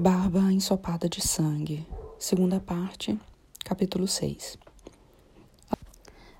Barba 0.00 0.50
ensopada 0.50 1.10
de 1.10 1.20
sangue. 1.20 1.86
Segunda 2.18 2.58
parte, 2.58 3.20
capítulo 3.62 4.08
6. 4.08 4.56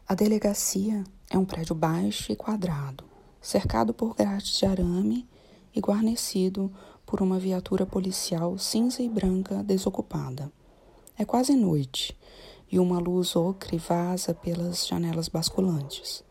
A 0.09 0.15
delegacia 0.15 1.05
é 1.29 1.37
um 1.37 1.45
prédio 1.45 1.75
baixo 1.75 2.33
e 2.33 2.37
quadrado, 2.37 3.05
cercado 3.39 3.93
por 3.93 4.15
grades 4.15 4.57
de 4.57 4.65
arame 4.65 5.29
e 5.77 5.79
guarnecido 5.79 6.73
por 7.05 7.21
uma 7.21 7.39
viatura 7.39 7.85
policial 7.85 8.57
cinza 8.57 9.03
e 9.03 9.11
branca 9.11 9.63
desocupada. 9.63 10.51
É 11.19 11.27
quase 11.27 11.55
noite 11.55 12.17
e 12.73 12.79
uma 12.79 12.99
luz 12.99 13.37
ocre 13.37 13.77
vaza 13.77 14.33
pelas 14.33 14.87
janelas 14.87 15.29
basculantes. 15.29 16.25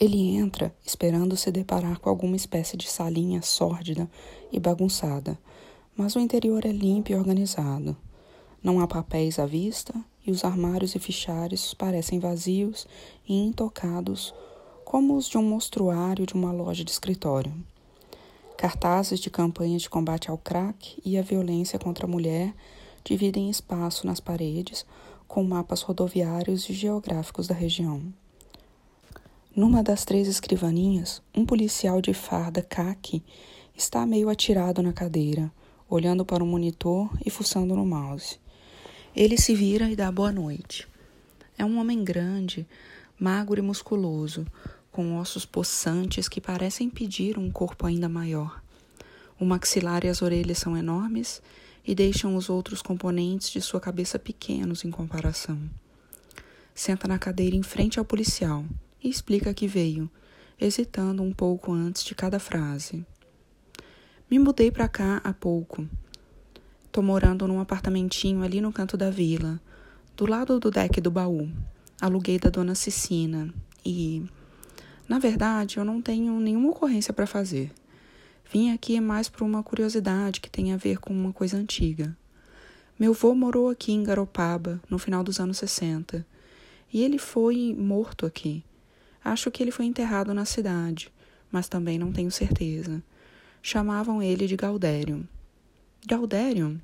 Ele 0.00 0.34
entra 0.34 0.74
esperando 0.82 1.36
se 1.36 1.50
deparar 1.50 1.98
com 1.98 2.08
alguma 2.08 2.36
espécie 2.36 2.74
de 2.74 2.88
salinha 2.88 3.42
sórdida 3.42 4.10
e 4.50 4.58
bagunçada, 4.58 5.38
mas 5.96 6.14
o 6.14 6.20
interior 6.20 6.64
é 6.66 6.72
limpo 6.72 7.10
e 7.10 7.14
organizado. 7.14 7.96
Não 8.62 8.80
há 8.80 8.86
papéis 8.86 9.38
à 9.38 9.46
vista 9.46 9.94
e 10.26 10.30
os 10.30 10.44
armários 10.44 10.94
e 10.94 10.98
fichários 10.98 11.72
parecem 11.72 12.18
vazios 12.18 12.86
e 13.28 13.34
intocados, 13.34 14.34
como 14.84 15.16
os 15.16 15.28
de 15.28 15.38
um 15.38 15.42
mostruário 15.42 16.26
de 16.26 16.34
uma 16.34 16.52
loja 16.52 16.84
de 16.84 16.90
escritório. 16.90 17.54
Cartazes 18.56 19.20
de 19.20 19.30
campanha 19.30 19.78
de 19.78 19.88
combate 19.88 20.30
ao 20.30 20.38
crack 20.38 21.00
e 21.04 21.16
à 21.18 21.22
violência 21.22 21.78
contra 21.78 22.06
a 22.06 22.08
mulher 22.08 22.54
dividem 23.04 23.48
espaço 23.48 24.06
nas 24.06 24.18
paredes 24.18 24.84
com 25.28 25.42
mapas 25.42 25.82
rodoviários 25.82 26.68
e 26.68 26.72
geográficos 26.72 27.46
da 27.46 27.54
região. 27.54 28.02
Numa 29.54 29.82
das 29.82 30.04
três 30.04 30.28
escrivaninhas, 30.28 31.22
um 31.34 31.46
policial 31.46 32.00
de 32.00 32.12
farda 32.12 32.62
caque 32.62 33.22
está 33.74 34.06
meio 34.06 34.28
atirado 34.28 34.82
na 34.82 34.92
cadeira, 34.92 35.50
olhando 35.88 36.24
para 36.24 36.42
o 36.42 36.46
monitor 36.46 37.10
e 37.24 37.30
fuçando 37.30 37.74
no 37.74 37.86
mouse. 37.86 38.38
Ele 39.14 39.38
se 39.38 39.54
vira 39.54 39.90
e 39.90 39.96
dá 39.96 40.10
boa 40.10 40.32
noite. 40.32 40.86
É 41.56 41.64
um 41.64 41.78
homem 41.78 42.04
grande, 42.04 42.66
magro 43.18 43.58
e 43.58 43.62
musculoso, 43.62 44.46
com 44.90 45.16
ossos 45.18 45.46
possantes 45.46 46.28
que 46.28 46.40
parecem 46.40 46.90
pedir 46.90 47.38
um 47.38 47.50
corpo 47.50 47.86
ainda 47.86 48.08
maior. 48.08 48.62
O 49.38 49.44
maxilar 49.44 50.04
e 50.04 50.08
as 50.08 50.22
orelhas 50.22 50.58
são 50.58 50.76
enormes 50.76 51.42
e 51.86 51.94
deixam 51.94 52.34
os 52.34 52.48
outros 52.50 52.82
componentes 52.82 53.50
de 53.50 53.60
sua 53.60 53.80
cabeça 53.80 54.18
pequenos 54.18 54.84
em 54.84 54.90
comparação. 54.90 55.58
Senta 56.74 57.06
na 57.06 57.18
cadeira 57.18 57.54
em 57.54 57.62
frente 57.62 57.98
ao 57.98 58.04
policial 58.04 58.64
e 59.02 59.08
explica 59.08 59.54
que 59.54 59.66
veio, 59.66 60.10
hesitando 60.60 61.22
um 61.22 61.32
pouco 61.32 61.72
antes 61.72 62.04
de 62.04 62.14
cada 62.14 62.38
frase. 62.38 63.04
Me 64.28 64.40
mudei 64.40 64.72
para 64.72 64.88
cá 64.88 65.20
há 65.22 65.32
pouco. 65.32 65.88
Tô 66.90 67.00
morando 67.00 67.46
num 67.46 67.60
apartamentinho 67.60 68.42
ali 68.42 68.60
no 68.60 68.72
canto 68.72 68.96
da 68.96 69.08
vila, 69.08 69.60
do 70.16 70.26
lado 70.26 70.58
do 70.58 70.68
deck 70.68 71.00
do 71.00 71.12
baú. 71.12 71.48
Aluguei 72.00 72.36
da 72.36 72.50
dona 72.50 72.74
Cicina 72.74 73.54
e, 73.84 74.24
na 75.08 75.20
verdade, 75.20 75.76
eu 75.76 75.84
não 75.84 76.02
tenho 76.02 76.40
nenhuma 76.40 76.70
ocorrência 76.70 77.14
para 77.14 77.24
fazer. 77.24 77.70
Vim 78.52 78.72
aqui 78.72 78.98
mais 78.98 79.28
por 79.28 79.44
uma 79.44 79.62
curiosidade 79.62 80.40
que 80.40 80.50
tem 80.50 80.72
a 80.72 80.76
ver 80.76 80.98
com 80.98 81.14
uma 81.14 81.32
coisa 81.32 81.56
antiga. 81.56 82.16
Meu 82.98 83.12
avô 83.12 83.32
morou 83.32 83.70
aqui 83.70 83.92
em 83.92 84.02
Garopaba 84.02 84.82
no 84.90 84.98
final 84.98 85.22
dos 85.22 85.38
anos 85.38 85.58
60 85.58 86.26
e 86.92 87.00
ele 87.00 87.18
foi 87.18 87.72
morto 87.78 88.26
aqui. 88.26 88.64
Acho 89.24 89.52
que 89.52 89.62
ele 89.62 89.70
foi 89.70 89.84
enterrado 89.84 90.34
na 90.34 90.44
cidade, 90.44 91.12
mas 91.48 91.68
também 91.68 91.96
não 91.96 92.10
tenho 92.10 92.30
certeza. 92.32 93.00
Chamavam 93.68 94.22
ele 94.22 94.46
de 94.46 94.54
Galdério. 94.54 95.28
Galdério? 96.06 96.80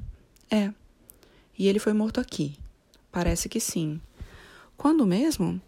É. 0.50 0.72
E 1.56 1.68
ele 1.68 1.78
foi 1.78 1.92
morto 1.92 2.18
aqui. 2.18 2.58
Parece 3.12 3.48
que 3.48 3.60
sim. 3.60 4.00
Quando 4.76 5.06
mesmo? 5.06 5.62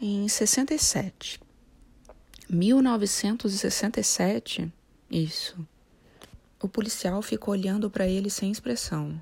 Em 0.00 0.28
67. 0.28 1.40
1967? 2.48 4.72
Isso. 5.10 5.66
O 6.62 6.68
policial 6.68 7.20
ficou 7.22 7.52
olhando 7.52 7.90
para 7.90 8.06
ele 8.06 8.30
sem 8.30 8.52
expressão. 8.52 9.20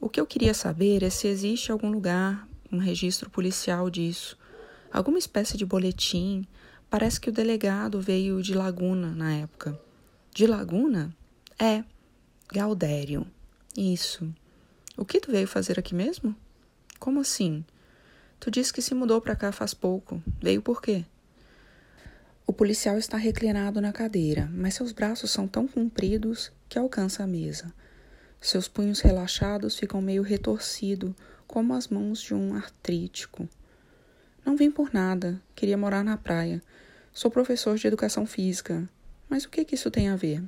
O 0.00 0.08
que 0.08 0.18
eu 0.18 0.24
queria 0.24 0.54
saber 0.54 1.02
é 1.02 1.10
se 1.10 1.28
existe 1.28 1.70
algum 1.70 1.90
lugar, 1.90 2.48
um 2.72 2.78
registro 2.78 3.28
policial 3.28 3.90
disso, 3.90 4.34
alguma 4.90 5.18
espécie 5.18 5.58
de 5.58 5.66
boletim. 5.66 6.46
Parece 6.88 7.20
que 7.20 7.28
o 7.28 7.32
delegado 7.32 8.00
veio 8.00 8.42
de 8.42 8.54
Laguna 8.54 9.10
na 9.10 9.34
época. 9.34 9.78
De 10.38 10.46
Laguna? 10.46 11.12
É. 11.58 11.82
Galdério. 12.52 13.26
Isso. 13.76 14.32
O 14.96 15.04
que 15.04 15.18
tu 15.18 15.32
veio 15.32 15.48
fazer 15.48 15.80
aqui 15.80 15.96
mesmo? 15.96 16.32
Como 17.00 17.18
assim? 17.18 17.64
Tu 18.38 18.48
disse 18.48 18.72
que 18.72 18.80
se 18.80 18.94
mudou 18.94 19.20
para 19.20 19.34
cá 19.34 19.50
faz 19.50 19.74
pouco. 19.74 20.22
Veio 20.40 20.62
por 20.62 20.80
quê? 20.80 21.04
O 22.46 22.52
policial 22.52 22.96
está 22.96 23.16
reclinado 23.16 23.80
na 23.80 23.92
cadeira, 23.92 24.48
mas 24.52 24.74
seus 24.74 24.92
braços 24.92 25.32
são 25.32 25.48
tão 25.48 25.66
compridos 25.66 26.52
que 26.68 26.78
alcança 26.78 27.24
a 27.24 27.26
mesa. 27.26 27.74
Seus 28.40 28.68
punhos 28.68 29.00
relaxados 29.00 29.76
ficam 29.76 30.00
meio 30.00 30.22
retorcidos, 30.22 31.16
como 31.48 31.74
as 31.74 31.88
mãos 31.88 32.22
de 32.22 32.32
um 32.32 32.54
artrítico. 32.54 33.48
Não 34.46 34.56
vim 34.56 34.70
por 34.70 34.94
nada, 34.94 35.42
queria 35.56 35.76
morar 35.76 36.04
na 36.04 36.16
praia. 36.16 36.62
Sou 37.12 37.28
professor 37.28 37.76
de 37.76 37.88
educação 37.88 38.24
física. 38.24 38.88
Mas 39.28 39.44
o 39.44 39.48
que, 39.48 39.64
que 39.64 39.74
isso 39.74 39.90
tem 39.90 40.08
a 40.08 40.16
ver? 40.16 40.42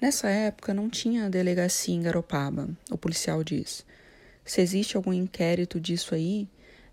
Nessa 0.00 0.28
época 0.28 0.72
não 0.72 0.88
tinha 0.88 1.28
delegacia 1.28 1.94
em 1.94 2.02
Garopaba, 2.02 2.68
o 2.90 2.96
policial 2.96 3.42
diz. 3.42 3.84
Se 4.44 4.60
existe 4.60 4.96
algum 4.96 5.12
inquérito 5.12 5.80
disso 5.80 6.14
aí, 6.14 6.48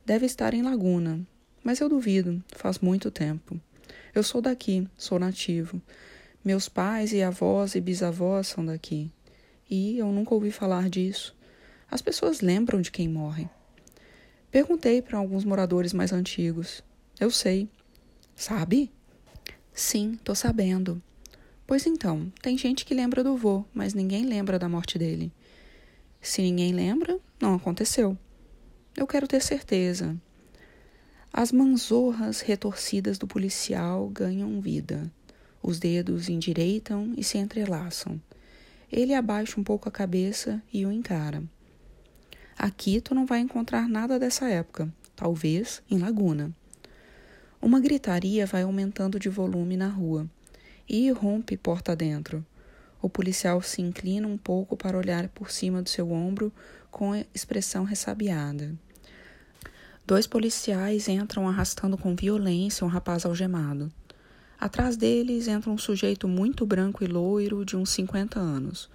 deve 0.06 0.26
estar 0.26 0.54
em 0.54 0.64
Laguna. 0.64 1.20
Mas 1.64 1.80
eu 1.80 1.88
duvido, 1.88 2.44
faz 2.56 2.80
muito 2.80 3.10
tempo. 3.12 3.60
Eu 4.14 4.24
sou 4.24 4.42
daqui, 4.42 4.88
sou 4.98 5.20
nativo. 5.20 5.82
Meus 6.44 6.68
pais 6.70 7.12
e 7.12 7.22
avós 7.22 7.76
e 7.76 7.82
bisavós 7.82 8.48
são 8.48 8.66
daqui. 8.66 9.12
E 9.70 9.98
eu 9.98 10.12
nunca 10.12 10.34
ouvi 10.34 10.52
falar 10.52 10.90
disso. 10.90 11.36
As 11.90 12.02
pessoas 12.02 12.42
lembram 12.42 12.82
de 12.82 12.92
quem 12.92 13.08
morre. 13.08 13.50
Perguntei 14.52 15.02
para 15.02 15.18
alguns 15.18 15.44
moradores 15.44 15.92
mais 15.92 16.12
antigos. 16.14 16.84
Eu 17.20 17.30
sei. 17.30 17.70
Sabe? 18.36 18.92
Sim, 19.76 20.18
tô 20.24 20.34
sabendo. 20.34 21.04
Pois 21.68 21.86
então, 21.86 22.32
tem 22.42 22.58
gente 22.58 22.86
que 22.86 22.94
lembra 22.94 23.22
do 23.22 23.36
vô, 23.36 23.66
mas 23.74 23.94
ninguém 23.94 24.26
lembra 24.26 24.58
da 24.58 24.70
morte 24.70 24.98
dele. 24.98 25.34
Se 26.22 26.42
ninguém 26.42 26.72
lembra, 26.72 27.20
não 27.42 27.54
aconteceu. 27.54 28.18
Eu 28.96 29.06
quero 29.06 29.28
ter 29.28 29.44
certeza. 29.44 30.16
As 31.34 31.52
manzorras 31.52 32.40
retorcidas 32.40 33.18
do 33.18 33.28
policial 33.28 34.08
ganham 34.08 34.62
vida. 34.62 35.12
Os 35.62 35.78
dedos 35.78 36.30
endireitam 36.30 37.14
e 37.18 37.24
se 37.24 37.38
entrelaçam. 37.38 38.22
Ele 38.90 39.14
abaixa 39.14 39.60
um 39.60 39.64
pouco 39.64 39.90
a 39.90 39.92
cabeça 39.92 40.64
e 40.72 40.86
o 40.86 40.92
encara. 40.92 41.44
Aqui 42.58 43.02
tu 43.02 43.14
não 43.14 43.26
vai 43.26 43.40
encontrar 43.40 43.90
nada 43.90 44.18
dessa 44.18 44.48
época, 44.48 44.90
talvez 45.18 45.84
em 45.92 45.98
Laguna. 45.98 46.56
Uma 47.62 47.80
gritaria 47.80 48.46
vai 48.46 48.64
aumentando 48.64 49.20
de 49.20 49.30
volume 49.30 49.76
na 49.78 49.88
rua 49.88 50.30
e 50.88 51.10
rompe 51.12 51.58
porta 51.58 51.96
dentro. 51.96 52.46
O 53.02 53.10
policial 53.10 53.62
se 53.62 53.82
inclina 53.82 54.28
um 54.28 54.38
pouco 54.38 54.76
para 54.76 54.98
olhar 54.98 55.28
por 55.30 55.52
cima 55.52 55.82
do 55.82 55.90
seu 55.90 56.12
ombro 56.12 56.52
com 56.92 57.16
expressão 57.34 57.84
ressabiada. 57.84 58.74
Dois 60.08 60.28
policiais 60.28 61.08
entram 61.08 61.48
arrastando 61.48 61.98
com 61.98 62.16
violência 62.16 62.86
um 62.86 62.90
rapaz 62.90 63.26
algemado. 63.26 63.92
Atrás 64.60 64.96
deles 64.96 65.48
entra 65.48 65.70
um 65.70 65.78
sujeito 65.78 66.28
muito 66.28 66.66
branco 66.66 67.04
e 67.04 67.08
loiro 67.08 67.66
de 67.66 67.76
uns 67.76 67.90
50 67.90 68.40
anos, 68.40 68.90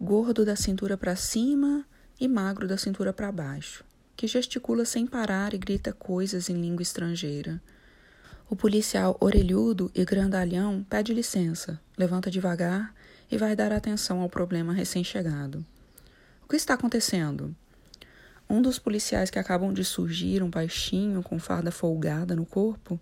gordo 0.00 0.44
da 0.44 0.56
cintura 0.56 0.96
para 0.96 1.14
cima 1.14 1.84
e 2.20 2.26
magro 2.26 2.66
da 2.66 2.78
cintura 2.78 3.12
para 3.12 3.30
baixo, 3.30 3.84
que 4.16 4.26
gesticula 4.26 4.84
sem 4.84 5.06
parar 5.06 5.54
e 5.54 5.58
grita 5.58 5.92
coisas 5.92 6.48
em 6.48 6.60
língua 6.60 6.82
estrangeira. 6.82 7.60
O 8.48 8.56
policial 8.56 9.16
orelhudo 9.20 9.90
e 9.94 10.04
grandalhão 10.04 10.84
pede 10.88 11.14
licença, 11.14 11.80
levanta 11.96 12.30
devagar 12.30 12.94
e 13.30 13.38
vai 13.38 13.56
dar 13.56 13.72
atenção 13.72 14.20
ao 14.20 14.28
problema 14.28 14.74
recém-chegado. 14.74 15.64
O 16.44 16.48
que 16.48 16.56
está 16.56 16.74
acontecendo? 16.74 17.54
Um 18.48 18.60
dos 18.60 18.78
policiais 18.78 19.30
que 19.30 19.38
acabam 19.38 19.72
de 19.72 19.84
surgir, 19.84 20.42
um 20.42 20.50
baixinho 20.50 21.22
com 21.22 21.38
farda 21.38 21.70
folgada 21.70 22.36
no 22.36 22.44
corpo, 22.44 23.00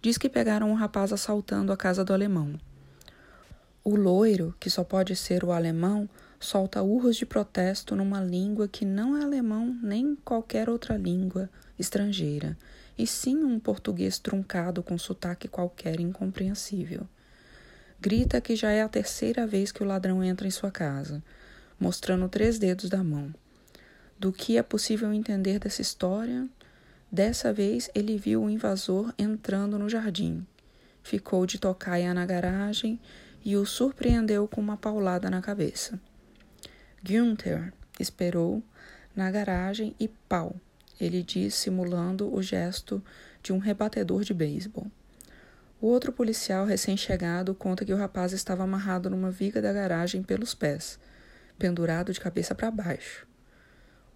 diz 0.00 0.16
que 0.16 0.28
pegaram 0.28 0.70
um 0.70 0.74
rapaz 0.74 1.12
assaltando 1.12 1.70
a 1.70 1.76
casa 1.76 2.02
do 2.02 2.14
alemão. 2.14 2.58
O 3.84 3.94
loiro, 3.94 4.54
que 4.58 4.70
só 4.70 4.82
pode 4.82 5.14
ser 5.14 5.44
o 5.44 5.52
alemão, 5.52 6.08
solta 6.40 6.82
urros 6.82 7.16
de 7.16 7.26
protesto 7.26 7.96
numa 7.96 8.20
língua 8.20 8.68
que 8.68 8.84
não 8.84 9.16
é 9.16 9.22
alemão 9.22 9.76
nem 9.82 10.14
qualquer 10.16 10.68
outra 10.68 10.96
língua 10.96 11.50
estrangeira, 11.78 12.56
e 12.96 13.06
sim 13.06 13.36
um 13.44 13.58
português 13.58 14.18
truncado 14.18 14.82
com 14.82 14.96
sotaque 14.98 15.48
qualquer 15.48 16.00
incompreensível. 16.00 17.06
grita 18.00 18.40
que 18.40 18.54
já 18.54 18.70
é 18.70 18.82
a 18.82 18.88
terceira 18.88 19.46
vez 19.46 19.72
que 19.72 19.82
o 19.82 19.86
ladrão 19.86 20.22
entra 20.22 20.46
em 20.46 20.50
sua 20.50 20.70
casa, 20.70 21.22
mostrando 21.80 22.28
três 22.28 22.58
dedos 22.58 22.88
da 22.88 23.02
mão. 23.02 23.34
Do 24.18 24.32
que 24.32 24.56
é 24.56 24.62
possível 24.62 25.12
entender 25.12 25.58
dessa 25.58 25.82
história, 25.82 26.48
dessa 27.10 27.52
vez 27.52 27.90
ele 27.94 28.16
viu 28.16 28.42
o 28.42 28.50
invasor 28.50 29.12
entrando 29.18 29.78
no 29.78 29.88
jardim. 29.88 30.46
Ficou 31.02 31.46
de 31.46 31.58
tocaia 31.58 32.12
na 32.12 32.26
garagem 32.26 33.00
e 33.44 33.56
o 33.56 33.64
surpreendeu 33.64 34.46
com 34.46 34.60
uma 34.60 34.76
paulada 34.76 35.30
na 35.30 35.40
cabeça. 35.40 36.00
Günther 37.02 37.72
esperou 37.98 38.62
na 39.14 39.30
garagem 39.30 39.94
e 40.00 40.08
pau, 40.28 40.56
ele 41.00 41.22
disse 41.22 41.58
simulando 41.58 42.32
o 42.34 42.42
gesto 42.42 43.02
de 43.42 43.52
um 43.52 43.58
rebatedor 43.58 44.24
de 44.24 44.34
beisebol. 44.34 44.90
O 45.80 45.86
outro 45.86 46.12
policial 46.12 46.66
recém-chegado 46.66 47.54
conta 47.54 47.84
que 47.84 47.92
o 47.92 47.96
rapaz 47.96 48.32
estava 48.32 48.64
amarrado 48.64 49.08
numa 49.08 49.30
viga 49.30 49.62
da 49.62 49.72
garagem 49.72 50.24
pelos 50.24 50.54
pés, 50.54 50.98
pendurado 51.56 52.12
de 52.12 52.18
cabeça 52.18 52.52
para 52.52 52.70
baixo. 52.70 53.26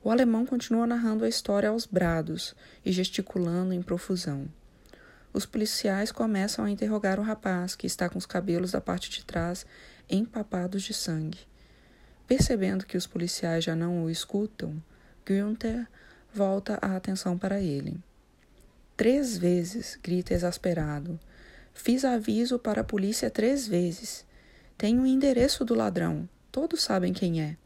O 0.02 0.10
alemão 0.10 0.44
continua 0.44 0.84
narrando 0.84 1.24
a 1.24 1.28
história 1.28 1.68
aos 1.68 1.86
brados 1.86 2.56
e 2.84 2.90
gesticulando 2.90 3.72
em 3.72 3.80
profusão. 3.80 4.48
Os 5.32 5.46
policiais 5.46 6.10
começam 6.10 6.64
a 6.64 6.70
interrogar 6.70 7.20
o 7.20 7.22
rapaz, 7.22 7.76
que 7.76 7.86
está 7.86 8.08
com 8.08 8.18
os 8.18 8.26
cabelos 8.26 8.72
da 8.72 8.80
parte 8.80 9.08
de 9.08 9.24
trás 9.24 9.64
empapados 10.10 10.82
de 10.82 10.92
sangue. 10.92 11.51
Percebendo 12.26 12.86
que 12.86 12.96
os 12.96 13.06
policiais 13.06 13.64
já 13.64 13.74
não 13.74 14.04
o 14.04 14.10
escutam, 14.10 14.82
Günther 15.26 15.86
volta 16.32 16.78
a 16.80 16.96
atenção 16.96 17.36
para 17.36 17.60
ele. 17.60 18.00
Três 18.96 19.36
vezes, 19.36 19.98
grita 20.02 20.34
exasperado. 20.34 21.18
Fiz 21.74 22.04
aviso 22.04 22.58
para 22.58 22.82
a 22.82 22.84
polícia 22.84 23.30
três 23.30 23.66
vezes. 23.66 24.24
Tenho 24.78 25.02
o 25.02 25.06
endereço 25.06 25.64
do 25.64 25.74
ladrão. 25.74 26.28
Todos 26.50 26.82
sabem 26.82 27.12
quem 27.12 27.40
é. 27.42 27.56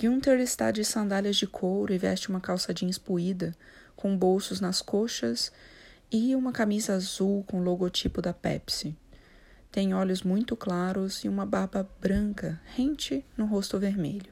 Günther 0.00 0.40
está 0.40 0.70
de 0.70 0.84
sandálias 0.84 1.36
de 1.36 1.46
couro 1.46 1.92
e 1.92 1.98
veste 1.98 2.28
uma 2.28 2.40
calça 2.40 2.74
jeans 2.74 2.98
puída, 2.98 3.54
com 3.94 4.16
bolsos 4.16 4.60
nas 4.60 4.82
coxas 4.82 5.52
e 6.10 6.34
uma 6.34 6.52
camisa 6.52 6.94
azul 6.94 7.44
com 7.46 7.62
logotipo 7.62 8.20
da 8.20 8.32
Pepsi. 8.32 8.96
Tem 9.72 9.94
olhos 9.94 10.22
muito 10.22 10.54
claros 10.54 11.24
e 11.24 11.28
uma 11.30 11.46
barba 11.46 11.88
branca, 11.98 12.60
rente 12.76 13.24
no 13.34 13.46
rosto 13.46 13.78
vermelho. 13.78 14.30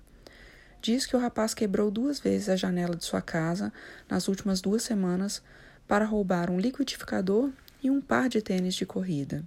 Diz 0.83 1.07
que 1.07 1.17
o 1.17 1.19
rapaz 1.19 1.55
quebrou 1.55 1.91
duas 1.91 2.21
vezes 2.21 2.51
a 2.51 2.57
janela 2.57 2.95
de 2.95 3.07
sua 3.07 3.23
casa 3.23 3.73
nas 4.07 4.29
últimas 4.29 4.61
duas 4.61 4.83
semanas 4.83 5.43
para 5.89 6.05
roubar 6.05 6.51
um 6.51 6.61
liquidificador 6.61 7.51
e 7.83 7.91
um 7.91 8.03
par 8.03 8.29
de 8.29 8.43
tênis 8.43 8.75
de 8.75 8.85
corrida. 8.85 9.43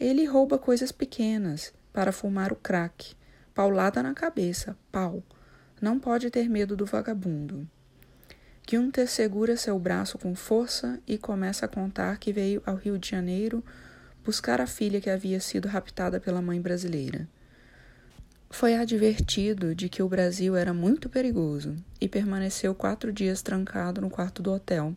Ele 0.00 0.24
rouba 0.24 0.58
coisas 0.58 0.90
pequenas 0.90 1.70
para 1.92 2.10
fumar 2.10 2.50
o 2.50 2.56
crack, 2.56 3.14
paulada 3.54 4.02
na 4.02 4.14
cabeça, 4.14 4.74
pau. 4.90 5.22
Não 5.82 5.98
pode 5.98 6.30
ter 6.30 6.48
medo 6.48 6.74
do 6.74 6.86
vagabundo. 6.86 7.68
Gunther 8.66 9.08
segura 9.08 9.54
seu 9.54 9.78
braço 9.78 10.18
com 10.18 10.34
força 10.34 10.98
e 11.06 11.18
começa 11.18 11.66
a 11.66 11.68
contar 11.68 12.16
que 12.18 12.32
veio 12.32 12.62
ao 12.64 12.76
Rio 12.76 12.98
de 12.98 13.10
Janeiro 13.10 13.62
buscar 14.28 14.60
a 14.60 14.66
filha 14.66 15.00
que 15.00 15.08
havia 15.08 15.40
sido 15.40 15.68
raptada 15.68 16.20
pela 16.20 16.42
mãe 16.42 16.60
brasileira. 16.60 17.26
Foi 18.50 18.74
advertido 18.74 19.74
de 19.74 19.88
que 19.88 20.02
o 20.02 20.08
Brasil 20.08 20.54
era 20.54 20.74
muito 20.74 21.08
perigoso 21.08 21.74
e 21.98 22.06
permaneceu 22.06 22.74
quatro 22.74 23.10
dias 23.10 23.40
trancado 23.40 24.02
no 24.02 24.10
quarto 24.10 24.42
do 24.42 24.52
hotel, 24.52 24.94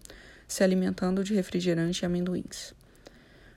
se 0.49 0.65
alimentando 0.65 1.23
de 1.23 1.33
refrigerante 1.33 2.03
e 2.03 2.05
amendoins. 2.05 2.73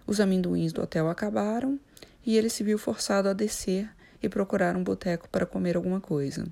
Os 0.06 0.21
amendoins 0.21 0.73
do 0.73 0.81
hotel 0.81 1.11
acabaram 1.11 1.77
e 2.25 2.37
ele 2.37 2.50
se 2.50 2.62
viu 2.62 2.79
forçado 2.79 3.29
a 3.29 3.32
descer 3.32 3.91
e 4.23 4.29
procurar 4.29 4.77
um 4.77 4.85
boteco 4.85 5.29
para 5.29 5.44
comer 5.44 5.75
alguma 5.75 6.00
coisa. 6.00 6.47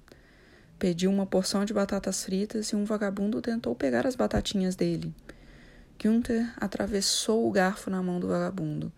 Pediu 0.81 1.13
uma 1.13 1.27
porção 1.27 1.65
de 1.65 1.73
batatas 1.73 2.25
fritas 2.25 2.71
e 2.71 2.75
um 2.75 2.85
vagabundo 2.85 3.41
tentou 3.41 3.73
pegar 3.77 4.05
as 4.05 4.17
batatinhas 4.17 4.75
dele. 4.75 5.15
Günther 5.97 6.53
atravessou 6.57 7.47
o 7.47 7.53
garfo 7.53 7.89
na 7.89 8.03
mão 8.03 8.19
do 8.19 8.27
vagabundo 8.27 8.93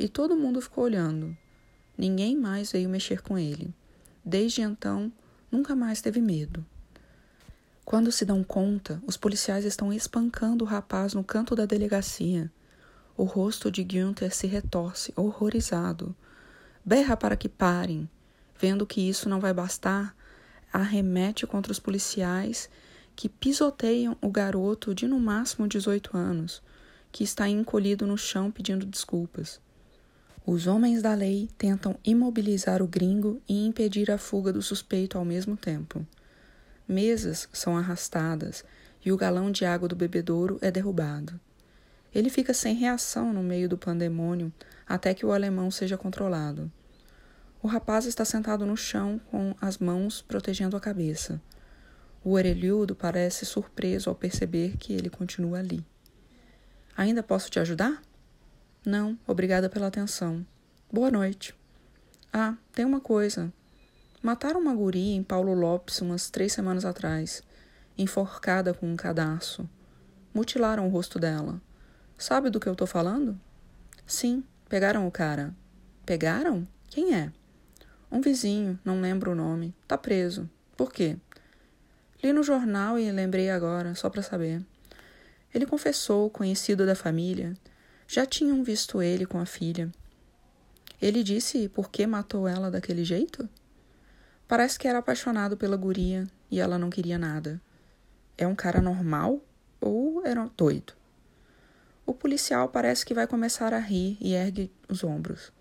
e 0.00 0.08
todo 0.08 0.34
mundo 0.34 0.62
ficou 0.62 0.84
olhando. 0.84 1.36
Ninguém 1.96 2.34
mais 2.34 2.72
veio 2.72 2.88
mexer 2.88 3.20
com 3.20 3.38
ele. 3.38 3.74
Desde 4.24 4.62
então, 4.62 5.12
nunca 5.52 5.76
mais 5.76 6.00
teve 6.00 6.22
medo. 6.22 6.64
Quando 7.84 8.10
se 8.10 8.24
dão 8.24 8.42
conta, 8.42 9.02
os 9.06 9.18
policiais 9.18 9.66
estão 9.66 9.92
espancando 9.92 10.64
o 10.64 10.66
rapaz 10.66 11.12
no 11.12 11.22
canto 11.22 11.54
da 11.54 11.66
delegacia. 11.66 12.50
O 13.14 13.24
rosto 13.24 13.70
de 13.70 13.84
Günther 13.84 14.34
se 14.34 14.46
retorce, 14.46 15.12
horrorizado. 15.14 16.16
Berra 16.82 17.14
para 17.14 17.36
que 17.36 17.48
parem. 17.48 18.08
Vendo 18.58 18.86
que 18.86 19.06
isso 19.06 19.28
não 19.28 19.38
vai 19.38 19.52
bastar, 19.52 20.16
arremete 20.72 21.46
contra 21.46 21.70
os 21.70 21.78
policiais 21.78 22.70
que 23.14 23.28
pisoteiam 23.28 24.16
o 24.22 24.30
garoto 24.30 24.94
de 24.94 25.06
no 25.06 25.20
máximo 25.20 25.68
18 25.68 26.16
anos, 26.16 26.62
que 27.12 27.22
está 27.22 27.46
encolhido 27.46 28.06
no 28.06 28.16
chão 28.16 28.50
pedindo 28.50 28.86
desculpas. 28.86 29.60
Os 30.46 30.66
homens 30.66 31.02
da 31.02 31.14
lei 31.14 31.48
tentam 31.58 31.96
imobilizar 32.02 32.82
o 32.82 32.88
gringo 32.88 33.40
e 33.48 33.66
impedir 33.66 34.10
a 34.10 34.16
fuga 34.16 34.52
do 34.52 34.62
suspeito 34.62 35.18
ao 35.18 35.24
mesmo 35.24 35.56
tempo. 35.56 36.06
Mesas 36.88 37.48
são 37.52 37.76
arrastadas 37.76 38.64
e 39.04 39.12
o 39.12 39.16
galão 39.16 39.50
de 39.50 39.64
água 39.64 39.86
do 39.86 39.94
bebedouro 39.94 40.58
é 40.62 40.70
derrubado. 40.70 41.38
Ele 42.12 42.30
fica 42.30 42.52
sem 42.52 42.74
reação 42.74 43.32
no 43.32 43.42
meio 43.42 43.68
do 43.68 43.78
pandemônio 43.78 44.52
até 44.88 45.14
que 45.14 45.24
o 45.24 45.32
alemão 45.32 45.70
seja 45.70 45.96
controlado. 45.96 46.72
O 47.62 47.68
rapaz 47.68 48.06
está 48.06 48.24
sentado 48.24 48.64
no 48.64 48.76
chão 48.76 49.20
com 49.30 49.54
as 49.60 49.78
mãos 49.78 50.22
protegendo 50.22 50.76
a 50.76 50.80
cabeça. 50.80 51.40
O 52.24 52.32
orelhudo 52.32 52.96
parece 52.96 53.44
surpreso 53.44 54.08
ao 54.08 54.16
perceber 54.16 54.76
que 54.78 54.92
ele 54.94 55.10
continua 55.10 55.58
ali. 55.58 55.84
Ainda 56.96 57.22
posso 57.22 57.50
te 57.50 57.60
ajudar? 57.60 58.02
Não, 58.84 59.18
obrigada 59.26 59.68
pela 59.68 59.88
atenção. 59.88 60.44
Boa 60.90 61.10
noite. 61.10 61.54
Ah, 62.32 62.56
tem 62.72 62.86
uma 62.86 63.00
coisa. 63.00 63.52
Mataram 64.22 64.58
uma 64.58 64.74
guria 64.74 65.14
em 65.14 65.22
Paulo 65.22 65.52
Lopes 65.52 66.00
umas 66.00 66.30
três 66.30 66.54
semanas 66.54 66.86
atrás, 66.86 67.42
enforcada 67.98 68.72
com 68.72 68.90
um 68.90 68.96
cadastro. 68.96 69.68
Mutilaram 70.32 70.86
o 70.86 70.90
rosto 70.90 71.18
dela. 71.18 71.60
Sabe 72.16 72.48
do 72.48 72.58
que 72.58 72.68
eu 72.68 72.74
tô 72.74 72.86
falando? 72.86 73.38
Sim, 74.06 74.42
pegaram 74.66 75.06
o 75.06 75.10
cara. 75.10 75.54
Pegaram? 76.06 76.66
Quem 76.88 77.14
é? 77.14 77.30
Um 78.10 78.22
vizinho, 78.22 78.80
não 78.82 79.02
lembro 79.02 79.32
o 79.32 79.34
nome. 79.34 79.74
Tá 79.86 79.98
preso. 79.98 80.48
Por 80.74 80.90
quê? 80.90 81.18
Li 82.22 82.32
no 82.32 82.42
jornal 82.42 82.98
e 82.98 83.12
lembrei 83.12 83.50
agora, 83.50 83.94
só 83.94 84.08
para 84.08 84.22
saber. 84.22 84.64
Ele 85.52 85.66
confessou, 85.66 86.30
conhecido 86.30 86.86
da 86.86 86.94
família. 86.94 87.54
Já 88.12 88.26
tinham 88.26 88.64
visto 88.64 89.00
ele 89.00 89.24
com 89.24 89.38
a 89.38 89.46
filha. 89.46 89.88
Ele 91.00 91.22
disse 91.22 91.68
por 91.68 91.88
que 91.88 92.04
matou 92.08 92.48
ela 92.48 92.68
daquele 92.68 93.04
jeito? 93.04 93.48
Parece 94.48 94.76
que 94.76 94.88
era 94.88 94.98
apaixonado 94.98 95.56
pela 95.56 95.76
guria 95.76 96.26
e 96.50 96.58
ela 96.58 96.76
não 96.76 96.90
queria 96.90 97.16
nada. 97.16 97.62
É 98.36 98.48
um 98.48 98.54
cara 98.56 98.82
normal 98.82 99.38
ou 99.80 100.26
era 100.26 100.50
doido? 100.56 100.92
O 102.04 102.12
policial 102.12 102.68
parece 102.68 103.06
que 103.06 103.14
vai 103.14 103.28
começar 103.28 103.72
a 103.72 103.78
rir 103.78 104.18
e 104.20 104.34
ergue 104.34 104.72
os 104.88 105.04
ombros. 105.04 105.52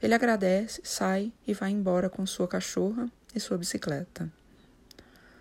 Ele 0.00 0.14
agradece, 0.14 0.80
sai 0.84 1.32
e 1.44 1.52
vai 1.52 1.72
embora 1.72 2.08
com 2.08 2.24
sua 2.24 2.46
cachorra 2.46 3.10
e 3.34 3.40
sua 3.40 3.58
bicicleta. 3.58 4.32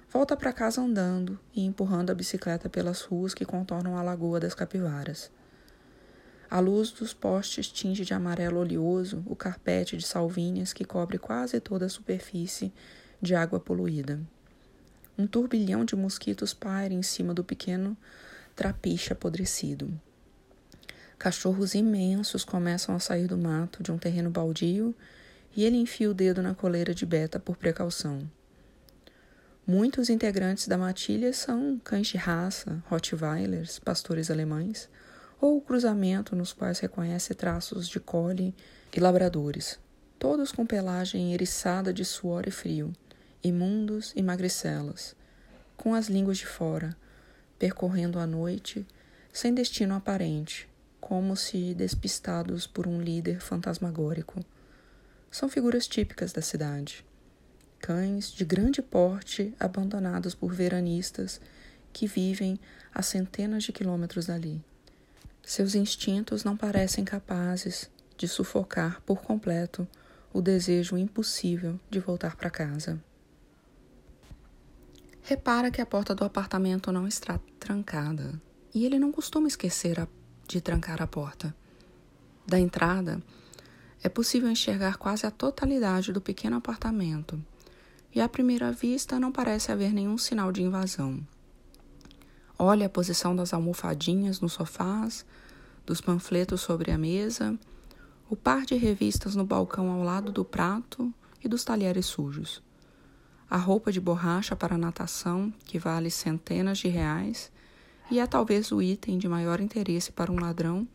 Volta 0.10 0.36
para 0.36 0.52
casa 0.52 0.82
andando 0.82 1.40
e 1.54 1.64
empurrando 1.64 2.10
a 2.10 2.16
bicicleta 2.16 2.68
pelas 2.68 3.02
ruas 3.02 3.36
que 3.36 3.46
contornam 3.46 3.96
a 3.96 4.02
Lagoa 4.02 4.40
das 4.40 4.56
Capivaras. 4.56 5.30
A 6.52 6.60
luz 6.60 6.92
dos 6.92 7.14
postes 7.14 7.70
tinge 7.70 8.04
de 8.04 8.14
amarelo 8.14 8.60
oleoso 8.60 9.24
o 9.26 9.38
carpete 9.38 9.96
de 9.96 10.06
salvinhas 10.06 10.74
que 10.74 10.84
cobre 10.84 11.18
quase 11.18 11.58
toda 11.62 11.86
a 11.86 11.90
superfície 11.90 12.74
de 13.22 13.34
água 13.34 13.58
poluída. 13.58 14.20
Um 15.18 15.26
turbilhão 15.26 15.86
de 15.86 15.96
mosquitos 15.96 16.54
paira 16.54 16.94
em 16.94 17.02
cima 17.02 17.34
do 17.34 17.42
pequeno 17.42 17.96
trapiche 18.54 19.14
apodrecido. 19.14 19.98
Cachorros 21.18 21.74
imensos 21.74 22.44
começam 22.44 22.94
a 22.94 23.00
sair 23.00 23.28
do 23.28 23.38
mato 23.38 23.82
de 23.82 23.90
um 23.90 23.98
terreno 23.98 24.30
baldio 24.30 24.94
e 25.56 25.64
ele 25.64 25.78
enfia 25.78 26.12
o 26.12 26.14
dedo 26.14 26.42
na 26.42 26.54
coleira 26.54 26.94
de 26.94 27.06
beta 27.06 27.40
por 27.40 27.56
precaução. 27.56 28.30
Muitos 29.66 30.10
integrantes 30.10 30.68
da 30.68 30.78
matilha 30.78 31.32
são 31.32 31.80
cães 31.82 32.08
de 32.08 32.18
raça, 32.18 32.84
rottweilers, 32.90 33.80
pastores 33.80 34.30
alemães, 34.30 34.90
ou 35.42 35.58
o 35.58 35.62
cruzamento 35.62 36.36
nos 36.36 36.54
quais 36.54 36.78
reconhece 36.78 37.34
traços 37.34 37.90
de 37.90 38.00
collie 38.00 38.54
e 38.96 39.00
labradores, 39.00 39.80
todos 40.20 40.52
com 40.52 40.68
pelagem 40.68 41.34
eriçada 41.34 41.92
de 41.92 42.06
suor 42.06 42.48
e 42.48 42.52
frio, 42.52 42.94
imundos 43.44 44.14
e 44.16 44.22
magricelas, 44.22 45.16
com 45.76 45.96
as 45.96 46.08
línguas 46.08 46.38
de 46.38 46.46
fora, 46.46 46.96
percorrendo 47.58 48.20
a 48.20 48.28
noite, 48.28 48.86
sem 49.34 49.52
destino 49.52 49.96
aparente, 49.96 50.70
como 51.00 51.36
se 51.36 51.74
despistados 51.74 52.68
por 52.68 52.86
um 52.86 53.02
líder 53.02 53.42
fantasmagórico. 53.42 54.46
São 55.32 55.50
figuras 55.50 55.88
típicas 55.88 56.32
da 56.32 56.42
cidade. 56.44 57.04
Cães 57.80 58.32
de 58.32 58.46
grande 58.46 58.80
porte 58.80 59.56
abandonados 59.60 60.36
por 60.36 60.54
veranistas 60.54 61.42
que 61.92 62.06
vivem 62.06 62.60
a 62.94 63.02
centenas 63.02 63.64
de 63.64 63.72
quilômetros 63.72 64.28
dali. 64.28 64.64
Seus 65.44 65.76
instintos 65.76 66.44
não 66.44 66.56
parecem 66.56 67.04
capazes 67.04 67.90
de 68.18 68.28
sufocar 68.28 69.02
por 69.02 69.22
completo 69.22 69.88
o 70.34 70.42
desejo 70.42 70.98
impossível 70.98 71.80
de 71.90 72.00
voltar 72.00 72.36
para 72.36 72.50
casa. 72.50 73.04
Repara 75.24 75.72
que 75.72 75.82
a 75.82 75.86
porta 75.86 76.16
do 76.16 76.24
apartamento 76.24 76.92
não 76.92 77.08
está 77.08 77.40
trancada 77.60 78.40
e 78.74 78.86
ele 78.86 78.98
não 78.98 79.12
costuma 79.12 79.48
esquecer 79.48 80.08
de 80.48 80.62
trancar 80.62 81.02
a 81.02 81.08
porta. 81.08 81.56
Da 82.46 82.60
entrada, 82.60 83.22
é 84.04 84.10
possível 84.10 84.50
enxergar 84.50 84.98
quase 84.98 85.26
a 85.26 85.32
totalidade 85.32 86.12
do 86.12 86.22
pequeno 86.22 86.58
apartamento 86.58 87.44
e 88.14 88.20
à 88.20 88.28
primeira 88.28 88.72
vista 88.72 89.20
não 89.20 89.32
parece 89.32 89.72
haver 89.72 89.94
nenhum 89.94 90.18
sinal 90.18 90.52
de 90.52 90.64
invasão. 90.64 91.26
Olhe 92.64 92.84
a 92.84 92.90
posição 92.90 93.36
das 93.36 93.56
almofadinhas 93.56 94.40
nos 94.40 94.54
sofás, 94.54 95.26
dos 95.84 96.00
panfletos 96.00 96.62
sobre 96.62 96.92
a 96.92 96.98
mesa, 96.98 97.58
o 98.30 98.36
par 98.36 98.68
de 98.68 98.76
revistas 98.76 99.36
no 99.36 99.44
balcão 99.44 99.90
ao 99.90 100.04
lado 100.04 100.32
do 100.32 100.46
prato 100.46 101.12
e 101.44 101.48
dos 101.48 101.64
talheres 101.64 102.06
sujos. 102.06 102.62
A 103.50 103.58
roupa 103.58 103.92
de 103.92 104.00
borracha 104.00 104.56
para 104.56 104.78
natação, 104.78 105.52
que 105.66 105.80
vale 105.80 106.12
centenas 106.12 106.78
de 106.78 106.88
reais, 106.88 107.52
e 108.12 108.20
é 108.20 108.28
talvez 108.28 108.72
o 108.72 108.80
item 108.80 109.18
de 109.18 109.28
maior 109.28 109.60
interesse 109.60 110.12
para 110.12 110.32
um 110.32 110.40
ladrão, 110.40 110.88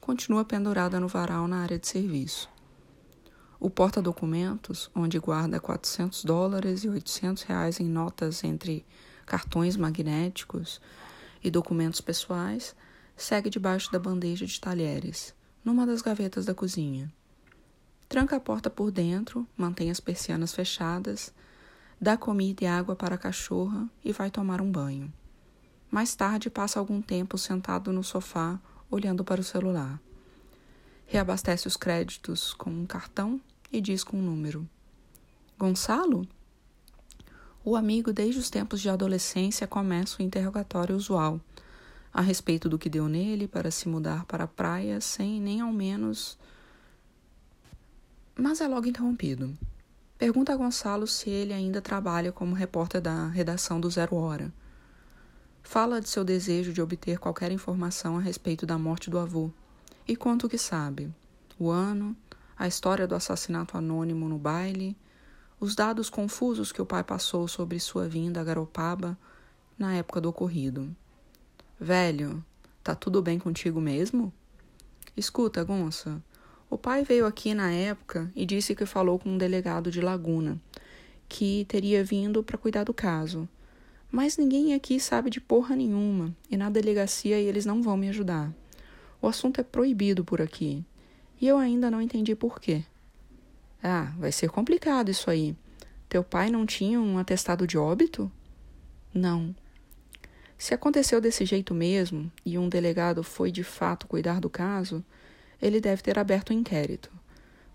continua 0.00 0.42
pendurada 0.42 0.98
no 0.98 1.06
varal 1.06 1.46
na 1.46 1.58
área 1.58 1.78
de 1.78 1.86
serviço. 1.86 2.48
O 3.60 3.68
porta-documentos, 3.68 4.90
onde 4.94 5.18
guarda 5.18 5.60
400 5.60 6.24
dólares 6.24 6.82
e 6.82 6.88
800 6.88 7.42
reais 7.42 7.78
em 7.78 7.90
notas 7.90 8.42
entre 8.42 8.86
cartões 9.26 9.76
magnéticos 9.76 10.80
e 11.42 11.50
documentos 11.50 12.00
pessoais, 12.00 12.74
segue 13.16 13.50
debaixo 13.50 13.90
da 13.92 13.98
bandeja 13.98 14.46
de 14.46 14.60
talheres, 14.60 15.34
numa 15.64 15.86
das 15.86 16.02
gavetas 16.02 16.44
da 16.44 16.54
cozinha. 16.54 17.12
Tranca 18.08 18.36
a 18.36 18.40
porta 18.40 18.68
por 18.68 18.90
dentro, 18.90 19.46
mantém 19.56 19.90
as 19.90 20.00
persianas 20.00 20.52
fechadas, 20.52 21.32
dá 22.00 22.16
comida 22.16 22.64
e 22.64 22.66
água 22.66 22.96
para 22.96 23.14
a 23.14 23.18
cachorra 23.18 23.88
e 24.04 24.12
vai 24.12 24.30
tomar 24.30 24.60
um 24.60 24.70
banho. 24.70 25.12
Mais 25.90 26.14
tarde, 26.14 26.48
passa 26.48 26.78
algum 26.78 27.02
tempo 27.02 27.36
sentado 27.36 27.92
no 27.92 28.02
sofá, 28.02 28.58
olhando 28.90 29.24
para 29.24 29.40
o 29.40 29.44
celular. 29.44 30.00
Reabastece 31.06 31.66
os 31.66 31.76
créditos 31.76 32.54
com 32.54 32.70
um 32.70 32.86
cartão 32.86 33.40
e 33.72 33.80
diz 33.80 34.04
com 34.04 34.16
um 34.16 34.22
número: 34.22 34.68
Gonçalo? 35.58 36.26
O 37.62 37.76
amigo, 37.76 38.10
desde 38.10 38.40
os 38.40 38.48
tempos 38.48 38.80
de 38.80 38.88
adolescência, 38.88 39.66
começa 39.66 40.16
o 40.18 40.22
interrogatório 40.22 40.96
usual 40.96 41.38
a 42.12 42.22
respeito 42.22 42.68
do 42.68 42.78
que 42.78 42.88
deu 42.88 43.06
nele 43.06 43.46
para 43.46 43.70
se 43.70 43.88
mudar 43.88 44.24
para 44.24 44.44
a 44.44 44.48
praia 44.48 45.00
sem 45.00 45.40
nem 45.40 45.60
ao 45.60 45.70
menos. 45.70 46.38
Mas 48.34 48.60
é 48.60 48.66
logo 48.66 48.86
interrompido. 48.86 49.56
Pergunta 50.18 50.52
a 50.52 50.56
Gonçalo 50.56 51.06
se 51.06 51.28
ele 51.28 51.52
ainda 51.52 51.80
trabalha 51.82 52.32
como 52.32 52.54
repórter 52.54 53.00
da 53.00 53.28
redação 53.28 53.78
do 53.78 53.90
Zero 53.90 54.16
Hora. 54.16 54.52
Fala 55.62 56.00
de 56.00 56.08
seu 56.08 56.24
desejo 56.24 56.72
de 56.72 56.80
obter 56.80 57.18
qualquer 57.18 57.52
informação 57.52 58.16
a 58.16 58.20
respeito 58.20 58.64
da 58.66 58.78
morte 58.78 59.10
do 59.10 59.18
avô 59.18 59.50
e 60.08 60.16
conta 60.16 60.46
o 60.46 60.50
que 60.50 60.58
sabe: 60.58 61.14
o 61.58 61.70
ano, 61.70 62.16
a 62.58 62.66
história 62.66 63.06
do 63.06 63.14
assassinato 63.14 63.76
anônimo 63.76 64.28
no 64.28 64.38
baile 64.38 64.96
os 65.60 65.74
dados 65.74 66.08
confusos 66.08 66.72
que 66.72 66.80
o 66.80 66.86
pai 66.86 67.04
passou 67.04 67.46
sobre 67.46 67.78
sua 67.78 68.08
vinda 68.08 68.40
a 68.40 68.44
Garopaba 68.44 69.16
na 69.78 69.94
época 69.94 70.18
do 70.18 70.30
ocorrido. 70.30 70.96
Velho, 71.78 72.42
tá 72.82 72.94
tudo 72.94 73.20
bem 73.20 73.38
contigo 73.38 73.78
mesmo? 73.78 74.32
Escuta, 75.14 75.62
Gonça. 75.62 76.22
O 76.70 76.78
pai 76.78 77.04
veio 77.04 77.26
aqui 77.26 77.52
na 77.52 77.70
época 77.70 78.32
e 78.34 78.46
disse 78.46 78.74
que 78.74 78.86
falou 78.86 79.18
com 79.18 79.28
um 79.28 79.36
delegado 79.36 79.90
de 79.90 80.00
Laguna, 80.00 80.58
que 81.28 81.66
teria 81.68 82.02
vindo 82.02 82.42
para 82.42 82.56
cuidar 82.56 82.84
do 82.84 82.94
caso. 82.94 83.46
Mas 84.10 84.38
ninguém 84.38 84.72
aqui 84.72 84.98
sabe 84.98 85.28
de 85.28 85.40
porra 85.40 85.76
nenhuma, 85.76 86.34
e 86.50 86.56
na 86.56 86.70
delegacia 86.70 87.36
eles 87.36 87.66
não 87.66 87.82
vão 87.82 87.98
me 87.98 88.08
ajudar. 88.08 88.50
O 89.20 89.28
assunto 89.28 89.60
é 89.60 89.64
proibido 89.64 90.24
por 90.24 90.40
aqui, 90.40 90.82
e 91.38 91.46
eu 91.46 91.58
ainda 91.58 91.90
não 91.90 92.00
entendi 92.00 92.34
por 92.34 92.58
quê. 92.58 92.82
Ah, 93.82 94.12
vai 94.18 94.30
ser 94.32 94.50
complicado 94.50 95.10
isso 95.10 95.30
aí. 95.30 95.56
Teu 96.08 96.22
pai 96.22 96.50
não 96.50 96.66
tinha 96.66 97.00
um 97.00 97.18
atestado 97.18 97.66
de 97.66 97.78
óbito? 97.78 98.30
Não. 99.14 99.54
Se 100.58 100.74
aconteceu 100.74 101.20
desse 101.20 101.44
jeito 101.46 101.72
mesmo 101.72 102.30
e 102.44 102.58
um 102.58 102.68
delegado 102.68 103.22
foi 103.22 103.50
de 103.50 103.64
fato 103.64 104.06
cuidar 104.06 104.40
do 104.40 104.50
caso, 104.50 105.02
ele 105.60 105.80
deve 105.80 106.02
ter 106.02 106.18
aberto 106.18 106.52
um 106.52 106.58
inquérito. 106.58 107.10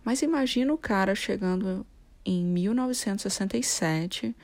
Mas 0.04 0.22
imagina 0.22 0.72
o 0.72 0.78
cara 0.78 1.16
chegando 1.16 1.86
em 2.24 2.46
1967 2.46 4.36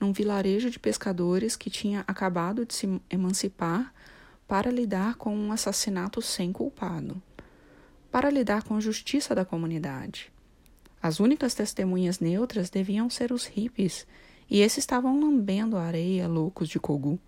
num 0.00 0.12
vilarejo 0.12 0.70
de 0.70 0.78
pescadores 0.78 1.56
que 1.56 1.68
tinha 1.68 2.02
acabado 2.06 2.64
de 2.64 2.74
se 2.74 3.00
emancipar 3.10 3.92
para 4.48 4.70
lidar 4.70 5.16
com 5.16 5.36
um 5.36 5.52
assassinato 5.52 6.22
sem 6.22 6.52
culpado, 6.52 7.22
para 8.10 8.30
lidar 8.30 8.62
com 8.62 8.76
a 8.76 8.80
justiça 8.80 9.34
da 9.34 9.44
comunidade. 9.44 10.32
As 11.02 11.18
únicas 11.18 11.54
testemunhas 11.54 12.20
neutras 12.20 12.68
deviam 12.68 13.08
ser 13.08 13.32
os 13.32 13.46
hippies, 13.46 14.06
e 14.50 14.60
esses 14.60 14.78
estavam 14.78 15.20
lambendo 15.20 15.76
a 15.76 15.82
areia, 15.82 16.28
loucos 16.28 16.68
de 16.68 16.78
Kogu. 16.78 17.18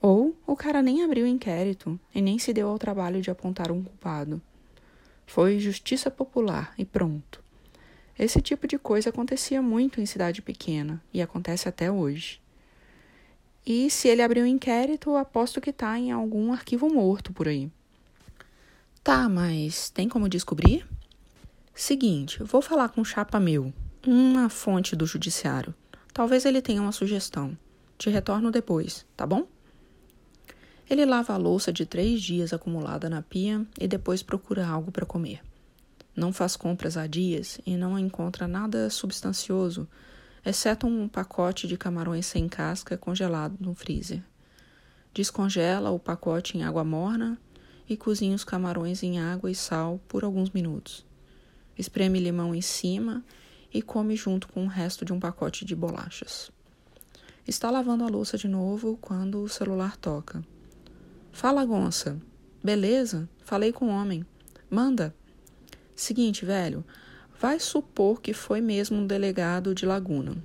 Ou 0.00 0.36
o 0.46 0.54
cara 0.54 0.82
nem 0.82 1.02
abriu 1.02 1.24
o 1.24 1.28
inquérito 1.28 1.98
e 2.14 2.20
nem 2.20 2.38
se 2.38 2.52
deu 2.52 2.68
ao 2.68 2.78
trabalho 2.78 3.20
de 3.20 3.30
apontar 3.30 3.72
um 3.72 3.82
culpado. 3.82 4.40
Foi 5.26 5.58
justiça 5.58 6.10
popular 6.10 6.74
e 6.78 6.84
pronto. 6.84 7.42
Esse 8.18 8.40
tipo 8.40 8.68
de 8.68 8.78
coisa 8.78 9.10
acontecia 9.10 9.60
muito 9.60 10.00
em 10.00 10.06
cidade 10.06 10.40
pequena 10.40 11.02
e 11.12 11.20
acontece 11.20 11.68
até 11.68 11.90
hoje. 11.90 12.40
E 13.66 13.90
se 13.90 14.06
ele 14.06 14.22
abriu 14.22 14.44
um 14.44 14.46
inquérito, 14.46 15.16
aposto 15.16 15.60
que 15.60 15.70
está 15.70 15.98
em 15.98 16.12
algum 16.12 16.52
arquivo 16.52 16.88
morto 16.88 17.32
por 17.32 17.48
aí. 17.48 17.70
Tá, 19.02 19.28
mas 19.28 19.90
tem 19.90 20.08
como 20.08 20.28
descobrir? 20.28 20.86
Seguinte, 21.78 22.42
vou 22.42 22.62
falar 22.62 22.88
com 22.88 23.02
um 23.02 23.04
chapa 23.04 23.38
meu, 23.38 23.70
uma 24.06 24.48
fonte 24.48 24.96
do 24.96 25.04
judiciário. 25.04 25.74
Talvez 26.10 26.46
ele 26.46 26.62
tenha 26.62 26.80
uma 26.80 26.90
sugestão. 26.90 27.56
Te 27.98 28.08
retorno 28.08 28.50
depois, 28.50 29.04
tá 29.14 29.26
bom? 29.26 29.46
Ele 30.88 31.04
lava 31.04 31.34
a 31.34 31.36
louça 31.36 31.70
de 31.70 31.84
três 31.84 32.22
dias 32.22 32.54
acumulada 32.54 33.10
na 33.10 33.20
pia 33.20 33.62
e 33.78 33.86
depois 33.86 34.22
procura 34.22 34.66
algo 34.66 34.90
para 34.90 35.04
comer. 35.04 35.42
Não 36.16 36.32
faz 36.32 36.56
compras 36.56 36.96
há 36.96 37.06
dias 37.06 37.60
e 37.66 37.76
não 37.76 37.98
encontra 37.98 38.48
nada 38.48 38.88
substancioso, 38.88 39.86
exceto 40.46 40.86
um 40.86 41.06
pacote 41.06 41.68
de 41.68 41.76
camarões 41.76 42.24
sem 42.24 42.48
casca 42.48 42.96
congelado 42.96 43.54
no 43.60 43.74
freezer. 43.74 44.22
Descongela 45.12 45.90
o 45.90 45.98
pacote 45.98 46.56
em 46.56 46.64
água 46.64 46.82
morna 46.82 47.38
e 47.86 47.98
cozinha 47.98 48.34
os 48.34 48.44
camarões 48.44 49.02
em 49.02 49.20
água 49.20 49.50
e 49.50 49.54
sal 49.54 50.00
por 50.08 50.24
alguns 50.24 50.48
minutos 50.48 51.04
espreme 51.78 52.18
limão 52.18 52.54
em 52.54 52.60
cima 52.60 53.24
e 53.72 53.82
come 53.82 54.16
junto 54.16 54.48
com 54.48 54.64
o 54.64 54.68
resto 54.68 55.04
de 55.04 55.12
um 55.12 55.20
pacote 55.20 55.64
de 55.64 55.74
bolachas. 55.74 56.50
Está 57.46 57.70
lavando 57.70 58.04
a 58.04 58.08
louça 58.08 58.38
de 58.38 58.48
novo 58.48 58.98
quando 59.00 59.42
o 59.42 59.48
celular 59.48 59.96
toca. 59.96 60.42
Fala, 61.30 61.64
Gonça. 61.64 62.18
Beleza? 62.64 63.28
Falei 63.44 63.72
com 63.72 63.86
o 63.86 63.90
homem. 63.90 64.24
Manda. 64.70 65.14
Seguinte, 65.94 66.44
velho. 66.44 66.84
Vai 67.38 67.60
supor 67.60 68.20
que 68.20 68.32
foi 68.32 68.60
mesmo 68.62 68.96
um 68.96 69.06
delegado 69.06 69.74
de 69.74 69.84
Laguna. 69.84 70.36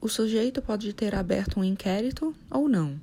O 0.00 0.08
sujeito 0.08 0.60
pode 0.60 0.92
ter 0.92 1.14
aberto 1.14 1.58
um 1.58 1.64
inquérito 1.64 2.34
ou 2.50 2.68
não. 2.68 3.00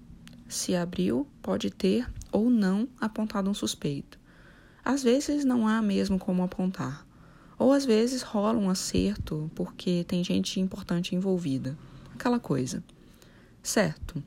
Se 0.48 0.76
abriu, 0.76 1.28
pode 1.42 1.72
ter 1.72 2.08
ou 2.32 2.50
não 2.50 2.88
apontado 3.02 3.50
um 3.50 3.54
suspeito. 3.54 4.20
Às 4.86 5.04
vezes 5.04 5.44
não 5.44 5.68
há 5.68 5.82
mesmo 5.82 6.20
como 6.20 6.44
apontar. 6.44 7.07
Ou 7.58 7.74
às 7.74 7.86
vezes 7.86 8.22
rola 8.22 8.58
um 8.58 8.70
acerto 8.70 9.50
porque 9.56 10.06
tem 10.08 10.24
gente 10.24 10.60
importante 10.60 11.16
envolvida. 11.16 11.78
Aquela 12.14 12.40
coisa. 12.40 12.84
Certo. 13.64 14.24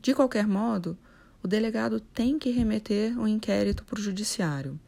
De 0.00 0.14
qualquer 0.14 0.46
modo, 0.46 0.96
o 1.42 1.48
delegado 1.48 2.00
tem 2.00 2.38
que 2.38 2.50
remeter 2.50 3.18
o 3.18 3.22
um 3.22 3.28
inquérito 3.28 3.84
para 3.84 3.98
o 3.98 4.02
judiciário. 4.02 4.78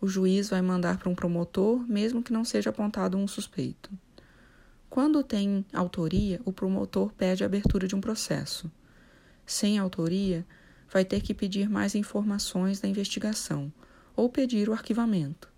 O 0.00 0.06
juiz 0.06 0.50
vai 0.50 0.62
mandar 0.62 0.98
para 0.98 1.08
um 1.08 1.14
promotor, 1.14 1.80
mesmo 1.88 2.22
que 2.22 2.32
não 2.32 2.44
seja 2.44 2.70
apontado 2.70 3.16
um 3.16 3.26
suspeito. 3.26 3.90
Quando 4.88 5.22
tem 5.22 5.64
autoria, 5.72 6.40
o 6.44 6.52
promotor 6.52 7.12
pede 7.12 7.42
a 7.42 7.46
abertura 7.46 7.88
de 7.88 7.96
um 7.96 8.00
processo. 8.00 8.70
Sem 9.44 9.78
autoria, 9.78 10.46
vai 10.90 11.04
ter 11.04 11.20
que 11.20 11.34
pedir 11.34 11.68
mais 11.68 11.94
informações 11.94 12.80
da 12.80 12.88
investigação 12.88 13.72
ou 14.14 14.28
pedir 14.28 14.68
o 14.68 14.72
arquivamento, 14.72 15.48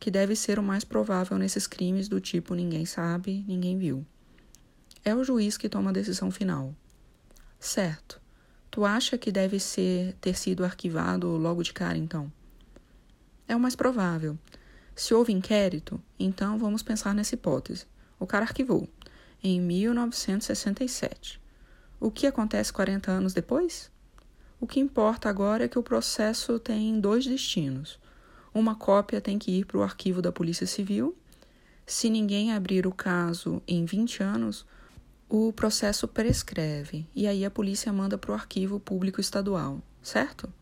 que 0.00 0.10
deve 0.10 0.34
ser 0.34 0.58
o 0.58 0.62
mais 0.62 0.82
provável 0.82 1.36
nesses 1.36 1.66
crimes 1.66 2.08
do 2.08 2.18
tipo 2.18 2.54
ninguém 2.54 2.86
sabe, 2.86 3.44
ninguém 3.46 3.78
viu. 3.78 4.04
É 5.04 5.14
o 5.14 5.22
juiz 5.22 5.58
que 5.58 5.68
toma 5.68 5.90
a 5.90 5.92
decisão 5.92 6.30
final. 6.30 6.74
Certo. 7.58 8.18
Tu 8.70 8.84
acha 8.84 9.18
que 9.18 9.30
deve 9.30 9.60
ser 9.60 10.14
ter 10.20 10.36
sido 10.36 10.64
arquivado 10.64 11.28
logo 11.36 11.62
de 11.62 11.74
cara, 11.74 11.98
então? 11.98 12.32
É 13.46 13.54
o 13.54 13.60
mais 13.60 13.76
provável. 13.76 14.38
Se 14.96 15.12
houve 15.12 15.32
inquérito, 15.32 16.00
então 16.18 16.58
vamos 16.58 16.82
pensar 16.82 17.14
nessa 17.14 17.34
hipótese. 17.34 17.86
O 18.18 18.26
cara 18.26 18.44
arquivou 18.44 18.88
em 19.42 19.60
1967. 19.60 21.40
O 21.98 22.10
que 22.10 22.26
acontece 22.26 22.72
40 22.72 23.10
anos 23.10 23.34
depois? 23.34 23.90
O 24.58 24.66
que 24.66 24.80
importa 24.80 25.28
agora 25.28 25.64
é 25.64 25.68
que 25.68 25.78
o 25.78 25.82
processo 25.82 26.58
tem 26.58 27.00
dois 27.00 27.26
destinos. 27.26 27.98
Uma 28.52 28.74
cópia 28.74 29.20
tem 29.20 29.38
que 29.38 29.50
ir 29.50 29.64
para 29.64 29.78
o 29.78 29.82
arquivo 29.82 30.20
da 30.20 30.32
Polícia 30.32 30.66
Civil. 30.66 31.16
Se 31.86 32.10
ninguém 32.10 32.52
abrir 32.52 32.86
o 32.86 32.92
caso 32.92 33.62
em 33.66 33.84
20 33.84 34.22
anos, 34.22 34.66
o 35.28 35.52
processo 35.52 36.08
prescreve 36.08 37.06
e 37.14 37.28
aí 37.28 37.44
a 37.44 37.50
polícia 37.50 37.92
manda 37.92 38.18
para 38.18 38.32
o 38.32 38.34
arquivo 38.34 38.80
público 38.80 39.20
estadual, 39.20 39.80
certo? 40.02 40.52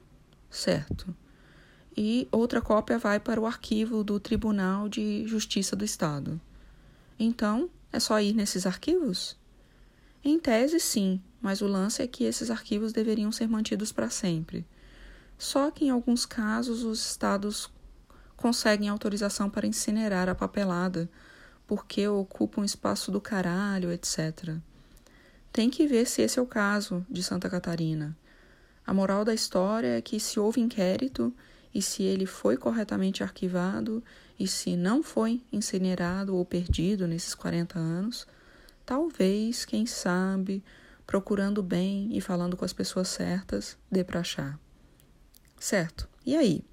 Certo. 0.51 1.17
E 1.97 2.29
outra 2.31 2.61
cópia 2.61 2.99
vai 2.99 3.19
para 3.19 3.41
o 3.41 3.47
arquivo 3.47 4.05
do 4.05 4.21
Tribunal 4.21 4.89
de 4.89 5.27
Justiça 5.27 5.75
do 5.75 5.85
Estado. 5.85 6.39
Então, 7.19 7.71
é 7.91 7.99
só 7.99 8.21
ir 8.21 8.35
nesses 8.35 8.67
arquivos? 8.67 9.37
Em 10.23 10.39
tese, 10.39 10.79
sim, 10.79 11.21
mas 11.41 11.63
o 11.63 11.67
lance 11.67 12.03
é 12.03 12.07
que 12.07 12.25
esses 12.25 12.51
arquivos 12.51 12.93
deveriam 12.93 13.33
ser 13.33 13.49
mantidos 13.49 13.91
para 13.91 14.11
sempre. 14.11 14.67
Só 15.39 15.71
que 15.71 15.87
em 15.87 15.91
alguns 15.91 16.27
casos 16.27 16.83
os 16.83 17.11
estados 17.11 17.71
conseguem 18.39 18.89
autorização 18.89 19.51
para 19.51 19.67
incinerar 19.67 20.29
a 20.29 20.35
papelada 20.35 21.11
porque 21.67 22.09
ocupa 22.09 22.63
um 22.63 22.65
espaço 22.65 23.13
do 23.13 23.21
caralho, 23.21 23.93
etc. 23.93 24.57
Tem 25.53 25.69
que 25.69 25.87
ver 25.87 26.07
se 26.07 26.23
esse 26.23 26.39
é 26.39 26.43
o 26.43 26.47
caso 26.47 27.05
de 27.11 27.23
Santa 27.23 27.51
Catarina. 27.51 28.17
A 28.87 28.95
moral 28.95 29.23
da 29.23 29.35
história 29.35 29.99
é 29.99 30.01
que 30.01 30.19
se 30.19 30.41
houve 30.41 30.63
inquérito 30.63 31.35
e 31.75 31.83
se 31.83 32.03
ele 32.03 32.25
foi 32.25 32.57
corretamente 32.57 33.23
arquivado 33.23 34.03
e 34.41 34.49
se 34.49 34.77
não 34.77 35.03
foi 35.03 35.43
incinerado 35.53 36.35
ou 36.35 36.45
perdido 36.45 37.07
nesses 37.07 37.35
40 37.35 37.79
anos, 37.79 38.27
talvez, 38.87 39.67
quem 39.67 39.85
sabe, 39.85 40.65
procurando 41.07 41.63
bem 41.63 42.17
e 42.17 42.21
falando 42.21 42.57
com 42.57 42.65
as 42.65 42.73
pessoas 42.73 43.09
certas, 43.09 43.77
dê 43.91 44.03
para 44.03 44.21
achar. 44.21 44.59
Certo. 45.59 46.09
E 46.25 46.35
aí? 46.35 46.65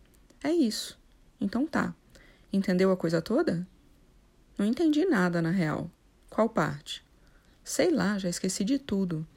É 0.42 0.52
isso. 0.52 0.98
Então 1.40 1.66
tá. 1.66 1.94
Entendeu 2.52 2.92
a 2.92 2.98
coisa 2.98 3.22
toda? 3.22 3.68
Não 4.58 4.66
entendi 4.66 5.06
nada, 5.06 5.42
na 5.42 5.52
real. 5.52 5.90
Qual 6.30 6.48
parte? 6.48 7.04
Sei 7.64 7.92
lá, 7.92 8.18
já 8.18 8.30
esqueci 8.30 8.64
de 8.64 8.80
tudo. 8.80 9.28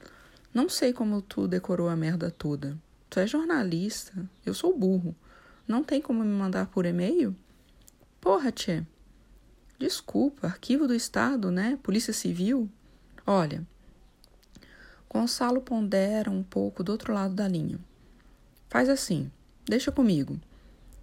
Não 0.53 0.69
sei 0.69 0.93
como 0.93 1.21
tu 1.21 1.47
decorou 1.47 1.89
a 1.89 1.95
merda 1.95 2.31
toda. 2.31 2.77
Tu 3.09 3.19
é 3.19 3.27
jornalista, 3.27 4.13
eu 4.45 4.53
sou 4.53 4.77
burro. 4.77 5.15
Não 5.67 5.83
tem 5.83 6.01
como 6.01 6.23
me 6.23 6.35
mandar 6.35 6.67
por 6.67 6.85
e-mail? 6.85 7.35
Porra, 8.21 8.51
tchê. 8.51 8.83
Desculpa, 9.77 10.47
arquivo 10.47 10.87
do 10.87 10.93
Estado, 10.93 11.51
né? 11.51 11.79
Polícia 11.81 12.13
Civil. 12.13 12.69
Olha, 13.25 13.65
Gonçalo 15.09 15.59
pondera 15.59 16.29
um 16.29 16.43
pouco 16.43 16.83
do 16.83 16.91
outro 16.91 17.13
lado 17.13 17.33
da 17.33 17.47
linha. 17.47 17.79
Faz 18.69 18.87
assim, 18.87 19.31
deixa 19.65 19.91
comigo. 19.91 20.39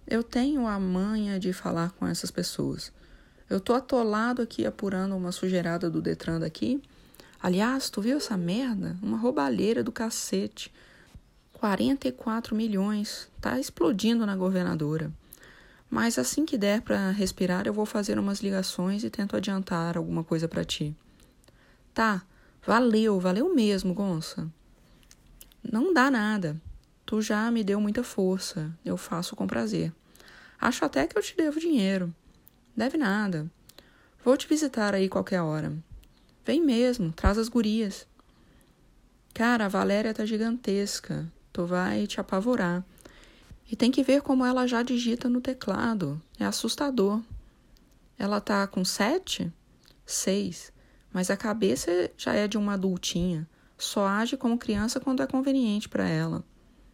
Eu 0.09 0.23
tenho 0.23 0.65
a 0.65 0.79
manha 0.79 1.37
de 1.37 1.51
falar 1.51 1.91
com 1.91 2.07
essas 2.07 2.31
pessoas. 2.31 2.93
Eu 3.49 3.59
tô 3.59 3.73
atolado 3.73 4.41
aqui 4.41 4.65
apurando 4.65 5.15
uma 5.17 5.33
sujeirada 5.33 5.89
do 5.89 6.01
Detran 6.01 6.39
daqui. 6.39 6.81
Aliás, 7.41 7.89
tu 7.89 8.01
viu 8.01 8.15
essa 8.15 8.37
merda? 8.37 8.95
Uma 9.01 9.17
roubalheira 9.17 9.83
do 9.83 9.91
cacete. 9.91 10.73
44 11.51 12.55
milhões. 12.55 13.29
Tá 13.41 13.59
explodindo 13.59 14.25
na 14.25 14.35
governadora. 14.37 15.11
Mas 15.89 16.17
assim 16.17 16.45
que 16.45 16.57
der 16.57 16.81
para 16.81 17.11
respirar, 17.11 17.67
eu 17.67 17.73
vou 17.73 17.85
fazer 17.85 18.17
umas 18.17 18.39
ligações 18.39 19.03
e 19.03 19.09
tento 19.09 19.35
adiantar 19.35 19.97
alguma 19.97 20.23
coisa 20.23 20.47
para 20.47 20.63
ti. 20.63 20.95
Tá, 21.93 22.23
valeu, 22.65 23.19
valeu 23.19 23.53
mesmo, 23.53 23.93
Gonça. 23.93 24.49
Não 25.61 25.93
dá 25.93 26.09
nada. 26.09 26.55
Tu 27.05 27.21
já 27.21 27.49
me 27.49 27.63
deu 27.63 27.79
muita 27.79 28.03
força. 28.03 28.69
Eu 28.83 28.97
faço 28.97 29.35
com 29.35 29.47
prazer. 29.47 29.93
Acho 30.59 30.85
até 30.85 31.05
que 31.07 31.17
eu 31.17 31.21
te 31.21 31.35
devo 31.35 31.59
dinheiro. 31.59 32.13
Deve 32.75 32.97
nada. 32.97 33.49
Vou 34.23 34.35
te 34.35 34.47
visitar 34.47 34.93
aí 34.93 35.07
qualquer 35.07 35.41
hora. 35.41 35.71
Vem 36.45 36.61
mesmo, 36.61 37.11
traz 37.11 37.37
as 37.37 37.49
gurias. 37.49 38.07
Cara, 39.33 39.65
a 39.65 39.69
Valéria 39.69 40.13
tá 40.13 40.25
gigantesca. 40.25 41.31
Tu 41.53 41.65
vai 41.65 42.07
te 42.07 42.19
apavorar. 42.19 42.83
E 43.69 43.75
tem 43.75 43.91
que 43.91 44.03
ver 44.03 44.21
como 44.21 44.45
ela 44.45 44.65
já 44.65 44.81
digita 44.81 45.27
no 45.27 45.41
teclado. 45.41 46.21
É 46.39 46.45
assustador. 46.45 47.21
Ela 48.17 48.41
tá 48.41 48.65
com 48.65 48.83
sete? 48.83 49.51
Seis. 50.05 50.71
Mas 51.11 51.29
a 51.29 51.37
cabeça 51.37 52.11
já 52.17 52.33
é 52.33 52.47
de 52.47 52.57
uma 52.57 52.73
adultinha. 52.73 53.47
Só 53.77 54.07
age 54.07 54.37
como 54.37 54.57
criança 54.57 54.99
quando 54.99 55.21
é 55.21 55.27
conveniente 55.27 55.87
para 55.87 56.07
ela. 56.07 56.43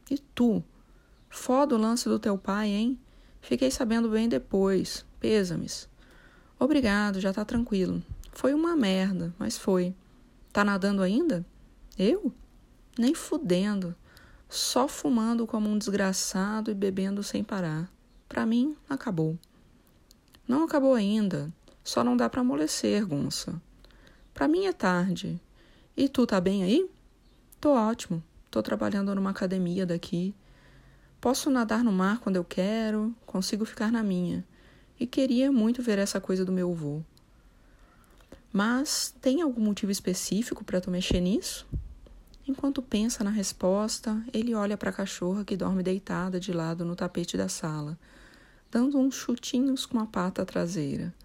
E 0.09 0.17
tu? 0.17 0.63
Foda 1.29 1.75
o 1.75 1.77
lance 1.77 2.09
do 2.09 2.19
teu 2.19 2.37
pai, 2.37 2.69
hein? 2.69 2.99
Fiquei 3.43 3.69
sabendo 3.69 4.09
bem 4.09 4.29
depois. 4.29 5.05
Pêsames. 5.19 5.89
Obrigado, 6.57 7.19
já 7.19 7.33
tá 7.33 7.43
tranquilo. 7.43 8.01
Foi 8.31 8.53
uma 8.53 8.73
merda, 8.73 9.33
mas 9.37 9.57
foi. 9.57 9.93
Tá 10.53 10.63
nadando 10.63 11.01
ainda? 11.01 11.45
Eu? 11.99 12.33
Nem 12.97 13.13
fudendo. 13.13 13.93
Só 14.47 14.87
fumando 14.87 15.45
como 15.45 15.69
um 15.69 15.77
desgraçado 15.77 16.71
e 16.71 16.73
bebendo 16.73 17.21
sem 17.21 17.43
parar. 17.43 17.91
Para 18.29 18.45
mim, 18.45 18.77
acabou. 18.89 19.37
Não 20.47 20.63
acabou 20.63 20.95
ainda. 20.95 21.51
Só 21.83 22.01
não 22.01 22.15
dá 22.15 22.29
para 22.29 22.41
amolecer, 22.41 23.05
Gonça. 23.05 23.61
Para 24.33 24.47
mim 24.47 24.67
é 24.67 24.71
tarde. 24.71 25.39
E 25.97 26.07
tu 26.07 26.25
tá 26.25 26.39
bem 26.39 26.63
aí? 26.63 26.89
Tô 27.59 27.73
ótimo. 27.73 28.23
Tô 28.49 28.63
trabalhando 28.63 29.13
numa 29.13 29.31
academia 29.31 29.85
daqui. 29.85 30.33
Posso 31.23 31.49
nadar 31.49 31.85
no 31.85 31.91
mar 31.93 32.19
quando 32.19 32.35
eu 32.35 32.43
quero, 32.43 33.15
consigo 33.25 33.63
ficar 33.63 33.89
na 33.89 34.03
minha. 34.03 34.45
E 34.99 35.07
queria 35.07 35.53
muito 35.53 35.81
ver 35.81 35.97
essa 35.97 36.19
coisa 36.19 36.43
do 36.43 36.51
meu 36.51 36.69
avô. 36.69 37.01
Mas 38.51 39.15
tem 39.21 39.41
algum 39.41 39.61
motivo 39.61 39.89
específico 39.89 40.65
para 40.65 40.81
tu 40.81 40.91
mexer 40.91 41.21
nisso? 41.21 41.65
Enquanto 42.45 42.81
pensa 42.81 43.23
na 43.23 43.29
resposta, 43.29 44.21
ele 44.33 44.53
olha 44.53 44.75
para 44.75 44.89
a 44.89 44.93
cachorra 44.93 45.45
que 45.45 45.55
dorme 45.55 45.81
deitada 45.81 46.41
de 46.41 46.51
lado 46.51 46.83
no 46.83 46.93
tapete 46.93 47.37
da 47.37 47.47
sala, 47.47 47.97
dando 48.69 48.97
uns 48.97 49.15
chutinhos 49.15 49.85
com 49.85 50.01
a 50.01 50.05
pata 50.05 50.45
traseira, 50.45 51.15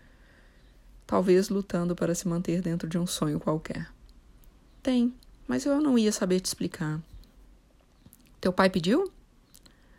talvez 1.09 1.49
lutando 1.49 1.97
para 1.97 2.15
se 2.15 2.29
manter 2.29 2.63
dentro 2.63 2.89
de 2.89 2.97
um 2.97 3.07
sonho 3.07 3.41
qualquer. 3.41 3.93
Tem, 4.81 5.13
mas 5.49 5.67
eu 5.67 5.81
não 5.81 5.99
ia 5.99 6.13
saber 6.13 6.39
te 6.39 6.47
explicar. 6.47 7.03
Teu 8.41 8.53
pai 8.53 8.71
pediu? 8.71 9.13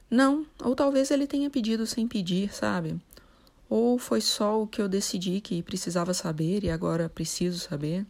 Não, 0.10 0.46
ou 0.64 0.76
talvez 0.76 1.12
ele 1.12 1.28
tenha 1.28 1.50
pedido 1.50 1.86
sem 1.86 2.08
pedir, 2.08 2.54
sabe? 2.54 3.00
Ou 3.70 4.00
foi 4.00 4.22
só 4.22 4.62
o 4.62 4.68
que 4.68 4.82
eu 4.82 4.90
decidi 4.90 5.40
que 5.40 5.62
precisava 5.62 6.14
saber 6.14 6.64
e 6.64 6.72
agora 6.72 7.08
preciso 7.08 7.60
saber? 7.60 8.06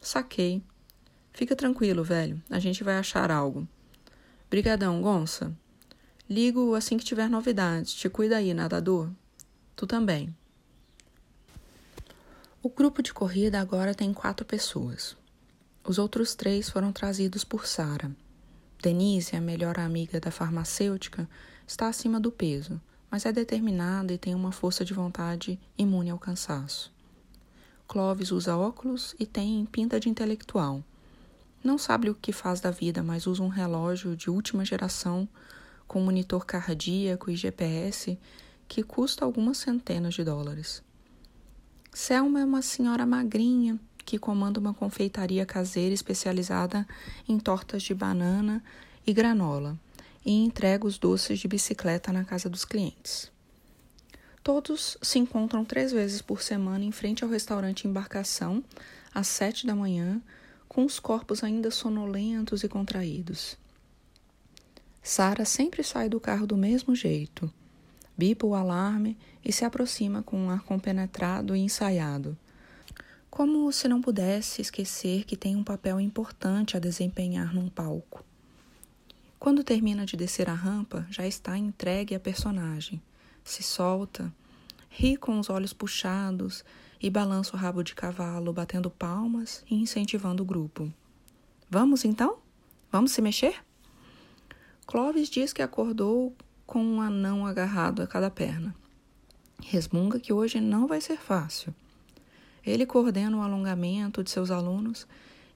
Saquei. 0.00 0.62
Fica 1.32 1.54
tranquilo, 1.54 2.02
velho. 2.02 2.42
A 2.48 2.58
gente 2.58 2.82
vai 2.82 2.96
achar 2.96 3.30
algo. 3.30 3.68
Brigadão, 4.48 5.02
Gonça. 5.02 5.52
Ligo 6.28 6.74
assim 6.74 6.96
que 6.96 7.04
tiver 7.04 7.28
novidades. 7.28 7.92
Te 7.92 8.08
cuida 8.08 8.38
aí, 8.38 8.54
nadador. 8.54 9.10
Tu 9.76 9.86
também. 9.86 10.34
O 12.62 12.70
grupo 12.70 13.02
de 13.02 13.12
corrida 13.12 13.60
agora 13.60 13.94
tem 13.94 14.12
quatro 14.14 14.44
pessoas. 14.46 15.16
Os 15.84 15.98
outros 15.98 16.34
três 16.34 16.68
foram 16.68 16.92
trazidos 16.92 17.44
por 17.44 17.66
Sara. 17.66 18.10
Denise, 18.80 19.34
a 19.34 19.40
melhor 19.40 19.78
amiga 19.78 20.20
da 20.20 20.30
farmacêutica, 20.30 21.28
está 21.66 21.88
acima 21.88 22.20
do 22.20 22.30
peso, 22.30 22.80
mas 23.10 23.26
é 23.26 23.32
determinada 23.32 24.12
e 24.12 24.18
tem 24.18 24.34
uma 24.34 24.52
força 24.52 24.84
de 24.84 24.94
vontade 24.94 25.58
imune 25.76 26.10
ao 26.10 26.18
cansaço. 26.18 26.92
Clovis 27.88 28.30
usa 28.30 28.56
óculos 28.56 29.16
e 29.18 29.26
tem 29.26 29.64
pinta 29.66 29.98
de 29.98 30.08
intelectual. 30.08 30.84
Não 31.64 31.76
sabe 31.76 32.08
o 32.08 32.14
que 32.14 32.32
faz 32.32 32.60
da 32.60 32.70
vida, 32.70 33.02
mas 33.02 33.26
usa 33.26 33.42
um 33.42 33.48
relógio 33.48 34.14
de 34.14 34.30
última 34.30 34.64
geração 34.64 35.28
com 35.86 36.00
monitor 36.00 36.46
cardíaco 36.46 37.30
e 37.30 37.36
GPS 37.36 38.18
que 38.68 38.82
custa 38.82 39.24
algumas 39.24 39.58
centenas 39.58 40.14
de 40.14 40.22
dólares. 40.22 40.82
Selma 41.92 42.40
é 42.40 42.44
uma 42.44 42.62
senhora 42.62 43.04
magrinha, 43.04 43.80
que 44.08 44.18
comanda 44.18 44.58
uma 44.58 44.72
confeitaria 44.72 45.44
caseira 45.44 45.92
especializada 45.92 46.88
em 47.28 47.38
tortas 47.38 47.82
de 47.82 47.92
banana 47.92 48.64
e 49.06 49.12
granola 49.12 49.78
e 50.24 50.32
entrega 50.32 50.86
os 50.86 50.96
doces 50.96 51.38
de 51.38 51.46
bicicleta 51.46 52.10
na 52.10 52.24
casa 52.24 52.48
dos 52.48 52.64
clientes. 52.64 53.30
Todos 54.42 54.96
se 55.02 55.18
encontram 55.18 55.62
três 55.62 55.92
vezes 55.92 56.22
por 56.22 56.40
semana 56.40 56.86
em 56.86 56.90
frente 56.90 57.22
ao 57.22 57.28
restaurante 57.28 57.86
Embarcação, 57.86 58.64
às 59.12 59.26
sete 59.26 59.66
da 59.66 59.74
manhã, 59.74 60.22
com 60.66 60.86
os 60.86 60.98
corpos 60.98 61.44
ainda 61.44 61.70
sonolentos 61.70 62.64
e 62.64 62.68
contraídos. 62.68 63.58
Sara 65.02 65.44
sempre 65.44 65.84
sai 65.84 66.08
do 66.08 66.18
carro 66.18 66.46
do 66.46 66.56
mesmo 66.56 66.96
jeito. 66.96 67.52
Bipa 68.16 68.46
o 68.46 68.54
alarme 68.54 69.18
e 69.44 69.52
se 69.52 69.66
aproxima 69.66 70.22
com 70.22 70.38
um 70.38 70.48
ar 70.48 70.62
compenetrado 70.62 71.54
e 71.54 71.60
ensaiado. 71.60 72.38
Como 73.38 73.70
se 73.70 73.86
não 73.86 74.00
pudesse 74.00 74.60
esquecer 74.60 75.22
que 75.22 75.36
tem 75.36 75.54
um 75.54 75.62
papel 75.62 76.00
importante 76.00 76.76
a 76.76 76.80
desempenhar 76.80 77.54
num 77.54 77.68
palco. 77.68 78.24
Quando 79.38 79.62
termina 79.62 80.04
de 80.04 80.16
descer 80.16 80.50
a 80.50 80.54
rampa, 80.54 81.06
já 81.08 81.24
está 81.24 81.56
entregue 81.56 82.16
a 82.16 82.18
personagem. 82.18 83.00
Se 83.44 83.62
solta, 83.62 84.34
ri 84.90 85.16
com 85.16 85.38
os 85.38 85.48
olhos 85.48 85.72
puxados 85.72 86.64
e 87.00 87.08
balança 87.08 87.54
o 87.54 87.56
rabo 87.60 87.84
de 87.84 87.94
cavalo, 87.94 88.52
batendo 88.52 88.90
palmas 88.90 89.64
e 89.70 89.76
incentivando 89.76 90.42
o 90.42 90.46
grupo. 90.46 90.92
Vamos 91.70 92.04
então? 92.04 92.38
Vamos 92.90 93.12
se 93.12 93.22
mexer? 93.22 93.64
Clovis 94.84 95.30
diz 95.30 95.52
que 95.52 95.62
acordou 95.62 96.34
com 96.66 96.84
um 96.84 97.00
anão 97.00 97.46
agarrado 97.46 98.02
a 98.02 98.06
cada 98.08 98.32
perna. 98.32 98.74
Resmunga 99.62 100.18
que 100.18 100.32
hoje 100.32 100.60
não 100.60 100.88
vai 100.88 101.00
ser 101.00 101.18
fácil. 101.18 101.72
Ele 102.68 102.84
coordena 102.84 103.36
o 103.36 103.40
alongamento 103.40 104.22
de 104.22 104.30
seus 104.30 104.50
alunos 104.50 105.06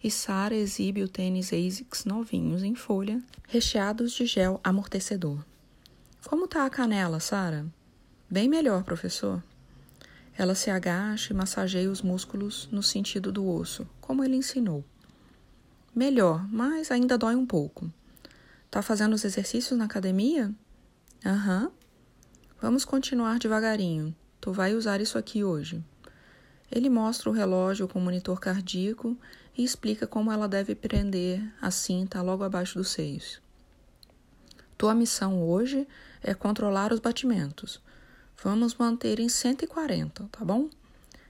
e 0.02 0.10
Sara 0.10 0.54
exibe 0.54 1.02
o 1.02 1.08
tênis 1.08 1.52
ASICS 1.52 2.06
novinhos 2.06 2.62
em 2.62 2.74
folha, 2.74 3.22
recheados 3.46 4.12
de 4.12 4.24
gel 4.24 4.58
amortecedor. 4.64 5.44
Como 6.26 6.48
tá 6.48 6.64
a 6.64 6.70
canela, 6.70 7.20
Sara? 7.20 7.66
Bem 8.30 8.48
melhor, 8.48 8.82
professor. 8.82 9.42
Ela 10.38 10.54
se 10.54 10.70
agacha 10.70 11.34
e 11.34 11.36
massageia 11.36 11.90
os 11.90 12.00
músculos 12.00 12.66
no 12.72 12.82
sentido 12.82 13.30
do 13.30 13.46
osso, 13.46 13.86
como 14.00 14.24
ele 14.24 14.36
ensinou. 14.36 14.82
Melhor, 15.94 16.48
mas 16.50 16.90
ainda 16.90 17.18
dói 17.18 17.36
um 17.36 17.44
pouco. 17.44 17.92
Tá 18.70 18.80
fazendo 18.80 19.12
os 19.12 19.24
exercícios 19.24 19.78
na 19.78 19.84
academia? 19.84 20.50
Aham. 21.24 21.64
Uhum. 21.64 21.70
Vamos 22.58 22.86
continuar 22.86 23.38
devagarinho. 23.38 24.16
Tu 24.40 24.50
vai 24.50 24.74
usar 24.74 25.00
isso 25.00 25.18
aqui 25.18 25.44
hoje. 25.44 25.84
Ele 26.74 26.88
mostra 26.88 27.28
o 27.28 27.34
relógio 27.34 27.86
com 27.86 28.00
monitor 28.00 28.40
cardíaco 28.40 29.14
e 29.56 29.62
explica 29.62 30.06
como 30.06 30.32
ela 30.32 30.48
deve 30.48 30.74
prender 30.74 31.42
a 31.60 31.70
cinta 31.70 32.22
logo 32.22 32.42
abaixo 32.42 32.78
dos 32.78 32.88
seios. 32.88 33.42
Tua 34.78 34.94
missão 34.94 35.46
hoje 35.46 35.86
é 36.22 36.32
controlar 36.32 36.90
os 36.90 36.98
batimentos. 36.98 37.78
Vamos 38.42 38.74
manter 38.74 39.20
em 39.20 39.28
140, 39.28 40.28
tá 40.32 40.44
bom? 40.46 40.70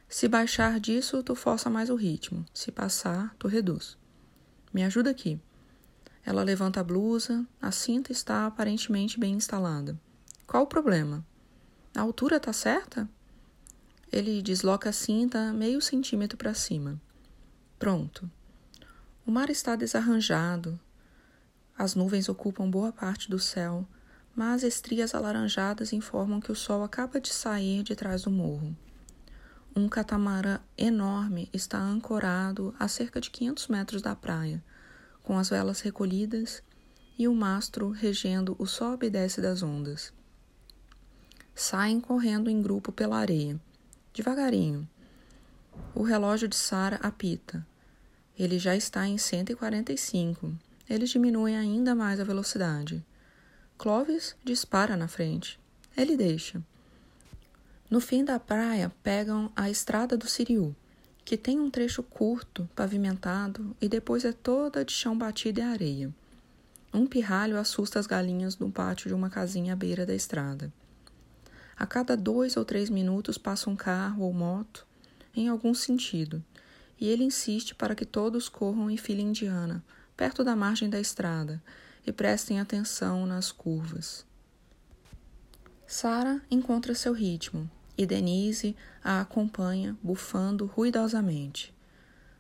Se 0.09 0.28
baixar 0.28 0.78
disso, 0.78 1.22
tu 1.24 1.35
força 1.35 1.68
mais 1.68 1.90
o 1.90 1.96
ritmo. 1.96 2.46
Se 2.55 2.70
passar, 2.70 3.35
tu 3.37 3.48
reduz. 3.48 3.98
Me 4.72 4.85
ajuda 4.85 5.11
aqui. 5.11 5.40
Ela 6.24 6.44
levanta 6.44 6.78
a 6.78 6.85
blusa, 6.85 7.44
a 7.61 7.72
cinta 7.72 8.12
está 8.12 8.46
aparentemente 8.46 9.18
bem 9.18 9.35
instalada. 9.35 9.98
Qual 10.46 10.62
o 10.62 10.68
problema? 10.68 11.26
A 11.96 12.00
altura 12.00 12.38
tá 12.38 12.52
certa? 12.52 13.09
Ele 14.12 14.42
desloca 14.42 14.90
a 14.90 14.92
cinta 14.92 15.55
meio 15.55 15.81
centímetro 15.81 16.37
para 16.37 16.53
cima. 16.53 17.01
Pronto. 17.79 18.31
O 19.27 19.31
mar 19.31 19.48
está 19.48 19.75
desarranjado. 19.75 20.79
As 21.79 21.94
nuvens 21.94 22.29
ocupam 22.29 22.70
boa 22.70 22.92
parte 22.92 23.31
do 23.31 23.38
céu, 23.38 23.88
mas 24.37 24.62
estrias 24.62 25.14
alaranjadas 25.14 25.94
informam 25.94 26.40
que 26.40 26.53
o 26.53 26.55
sol 26.55 26.85
acaba 26.85 27.18
de 27.18 27.33
sair 27.33 27.83
de 27.83 27.96
trás 27.96 28.25
do 28.25 28.31
morro. 28.31 28.77
Um 29.75 29.88
catamarã 29.88 30.61
enorme 30.77 31.48
está 31.51 31.79
ancorado 31.79 32.75
a 32.79 32.88
cerca 32.88 33.18
de 33.18 33.31
500 33.31 33.68
metros 33.68 34.03
da 34.03 34.14
praia, 34.14 34.62
com 35.22 35.38
as 35.38 35.48
velas 35.48 35.81
recolhidas 35.81 36.62
e 37.18 37.27
o 37.27 37.35
mastro 37.35 37.88
regendo 37.88 38.55
o 38.59 38.66
sobe 38.66 39.07
e 39.07 39.11
desce 39.11 39.40
das 39.40 39.62
ondas. 39.62 40.12
Saem 41.55 41.98
correndo 41.98 42.51
em 42.51 42.61
grupo 42.61 42.92
pela 42.92 43.16
areia. 43.16 43.59
Devagarinho. 44.14 44.87
O 45.94 46.03
relógio 46.03 46.46
de 46.46 46.55
Sara 46.55 46.96
apita. 46.96 47.66
Ele 48.38 48.59
já 48.59 48.77
está 48.77 49.09
em 49.09 49.16
145. 49.16 50.53
Eles 50.88 51.09
diminuem 51.09 51.57
ainda 51.57 51.94
mais 51.94 52.20
a 52.20 52.25
velocidade. 52.25 53.03
Clovis 53.79 54.37
dispara 54.44 54.98
na 54.98 55.09
frente. 55.09 55.59
Ele 55.96 56.14
deixa. 56.14 56.62
No 57.88 58.01
fim 58.01 58.22
da 58.22 58.38
praia, 58.38 58.92
pegam 59.03 59.51
a 59.57 59.70
estrada 59.70 60.14
do 60.14 60.29
Siriu, 60.29 60.77
que 61.25 61.38
tem 61.38 61.59
um 61.59 61.70
trecho 61.70 62.03
curto, 62.03 62.68
pavimentado, 62.77 63.75
e 63.81 63.88
depois 63.88 64.27
é 64.27 64.33
toda 64.33 64.85
de 64.85 64.92
chão 64.92 65.16
batido 65.16 65.61
e 65.61 65.62
areia. 65.62 66.14
Um 66.92 67.07
pirralho 67.07 67.59
assusta 67.59 67.98
as 67.98 68.07
galinhas 68.07 68.59
no 68.59 68.70
pátio 68.70 69.09
de 69.09 69.14
uma 69.14 69.31
casinha 69.31 69.72
à 69.72 69.77
beira 69.77 70.05
da 70.05 70.14
estrada. 70.14 70.70
A 71.83 71.87
cada 71.87 72.16
dois 72.16 72.57
ou 72.57 72.64
três 72.64 72.88
minutos 72.88 73.37
passa 73.37 73.68
um 73.68 73.75
carro 73.75 74.23
ou 74.23 74.33
moto, 74.33 74.87
em 75.35 75.49
algum 75.49 75.75
sentido, 75.75 76.40
e 76.97 77.09
ele 77.09 77.25
insiste 77.25 77.75
para 77.75 77.97
que 77.97 78.07
todos 78.07 78.49
corram 78.49 78.88
em 78.88 78.97
fila 78.97 79.21
indiana, 79.21 79.83
perto 80.16 80.45
da 80.45 80.55
margem 80.55 80.88
da 80.88 81.01
estrada, 81.01 81.61
e 82.07 82.12
prestem 82.12 82.61
atenção 82.61 83.27
nas 83.27 83.51
curvas. 83.51 84.25
Sara 85.85 86.40
encontra 86.49 86.95
seu 86.95 87.12
ritmo 87.12 87.68
e 87.99 88.07
Denise 88.07 88.77
a 89.03 89.21
acompanha, 89.21 89.99
bufando 90.01 90.66
ruidosamente. 90.66 91.75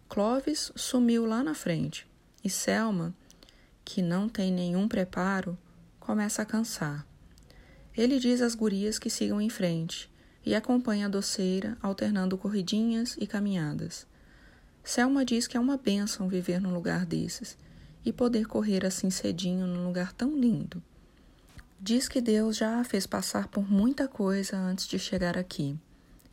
Clovis 0.08 0.70
sumiu 0.76 1.26
lá 1.26 1.42
na 1.42 1.52
frente 1.52 2.06
e 2.44 2.48
Selma, 2.48 3.12
que 3.84 4.02
não 4.02 4.28
tem 4.28 4.52
nenhum 4.52 4.86
preparo, 4.86 5.58
começa 5.98 6.42
a 6.42 6.46
cansar. 6.46 7.04
Ele 7.96 8.18
diz 8.18 8.40
às 8.40 8.54
gurias 8.54 8.98
que 8.98 9.10
sigam 9.10 9.40
em 9.40 9.50
frente 9.50 10.10
e 10.44 10.54
acompanha 10.54 11.06
a 11.06 11.08
doceira, 11.08 11.76
alternando 11.80 12.38
corridinhas 12.38 13.16
e 13.18 13.26
caminhadas. 13.26 14.06
Selma 14.82 15.24
diz 15.24 15.46
que 15.46 15.56
é 15.56 15.60
uma 15.60 15.76
bênção 15.76 16.28
viver 16.28 16.60
num 16.60 16.74
lugar 16.74 17.06
desses 17.06 17.56
e 18.04 18.12
poder 18.12 18.46
correr 18.46 18.84
assim 18.84 19.10
cedinho 19.10 19.66
num 19.66 19.86
lugar 19.86 20.12
tão 20.12 20.36
lindo. 20.36 20.82
Diz 21.80 22.08
que 22.08 22.20
Deus 22.20 22.56
já 22.56 22.80
a 22.80 22.84
fez 22.84 23.06
passar 23.06 23.48
por 23.48 23.68
muita 23.70 24.08
coisa 24.08 24.56
antes 24.56 24.86
de 24.86 24.98
chegar 24.98 25.36
aqui. 25.36 25.78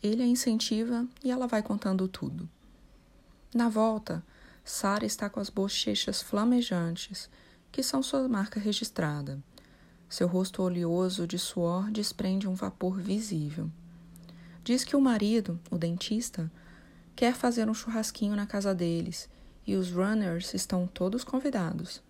Ele 0.01 0.23
a 0.23 0.25
incentiva 0.25 1.07
e 1.23 1.29
ela 1.29 1.47
vai 1.47 1.61
contando 1.61 2.07
tudo. 2.07 2.49
Na 3.53 3.67
volta, 3.67 4.23
Sara 4.63 5.05
está 5.05 5.29
com 5.29 5.39
as 5.39 5.49
bochechas 5.49 6.21
flamejantes, 6.21 7.29
que 7.71 7.83
são 7.83 8.01
sua 8.01 8.27
marca 8.27 8.59
registrada. 8.59 9.39
Seu 10.09 10.27
rosto 10.27 10.63
oleoso 10.63 11.27
de 11.27 11.37
suor 11.37 11.91
desprende 11.91 12.47
um 12.47 12.55
vapor 12.55 12.99
visível. 12.99 13.69
Diz 14.63 14.83
que 14.83 14.95
o 14.95 15.01
marido, 15.01 15.59
o 15.69 15.77
dentista, 15.77 16.51
quer 17.15 17.35
fazer 17.35 17.69
um 17.69 17.75
churrasquinho 17.75 18.35
na 18.35 18.47
casa 18.47 18.73
deles 18.73 19.29
e 19.67 19.75
os 19.75 19.91
runners 19.91 20.53
estão 20.55 20.87
todos 20.87 21.23
convidados. 21.23 22.01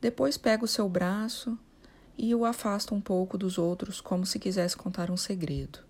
Depois 0.00 0.38
pega 0.38 0.64
o 0.64 0.68
seu 0.68 0.88
braço 0.88 1.58
e 2.16 2.34
o 2.34 2.46
afasta 2.46 2.94
um 2.94 3.00
pouco 3.00 3.36
dos 3.36 3.58
outros 3.58 4.00
como 4.00 4.24
se 4.24 4.38
quisesse 4.38 4.74
contar 4.74 5.10
um 5.10 5.16
segredo. 5.16 5.80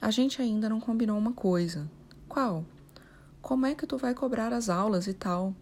A 0.00 0.10
gente 0.10 0.40
ainda 0.40 0.68
não 0.68 0.80
combinou 0.80 1.18
uma 1.18 1.32
coisa. 1.32 1.90
Qual? 2.26 2.64
Como 3.42 3.66
é 3.66 3.74
que 3.74 3.86
tu 3.86 3.98
vai 3.98 4.14
cobrar 4.14 4.52
as 4.52 4.70
aulas 4.70 5.06
e 5.06 5.12
tal? 5.12 5.54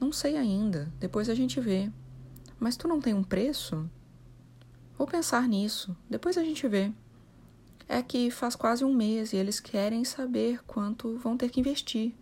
Não 0.00 0.10
sei 0.10 0.38
ainda, 0.38 0.90
depois 0.98 1.28
a 1.28 1.34
gente 1.34 1.60
vê. 1.60 1.92
Mas 2.60 2.76
tu 2.76 2.86
não 2.86 3.00
tem 3.00 3.14
um 3.14 3.24
preço? 3.24 3.88
Vou 4.98 5.06
pensar 5.06 5.48
nisso, 5.48 5.96
depois 6.10 6.36
a 6.36 6.44
gente 6.44 6.68
vê. 6.68 6.92
É 7.88 8.02
que 8.02 8.30
faz 8.30 8.54
quase 8.54 8.84
um 8.84 8.94
mês 8.94 9.32
e 9.32 9.36
eles 9.36 9.58
querem 9.58 10.04
saber 10.04 10.62
quanto 10.66 11.16
vão 11.16 11.38
ter 11.38 11.48
que 11.48 11.58
investir. 11.58 12.12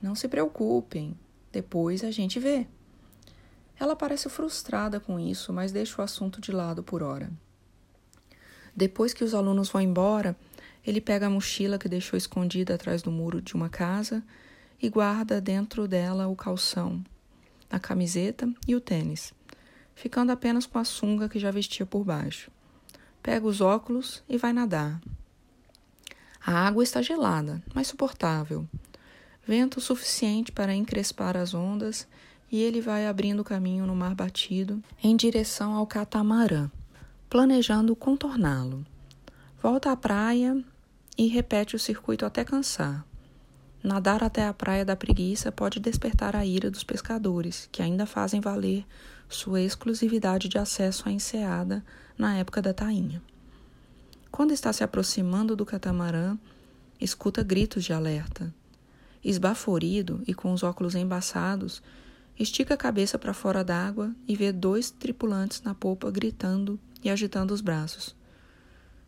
Não 0.00 0.14
se 0.14 0.28
preocupem, 0.28 1.18
depois 1.50 2.04
a 2.04 2.12
gente 2.12 2.38
vê. 2.38 2.64
Ela 3.78 3.96
parece 3.96 4.28
frustrada 4.28 5.00
com 5.00 5.18
isso, 5.18 5.52
mas 5.52 5.72
deixa 5.72 6.00
o 6.00 6.04
assunto 6.04 6.40
de 6.40 6.52
lado 6.52 6.84
por 6.84 7.02
hora. 7.02 7.28
Depois 8.74 9.12
que 9.12 9.24
os 9.24 9.34
alunos 9.34 9.68
vão 9.68 9.82
embora, 9.82 10.36
ele 10.86 11.00
pega 11.00 11.26
a 11.26 11.30
mochila 11.30 11.76
que 11.76 11.88
deixou 11.88 12.16
escondida 12.16 12.76
atrás 12.76 13.02
do 13.02 13.10
muro 13.10 13.42
de 13.42 13.54
uma 13.54 13.68
casa 13.68 14.22
e 14.80 14.88
guarda 14.88 15.40
dentro 15.40 15.88
dela 15.88 16.28
o 16.28 16.36
calção, 16.36 17.02
a 17.68 17.80
camiseta 17.80 18.48
e 18.66 18.76
o 18.76 18.80
tênis 18.80 19.34
ficando 20.00 20.32
apenas 20.32 20.64
com 20.64 20.78
a 20.78 20.84
sunga 20.84 21.28
que 21.28 21.38
já 21.38 21.50
vestia 21.50 21.84
por 21.84 22.02
baixo. 22.02 22.50
Pega 23.22 23.46
os 23.46 23.60
óculos 23.60 24.22
e 24.26 24.38
vai 24.38 24.50
nadar. 24.50 24.98
A 26.44 26.52
água 26.66 26.82
está 26.82 27.02
gelada, 27.02 27.62
mas 27.74 27.88
suportável. 27.88 28.66
Vento 29.46 29.78
suficiente 29.78 30.50
para 30.50 30.74
encrespar 30.74 31.36
as 31.36 31.52
ondas 31.52 32.08
e 32.50 32.62
ele 32.62 32.80
vai 32.80 33.06
abrindo 33.06 33.44
caminho 33.44 33.86
no 33.86 33.94
mar 33.94 34.14
batido 34.14 34.82
em 35.02 35.14
direção 35.14 35.74
ao 35.74 35.86
catamarã, 35.86 36.70
planejando 37.28 37.94
contorná-lo. 37.94 38.86
Volta 39.62 39.92
à 39.92 39.96
praia 39.96 40.64
e 41.16 41.26
repete 41.26 41.76
o 41.76 41.78
circuito 41.78 42.24
até 42.24 42.42
cansar. 42.42 43.04
Nadar 43.82 44.24
até 44.24 44.46
a 44.46 44.54
praia 44.54 44.84
da 44.84 44.96
preguiça 44.96 45.52
pode 45.52 45.78
despertar 45.78 46.34
a 46.34 46.46
ira 46.46 46.70
dos 46.70 46.84
pescadores, 46.84 47.68
que 47.70 47.82
ainda 47.82 48.06
fazem 48.06 48.40
valer 48.40 48.86
sua 49.30 49.60
exclusividade 49.60 50.48
de 50.48 50.58
acesso 50.58 51.08
à 51.08 51.12
enseada 51.12 51.84
na 52.18 52.36
época 52.36 52.60
da 52.60 52.74
tainha. 52.74 53.22
Quando 54.30 54.52
está 54.52 54.72
se 54.72 54.84
aproximando 54.84 55.54
do 55.54 55.64
catamarã, 55.64 56.36
escuta 57.00 57.42
gritos 57.42 57.84
de 57.84 57.92
alerta. 57.92 58.52
Esbaforido 59.24 60.22
e 60.26 60.34
com 60.34 60.52
os 60.52 60.62
óculos 60.62 60.94
embaçados, 60.94 61.82
estica 62.38 62.74
a 62.74 62.76
cabeça 62.76 63.18
para 63.18 63.32
fora 63.32 63.62
d'água 63.62 64.14
e 64.26 64.34
vê 64.34 64.52
dois 64.52 64.90
tripulantes 64.90 65.62
na 65.62 65.74
popa 65.74 66.10
gritando 66.10 66.78
e 67.02 67.08
agitando 67.08 67.54
os 67.54 67.60
braços. 67.60 68.16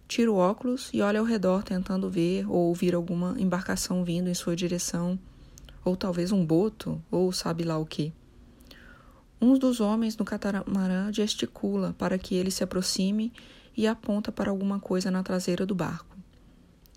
Tira 0.06 0.30
o 0.30 0.36
óculos 0.36 0.90
e 0.92 1.00
olha 1.00 1.20
ao 1.20 1.26
redor 1.26 1.62
tentando 1.62 2.10
ver 2.10 2.46
ou 2.46 2.68
ouvir 2.68 2.94
alguma 2.94 3.34
embarcação 3.38 4.04
vindo 4.04 4.28
em 4.28 4.34
sua 4.34 4.54
direção, 4.54 5.18
ou 5.84 5.96
talvez 5.96 6.30
um 6.30 6.44
boto, 6.44 7.02
ou 7.10 7.32
sabe 7.32 7.64
lá 7.64 7.78
o 7.78 7.86
que. 7.86 8.12
Um 9.44 9.58
dos 9.58 9.80
homens 9.80 10.16
no 10.16 10.24
catamarã 10.24 11.12
gesticula 11.12 11.92
para 11.98 12.16
que 12.16 12.36
ele 12.36 12.52
se 12.52 12.62
aproxime 12.62 13.32
e 13.76 13.88
aponta 13.88 14.30
para 14.30 14.50
alguma 14.52 14.78
coisa 14.78 15.10
na 15.10 15.20
traseira 15.20 15.66
do 15.66 15.74
barco. 15.74 16.16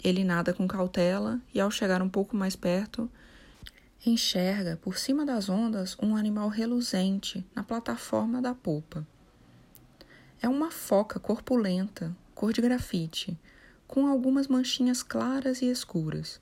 Ele 0.04 0.24
nada 0.24 0.54
com 0.54 0.68
cautela 0.68 1.42
e, 1.52 1.60
ao 1.60 1.72
chegar 1.72 2.04
um 2.04 2.08
pouco 2.08 2.38
mais 2.38 2.56
perto, 2.56 3.10
enxerga 4.06 4.78
por 4.80 4.96
cima 4.96 5.26
das 5.26 5.50
ondas 5.50 5.98
um 6.00 6.16
animal 6.16 6.48
reluzente 6.48 7.44
na 7.56 7.64
plataforma 7.64 8.40
da 8.40 8.54
popa. 8.54 9.08
É 10.40 10.48
uma 10.48 10.70
foca 10.70 11.20
corpulenta, 11.20 12.16
cor 12.36 12.54
de 12.54 12.62
grafite, 12.62 13.36
com 13.88 14.06
algumas 14.06 14.48
manchinhas 14.48 15.02
claras 15.02 15.64
e 15.64 15.66
escuras. 15.66 16.40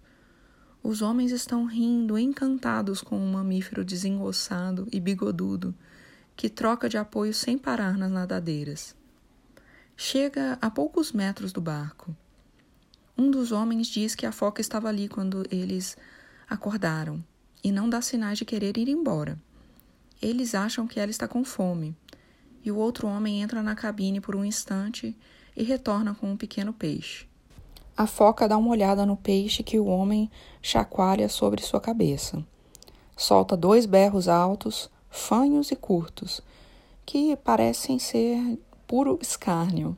Os 0.83 1.01
homens 1.01 1.31
estão 1.31 1.63
rindo, 1.63 2.19
encantados 2.19 3.01
com 3.01 3.17
um 3.17 3.31
mamífero 3.31 3.85
desengoçado 3.85 4.85
e 4.91 4.99
bigodudo 4.99 5.73
que 6.35 6.49
troca 6.49 6.89
de 6.89 6.97
apoio 6.97 7.33
sem 7.33 7.57
parar 7.57 7.97
nas 7.97 8.11
nadadeiras. 8.11 8.95
Chega 9.95 10.57
a 10.61 10.69
poucos 10.69 11.11
metros 11.11 11.51
do 11.51 11.61
barco. 11.61 12.15
Um 13.17 13.29
dos 13.29 13.51
homens 13.51 13.87
diz 13.87 14.15
que 14.15 14.25
a 14.25 14.31
foca 14.31 14.59
estava 14.59 14.89
ali 14.89 15.07
quando 15.07 15.45
eles 15.51 15.95
acordaram 16.49 17.23
e 17.63 17.71
não 17.71 17.89
dá 17.89 18.01
sinais 18.01 18.37
de 18.37 18.45
querer 18.45 18.77
ir 18.77 18.89
embora. 18.89 19.39
Eles 20.21 20.55
acham 20.55 20.87
que 20.87 20.99
ela 20.99 21.11
está 21.11 21.27
com 21.27 21.43
fome. 21.43 21.95
E 22.63 22.71
o 22.71 22.77
outro 22.77 23.07
homem 23.07 23.41
entra 23.41 23.61
na 23.61 23.75
cabine 23.75 24.21
por 24.21 24.35
um 24.35 24.43
instante 24.43 25.15
e 25.55 25.63
retorna 25.63 26.15
com 26.15 26.31
um 26.31 26.37
pequeno 26.37 26.73
peixe. 26.73 27.27
A 27.95 28.07
foca 28.07 28.47
dá 28.47 28.57
uma 28.57 28.71
olhada 28.71 29.05
no 29.05 29.15
peixe 29.15 29.61
que 29.61 29.77
o 29.77 29.85
homem 29.85 30.31
chacoalha 30.61 31.29
sobre 31.29 31.61
sua 31.61 31.79
cabeça. 31.79 32.43
Solta 33.15 33.55
dois 33.55 33.85
berros 33.85 34.27
altos, 34.27 34.89
fanhos 35.13 35.69
e 35.69 35.75
curtos, 35.75 36.41
que 37.05 37.35
parecem 37.35 37.99
ser 37.99 38.59
puro 38.87 39.19
escárnio, 39.21 39.95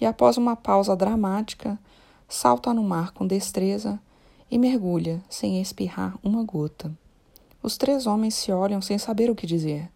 e 0.00 0.06
após 0.06 0.36
uma 0.36 0.54
pausa 0.54 0.94
dramática, 0.94 1.76
salta 2.28 2.72
no 2.72 2.82
mar 2.84 3.10
com 3.10 3.26
destreza 3.26 4.00
e 4.48 4.56
mergulha 4.56 5.20
sem 5.28 5.60
espirrar 5.60 6.16
uma 6.22 6.44
gota. 6.44 6.96
Os 7.60 7.76
três 7.76 8.06
homens 8.06 8.36
se 8.36 8.52
olham 8.52 8.80
sem 8.80 8.98
saber 8.98 9.30
o 9.30 9.34
que 9.34 9.48
dizer. 9.48 9.90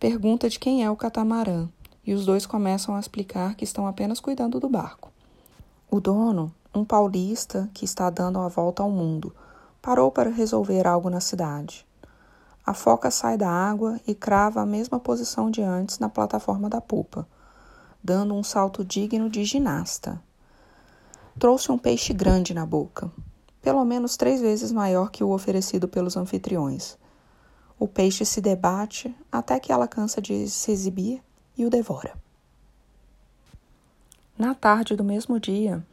Pergunta 0.00 0.48
de 0.48 0.58
quem 0.58 0.82
é 0.82 0.90
o 0.90 0.96
catamarã, 0.96 1.68
e 2.06 2.14
os 2.14 2.24
dois 2.24 2.46
começam 2.46 2.96
a 2.96 3.00
explicar 3.00 3.54
que 3.54 3.64
estão 3.64 3.86
apenas 3.86 4.18
cuidando 4.18 4.58
do 4.58 4.68
barco. 4.68 5.12
O 5.90 6.00
dono, 6.00 6.50
um 6.74 6.86
paulista 6.86 7.68
que 7.74 7.84
está 7.84 8.08
dando 8.08 8.38
a 8.38 8.48
volta 8.48 8.82
ao 8.82 8.90
mundo, 8.90 9.34
parou 9.82 10.10
para 10.10 10.30
resolver 10.30 10.86
algo 10.86 11.10
na 11.10 11.20
cidade. 11.20 11.86
A 12.66 12.72
foca 12.72 13.10
sai 13.10 13.36
da 13.36 13.50
água 13.50 14.00
e 14.06 14.14
crava 14.14 14.62
a 14.62 14.66
mesma 14.66 14.98
posição 14.98 15.50
de 15.50 15.60
antes 15.60 15.98
na 15.98 16.08
plataforma 16.08 16.70
da 16.70 16.80
popa, 16.80 17.28
dando 18.02 18.34
um 18.34 18.42
salto 18.42 18.82
digno 18.82 19.28
de 19.28 19.44
ginasta. 19.44 20.18
Trouxe 21.38 21.70
um 21.70 21.76
peixe 21.76 22.14
grande 22.14 22.54
na 22.54 22.64
boca, 22.64 23.12
pelo 23.60 23.84
menos 23.84 24.16
três 24.16 24.40
vezes 24.40 24.72
maior 24.72 25.10
que 25.10 25.22
o 25.22 25.30
oferecido 25.30 25.86
pelos 25.86 26.16
anfitriões. 26.16 26.96
O 27.78 27.86
peixe 27.86 28.24
se 28.24 28.40
debate 28.40 29.14
até 29.30 29.60
que 29.60 29.70
ela 29.70 29.86
cansa 29.86 30.22
de 30.22 30.48
se 30.48 30.72
exibir 30.72 31.22
e 31.58 31.66
o 31.66 31.70
devora. 31.70 32.14
Na 34.38 34.54
tarde 34.54 34.96
do 34.96 35.04
mesmo 35.04 35.38
dia, 35.38 35.84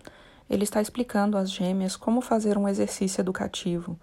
ele 0.49 0.63
está 0.63 0.81
explicando 0.81 1.37
às 1.37 1.51
gêmeas 1.51 1.97
como 1.97 2.21
fazer 2.21 2.57
um 2.57 2.67
exercício 2.67 3.19
educativo 3.19 3.99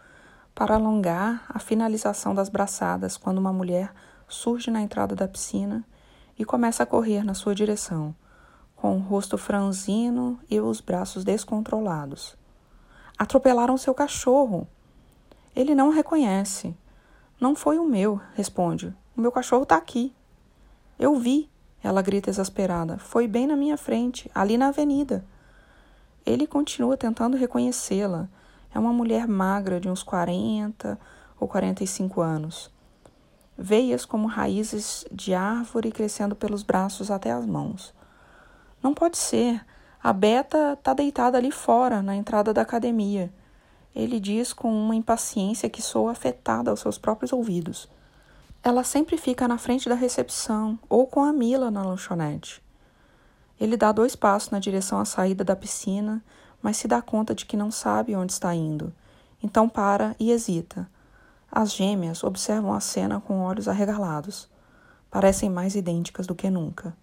para 0.59 0.75
alongar 0.75 1.45
a 1.49 1.61
finalização 1.61 2.35
das 2.35 2.49
braçadas 2.49 3.17
quando 3.17 3.39
uma 3.39 3.53
mulher 3.53 3.95
surge 4.27 4.73
na 4.73 4.83
entrada 4.83 5.15
da 5.15 5.29
piscina 5.29 5.85
e 6.37 6.45
começa 6.45 6.83
a 6.83 6.87
correr 6.87 7.23
na 7.23 7.33
sua 7.33 7.55
direção, 7.55 8.13
com 8.75 8.97
o 8.97 8.99
rosto 8.99 9.39
franzino 9.39 10.37
e 10.51 10.59
os 10.59 10.81
braços 10.81 11.23
descontrolados. 11.23 12.37
Atropelaram 13.17 13.77
seu 13.77 13.95
cachorro. 13.95 14.67
Ele 15.55 15.77
não 15.77 15.91
reconhece. 15.91 16.77
Não 17.41 17.55
foi 17.55 17.79
o 17.79 17.85
meu, 17.85 18.21
responde. 18.35 18.93
O 19.17 19.21
meu 19.21 19.31
cachorro 19.31 19.63
está 19.63 19.77
aqui. 19.77 20.13
Eu 20.99 21.15
vi, 21.15 21.49
ela 21.81 22.03
grita 22.03 22.31
exasperada. 22.31 22.99
Foi 22.99 23.29
bem 23.29 23.47
na 23.47 23.55
minha 23.55 23.77
frente, 23.77 24.29
ali 24.35 24.59
na 24.59 24.69
avenida. 24.69 25.25
Ele 26.27 26.49
continua 26.49 26.97
tentando 26.97 27.37
reconhecê-la. 27.37 28.29
É 28.75 28.79
uma 28.79 28.93
mulher 28.93 29.27
magra 29.27 29.81
de 29.81 29.89
uns 29.89 30.03
40 30.03 30.99
ou 31.39 31.49
45 31.49 32.21
anos 32.21 32.71
veias 33.59 34.05
como 34.05 34.29
raízes 34.29 35.05
de 35.11 35.35
árvore 35.35 35.91
crescendo 35.91 36.37
pelos 36.37 36.63
braços 36.63 37.11
até 37.11 37.33
as 37.33 37.45
mãos. 37.45 37.93
Não 38.81 38.95
pode 38.95 39.19
ser. 39.19 39.61
A 40.01 40.13
Beta 40.13 40.75
está 40.75 40.95
deitada 40.95 41.37
ali 41.37 41.51
fora, 41.51 42.01
na 42.01 42.15
entrada 42.15 42.55
da 42.55 42.63
academia. 42.63 43.33
Ele 43.93 44.21
diz 44.21 44.53
com 44.53 44.73
uma 44.73 44.95
impaciência 44.95 45.69
que 45.69 45.83
soa 45.83 46.13
afetada 46.13 46.71
aos 46.71 46.79
seus 46.79 46.97
próprios 46.97 47.33
ouvidos. 47.33 47.89
Ela 48.63 48.85
sempre 48.85 49.17
fica 49.17 49.49
na 49.49 49.59
frente 49.59 49.89
da 49.89 49.97
recepção 49.97 50.79
ou 50.89 51.05
com 51.09 51.25
a 51.25 51.33
Mila 51.33 51.69
na 51.69 51.83
lanchonete. 51.83 52.63
Ele 53.61 53.77
dá 53.77 53.91
dois 53.91 54.15
passos 54.15 54.51
na 54.51 54.61
direção 54.61 55.01
à 55.01 55.05
saída 55.05 55.43
da 55.43 55.57
piscina, 55.57 56.23
mas 56.63 56.77
se 56.77 56.89
dá 56.89 57.01
conta 57.01 57.35
de 57.35 57.47
que 57.47 57.57
não 57.57 57.71
sabe 57.71 58.15
onde 58.17 58.33
está 58.33 58.55
indo. 58.55 58.93
Então 59.43 59.69
para 59.69 60.15
e 60.19 60.31
hesita 60.31 60.89
as 61.51 61.73
gêmeas 61.73 62.23
observam 62.23 62.75
a 62.75 62.81
cena 62.81 63.21
com 63.21 63.41
olhos 63.41 63.69
arregalados. 63.69 64.49
Parecem 65.11 65.49
mais 65.49 65.75
idênticas 65.75 66.27
do 66.27 66.35
que 66.35 66.51
nunca. 66.51 66.95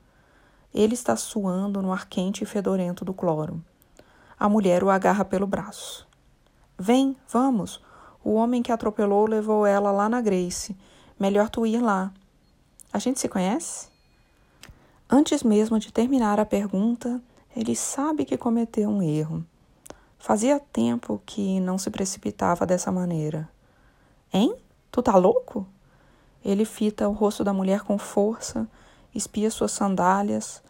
Ele 0.74 0.94
está 0.94 1.16
suando 1.16 1.82
no 1.82 1.92
ar 1.92 2.06
quente 2.06 2.44
e 2.44 2.46
fedorento 2.46 3.04
do 3.04 3.14
cloro. 3.14 3.64
A 4.38 4.48
mulher 4.48 4.84
o 4.84 4.90
agarra 4.90 5.26
pelo 5.26 5.48
braço. 5.48 6.08
Vem, 6.78 7.18
vamos. 7.28 7.82
O 8.24 8.34
homem 8.34 8.62
que 8.62 8.72
atropelou 8.72 9.26
levou 9.28 9.66
ela 9.66 9.92
lá 9.92 10.08
na 10.08 10.22
Grace. 10.22 10.76
Melhor 11.20 11.50
tu 11.50 11.66
ir 11.66 11.82
lá. 11.82 12.12
A 12.94 13.00
gente 13.00 13.20
se 13.20 13.28
conhece? 13.28 13.88
Antes 15.10 15.42
mesmo 15.42 15.80
de 15.80 15.92
terminar 15.92 16.40
a 16.40 16.46
pergunta, 16.46 17.22
ele 17.56 17.76
sabe 17.76 18.26
que 18.26 18.38
cometeu 18.38 18.90
um 18.90 19.02
erro. 19.02 19.46
Fazia 20.18 20.60
tempo 20.60 21.22
que 21.26 21.60
não 21.60 21.78
se 21.78 21.90
precipitava 21.90 22.66
dessa 22.66 22.92
maneira. 22.92 23.50
Hein? 24.34 24.56
Tu 24.92 25.02
tá 25.02 25.16
louco? 25.16 25.66
Ele 26.44 26.66
fita 26.66 27.08
o 27.08 27.14
rosto 27.14 27.44
da 27.44 27.54
mulher 27.54 27.82
com 27.82 27.98
força, 27.98 28.68
espia 29.14 29.50
suas 29.50 29.72
sandálias, 29.72 30.62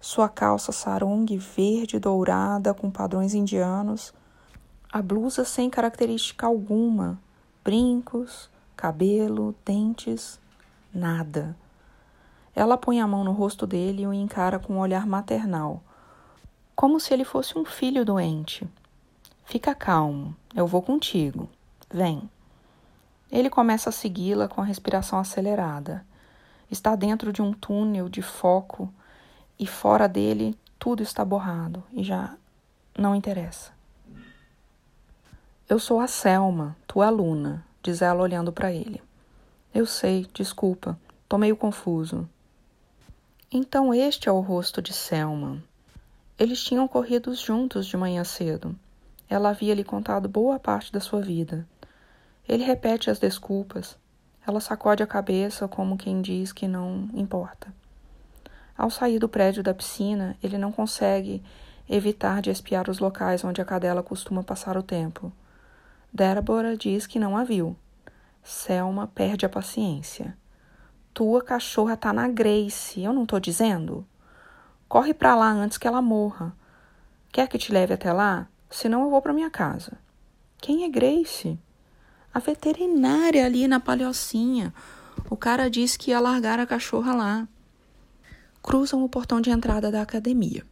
sua 0.00 0.28
calça 0.28 0.72
sarong 0.72 1.24
verde 1.38 1.98
dourada 1.98 2.74
com 2.74 2.90
padrões 2.90 3.34
indianos, 3.34 4.12
a 4.92 5.00
blusa 5.00 5.44
sem 5.44 5.70
característica 5.70 6.46
alguma, 6.46 7.18
brincos, 7.64 8.50
cabelo, 8.76 9.54
dentes, 9.64 10.40
nada. 10.92 11.56
Ela 12.54 12.76
põe 12.76 13.00
a 13.00 13.06
mão 13.06 13.24
no 13.24 13.32
rosto 13.32 13.66
dele 13.66 14.02
e 14.02 14.06
o 14.06 14.12
encara 14.12 14.58
com 14.58 14.74
um 14.74 14.80
olhar 14.80 15.06
maternal, 15.06 15.82
como 16.74 16.98
se 16.98 17.12
ele 17.12 17.24
fosse 17.24 17.58
um 17.58 17.64
filho 17.64 18.04
doente. 18.04 18.66
Fica 19.44 19.74
calmo, 19.74 20.34
eu 20.54 20.66
vou 20.66 20.82
contigo. 20.82 21.48
Vem. 21.90 22.28
Ele 23.30 23.50
começa 23.50 23.90
a 23.90 23.92
segui-la 23.92 24.48
com 24.48 24.60
a 24.60 24.64
respiração 24.64 25.18
acelerada. 25.18 26.04
Está 26.70 26.96
dentro 26.96 27.32
de 27.32 27.42
um 27.42 27.52
túnel 27.52 28.08
de 28.08 28.22
foco 28.22 28.92
e 29.58 29.66
fora 29.66 30.08
dele 30.08 30.58
tudo 30.78 31.02
está 31.02 31.24
borrado 31.24 31.84
e 31.92 32.02
já 32.02 32.36
não 32.98 33.14
interessa. 33.14 33.70
Eu 35.68 35.78
sou 35.78 36.00
a 36.00 36.06
Selma, 36.06 36.76
tua 36.86 37.06
aluna, 37.06 37.64
diz 37.82 38.02
ela 38.02 38.22
olhando 38.22 38.52
para 38.52 38.72
ele. 38.72 39.00
Eu 39.72 39.86
sei, 39.86 40.26
desculpa, 40.34 40.98
tô 41.28 41.38
meio 41.38 41.56
confuso. 41.56 42.28
Então 43.50 43.94
este 43.94 44.28
é 44.28 44.32
o 44.32 44.40
rosto 44.40 44.82
de 44.82 44.92
Selma. 44.92 45.62
Eles 46.42 46.60
tinham 46.64 46.88
corrido 46.88 47.32
juntos 47.36 47.86
de 47.86 47.96
manhã 47.96 48.24
cedo. 48.24 48.74
Ela 49.30 49.50
havia 49.50 49.76
lhe 49.76 49.84
contado 49.84 50.28
boa 50.28 50.58
parte 50.58 50.90
da 50.90 50.98
sua 50.98 51.20
vida. 51.20 51.64
Ele 52.48 52.64
repete 52.64 53.08
as 53.08 53.20
desculpas. 53.20 53.96
Ela 54.44 54.58
sacode 54.58 55.04
a 55.04 55.06
cabeça 55.06 55.68
como 55.68 55.96
quem 55.96 56.20
diz 56.20 56.52
que 56.52 56.66
não 56.66 57.08
importa. 57.14 57.72
Ao 58.76 58.90
sair 58.90 59.20
do 59.20 59.28
prédio 59.28 59.62
da 59.62 59.72
piscina, 59.72 60.36
ele 60.42 60.58
não 60.58 60.72
consegue 60.72 61.40
evitar 61.88 62.42
de 62.42 62.50
espiar 62.50 62.90
os 62.90 62.98
locais 62.98 63.44
onde 63.44 63.62
a 63.62 63.64
cadela 63.64 64.02
costuma 64.02 64.42
passar 64.42 64.76
o 64.76 64.82
tempo. 64.82 65.32
Débora 66.12 66.76
diz 66.76 67.06
que 67.06 67.20
não 67.20 67.36
a 67.36 67.44
viu. 67.44 67.76
Selma 68.42 69.06
perde 69.06 69.46
a 69.46 69.48
paciência. 69.48 70.36
Tua 71.14 71.40
cachorra 71.40 71.96
tá 71.96 72.12
na 72.12 72.26
Grace, 72.26 73.00
eu 73.00 73.12
não 73.12 73.26
tô 73.26 73.38
dizendo? 73.38 74.04
Corre 74.92 75.14
para 75.14 75.34
lá 75.34 75.50
antes 75.50 75.78
que 75.78 75.88
ela 75.88 76.02
morra. 76.02 76.54
Quer 77.32 77.48
que 77.48 77.56
te 77.56 77.72
leve 77.72 77.94
até 77.94 78.12
lá? 78.12 78.46
Senão 78.68 79.04
eu 79.04 79.08
vou 79.08 79.22
para 79.22 79.32
minha 79.32 79.48
casa. 79.48 79.96
Quem 80.60 80.84
é 80.84 80.88
Grace? 80.90 81.58
A 82.30 82.38
veterinária 82.38 83.46
ali 83.46 83.66
na 83.66 83.80
palhocinha. 83.80 84.70
O 85.30 85.34
cara 85.34 85.70
disse 85.70 85.98
que 85.98 86.10
ia 86.10 86.20
largar 86.20 86.58
a 86.58 86.66
cachorra 86.66 87.14
lá. 87.14 87.48
Cruzam 88.62 89.02
o 89.02 89.08
portão 89.08 89.40
de 89.40 89.48
entrada 89.48 89.90
da 89.90 90.02
academia. 90.02 90.62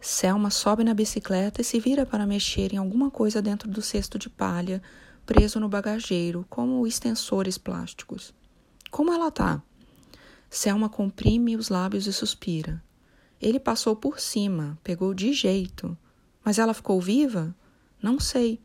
Selma 0.00 0.48
sobe 0.48 0.82
na 0.82 0.94
bicicleta 0.94 1.60
e 1.60 1.64
se 1.64 1.78
vira 1.78 2.06
para 2.06 2.24
mexer 2.24 2.72
em 2.72 2.78
alguma 2.78 3.10
coisa 3.10 3.42
dentro 3.42 3.68
do 3.68 3.82
cesto 3.82 4.18
de 4.18 4.30
palha 4.30 4.80
preso 5.26 5.60
no 5.60 5.68
bagageiro, 5.68 6.46
como 6.48 6.86
extensores 6.86 7.58
plásticos. 7.58 8.32
Como 8.90 9.12
ela 9.12 9.30
tá? 9.30 9.62
Selma 10.48 10.88
comprime 10.88 11.56
os 11.56 11.68
lábios 11.68 12.06
e 12.06 12.12
suspira. 12.14 12.82
Ele 13.40 13.58
passou 13.58 13.96
por 13.96 14.20
cima, 14.20 14.78
pegou 14.84 15.14
de 15.14 15.32
jeito. 15.32 15.96
Mas 16.44 16.58
ela 16.58 16.74
ficou 16.74 17.00
viva? 17.00 17.54
Não 18.02 18.20
sei. 18.20 18.60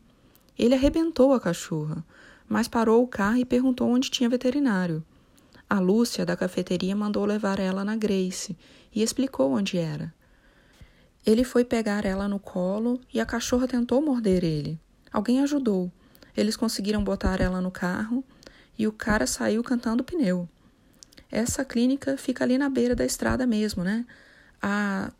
Ele 0.58 0.74
arrebentou 0.74 1.32
a 1.32 1.40
cachorra, 1.40 2.04
mas 2.48 2.68
parou 2.68 3.02
o 3.02 3.08
carro 3.08 3.38
e 3.38 3.44
perguntou 3.44 3.88
onde 3.88 4.10
tinha 4.10 4.28
veterinário. 4.28 5.04
A 5.68 5.78
Lúcia, 5.80 6.24
da 6.24 6.36
cafeteria, 6.36 6.94
mandou 6.94 7.24
levar 7.24 7.58
ela 7.58 7.84
na 7.84 7.96
Grace 7.96 8.56
e 8.94 9.02
explicou 9.02 9.52
onde 9.52 9.78
era. 9.78 10.14
Ele 11.24 11.42
foi 11.42 11.64
pegar 11.64 12.04
ela 12.04 12.28
no 12.28 12.38
colo 12.38 13.00
e 13.12 13.18
a 13.18 13.26
cachorra 13.26 13.66
tentou 13.66 14.00
morder 14.00 14.44
ele. 14.44 14.78
Alguém 15.12 15.40
ajudou. 15.40 15.90
Eles 16.36 16.56
conseguiram 16.56 17.02
botar 17.02 17.40
ela 17.40 17.60
no 17.60 17.70
carro 17.70 18.22
e 18.78 18.86
o 18.86 18.92
cara 18.92 19.26
saiu 19.26 19.64
cantando 19.64 20.04
pneu. 20.04 20.48
Essa 21.30 21.64
clínica 21.64 22.16
fica 22.16 22.44
ali 22.44 22.56
na 22.56 22.68
beira 22.68 22.94
da 22.94 23.04
estrada 23.04 23.46
mesmo, 23.46 23.82
né? 23.82 24.06
A 24.68 25.12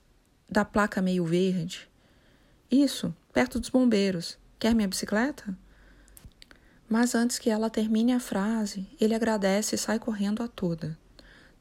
da 0.51 0.65
placa 0.65 1.01
meio 1.01 1.25
verde. 1.25 1.89
Isso, 2.69 3.15
perto 3.33 3.61
dos 3.61 3.69
bombeiros. 3.69 4.37
Quer 4.59 4.75
minha 4.75 4.89
bicicleta? 4.89 5.57
Mas 6.89 7.15
antes 7.15 7.39
que 7.39 7.49
ela 7.49 7.71
termine 7.71 8.13
a 8.13 8.19
frase, 8.19 8.89
ele 9.01 9.15
agradece 9.15 9.77
e 9.77 9.79
sai 9.79 10.01
correndo 10.01 10.43
a 10.43 10.49
toda. 10.49 10.99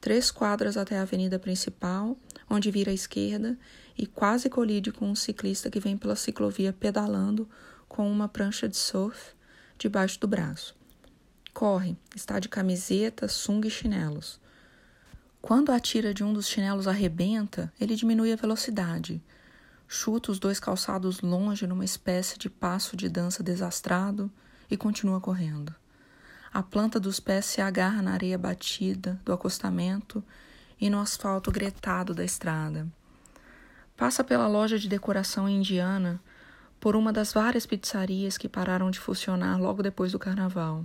Três 0.00 0.32
quadras 0.32 0.76
até 0.76 0.98
a 0.98 1.02
avenida 1.02 1.38
principal, 1.38 2.16
onde 2.50 2.72
vira 2.72 2.90
à 2.90 2.94
esquerda 2.94 3.56
e 3.96 4.04
quase 4.04 4.50
colide 4.50 4.90
com 4.90 5.08
um 5.08 5.14
ciclista 5.14 5.70
que 5.70 5.78
vem 5.78 5.96
pela 5.96 6.16
ciclovia 6.16 6.72
pedalando 6.72 7.48
com 7.86 8.10
uma 8.10 8.26
prancha 8.26 8.68
de 8.68 8.76
surf 8.76 9.32
debaixo 9.78 10.18
do 10.18 10.26
braço. 10.26 10.74
Corre, 11.54 11.96
está 12.16 12.40
de 12.40 12.48
camiseta, 12.48 13.28
sunga 13.28 13.68
e 13.68 13.70
chinelos. 13.70 14.40
Quando 15.46 15.70
a 15.70 15.78
tira 15.78 16.12
de 16.12 16.24
um 16.24 16.32
dos 16.32 16.48
chinelos 16.48 16.88
arrebenta, 16.88 17.72
ele 17.80 17.94
diminui 17.94 18.32
a 18.32 18.36
velocidade 18.36 19.22
chuta 19.86 20.32
os 20.32 20.40
dois 20.40 20.58
calçados 20.58 21.20
longe 21.20 21.68
numa 21.68 21.84
espécie 21.84 22.36
de 22.36 22.50
passo 22.50 22.96
de 22.96 23.08
dança 23.08 23.44
desastrado 23.44 24.28
e 24.68 24.76
continua 24.76 25.20
correndo. 25.20 25.72
A 26.52 26.64
planta 26.64 26.98
dos 26.98 27.20
pés 27.20 27.44
se 27.44 27.60
agarra 27.60 28.02
na 28.02 28.10
areia 28.10 28.36
batida 28.36 29.20
do 29.24 29.32
acostamento 29.32 30.20
e 30.80 30.90
no 30.90 30.98
asfalto 30.98 31.52
gretado 31.52 32.12
da 32.12 32.24
estrada. 32.24 32.84
Passa 33.96 34.24
pela 34.24 34.48
loja 34.48 34.76
de 34.76 34.88
decoração 34.88 35.48
indiana, 35.48 36.20
por 36.80 36.96
uma 36.96 37.12
das 37.12 37.32
várias 37.32 37.66
pizzarias 37.66 38.36
que 38.36 38.48
pararam 38.48 38.90
de 38.90 38.98
funcionar 38.98 39.60
logo 39.60 39.80
depois 39.80 40.10
do 40.10 40.18
carnaval 40.18 40.84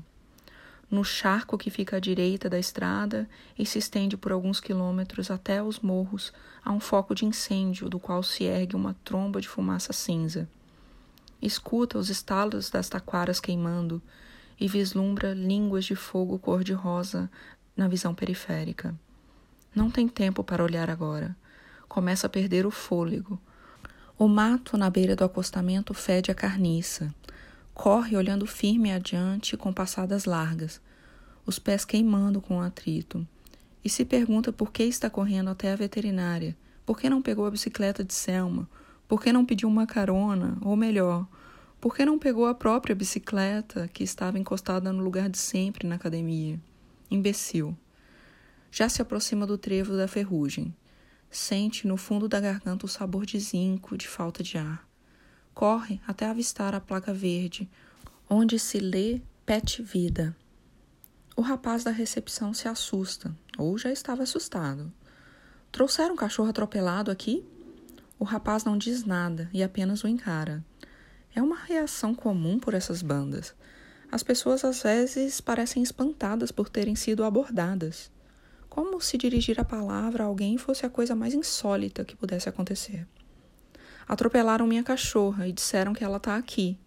no 0.91 1.05
charco 1.05 1.57
que 1.57 1.71
fica 1.71 1.95
à 1.95 1.99
direita 1.99 2.49
da 2.49 2.59
estrada 2.59 3.27
e 3.57 3.65
se 3.65 3.79
estende 3.79 4.17
por 4.17 4.33
alguns 4.33 4.59
quilômetros 4.59 5.31
até 5.31 5.63
os 5.63 5.79
morros 5.79 6.33
a 6.63 6.71
um 6.71 6.81
foco 6.81 7.15
de 7.15 7.25
incêndio 7.25 7.89
do 7.89 7.97
qual 7.97 8.21
se 8.21 8.43
ergue 8.43 8.75
uma 8.75 8.93
tromba 9.05 9.39
de 9.39 9.47
fumaça 9.47 9.93
cinza. 9.93 10.49
Escuta 11.41 11.97
os 11.97 12.09
estalos 12.09 12.69
das 12.69 12.89
taquaras 12.89 13.39
queimando 13.39 14.01
e 14.59 14.67
vislumbra 14.67 15.33
línguas 15.33 15.85
de 15.85 15.95
fogo 15.95 16.37
cor-de-rosa 16.37 17.31
na 17.75 17.87
visão 17.87 18.13
periférica. 18.13 18.93
Não 19.73 19.89
tem 19.89 20.07
tempo 20.07 20.43
para 20.43 20.63
olhar 20.63 20.89
agora. 20.89 21.35
Começa 21.87 22.27
a 22.27 22.29
perder 22.29 22.65
o 22.65 22.71
fôlego. 22.71 23.39
O 24.19 24.27
mato 24.27 24.77
na 24.77 24.89
beira 24.89 25.15
do 25.15 25.23
acostamento 25.23 25.93
fede 25.93 26.29
a 26.29 26.35
carniça. 26.35 27.13
Corre 27.81 28.15
olhando 28.15 28.45
firme 28.45 28.91
adiante 28.91 29.57
com 29.57 29.73
passadas 29.73 30.25
largas, 30.25 30.79
os 31.47 31.57
pés 31.57 31.83
queimando 31.83 32.39
com 32.39 32.59
o 32.59 32.61
atrito. 32.61 33.27
E 33.83 33.89
se 33.89 34.05
pergunta 34.05 34.53
por 34.53 34.71
que 34.71 34.83
está 34.83 35.09
correndo 35.09 35.49
até 35.49 35.73
a 35.73 35.75
veterinária, 35.75 36.55
por 36.85 36.99
que 36.99 37.09
não 37.09 37.23
pegou 37.23 37.43
a 37.43 37.49
bicicleta 37.49 38.03
de 38.03 38.13
Selma, 38.13 38.69
por 39.07 39.19
que 39.19 39.33
não 39.33 39.43
pediu 39.43 39.67
uma 39.67 39.87
carona, 39.87 40.59
ou 40.61 40.75
melhor, 40.75 41.27
por 41.79 41.95
que 41.95 42.05
não 42.05 42.19
pegou 42.19 42.45
a 42.45 42.53
própria 42.53 42.93
bicicleta 42.93 43.87
que 43.87 44.03
estava 44.03 44.37
encostada 44.37 44.93
no 44.93 45.03
lugar 45.03 45.27
de 45.27 45.39
sempre 45.39 45.87
na 45.87 45.95
academia? 45.95 46.59
Imbecil. 47.09 47.75
Já 48.71 48.89
se 48.89 49.01
aproxima 49.01 49.47
do 49.47 49.57
trevo 49.57 49.97
da 49.97 50.07
ferrugem. 50.07 50.71
Sente 51.31 51.87
no 51.87 51.97
fundo 51.97 52.27
da 52.27 52.39
garganta 52.39 52.85
o 52.85 52.87
sabor 52.87 53.25
de 53.25 53.39
zinco, 53.39 53.97
de 53.97 54.07
falta 54.07 54.43
de 54.43 54.59
ar. 54.59 54.90
Corre 55.53 56.01
até 56.07 56.25
avistar 56.25 56.73
a 56.73 56.79
placa 56.79 57.13
verde, 57.13 57.69
onde 58.29 58.57
se 58.57 58.79
lê 58.79 59.21
Pet 59.45 59.81
Vida. 59.81 60.35
O 61.35 61.41
rapaz 61.41 61.83
da 61.83 61.91
recepção 61.91 62.53
se 62.53 62.67
assusta, 62.67 63.35
ou 63.57 63.77
já 63.77 63.91
estava 63.91 64.23
assustado. 64.23 64.91
Trouxeram 65.71 66.13
um 66.13 66.17
cachorro 66.17 66.49
atropelado 66.49 67.11
aqui? 67.11 67.45
O 68.19 68.23
rapaz 68.23 68.63
não 68.63 68.77
diz 68.77 69.03
nada 69.03 69.49
e 69.53 69.63
apenas 69.63 70.03
o 70.03 70.07
encara. 70.07 70.63
É 71.33 71.41
uma 71.41 71.57
reação 71.57 72.13
comum 72.13 72.59
por 72.59 72.73
essas 72.73 73.01
bandas. 73.01 73.53
As 74.11 74.21
pessoas 74.21 74.65
às 74.65 74.83
vezes 74.83 75.39
parecem 75.39 75.81
espantadas 75.81 76.51
por 76.51 76.69
terem 76.69 76.95
sido 76.95 77.23
abordadas. 77.23 78.11
Como 78.69 78.99
se 79.01 79.17
dirigir 79.17 79.59
a 79.59 79.65
palavra 79.65 80.23
a 80.23 80.27
alguém 80.27 80.57
fosse 80.57 80.85
a 80.85 80.89
coisa 80.89 81.15
mais 81.15 81.33
insólita 81.33 82.05
que 82.05 82.15
pudesse 82.15 82.47
acontecer. 82.47 83.07
Atropelaram 84.07 84.67
minha 84.67 84.83
cachorra 84.83 85.47
e 85.47 85.51
disseram 85.51 85.93
que 85.93 86.03
ela 86.03 86.17
está 86.17 86.35
aqui. 86.35 86.77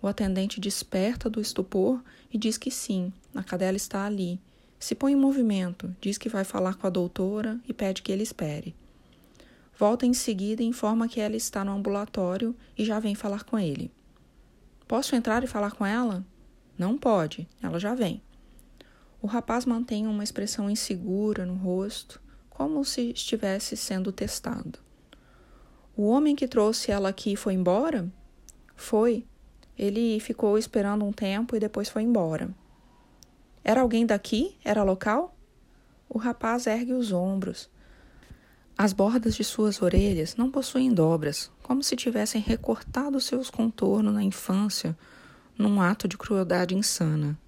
O 0.00 0.08
atendente 0.08 0.60
desperta 0.60 1.30
do 1.30 1.40
estupor 1.40 2.02
e 2.30 2.36
diz 2.36 2.58
que 2.58 2.70
sim, 2.70 3.12
a 3.34 3.42
cadela 3.42 3.76
está 3.76 4.04
ali. 4.04 4.40
Se 4.78 4.94
põe 4.94 5.12
em 5.12 5.16
movimento, 5.16 5.94
diz 6.00 6.18
que 6.18 6.28
vai 6.28 6.42
falar 6.42 6.74
com 6.74 6.86
a 6.86 6.90
doutora 6.90 7.60
e 7.68 7.72
pede 7.72 8.02
que 8.02 8.10
ele 8.10 8.24
espere. 8.24 8.74
Volta 9.78 10.04
em 10.04 10.12
seguida 10.12 10.62
e 10.62 10.66
informa 10.66 11.08
que 11.08 11.20
ela 11.20 11.36
está 11.36 11.64
no 11.64 11.72
ambulatório 11.72 12.54
e 12.76 12.84
já 12.84 12.98
vem 12.98 13.14
falar 13.14 13.44
com 13.44 13.58
ele. 13.58 13.90
Posso 14.88 15.14
entrar 15.14 15.44
e 15.44 15.46
falar 15.46 15.72
com 15.72 15.86
ela? 15.86 16.24
Não 16.76 16.98
pode, 16.98 17.48
ela 17.62 17.78
já 17.78 17.94
vem. 17.94 18.20
O 19.20 19.26
rapaz 19.26 19.64
mantém 19.64 20.06
uma 20.06 20.24
expressão 20.24 20.68
insegura 20.68 21.46
no 21.46 21.54
rosto, 21.54 22.20
como 22.50 22.84
se 22.84 23.12
estivesse 23.12 23.76
sendo 23.76 24.10
testado. 24.10 24.80
O 26.02 26.06
homem 26.06 26.34
que 26.34 26.48
trouxe 26.48 26.90
ela 26.90 27.10
aqui 27.10 27.36
foi 27.36 27.54
embora? 27.54 28.12
Foi. 28.74 29.24
Ele 29.78 30.18
ficou 30.18 30.58
esperando 30.58 31.04
um 31.04 31.12
tempo 31.12 31.54
e 31.54 31.60
depois 31.60 31.88
foi 31.88 32.02
embora. 32.02 32.50
Era 33.62 33.82
alguém 33.82 34.04
daqui? 34.04 34.56
Era 34.64 34.82
local? 34.82 35.32
O 36.08 36.18
rapaz 36.18 36.66
ergue 36.66 36.92
os 36.92 37.12
ombros. 37.12 37.70
As 38.76 38.92
bordas 38.92 39.36
de 39.36 39.44
suas 39.44 39.80
orelhas 39.80 40.34
não 40.34 40.50
possuem 40.50 40.92
dobras, 40.92 41.52
como 41.62 41.84
se 41.84 41.94
tivessem 41.94 42.40
recortado 42.40 43.20
seus 43.20 43.48
contornos 43.48 44.12
na 44.12 44.24
infância 44.24 44.98
num 45.56 45.80
ato 45.80 46.08
de 46.08 46.18
crueldade 46.18 46.74
insana. 46.74 47.38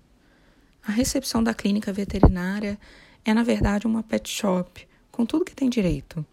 A 0.86 0.92
recepção 0.92 1.42
da 1.42 1.54
clínica 1.54 1.92
veterinária 1.92 2.78
é, 3.24 3.34
na 3.34 3.42
verdade, 3.42 3.84
uma 3.84 4.04
pet 4.04 4.30
shop, 4.30 4.86
com 5.10 5.26
tudo 5.26 5.44
que 5.44 5.56
tem 5.56 5.68
direito. 5.68 6.24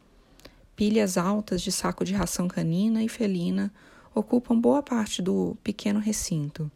Pilhas 0.82 1.16
altas 1.16 1.62
de 1.62 1.72
saco 1.72 2.04
de 2.04 2.12
ração 2.12 2.48
canina 2.48 3.04
e 3.04 3.08
felina 3.08 3.72
ocupam 4.16 4.60
boa 4.60 4.82
parte 4.82 5.22
do 5.22 5.56
pequeno 5.64 6.00
recinto 6.00 6.72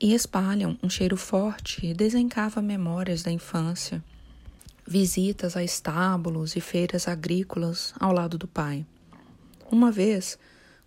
e 0.00 0.14
espalham 0.14 0.78
um 0.82 0.88
cheiro 0.88 1.18
forte 1.18 1.84
e 1.84 1.92
desencava 1.92 2.62
memórias 2.62 3.22
da 3.22 3.30
infância, 3.30 4.02
visitas 4.86 5.54
a 5.54 5.62
estábulos 5.62 6.56
e 6.56 6.62
feiras 6.62 7.06
agrícolas 7.06 7.92
ao 8.00 8.10
lado 8.10 8.38
do 8.38 8.48
pai. 8.48 8.86
Uma 9.70 9.92
vez, 9.92 10.38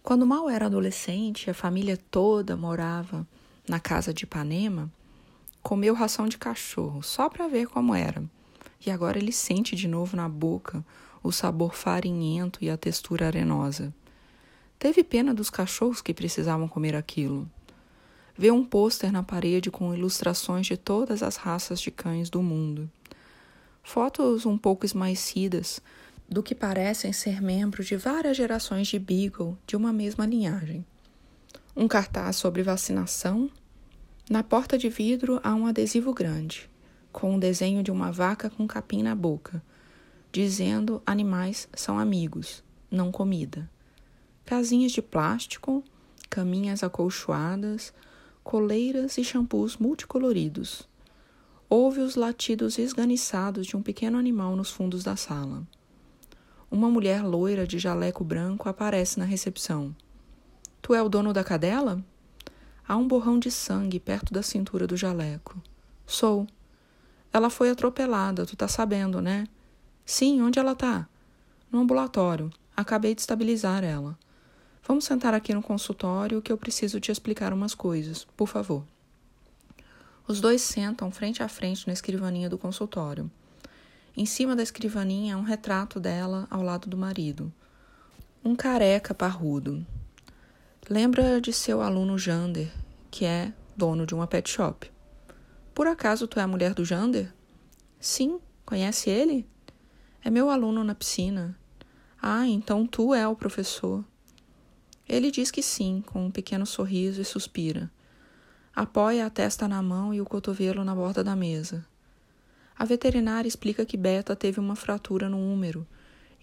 quando 0.01 0.25
mal 0.25 0.49
era 0.49 0.65
adolescente, 0.65 1.51
a 1.51 1.53
família 1.53 1.99
toda 2.09 2.57
morava 2.57 3.27
na 3.69 3.79
casa 3.79 4.11
de 4.11 4.23
Ipanema, 4.23 4.91
comeu 5.61 5.93
ração 5.93 6.27
de 6.27 6.39
cachorro 6.39 7.03
só 7.03 7.29
para 7.29 7.47
ver 7.47 7.67
como 7.67 7.93
era. 7.93 8.23
E 8.83 8.89
agora 8.89 9.19
ele 9.19 9.31
sente 9.31 9.75
de 9.75 9.87
novo 9.87 10.17
na 10.17 10.27
boca 10.27 10.83
o 11.23 11.31
sabor 11.31 11.73
farinhento 11.73 12.59
e 12.61 12.69
a 12.69 12.77
textura 12.77 13.27
arenosa. 13.27 13.93
Teve 14.77 15.03
pena 15.03 15.33
dos 15.33 15.49
cachorros 15.49 16.01
que 16.01 16.13
precisavam 16.13 16.67
comer 16.67 16.93
aquilo. 16.93 17.49
Vê 18.37 18.51
um 18.51 18.65
pôster 18.65 19.11
na 19.11 19.23
parede 19.23 19.71
com 19.71 19.93
ilustrações 19.93 20.67
de 20.67 20.75
todas 20.75 21.23
as 21.23 21.37
raças 21.37 21.79
de 21.79 21.89
cães 21.89 22.29
do 22.29 22.41
mundo. 22.43 22.91
Fotos 23.81 24.45
um 24.45 24.57
pouco 24.57 24.85
esmaecidas 24.85 25.79
do 26.27 26.43
que 26.43 26.55
parecem 26.55 27.13
ser 27.13 27.41
membros 27.41 27.85
de 27.85 27.95
várias 27.95 28.35
gerações 28.35 28.87
de 28.87 28.97
Beagle 28.97 29.57
de 29.65 29.75
uma 29.75 29.93
mesma 29.93 30.25
linhagem. 30.25 30.85
Um 31.75 31.87
cartaz 31.87 32.35
sobre 32.35 32.63
vacinação. 32.63 33.49
Na 34.29 34.41
porta 34.41 34.77
de 34.77 34.89
vidro 34.89 35.39
há 35.43 35.53
um 35.53 35.67
adesivo 35.67 36.13
grande, 36.13 36.69
com 37.11 37.31
o 37.31 37.33
um 37.35 37.39
desenho 37.39 37.83
de 37.83 37.91
uma 37.91 38.11
vaca 38.11 38.49
com 38.49 38.65
capim 38.65 39.03
na 39.03 39.15
boca, 39.15 39.61
dizendo 40.33 41.01
animais 41.05 41.69
são 41.73 41.97
amigos, 41.97 42.61
não 42.91 43.09
comida 43.09 43.71
casinhas 44.45 44.91
de 44.91 45.01
plástico, 45.01 45.83
caminhas 46.29 46.83
acolchoadas, 46.83 47.93
coleiras 48.43 49.17
e 49.17 49.23
shampoos 49.23 49.77
multicoloridos. 49.77 50.87
Houve 51.69 52.01
os 52.01 52.15
latidos 52.15 52.77
esganiçados 52.77 53.65
de 53.65 53.75
um 53.75 53.81
pequeno 53.81 54.17
animal 54.17 54.55
nos 54.55 54.69
fundos 54.69 55.03
da 55.03 55.15
sala. 55.15 55.65
Uma 56.69 56.89
mulher 56.89 57.23
loira 57.23 57.65
de 57.65 57.79
jaleco 57.79 58.23
branco 58.23 58.67
aparece 58.67 59.17
na 59.17 59.25
recepção. 59.25 59.95
Tu 60.81 60.93
é 60.93 61.01
o 61.01 61.09
dono 61.09 61.31
da 61.31 61.43
cadela? 61.43 62.03
Há 62.87 62.97
um 62.97 63.07
borrão 63.07 63.39
de 63.39 63.49
sangue 63.49 63.99
perto 63.99 64.33
da 64.33 64.43
cintura 64.43 64.85
do 64.85 64.97
jaleco. 64.97 65.61
Sou. 66.05 66.45
Ela 67.31 67.49
foi 67.49 67.69
atropelada, 67.69 68.45
tu 68.45 68.55
tá 68.55 68.67
sabendo, 68.67 69.21
né? 69.21 69.47
Sim, 70.05 70.41
onde 70.41 70.59
ela 70.59 70.75
tá? 70.75 71.07
No 71.71 71.79
ambulatório. 71.79 72.51
Acabei 72.75 73.13
de 73.15 73.21
estabilizar 73.21 73.83
ela. 73.83 74.17
Vamos 74.85 75.05
sentar 75.05 75.33
aqui 75.33 75.53
no 75.53 75.61
consultório 75.61 76.41
que 76.41 76.51
eu 76.51 76.57
preciso 76.57 76.99
te 76.99 77.11
explicar 77.11 77.53
umas 77.53 77.73
coisas, 77.73 78.25
por 78.35 78.47
favor. 78.47 78.83
Os 80.27 80.41
dois 80.41 80.61
sentam 80.61 81.11
frente 81.11 81.41
a 81.41 81.47
frente 81.47 81.87
na 81.87 81.93
escrivaninha 81.93 82.49
do 82.49 82.57
consultório. 82.57 83.31
Em 84.15 84.25
cima 84.25 84.55
da 84.55 84.63
escrivaninha 84.63 85.35
há 85.35 85.37
um 85.37 85.43
retrato 85.43 85.99
dela 85.99 86.47
ao 86.49 86.61
lado 86.61 86.89
do 86.89 86.97
marido. 86.97 87.51
Um 88.43 88.55
careca 88.55 89.13
parrudo. 89.13 89.85
Lembra 90.89 91.39
de 91.39 91.53
seu 91.53 91.81
aluno 91.81 92.17
Jander, 92.17 92.71
que 93.09 93.23
é 93.23 93.53
dono 93.75 94.05
de 94.05 94.13
uma 94.13 94.27
pet 94.27 94.49
shop. 94.49 94.91
Por 95.73 95.87
acaso 95.87 96.27
tu 96.27 96.39
é 96.39 96.43
a 96.43 96.47
mulher 96.47 96.73
do 96.73 96.83
Jander? 96.83 97.33
Sim, 97.99 98.39
conhece 98.65 99.09
ele? 99.09 99.47
É 100.25 100.29
meu 100.29 100.49
aluno 100.49 100.85
na 100.85 100.95
piscina. 100.95 101.53
Ah, 102.21 102.47
então 102.47 102.87
tu 102.87 103.13
é 103.13 103.27
o 103.27 103.35
professor. 103.35 104.05
Ele 105.07 105.29
diz 105.29 105.51
que 105.51 105.61
sim, 105.61 106.01
com 106.07 106.27
um 106.27 106.31
pequeno 106.31 106.65
sorriso 106.65 107.19
e 107.19 107.25
suspira. 107.25 107.91
Apoia 108.73 109.25
a 109.25 109.29
testa 109.29 109.67
na 109.67 109.81
mão 109.81 110.13
e 110.13 110.21
o 110.21 110.25
cotovelo 110.25 110.85
na 110.85 110.95
borda 110.95 111.25
da 111.25 111.35
mesa. 111.35 111.85
A 112.79 112.85
veterinária 112.85 113.49
explica 113.49 113.85
que 113.85 113.97
Beta 113.97 114.33
teve 114.33 114.61
uma 114.61 114.77
fratura 114.77 115.27
no 115.27 115.37
úmero 115.37 115.85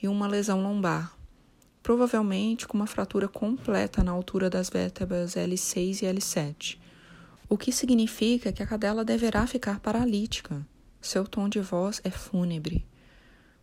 e 0.02 0.06
uma 0.06 0.28
lesão 0.28 0.62
lombar, 0.62 1.16
provavelmente 1.82 2.68
com 2.68 2.76
uma 2.76 2.86
fratura 2.86 3.28
completa 3.28 4.04
na 4.04 4.12
altura 4.12 4.50
das 4.50 4.68
vértebras 4.68 5.36
L6 5.36 6.02
e 6.02 6.06
L7, 6.06 6.78
o 7.48 7.56
que 7.56 7.72
significa 7.72 8.52
que 8.52 8.62
a 8.62 8.66
cadela 8.66 9.06
deverá 9.06 9.46
ficar 9.46 9.80
paralítica. 9.80 10.64
Seu 11.00 11.24
tom 11.24 11.48
de 11.48 11.60
voz 11.60 11.98
é 12.04 12.10
fúnebre. 12.10 12.89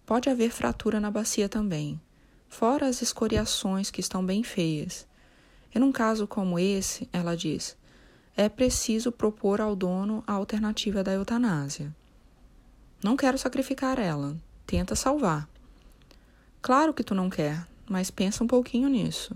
Pode 0.07 0.27
haver 0.27 0.49
fratura 0.49 0.99
na 0.99 1.11
bacia 1.11 1.47
também 1.47 2.01
fora 2.47 2.87
as 2.87 3.01
escoriações 3.01 3.91
que 3.91 4.01
estão 4.01 4.25
bem 4.25 4.43
feias. 4.43 5.05
E 5.73 5.79
num 5.79 5.91
caso 5.91 6.27
como 6.27 6.57
esse, 6.57 7.07
ela 7.11 7.35
diz, 7.35 7.77
é 8.35 8.49
preciso 8.49 9.11
propor 9.11 9.61
ao 9.61 9.75
dono 9.75 10.23
a 10.25 10.33
alternativa 10.33 11.03
da 11.03 11.13
eutanásia. 11.13 11.95
Não 13.03 13.15
quero 13.15 13.37
sacrificar 13.37 13.99
ela, 13.99 14.35
tenta 14.65 14.95
salvar. 14.95 15.47
Claro 16.61 16.93
que 16.93 17.03
tu 17.03 17.13
não 17.13 17.29
quer, 17.29 17.67
mas 17.87 18.09
pensa 18.09 18.43
um 18.43 18.47
pouquinho 18.47 18.89
nisso. 18.89 19.35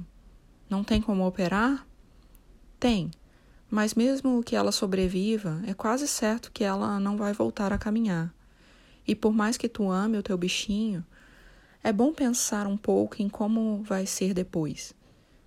Não 0.70 0.84
tem 0.84 1.02
como 1.02 1.28
operar? 1.28 1.86
Tem, 2.80 3.12
mas 3.70 3.94
mesmo 3.94 4.42
que 4.42 4.56
ela 4.56 4.72
sobreviva, 4.72 5.62
é 5.68 5.74
quase 5.74 6.08
certo 6.08 6.52
que 6.52 6.64
ela 6.64 7.00
não 7.00 7.18
vai 7.18 7.34
voltar 7.34 7.72
a 7.72 7.78
caminhar. 7.78 8.34
E 9.08 9.16
por 9.16 9.34
mais 9.34 9.58
que 9.58 9.68
tu 9.68 9.90
ame 9.90 10.18
o 10.18 10.24
teu 10.24 10.38
bichinho, 10.38 11.06
é 11.84 11.92
bom 11.92 12.14
pensar 12.14 12.68
um 12.68 12.78
pouco 12.78 13.22
em 13.22 13.28
como 13.28 13.82
vai 13.84 14.06
ser 14.06 14.34
depois. 14.34 14.94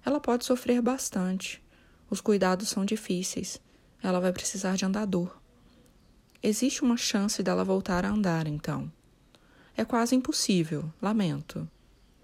Ela 0.04 0.20
pode 0.20 0.44
sofrer 0.44 0.82
bastante. 0.82 1.62
Os 2.10 2.20
cuidados 2.20 2.68
são 2.68 2.84
difíceis. 2.84 3.60
Ela 4.02 4.20
vai 4.20 4.32
precisar 4.32 4.76
de 4.76 4.84
andador. 4.84 5.38
Existe 6.42 6.82
uma 6.82 6.96
chance 6.96 7.42
dela 7.42 7.64
voltar 7.64 8.04
a 8.04 8.10
andar, 8.10 8.46
então. 8.46 8.92
É 9.76 9.84
quase 9.84 10.14
impossível, 10.14 10.92
lamento. 11.00 11.68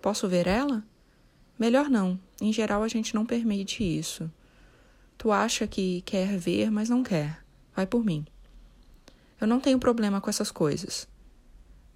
Posso 0.03 0.29
ver 0.29 0.47
ela? 0.47 0.85
Melhor 1.59 1.89
não. 1.89 2.19
Em 2.41 2.53
geral, 2.53 2.83
a 2.83 2.89
gente 2.89 3.15
não 3.15 3.25
permite 3.25 3.83
isso. 3.83 4.31
Tu 5.17 5.31
acha 5.31 5.67
que 5.67 6.03
quer 6.03 6.39
ver, 6.39 6.71
mas 6.71 6.89
não 6.89 7.03
quer. 7.03 7.45
Vai 7.75 7.87
por 7.87 8.05
mim. 8.05 8.27
Eu 9.41 9.47
não 9.47 9.61
tenho 9.61 9.79
problema 9.79 10.21
com 10.21 10.29
essas 10.29 10.51
coisas. 10.51 11.09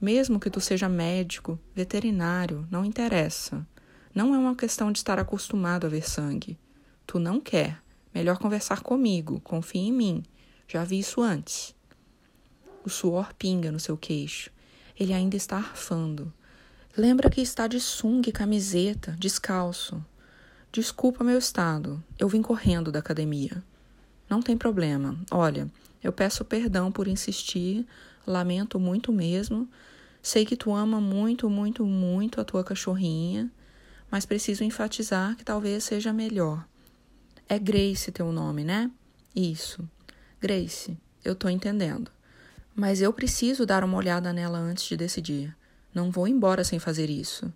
Mesmo 0.00 0.40
que 0.40 0.50
tu 0.50 0.60
seja 0.60 0.88
médico, 0.88 1.58
veterinário, 1.74 2.66
não 2.70 2.84
interessa. 2.84 3.66
Não 4.14 4.34
é 4.34 4.38
uma 4.38 4.54
questão 4.54 4.92
de 4.92 4.98
estar 4.98 5.18
acostumado 5.18 5.86
a 5.86 5.90
ver 5.90 6.08
sangue. 6.08 6.58
Tu 7.06 7.18
não 7.18 7.40
quer. 7.40 7.82
Melhor 8.14 8.38
conversar 8.38 8.80
comigo. 8.80 9.40
Confie 9.40 9.80
em 9.80 9.92
mim. 9.92 10.22
Já 10.68 10.84
vi 10.84 11.00
isso 11.00 11.20
antes. 11.20 11.74
O 12.84 12.90
suor 12.90 13.32
pinga 13.34 13.72
no 13.72 13.80
seu 13.80 13.96
queixo. 13.96 14.50
Ele 14.98 15.12
ainda 15.12 15.36
está 15.36 15.56
arfando. 15.56 16.32
Lembra 16.96 17.28
que 17.28 17.40
está 17.40 17.66
de 17.66 17.80
sunga 17.80 18.28
e 18.28 18.32
camiseta, 18.32 19.16
descalço. 19.18 20.04
Desculpa 20.70 21.24
meu 21.24 21.38
estado. 21.38 22.02
Eu 22.18 22.28
vim 22.28 22.40
correndo 22.40 22.92
da 22.92 23.00
academia. 23.00 23.64
Não 24.30 24.40
tem 24.40 24.56
problema. 24.56 25.18
Olha, 25.30 25.68
eu 26.02 26.12
peço 26.12 26.44
perdão 26.44 26.92
por 26.92 27.08
insistir, 27.08 27.86
lamento 28.26 28.78
muito 28.80 29.12
mesmo, 29.12 29.68
Sei 30.24 30.46
que 30.46 30.56
tu 30.56 30.74
ama 30.74 31.02
muito, 31.02 31.50
muito, 31.50 31.84
muito 31.84 32.40
a 32.40 32.44
tua 32.44 32.64
cachorrinha, 32.64 33.52
mas 34.10 34.24
preciso 34.24 34.64
enfatizar 34.64 35.36
que 35.36 35.44
talvez 35.44 35.84
seja 35.84 36.14
melhor. 36.14 36.66
É 37.46 37.58
Grace 37.58 38.10
teu 38.10 38.32
nome, 38.32 38.64
né? 38.64 38.90
Isso. 39.36 39.86
Grace, 40.40 40.96
eu 41.22 41.34
tô 41.34 41.46
entendendo. 41.50 42.10
Mas 42.74 43.02
eu 43.02 43.12
preciso 43.12 43.66
dar 43.66 43.84
uma 43.84 43.98
olhada 43.98 44.32
nela 44.32 44.56
antes 44.56 44.84
de 44.84 44.96
decidir. 44.96 45.54
Não 45.92 46.10
vou 46.10 46.26
embora 46.26 46.64
sem 46.64 46.78
fazer 46.78 47.10
isso. 47.10 47.52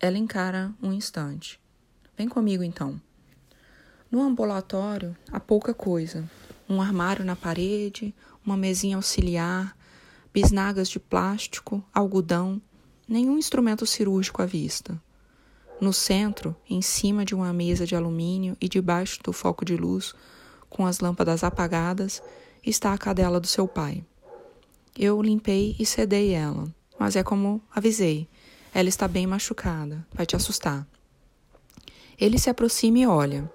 Ela 0.00 0.16
encara 0.16 0.72
um 0.82 0.94
instante. 0.94 1.60
Vem 2.16 2.26
comigo 2.26 2.62
então. 2.62 2.98
No 4.10 4.22
ambulatório 4.22 5.14
há 5.30 5.38
pouca 5.38 5.74
coisa. 5.74 6.24
Um 6.66 6.80
armário 6.80 7.22
na 7.22 7.36
parede, 7.36 8.14
uma 8.42 8.56
mesinha 8.56 8.96
auxiliar, 8.96 9.76
bisnagas 10.32 10.88
de 10.88 10.98
plástico, 10.98 11.82
algodão, 11.92 12.60
nenhum 13.08 13.38
instrumento 13.38 13.86
cirúrgico 13.86 14.42
à 14.42 14.46
vista. 14.46 15.00
No 15.80 15.92
centro, 15.92 16.56
em 16.68 16.82
cima 16.82 17.24
de 17.24 17.34
uma 17.34 17.52
mesa 17.52 17.86
de 17.86 17.94
alumínio 17.94 18.56
e 18.60 18.68
debaixo 18.68 19.22
do 19.22 19.32
foco 19.32 19.64
de 19.64 19.76
luz, 19.76 20.14
com 20.68 20.84
as 20.84 21.00
lâmpadas 21.00 21.44
apagadas, 21.44 22.22
está 22.64 22.92
a 22.92 22.98
cadela 22.98 23.40
do 23.40 23.46
seu 23.46 23.66
pai. 23.66 24.04
Eu 24.98 25.22
limpei 25.22 25.76
e 25.78 25.86
sedei 25.86 26.32
ela, 26.32 26.66
mas 26.98 27.14
é 27.14 27.22
como 27.22 27.62
avisei. 27.74 28.28
Ela 28.74 28.88
está 28.88 29.06
bem 29.06 29.26
machucada, 29.26 30.06
vai 30.12 30.26
te 30.26 30.36
assustar. 30.36 30.86
Ele 32.20 32.38
se 32.38 32.50
aproxima 32.50 32.98
e 32.98 33.06
olha. 33.06 33.50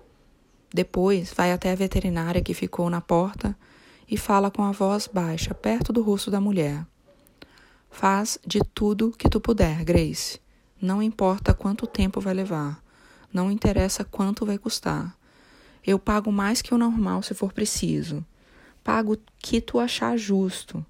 Depois 0.74 1.32
vai 1.34 1.52
até 1.52 1.72
a 1.72 1.76
veterinária 1.76 2.42
que 2.42 2.54
ficou 2.54 2.90
na 2.90 3.02
porta 3.02 3.56
e 4.14 4.18
fala 4.18 4.52
com 4.52 4.62
a 4.62 4.72
voz 4.72 5.10
baixa, 5.12 5.56
perto 5.56 5.92
do 5.92 6.04
rosto 6.04 6.30
da 6.30 6.40
mulher. 6.40 6.86
Faz 7.90 8.38
de 8.46 8.60
tudo 8.60 9.10
que 9.10 9.28
tu 9.28 9.42
puder, 9.42 9.84
Grace. 9.84 10.40
Não 10.80 11.02
importa 11.02 11.52
quanto 11.52 11.88
tempo 11.88 12.22
vai 12.22 12.36
levar. 12.36 12.80
Não 13.34 13.50
interessa 13.50 14.04
quanto 14.04 14.46
vai 14.46 14.60
custar. 14.60 15.18
Eu 15.84 15.98
pago 15.98 16.32
mais 16.32 16.62
que 16.62 16.76
o 16.76 16.78
normal 16.78 17.24
se 17.24 17.34
for 17.34 17.52
preciso. 17.52 18.24
Pago 18.84 19.14
o 19.14 19.18
que 19.40 19.60
tu 19.60 19.80
achar 19.80 20.16
justo. 20.16 20.86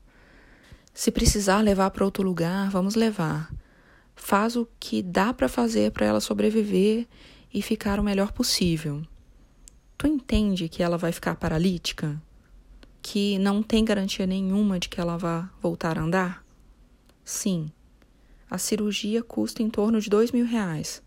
Se 0.94 1.10
precisar 1.10 1.62
levar 1.62 1.92
para 1.92 2.04
outro 2.04 2.24
lugar, 2.24 2.70
vamos 2.70 2.94
levar. 2.94 3.50
Faz 4.18 4.58
o 4.58 4.68
que 4.82 5.02
dá 5.02 5.34
para 5.34 5.48
fazer 5.48 5.94
para 5.94 6.08
ela 6.08 6.20
sobreviver 6.20 7.08
e 7.54 7.62
ficar 7.62 8.02
o 8.02 8.04
melhor 8.04 8.34
possível. 8.34 9.02
Tu 9.98 10.08
entende 10.08 10.68
que 10.68 10.84
ela 10.84 10.98
vai 10.98 11.14
ficar 11.14 11.36
paralítica? 11.36 12.22
Que 13.04 13.38
não 13.38 13.62
tem 13.62 13.84
garantia 13.84 14.26
nenhuma 14.26 14.80
de 14.80 14.88
que 14.88 15.00
ela 15.00 15.18
vá 15.18 15.50
voltar 15.62 16.00
a 16.00 16.02
andar? 16.02 16.44
Sim. 17.24 17.70
A 18.50 18.58
cirurgia 18.58 19.22
custa 19.22 19.62
em 19.62 19.70
torno 19.70 20.00
de 20.00 20.10
dois 20.10 20.32
mil 20.32 20.46
reais, 20.46 21.04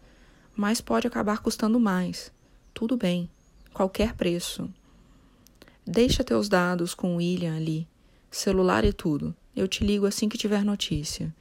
mas 0.55 0.80
pode 0.80 1.07
acabar 1.07 1.38
custando 1.38 1.80
mais. 1.80 2.30
Tudo 2.74 2.97
bem, 2.97 3.28
qualquer 3.72 4.14
preço. 4.14 4.68
Deixa 5.86 6.22
teus 6.22 6.49
dados 6.49 6.94
com 6.94 7.14
o 7.14 7.16
William 7.16 7.57
ali, 7.57 7.88
celular 8.30 8.84
e 8.84 8.92
tudo. 8.92 9.34
Eu 9.57 9.66
te 9.66 9.82
ligo 9.82 10.05
assim 10.05 10.28
que 10.28 10.38
tiver 10.38 10.64
notícia. 10.64 11.34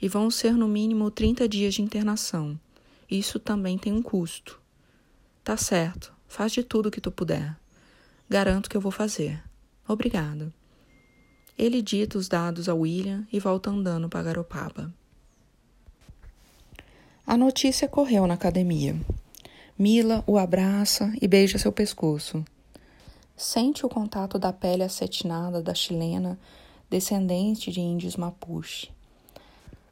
E 0.00 0.08
vão 0.08 0.30
ser 0.30 0.52
no 0.52 0.68
mínimo 0.68 1.10
30 1.10 1.48
dias 1.48 1.74
de 1.74 1.82
internação. 1.82 2.60
Isso 3.10 3.40
também 3.40 3.78
tem 3.78 3.94
um 3.94 4.02
custo. 4.02 4.60
Tá 5.42 5.56
certo, 5.56 6.12
faz 6.28 6.52
de 6.52 6.62
tudo 6.62 6.90
que 6.90 7.00
tu 7.00 7.10
puder. 7.10 7.56
Garanto 8.28 8.68
que 8.68 8.76
eu 8.76 8.80
vou 8.80 8.92
fazer. 8.92 9.42
Obrigada. 9.88 10.52
Ele 11.58 11.80
dita 11.80 12.18
os 12.18 12.28
dados 12.28 12.68
a 12.68 12.74
William 12.74 13.26
e 13.32 13.40
volta 13.40 13.70
andando 13.70 14.08
para 14.08 14.22
Garopaba. 14.22 14.92
A 17.26 17.36
notícia 17.36 17.88
correu 17.88 18.26
na 18.26 18.34
academia. 18.34 18.94
Mila 19.78 20.22
o 20.26 20.38
abraça 20.38 21.12
e 21.20 21.26
beija 21.26 21.58
seu 21.58 21.72
pescoço. 21.72 22.44
Sente 23.36 23.84
o 23.84 23.88
contato 23.88 24.38
da 24.38 24.52
pele 24.52 24.82
acetinada 24.82 25.62
da 25.62 25.74
chilena, 25.74 26.38
descendente 26.88 27.70
de 27.70 27.80
índios 27.80 28.16
mapuche. 28.16 28.90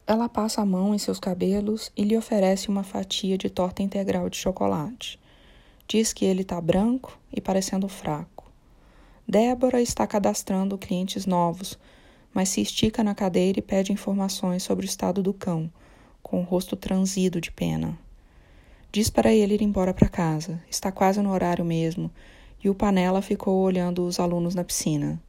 Ela 0.07 0.29
passa 0.29 0.61
a 0.61 0.65
mão 0.65 0.93
em 0.93 0.97
seus 0.97 1.19
cabelos 1.19 1.91
e 1.97 2.03
lhe 2.03 2.17
oferece 2.17 2.69
uma 2.69 2.83
fatia 2.83 3.37
de 3.37 3.49
torta 3.49 3.81
integral 3.81 4.29
de 4.29 4.37
chocolate. 4.37 5.19
Diz 5.87 6.13
que 6.13 6.25
ele 6.25 6.41
está 6.41 6.59
branco 6.61 7.17
e 7.31 7.41
parecendo 7.41 7.87
fraco. 7.87 8.34
Débora 9.27 9.81
está 9.81 10.05
cadastrando 10.05 10.77
clientes 10.77 11.25
novos, 11.25 11.79
mas 12.33 12.49
se 12.49 12.61
estica 12.61 13.03
na 13.03 13.15
cadeira 13.15 13.59
e 13.59 13.61
pede 13.61 13.91
informações 13.91 14.61
sobre 14.63 14.85
o 14.85 14.89
estado 14.89 15.23
do 15.23 15.33
cão, 15.33 15.71
com 16.21 16.41
o 16.41 16.43
rosto 16.43 16.75
transido 16.75 17.41
de 17.41 17.51
pena. 17.51 17.97
Diz 18.91 19.09
para 19.09 19.33
ele 19.33 19.55
ir 19.55 19.61
embora 19.61 19.93
para 19.93 20.07
casa. 20.07 20.61
Está 20.69 20.91
quase 20.91 21.21
no 21.21 21.31
horário 21.31 21.65
mesmo 21.65 22.09
e 22.63 22.69
o 22.69 22.73
Panela 22.73 23.21
ficou 23.21 23.61
olhando 23.61 24.05
os 24.05 24.19
alunos 24.19 24.55
na 24.55 24.63
piscina. 24.63 25.21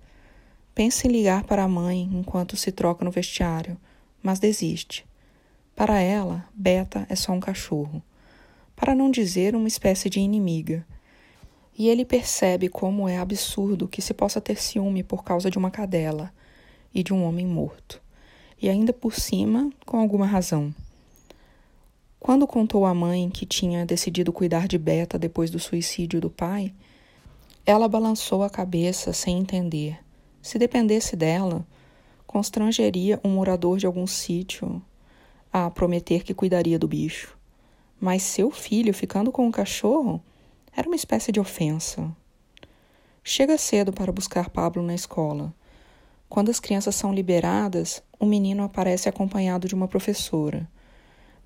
Pensa 0.75 1.07
em 1.07 1.11
ligar 1.11 1.45
para 1.45 1.65
a 1.65 1.69
mãe 1.69 2.09
enquanto 2.13 2.57
se 2.57 2.73
troca 2.73 3.05
no 3.05 3.11
vestiário, 3.11 3.77
mas 4.23 4.39
desiste. 4.39 5.05
Para 5.75 6.01
ela, 6.01 6.47
Beta 6.55 7.07
é 7.11 7.15
só 7.15 7.33
um 7.33 7.41
cachorro, 7.41 8.03
para 8.75 8.95
não 8.95 9.11
dizer 9.11 9.55
uma 9.55 9.69
espécie 9.69 10.09
de 10.09 10.21
inimiga. 10.21 10.87
E 11.79 11.89
ele 11.89 12.05
percebe 12.05 12.69
como 12.69 13.07
é 13.07 13.19
absurdo 13.19 13.87
que 13.87 14.01
se 14.01 14.15
possa 14.15 14.41
ter 14.41 14.61
ciúme 14.61 15.03
por 15.03 15.23
causa 15.23 15.51
de 15.51 15.59
uma 15.59 15.71
cadela 15.71 16.33
e 16.95 17.03
de 17.03 17.13
um 17.13 17.23
homem 17.23 17.47
morto, 17.47 18.01
e 18.61 18.71
ainda 18.71 18.93
por 18.93 19.13
cima 19.13 19.71
com 19.85 19.99
alguma 19.99 20.25
razão. 20.25 20.75
Quando 22.19 22.47
contou 22.47 22.87
à 22.87 22.95
mãe 22.95 23.29
que 23.29 23.45
tinha 23.45 23.85
decidido 23.85 24.33
cuidar 24.33 24.67
de 24.67 24.79
Beta 24.79 25.19
depois 25.19 25.51
do 25.51 25.59
suicídio 25.59 26.21
do 26.21 26.31
pai, 26.31 26.73
ela 27.67 27.89
balançou 27.89 28.43
a 28.43 28.49
cabeça 28.49 29.13
sem 29.13 29.39
entender. 29.39 29.99
Se 30.41 30.59
dependesse 30.59 31.15
dela, 31.15 31.67
constrangeria 32.27 33.21
um 33.23 33.29
morador 33.29 33.77
de 33.77 33.87
algum 33.87 34.07
sítio 34.07 34.83
a 35.53 35.71
prometer 35.71 36.25
que 36.25 36.33
cuidaria 36.33 36.79
do 36.79 36.89
bicho. 36.89 37.37
Mas 38.01 38.23
seu 38.23 38.51
filho 38.51 38.95
ficando 38.95 39.31
com 39.31 39.47
o 39.47 39.53
cachorro 39.53 40.23
era 40.77 40.87
uma 40.87 40.95
espécie 40.95 41.33
de 41.33 41.41
ofensa. 41.41 42.15
Chega 43.25 43.57
cedo 43.57 43.93
para 43.93 44.13
buscar 44.13 44.51
Pablo 44.51 44.83
na 44.83 44.95
escola. 44.95 45.55
Quando 46.29 46.51
as 46.51 46.61
crianças 46.61 46.95
são 46.95 47.15
liberadas, 47.15 48.03
o 48.21 48.27
menino 48.27 48.63
aparece 48.63 49.09
acompanhado 49.09 49.67
de 49.67 49.75
uma 49.75 49.89
professora. 49.89 50.69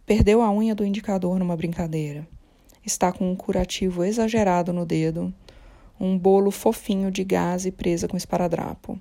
Perdeu 0.04 0.42
a 0.42 0.50
unha 0.50 0.74
do 0.74 0.84
indicador 0.84 1.38
numa 1.38 1.56
brincadeira. 1.56 2.26
Está 2.84 3.12
com 3.12 3.30
um 3.30 3.36
curativo 3.36 4.02
exagerado 4.02 4.72
no 4.72 4.84
dedo 4.84 5.32
um 6.00 6.16
bolo 6.16 6.50
fofinho 6.50 7.10
de 7.10 7.22
gaze 7.22 7.70
presa 7.70 8.08
com 8.08 8.16
esparadrapo. 8.16 8.98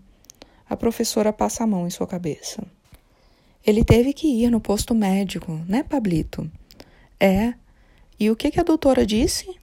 A 0.69 0.75
professora 0.75 1.31
passa 1.31 1.63
a 1.63 1.67
mão 1.67 1.87
em 1.87 1.89
sua 1.89 2.05
cabeça. 2.05 2.61
Ele 3.65 3.85
teve 3.85 4.11
que 4.11 4.27
ir 4.27 4.51
no 4.51 4.59
posto 4.59 4.93
médico, 4.93 5.53
né, 5.65 5.81
Pablito? 5.81 6.51
É. 7.17 7.53
E 8.19 8.29
o 8.29 8.35
que, 8.35 8.51
que 8.51 8.59
a 8.59 8.63
doutora 8.63 9.05
disse? 9.05 9.57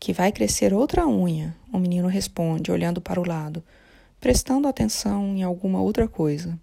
Que 0.00 0.12
vai 0.12 0.32
crescer 0.32 0.72
outra 0.72 1.06
unha, 1.06 1.54
o 1.72 1.78
menino 1.78 2.08
responde, 2.08 2.72
olhando 2.72 3.00
para 3.00 3.20
o 3.20 3.28
lado, 3.28 3.62
prestando 4.18 4.66
atenção 4.66 5.36
em 5.36 5.42
alguma 5.42 5.80
outra 5.80 6.08
coisa. 6.08 6.58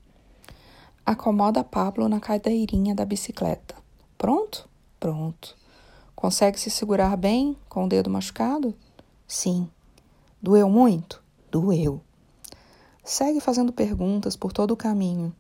Acomoda 1.06 1.64
Pablo 1.64 2.10
na 2.10 2.20
cadeirinha 2.20 2.94
da 2.94 3.06
bicicleta. 3.06 3.76
Pronto? 4.18 4.68
Pronto. 5.00 5.56
Consegue 6.16 6.60
se 6.60 6.72
segurar 6.72 7.16
bem 7.16 7.56
com 7.70 7.86
o 7.86 7.88
dedo 7.88 8.10
machucado? 8.10 8.76
Sim. 9.28 9.70
Doeu 10.42 10.68
muito? 10.68 11.24
Doeu. 11.52 12.02
Segue 13.04 13.40
fazendo 13.40 13.72
perguntas 13.72 14.36
por 14.36 14.52
todo 14.52 14.72
o 14.72 14.76
caminho 14.76 15.34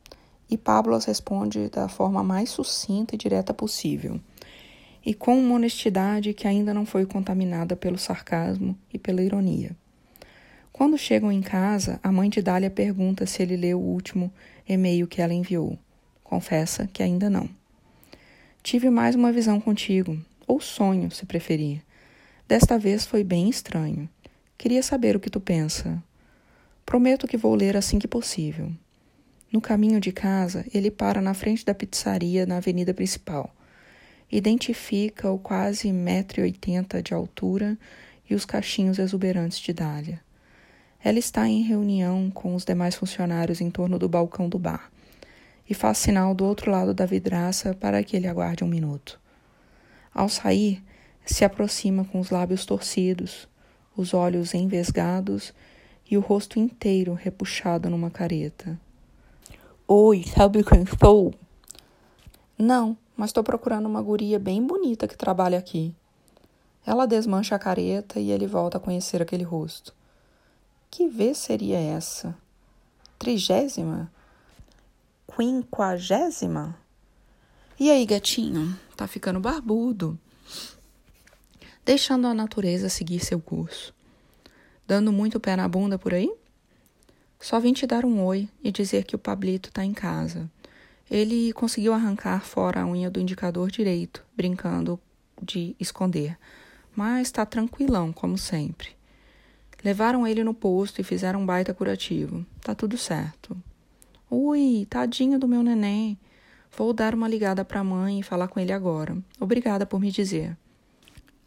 e 0.49 0.57
Pablo 0.57 0.95
as 0.95 1.05
responde 1.05 1.67
da 1.69 1.89
forma 1.89 2.23
mais 2.23 2.49
sucinta 2.49 3.15
e 3.15 3.17
direta 3.17 3.53
possível, 3.53 4.19
e 5.07 5.13
com 5.13 5.39
uma 5.39 5.55
honestidade 5.55 6.33
que 6.33 6.45
ainda 6.45 6.73
não 6.73 6.85
foi 6.85 7.05
contaminada 7.05 7.77
pelo 7.77 7.97
sarcasmo 7.97 8.77
e 8.93 8.99
pela 8.99 9.21
ironia. 9.21 9.71
Quando 10.69 10.97
chegam 10.97 11.31
em 11.31 11.41
casa, 11.41 11.97
a 12.03 12.11
mãe 12.11 12.29
de 12.29 12.41
Dália 12.41 12.69
pergunta 12.69 13.25
se 13.25 13.41
ele 13.41 13.55
leu 13.55 13.79
o 13.79 13.85
último 13.85 14.29
e-mail 14.67 15.07
que 15.07 15.21
ela 15.21 15.33
enviou. 15.33 15.79
Confessa 16.25 16.89
que 16.91 17.01
ainda 17.01 17.29
não. 17.29 17.49
Tive 18.61 18.89
mais 18.89 19.15
uma 19.15 19.31
visão 19.31 19.61
contigo, 19.61 20.19
ou 20.45 20.59
sonho, 20.59 21.09
se 21.09 21.25
preferir. 21.25 21.81
Desta 22.45 22.77
vez 22.77 23.05
foi 23.05 23.23
bem 23.23 23.47
estranho. 23.47 24.09
Queria 24.57 24.83
saber 24.83 25.15
o 25.15 25.21
que 25.21 25.29
tu 25.29 25.39
pensa. 25.39 26.03
Prometo 26.85 27.29
que 27.29 27.37
vou 27.37 27.55
ler 27.55 27.77
assim 27.77 27.97
que 27.97 28.09
possível. 28.09 28.69
No 29.53 29.61
caminho 29.61 30.01
de 30.01 30.11
casa, 30.11 30.65
ele 30.73 30.91
para 30.91 31.21
na 31.21 31.33
frente 31.33 31.63
da 31.63 31.73
pizzaria 31.73 32.45
na 32.45 32.57
avenida 32.57 32.93
principal. 32.93 33.55
Identifica 34.31 35.31
o 35.31 35.39
quase 35.39 35.87
1,80m 35.89 37.01
de 37.01 37.13
altura 37.13 37.77
e 38.29 38.35
os 38.35 38.45
cachinhos 38.45 38.99
exuberantes 38.99 39.59
de 39.59 39.71
Dália. 39.71 40.21
Ela 41.01 41.19
está 41.19 41.47
em 41.47 41.61
reunião 41.61 42.29
com 42.29 42.53
os 42.53 42.65
demais 42.65 42.95
funcionários 42.95 43.61
em 43.61 43.69
torno 43.71 43.97
do 43.97 44.09
balcão 44.09 44.49
do 44.49 44.59
bar 44.59 44.91
e 45.69 45.73
faz 45.73 45.97
sinal 45.97 46.33
do 46.33 46.45
outro 46.45 46.71
lado 46.71 46.93
da 46.93 47.05
vidraça 47.05 47.73
para 47.73 48.03
que 48.03 48.15
ele 48.15 48.27
aguarde 48.27 48.63
um 48.63 48.67
minuto. 48.67 49.19
Ao 50.13 50.27
sair, 50.27 50.83
se 51.25 51.45
aproxima 51.45 52.03
com 52.05 52.19
os 52.19 52.29
lábios 52.29 52.65
torcidos, 52.65 53.47
os 53.95 54.13
olhos 54.13 54.53
envesgados 54.53 55.53
e 56.09 56.17
o 56.17 56.21
rosto 56.21 56.59
inteiro 56.59 57.13
repuxado 57.13 57.89
numa 57.89 58.09
careta. 58.09 58.79
Oi, 59.87 60.23
sabe 60.23 60.63
quem 60.63 60.85
sou? 60.99 61.33
Não, 62.57 62.97
mas 63.17 63.31
estou 63.31 63.43
procurando 63.43 63.87
uma 63.87 64.01
guria 64.01 64.39
bem 64.39 64.65
bonita 64.65 65.07
que 65.07 65.17
trabalha 65.17 65.57
aqui. 65.57 65.93
Ela 66.85 67.05
desmancha 67.05 67.55
a 67.55 67.59
careta 67.59 68.19
e 68.19 68.31
ele 68.31 68.47
volta 68.47 68.77
a 68.77 68.79
conhecer 68.79 69.21
aquele 69.21 69.43
rosto. 69.43 69.93
Que 70.89 71.09
vez 71.09 71.37
seria 71.37 71.77
essa? 71.77 72.33
Trigésima? 73.19 74.09
Quinquagésima? 75.35 76.77
E 77.79 77.91
aí, 77.91 78.05
gatinho? 78.05 78.79
Tá 78.95 79.07
ficando 79.07 79.39
barbudo 79.39 80.17
deixando 81.87 82.27
a 82.27 82.33
natureza 82.33 82.89
seguir 82.89 83.23
seu 83.23 83.39
curso. 83.39 83.95
Dando 84.85 85.09
muito 85.09 85.39
pé 85.39 85.55
na 85.55 85.69
bunda 85.69 85.97
por 85.97 86.13
aí? 86.13 86.29
Só 87.39 87.61
vim 87.61 87.71
te 87.71 87.87
dar 87.87 88.03
um 88.03 88.25
oi 88.25 88.49
e 88.61 88.73
dizer 88.73 89.05
que 89.05 89.15
o 89.15 89.19
Pablito 89.19 89.69
está 89.69 89.85
em 89.85 89.93
casa. 89.93 90.51
Ele 91.09 91.53
conseguiu 91.53 91.93
arrancar 91.93 92.43
fora 92.43 92.81
a 92.81 92.85
unha 92.85 93.09
do 93.09 93.19
indicador 93.19 93.71
direito, 93.71 94.23
brincando 94.35 94.99
de 95.41 95.75
esconder, 95.79 96.37
mas 96.95 97.27
está 97.27 97.45
tranquilão, 97.45 98.11
como 98.11 98.37
sempre. 98.37 98.89
Levaram 99.83 100.27
ele 100.27 100.43
no 100.43 100.53
posto 100.53 100.99
e 100.99 101.03
fizeram 101.03 101.41
um 101.41 101.45
baita 101.45 101.73
curativo. 101.73 102.45
Tá 102.61 102.73
tudo 102.73 102.97
certo. 102.97 103.55
Ui, 104.29 104.85
tadinho 104.89 105.39
do 105.39 105.47
meu 105.47 105.63
neném. 105.63 106.19
Vou 106.75 106.91
dar 106.91 107.15
uma 107.15 107.27
ligada 107.27 107.63
para 107.63 107.79
a 107.79 107.83
mãe 107.83 108.19
e 108.19 108.23
falar 108.23 108.47
com 108.47 108.59
ele 108.59 108.73
agora. 108.73 109.17
Obrigada 109.39 109.85
por 109.85 109.99
me 109.99 110.11
dizer. 110.11 110.57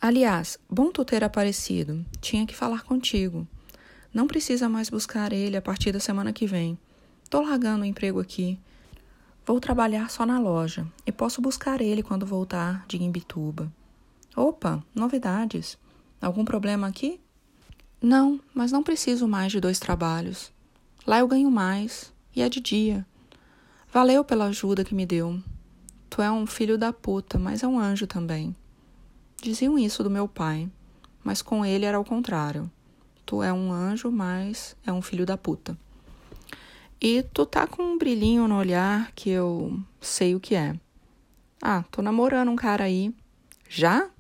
Aliás, 0.00 0.58
bom 0.68 0.90
tu 0.90 1.04
ter 1.04 1.22
aparecido. 1.22 2.06
Tinha 2.20 2.46
que 2.46 2.56
falar 2.56 2.82
contigo. 2.84 3.46
Não 4.14 4.26
precisa 4.26 4.68
mais 4.68 4.88
buscar 4.88 5.32
ele 5.32 5.56
a 5.56 5.62
partir 5.62 5.92
da 5.92 6.00
semana 6.00 6.32
que 6.32 6.46
vem. 6.46 6.78
Tô 7.28 7.42
largando 7.42 7.82
o 7.82 7.86
emprego 7.86 8.18
aqui. 8.18 8.58
Vou 9.50 9.58
trabalhar 9.58 10.08
só 10.08 10.24
na 10.24 10.38
loja 10.38 10.86
e 11.04 11.10
posso 11.10 11.42
buscar 11.42 11.80
ele 11.80 12.04
quando 12.04 12.24
voltar 12.24 12.84
de 12.86 13.02
Imbituba. 13.02 13.68
Opa, 14.36 14.80
novidades. 14.94 15.76
Algum 16.22 16.44
problema 16.44 16.86
aqui? 16.86 17.20
Não, 18.00 18.38
mas 18.54 18.70
não 18.70 18.84
preciso 18.84 19.26
mais 19.26 19.50
de 19.50 19.58
dois 19.58 19.80
trabalhos. 19.80 20.52
Lá 21.04 21.18
eu 21.18 21.26
ganho 21.26 21.50
mais 21.50 22.12
e 22.32 22.40
é 22.40 22.48
de 22.48 22.60
dia. 22.60 23.04
Valeu 23.92 24.22
pela 24.24 24.44
ajuda 24.44 24.84
que 24.84 24.94
me 24.94 25.04
deu. 25.04 25.42
Tu 26.08 26.22
é 26.22 26.30
um 26.30 26.46
filho 26.46 26.78
da 26.78 26.92
puta, 26.92 27.36
mas 27.36 27.64
é 27.64 27.66
um 27.66 27.80
anjo 27.80 28.06
também. 28.06 28.54
Diziam 29.42 29.76
isso 29.76 30.04
do 30.04 30.08
meu 30.08 30.28
pai, 30.28 30.70
mas 31.24 31.42
com 31.42 31.66
ele 31.66 31.84
era 31.84 31.98
o 31.98 32.04
contrário. 32.04 32.70
Tu 33.26 33.42
é 33.42 33.52
um 33.52 33.72
anjo, 33.72 34.12
mas 34.12 34.76
é 34.86 34.92
um 34.92 35.02
filho 35.02 35.26
da 35.26 35.36
puta. 35.36 35.76
E 37.02 37.22
tu 37.22 37.46
tá 37.46 37.66
com 37.66 37.82
um 37.82 37.96
brilhinho 37.96 38.46
no 38.46 38.58
olhar 38.58 39.10
que 39.12 39.30
eu 39.30 39.80
sei 40.02 40.34
o 40.34 40.40
que 40.40 40.54
é. 40.54 40.78
Ah, 41.62 41.82
tô 41.90 42.02
namorando 42.02 42.50
um 42.50 42.56
cara 42.56 42.84
aí. 42.84 43.14
Já? 43.66 44.10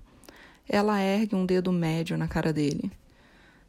Ela 0.66 0.98
ergue 0.98 1.34
um 1.34 1.44
dedo 1.44 1.70
médio 1.72 2.16
na 2.16 2.26
cara 2.26 2.54
dele. 2.54 2.90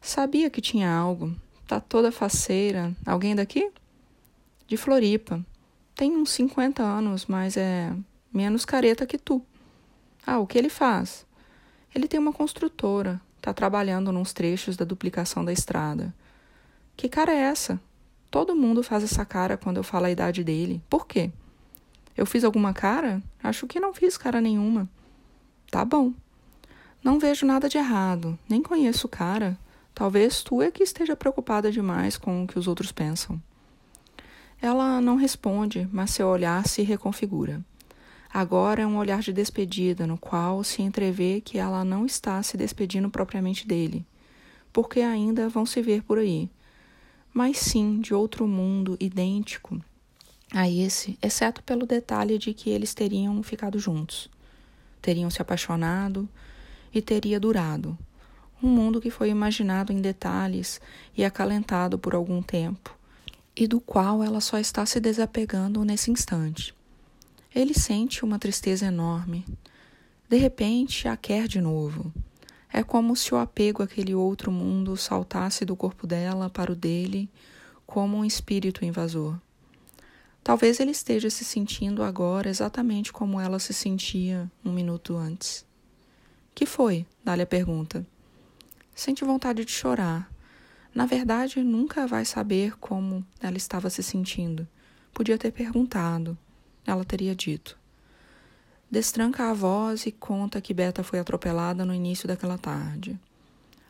Sabia 0.00 0.48
que 0.48 0.62
tinha 0.62 0.90
algo. 0.90 1.36
Tá 1.66 1.78
toda 1.78 2.10
faceira. 2.10 2.96
Alguém 3.04 3.36
daqui? 3.36 3.70
De 4.66 4.78
Floripa. 4.78 5.44
Tem 5.94 6.16
uns 6.16 6.30
50 6.30 6.82
anos, 6.82 7.26
mas 7.26 7.58
é 7.58 7.94
menos 8.32 8.64
careta 8.64 9.04
que 9.04 9.18
tu. 9.18 9.44
Ah, 10.26 10.38
o 10.38 10.46
que 10.46 10.56
ele 10.56 10.70
faz? 10.70 11.26
Ele 11.94 12.08
tem 12.08 12.18
uma 12.18 12.32
construtora. 12.32 13.20
Tá 13.42 13.52
trabalhando 13.52 14.10
nos 14.10 14.32
trechos 14.32 14.74
da 14.74 14.86
duplicação 14.86 15.44
da 15.44 15.52
estrada. 15.52 16.14
Que 16.96 17.10
cara 17.10 17.32
é 17.32 17.40
essa? 17.40 17.78
Todo 18.32 18.56
mundo 18.56 18.82
faz 18.82 19.04
essa 19.04 19.26
cara 19.26 19.58
quando 19.58 19.76
eu 19.76 19.84
falo 19.84 20.06
a 20.06 20.10
idade 20.10 20.42
dele. 20.42 20.82
Por 20.88 21.06
quê? 21.06 21.30
Eu 22.16 22.24
fiz 22.24 22.44
alguma 22.44 22.72
cara? 22.72 23.22
Acho 23.44 23.66
que 23.66 23.78
não 23.78 23.92
fiz 23.92 24.16
cara 24.16 24.40
nenhuma. 24.40 24.88
Tá 25.70 25.84
bom. 25.84 26.14
Não 27.04 27.18
vejo 27.18 27.44
nada 27.44 27.68
de 27.68 27.76
errado, 27.76 28.38
nem 28.48 28.62
conheço 28.62 29.06
o 29.06 29.10
cara. 29.10 29.58
Talvez 29.94 30.42
tu 30.42 30.62
é 30.62 30.70
que 30.70 30.82
esteja 30.82 31.14
preocupada 31.14 31.70
demais 31.70 32.16
com 32.16 32.42
o 32.42 32.46
que 32.46 32.58
os 32.58 32.66
outros 32.66 32.90
pensam. 32.90 33.38
Ela 34.62 34.98
não 35.02 35.16
responde, 35.16 35.86
mas 35.92 36.12
seu 36.12 36.26
olhar 36.26 36.66
se 36.66 36.80
reconfigura. 36.80 37.60
Agora 38.32 38.80
é 38.80 38.86
um 38.86 38.96
olhar 38.96 39.20
de 39.20 39.30
despedida, 39.30 40.06
no 40.06 40.16
qual 40.16 40.64
se 40.64 40.80
entrevê 40.80 41.42
que 41.44 41.58
ela 41.58 41.84
não 41.84 42.06
está 42.06 42.42
se 42.42 42.56
despedindo 42.56 43.10
propriamente 43.10 43.68
dele, 43.68 44.06
porque 44.72 45.00
ainda 45.00 45.50
vão 45.50 45.66
se 45.66 45.82
ver 45.82 46.02
por 46.02 46.16
aí, 46.16 46.48
mas 47.32 47.58
sim 47.58 48.00
de 48.00 48.14
outro 48.14 48.46
mundo 48.46 48.96
idêntico 49.00 49.80
a 50.52 50.68
esse, 50.68 51.18
exceto 51.22 51.62
pelo 51.62 51.86
detalhe 51.86 52.38
de 52.38 52.52
que 52.52 52.68
eles 52.68 52.92
teriam 52.92 53.42
ficado 53.42 53.78
juntos, 53.78 54.28
teriam 55.00 55.30
se 55.30 55.40
apaixonado, 55.40 56.28
e 56.92 57.00
teria 57.00 57.40
durado. 57.40 57.96
Um 58.62 58.68
mundo 58.68 59.00
que 59.00 59.10
foi 59.10 59.30
imaginado 59.30 59.92
em 59.92 60.00
detalhes 60.00 60.80
e 61.16 61.24
acalentado 61.24 61.98
por 61.98 62.14
algum 62.14 62.42
tempo, 62.42 62.96
e 63.56 63.66
do 63.66 63.80
qual 63.80 64.22
ela 64.22 64.40
só 64.40 64.58
está 64.58 64.84
se 64.84 65.00
desapegando 65.00 65.84
nesse 65.84 66.10
instante. 66.10 66.74
Ele 67.54 67.74
sente 67.74 68.24
uma 68.24 68.38
tristeza 68.38 68.86
enorme. 68.86 69.44
De 70.28 70.36
repente, 70.36 71.08
a 71.08 71.16
quer 71.16 71.48
de 71.48 71.60
novo. 71.60 72.12
É 72.72 72.82
como 72.82 73.14
se 73.14 73.34
o 73.34 73.38
apego 73.38 73.82
àquele 73.82 74.14
outro 74.14 74.50
mundo 74.50 74.96
saltasse 74.96 75.64
do 75.64 75.76
corpo 75.76 76.06
dela 76.06 76.48
para 76.48 76.72
o 76.72 76.76
dele, 76.76 77.28
como 77.84 78.16
um 78.16 78.24
espírito 78.24 78.84
invasor. 78.84 79.38
Talvez 80.42 80.80
ele 80.80 80.90
esteja 80.90 81.28
se 81.28 81.44
sentindo 81.44 82.02
agora 82.02 82.48
exatamente 82.48 83.12
como 83.12 83.38
ela 83.38 83.58
se 83.58 83.74
sentia 83.74 84.50
um 84.64 84.72
minuto 84.72 85.16
antes. 85.16 85.66
Que 86.54 86.64
foi? 86.64 87.06
Dália 87.22 87.46
pergunta. 87.46 88.06
Sente 88.94 89.24
vontade 89.24 89.64
de 89.64 89.70
chorar. 89.70 90.30
Na 90.94 91.06
verdade, 91.06 91.62
nunca 91.62 92.06
vai 92.06 92.24
saber 92.24 92.76
como 92.78 93.24
ela 93.40 93.56
estava 93.56 93.88
se 93.88 94.02
sentindo. 94.02 94.66
Podia 95.12 95.38
ter 95.38 95.52
perguntado. 95.52 96.36
Ela 96.86 97.04
teria 97.04 97.34
dito. 97.34 97.78
Destranca 98.92 99.48
a 99.48 99.54
voz 99.54 100.04
e 100.04 100.12
conta 100.12 100.60
que 100.60 100.74
Beta 100.74 101.02
foi 101.02 101.18
atropelada 101.18 101.82
no 101.82 101.94
início 101.94 102.28
daquela 102.28 102.58
tarde. 102.58 103.18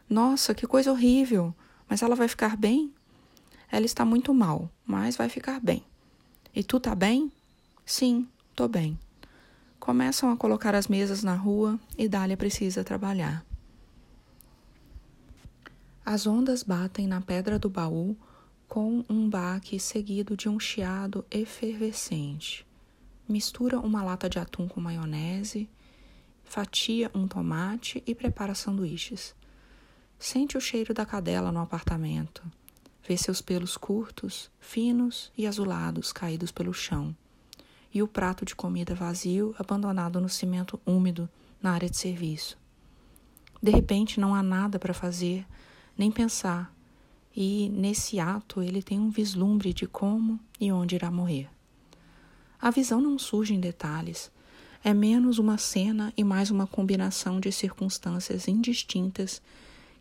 Nossa, 0.09 0.55
que 0.55 0.65
coisa 0.65 0.93
horrível! 0.93 1.53
Mas 1.89 2.03
ela 2.03 2.15
vai 2.15 2.29
ficar 2.29 2.57
bem? 2.57 2.95
Ela 3.69 3.85
está 3.85 4.05
muito 4.05 4.33
mal, 4.33 4.71
mas 4.87 5.17
vai 5.17 5.29
ficar 5.29 5.59
bem. 5.59 5.83
E 6.55 6.63
tu 6.63 6.79
tá 6.79 6.95
bem? 6.95 7.33
Sim, 7.85 8.29
tô 8.55 8.69
bem. 8.69 8.97
Começam 9.81 10.31
a 10.31 10.37
colocar 10.37 10.73
as 10.73 10.87
mesas 10.87 11.25
na 11.25 11.35
rua 11.35 11.81
e 11.99 12.07
Dália 12.07 12.37
precisa 12.37 12.85
trabalhar. 12.85 13.45
As 16.07 16.29
ondas 16.29 16.63
batem 16.63 17.09
na 17.09 17.21
pedra 17.21 17.59
do 17.59 17.69
baú 17.69 18.17
com 18.69 19.05
um 19.11 19.29
baque 19.29 19.81
seguido 19.81 20.37
de 20.37 20.49
um 20.49 20.61
chiado 20.61 21.25
efervescente. 21.29 22.65
Mistura 23.33 23.81
uma 23.81 24.05
lata 24.05 24.29
de 24.29 24.39
atum 24.39 24.69
com 24.69 24.79
maionese, 24.79 25.67
fatia 26.45 27.11
um 27.15 27.27
tomate 27.27 28.03
e 28.07 28.15
prepara 28.15 28.55
sanduíches. 28.55 29.35
Sente 30.19 30.59
o 30.59 30.61
cheiro 30.61 30.93
da 30.93 31.07
cadela 31.07 31.51
no 31.51 31.61
apartamento. 31.61 32.43
Vê 33.03 33.17
seus 33.17 33.41
pelos 33.41 33.79
curtos, 33.79 34.51
finos 34.61 35.33
e 35.35 35.47
azulados 35.47 36.13
caídos 36.13 36.53
pelo 36.53 36.75
chão 36.75 37.17
e 37.95 38.03
o 38.03 38.07
prato 38.07 38.45
de 38.45 38.55
comida 38.55 38.95
vazio 38.95 39.55
abandonado 39.59 40.21
no 40.21 40.29
cimento 40.29 40.79
úmido 40.85 41.27
na 41.63 41.73
área 41.73 41.89
de 41.89 41.97
serviço. 41.97 42.59
De 43.63 43.71
repente 43.71 44.21
não 44.21 44.35
há 44.35 44.43
nada 44.43 44.79
para 44.79 44.93
fazer, 44.93 45.47
nem 45.97 46.11
pensar, 46.11 46.71
e 47.35 47.71
nesse 47.71 48.21
ato 48.21 48.63
ele 48.63 48.83
tem 48.83 49.01
um 49.01 49.09
vislumbre 49.09 49.73
de 49.73 49.87
como 49.87 50.39
e 50.61 50.71
onde 50.71 50.97
irá 50.97 51.11
morrer. 51.11 51.49
A 52.63 52.71
visão 52.71 53.01
não 53.01 53.19
surge 53.19 53.53
em 53.53 53.61
detalhes, 53.61 54.31
é 54.83 54.95
menos 54.95 55.39
uma 55.39 55.59
cena 55.59 56.13
e 56.17 56.25
mais 56.25 56.51
uma 56.51 56.67
combinação 56.67 57.41
de 57.41 57.53
circunstâncias 57.53 58.49
indistintas 58.49 59.43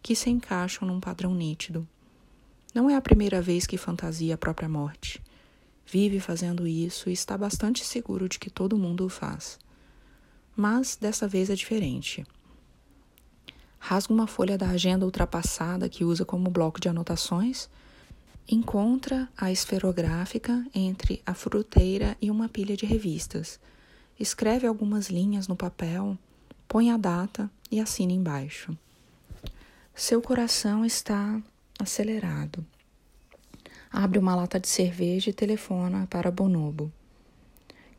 que 0.01 0.15
se 0.15 0.29
encaixam 0.29 0.87
num 0.87 0.99
padrão 0.99 1.33
nítido. 1.33 1.87
Não 2.73 2.89
é 2.89 2.95
a 2.95 3.01
primeira 3.01 3.41
vez 3.41 3.67
que 3.67 3.77
fantasia 3.77 4.35
a 4.35 4.37
própria 4.37 4.69
morte 4.69 5.21
vive 5.91 6.21
fazendo 6.21 6.65
isso 6.65 7.09
e 7.09 7.13
está 7.13 7.37
bastante 7.37 7.83
seguro 7.83 8.29
de 8.29 8.39
que 8.39 8.49
todo 8.49 8.77
mundo 8.77 9.05
o 9.05 9.09
faz. 9.09 9.59
Mas 10.55 10.95
dessa 10.95 11.27
vez 11.27 11.49
é 11.49 11.55
diferente. 11.55 12.25
Rasga 13.77 14.13
uma 14.13 14.25
folha 14.25 14.57
da 14.57 14.69
agenda 14.69 15.03
ultrapassada 15.03 15.89
que 15.89 16.05
usa 16.05 16.23
como 16.23 16.49
bloco 16.49 16.79
de 16.79 16.87
anotações, 16.87 17.69
encontra 18.51 19.29
a 19.37 19.51
esferográfica 19.51 20.65
entre 20.75 21.21
a 21.25 21.33
fruteira 21.33 22.17
e 22.21 22.29
uma 22.29 22.49
pilha 22.49 22.75
de 22.75 22.85
revistas, 22.85 23.59
escreve 24.19 24.67
algumas 24.67 25.09
linhas 25.09 25.47
no 25.47 25.55
papel, 25.55 26.17
põe 26.67 26.91
a 26.91 26.97
data 26.97 27.49
e 27.71 27.79
assina 27.79 28.11
embaixo. 28.11 28.77
Seu 29.95 30.21
coração 30.21 30.85
está 30.85 31.41
acelerado. 31.79 32.65
Abre 33.91 34.19
uma 34.19 34.35
lata 34.35 34.59
de 34.59 34.67
cerveja 34.67 35.29
e 35.29 35.33
telefona 35.33 36.07
para 36.09 36.31
Bonobo. 36.31 36.91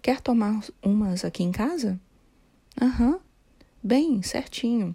Quer 0.01 0.21
tomar 0.21 0.65
umas 0.83 1.25
aqui 1.25 1.43
em 1.43 1.53
casa? 1.53 2.01
Aham. 2.81 3.13
Uhum. 3.13 3.21
Bem, 3.83 4.23
certinho. 4.23 4.95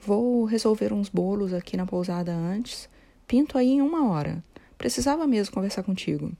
Vou 0.00 0.44
resolver 0.44 0.92
uns 0.92 1.08
bolos 1.08 1.52
aqui 1.52 1.76
na 1.76 1.84
pousada 1.84 2.32
antes. 2.32 2.88
Pinto 3.26 3.58
aí 3.58 3.72
em 3.72 3.82
uma 3.82 4.08
hora. 4.08 4.42
Precisava 4.78 5.26
mesmo 5.26 5.54
conversar 5.54 5.82
contigo. 5.82 6.32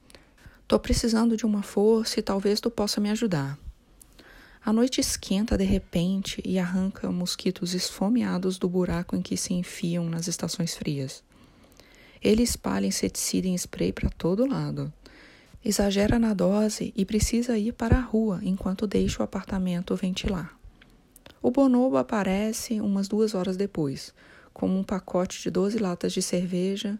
Tô 0.69 0.79
precisando 0.79 1.37
de 1.37 1.47
uma 1.47 1.63
força 1.63 2.21
e 2.21 2.23
talvez 2.23 2.61
tu 2.61 2.71
possa 2.71 3.01
me 3.01 3.11
ajudar. 3.11 3.59
A 4.65 4.73
noite 4.73 5.01
esquenta 5.01 5.57
de 5.57 5.65
repente 5.65 6.43
e 6.45 6.59
arranca 6.59 7.11
mosquitos 7.13 7.73
esfomeados 7.73 8.59
do 8.59 8.69
buraco 8.69 9.15
em 9.15 9.23
que 9.23 9.37
se 9.37 9.55
enfiam 9.55 10.09
nas 10.09 10.27
estações 10.27 10.75
frias. 10.75 11.23
Ele 12.21 12.43
espalha 12.43 12.87
inseticida 12.87 13.47
em 13.47 13.55
spray 13.55 13.93
para 13.93 14.11
todo 14.11 14.45
lado. 14.45 14.93
Exagera 15.65 16.19
na 16.19 16.35
dose 16.35 16.93
e 16.97 17.05
precisa 17.05 17.57
ir 17.57 17.73
para 17.73 17.97
a 17.97 18.01
rua 18.01 18.41
enquanto 18.43 18.89
deixa 18.89 19.21
o 19.21 19.25
apartamento 19.25 19.95
ventilar. 19.95 20.59
O 21.41 21.53
bonobo 21.53 21.97
aparece 21.97 22.81
umas 22.81 23.07
duas 23.07 23.35
horas 23.35 23.57
depois, 23.57 24.13
com 24.53 24.69
um 24.69 24.83
pacote 24.83 25.41
de 25.41 25.49
12 25.49 25.79
latas 25.79 26.13
de 26.13 26.21
cerveja 26.21 26.99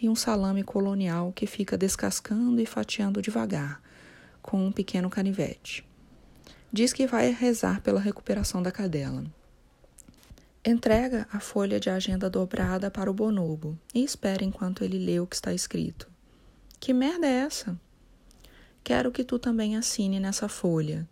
e 0.00 0.08
um 0.08 0.14
salame 0.14 0.62
colonial 0.62 1.32
que 1.32 1.46
fica 1.46 1.76
descascando 1.76 2.60
e 2.60 2.66
fatiando 2.66 3.22
devagar, 3.22 3.80
com 4.42 4.66
um 4.66 4.72
pequeno 4.72 5.08
canivete. 5.08 5.86
Diz 6.72 6.92
que 6.92 7.06
vai 7.06 7.30
rezar 7.30 7.80
pela 7.80 8.00
recuperação 8.00 8.62
da 8.62 8.70
cadela. 8.70 9.24
Entrega 10.64 11.26
a 11.32 11.38
folha 11.38 11.78
de 11.78 11.88
agenda 11.88 12.28
dobrada 12.28 12.90
para 12.90 13.10
o 13.10 13.14
bonobo 13.14 13.78
e 13.94 14.02
espera 14.02 14.44
enquanto 14.44 14.82
ele 14.82 14.98
lê 14.98 15.20
o 15.20 15.26
que 15.26 15.36
está 15.36 15.54
escrito. 15.54 16.10
Que 16.80 16.92
merda 16.92 17.26
é 17.26 17.30
essa? 17.30 17.80
Quero 18.82 19.10
que 19.10 19.24
tu 19.24 19.38
também 19.38 19.76
assine 19.76 20.20
nessa 20.20 20.48
folha. 20.48 21.08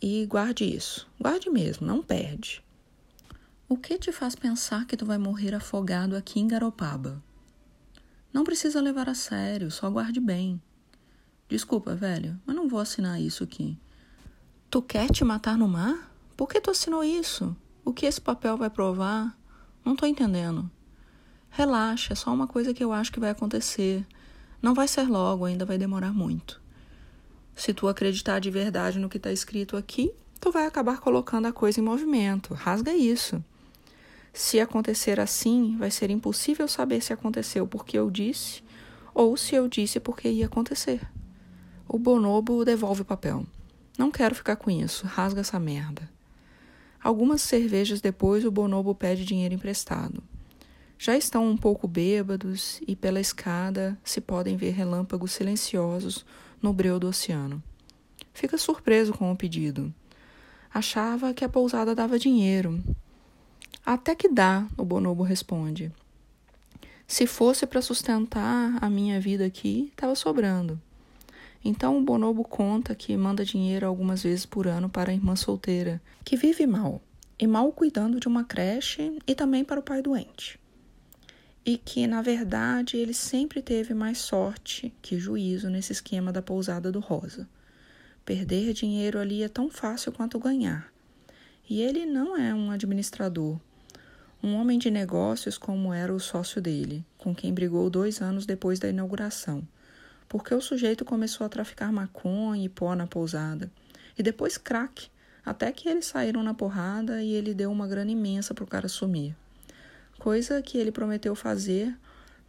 E 0.00 0.24
guarde 0.26 0.64
isso. 0.64 1.08
Guarde 1.20 1.50
mesmo, 1.50 1.86
não 1.86 2.02
perde. 2.02 2.62
O 3.68 3.76
que 3.76 3.98
te 3.98 4.12
faz 4.12 4.34
pensar 4.34 4.86
que 4.86 4.96
tu 4.96 5.04
vai 5.04 5.18
morrer 5.18 5.54
afogado 5.54 6.16
aqui 6.16 6.40
em 6.40 6.48
Garopaba? 6.48 7.22
Não 8.32 8.44
precisa 8.44 8.80
levar 8.80 9.08
a 9.08 9.14
sério, 9.14 9.70
só 9.70 9.90
guarde 9.90 10.20
bem. 10.20 10.60
Desculpa, 11.48 11.94
velho, 11.94 12.38
mas 12.44 12.54
não 12.54 12.68
vou 12.68 12.78
assinar 12.78 13.20
isso 13.20 13.42
aqui. 13.42 13.78
Tu 14.70 14.82
quer 14.82 15.10
te 15.10 15.24
matar 15.24 15.56
no 15.56 15.66
mar? 15.66 16.12
Por 16.36 16.48
que 16.48 16.60
tu 16.60 16.70
assinou 16.70 17.02
isso? 17.02 17.56
O 17.84 17.92
que 17.92 18.04
esse 18.04 18.20
papel 18.20 18.56
vai 18.56 18.68
provar? 18.68 19.36
Não 19.82 19.96
tô 19.96 20.04
entendendo. 20.04 20.70
Relaxa, 21.48 22.12
é 22.12 22.16
só 22.16 22.32
uma 22.32 22.46
coisa 22.46 22.74
que 22.74 22.84
eu 22.84 22.92
acho 22.92 23.10
que 23.10 23.18
vai 23.18 23.30
acontecer. 23.30 24.06
Não 24.60 24.74
vai 24.74 24.86
ser 24.86 25.08
logo, 25.08 25.46
ainda 25.46 25.64
vai 25.64 25.78
demorar 25.78 26.12
muito. 26.12 26.60
Se 27.56 27.72
tu 27.72 27.88
acreditar 27.88 28.38
de 28.38 28.50
verdade 28.50 28.98
no 28.98 29.08
que 29.08 29.16
está 29.16 29.32
escrito 29.32 29.76
aqui, 29.76 30.12
tu 30.38 30.52
vai 30.52 30.66
acabar 30.66 31.00
colocando 31.00 31.46
a 31.46 31.52
coisa 31.52 31.80
em 31.80 31.82
movimento. 31.82 32.54
Rasga 32.54 32.92
isso. 32.94 33.42
Se 34.32 34.60
acontecer 34.60 35.18
assim, 35.18 35.76
vai 35.76 35.90
ser 35.90 36.10
impossível 36.10 36.68
saber 36.68 37.02
se 37.02 37.12
aconteceu 37.12 37.66
porque 37.66 37.98
eu 37.98 38.10
disse 38.10 38.62
ou 39.14 39.36
se 39.36 39.54
eu 39.54 39.68
disse 39.68 39.98
porque 39.98 40.28
ia 40.28 40.46
acontecer. 40.46 41.00
O 41.88 41.98
bonobo 41.98 42.64
devolve 42.64 43.02
o 43.02 43.04
papel. 43.04 43.44
Não 43.96 44.10
quero 44.10 44.34
ficar 44.34 44.56
com 44.56 44.70
isso. 44.70 45.06
Rasga 45.06 45.40
essa 45.40 45.58
merda. 45.58 46.08
Algumas 47.02 47.42
cervejas 47.42 48.00
depois, 48.00 48.44
o 48.44 48.50
bonobo 48.50 48.94
pede 48.94 49.24
dinheiro 49.24 49.54
emprestado. 49.54 50.22
Já 50.98 51.16
estão 51.16 51.48
um 51.48 51.56
pouco 51.56 51.86
bêbados 51.86 52.80
e 52.86 52.96
pela 52.96 53.20
escada 53.20 53.96
se 54.02 54.20
podem 54.20 54.56
ver 54.56 54.70
relâmpagos 54.70 55.32
silenciosos 55.32 56.26
no 56.60 56.72
breu 56.72 56.98
do 56.98 57.08
oceano. 57.08 57.62
Fica 58.32 58.58
surpreso 58.58 59.12
com 59.12 59.30
o 59.32 59.36
pedido. 59.36 59.94
Achava 60.72 61.32
que 61.32 61.44
a 61.44 61.48
pousada 61.48 61.94
dava 61.94 62.18
dinheiro. 62.18 62.82
Até 63.90 64.14
que 64.14 64.28
dá, 64.28 64.68
o 64.76 64.84
bonobo 64.84 65.22
responde. 65.22 65.90
Se 67.06 67.26
fosse 67.26 67.66
para 67.66 67.80
sustentar 67.80 68.76
a 68.82 68.90
minha 68.90 69.18
vida 69.18 69.46
aqui, 69.46 69.88
estava 69.90 70.14
sobrando. 70.14 70.78
Então 71.64 71.96
o 71.96 72.02
bonobo 72.02 72.44
conta 72.44 72.94
que 72.94 73.16
manda 73.16 73.46
dinheiro 73.46 73.86
algumas 73.86 74.24
vezes 74.24 74.44
por 74.44 74.66
ano 74.66 74.90
para 74.90 75.10
a 75.10 75.14
irmã 75.14 75.34
solteira, 75.34 76.02
que 76.22 76.36
vive 76.36 76.66
mal, 76.66 77.00
e 77.38 77.46
mal 77.46 77.72
cuidando 77.72 78.20
de 78.20 78.28
uma 78.28 78.44
creche 78.44 79.18
e 79.26 79.34
também 79.34 79.64
para 79.64 79.80
o 79.80 79.82
pai 79.82 80.02
doente 80.02 80.60
e 81.64 81.78
que, 81.78 82.06
na 82.06 82.20
verdade, 82.20 82.98
ele 82.98 83.14
sempre 83.14 83.62
teve 83.62 83.94
mais 83.94 84.18
sorte 84.18 84.92
que 85.00 85.18
juízo 85.18 85.70
nesse 85.70 85.92
esquema 85.92 86.30
da 86.30 86.42
pousada 86.42 86.92
do 86.92 87.00
Rosa. 87.00 87.48
Perder 88.22 88.74
dinheiro 88.74 89.18
ali 89.18 89.42
é 89.42 89.48
tão 89.48 89.70
fácil 89.70 90.12
quanto 90.12 90.38
ganhar. 90.38 90.92
E 91.68 91.80
ele 91.80 92.04
não 92.06 92.36
é 92.36 92.54
um 92.54 92.70
administrador, 92.70 93.58
um 94.42 94.54
homem 94.54 94.78
de 94.78 94.90
negócios 94.90 95.58
como 95.58 95.92
era 95.92 96.14
o 96.14 96.20
sócio 96.20 96.60
dele, 96.60 97.04
com 97.16 97.34
quem 97.34 97.52
brigou 97.52 97.90
dois 97.90 98.22
anos 98.22 98.46
depois 98.46 98.78
da 98.78 98.88
inauguração, 98.88 99.66
porque 100.28 100.54
o 100.54 100.60
sujeito 100.60 101.04
começou 101.04 101.44
a 101.44 101.48
traficar 101.48 101.92
maconha 101.92 102.64
e 102.64 102.68
pó 102.68 102.94
na 102.94 103.06
pousada, 103.06 103.70
e 104.16 104.22
depois 104.22 104.56
crack, 104.56 105.10
até 105.44 105.72
que 105.72 105.88
eles 105.88 106.06
saíram 106.06 106.42
na 106.42 106.54
porrada 106.54 107.22
e 107.22 107.32
ele 107.32 107.54
deu 107.54 107.70
uma 107.70 107.88
grana 107.88 108.10
imensa 108.10 108.54
para 108.54 108.64
o 108.64 108.68
cara 108.68 108.88
sumir. 108.88 109.34
Coisa 110.18 110.60
que 110.62 110.78
ele 110.78 110.92
prometeu 110.92 111.34
fazer, 111.34 111.96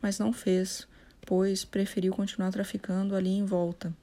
mas 0.01 0.19
não 0.19 0.33
fez, 0.33 0.87
pois 1.25 1.63
preferiu 1.63 2.13
continuar 2.13 2.51
traficando 2.51 3.15
ali 3.15 3.29
em 3.29 3.45
volta, 3.45 3.93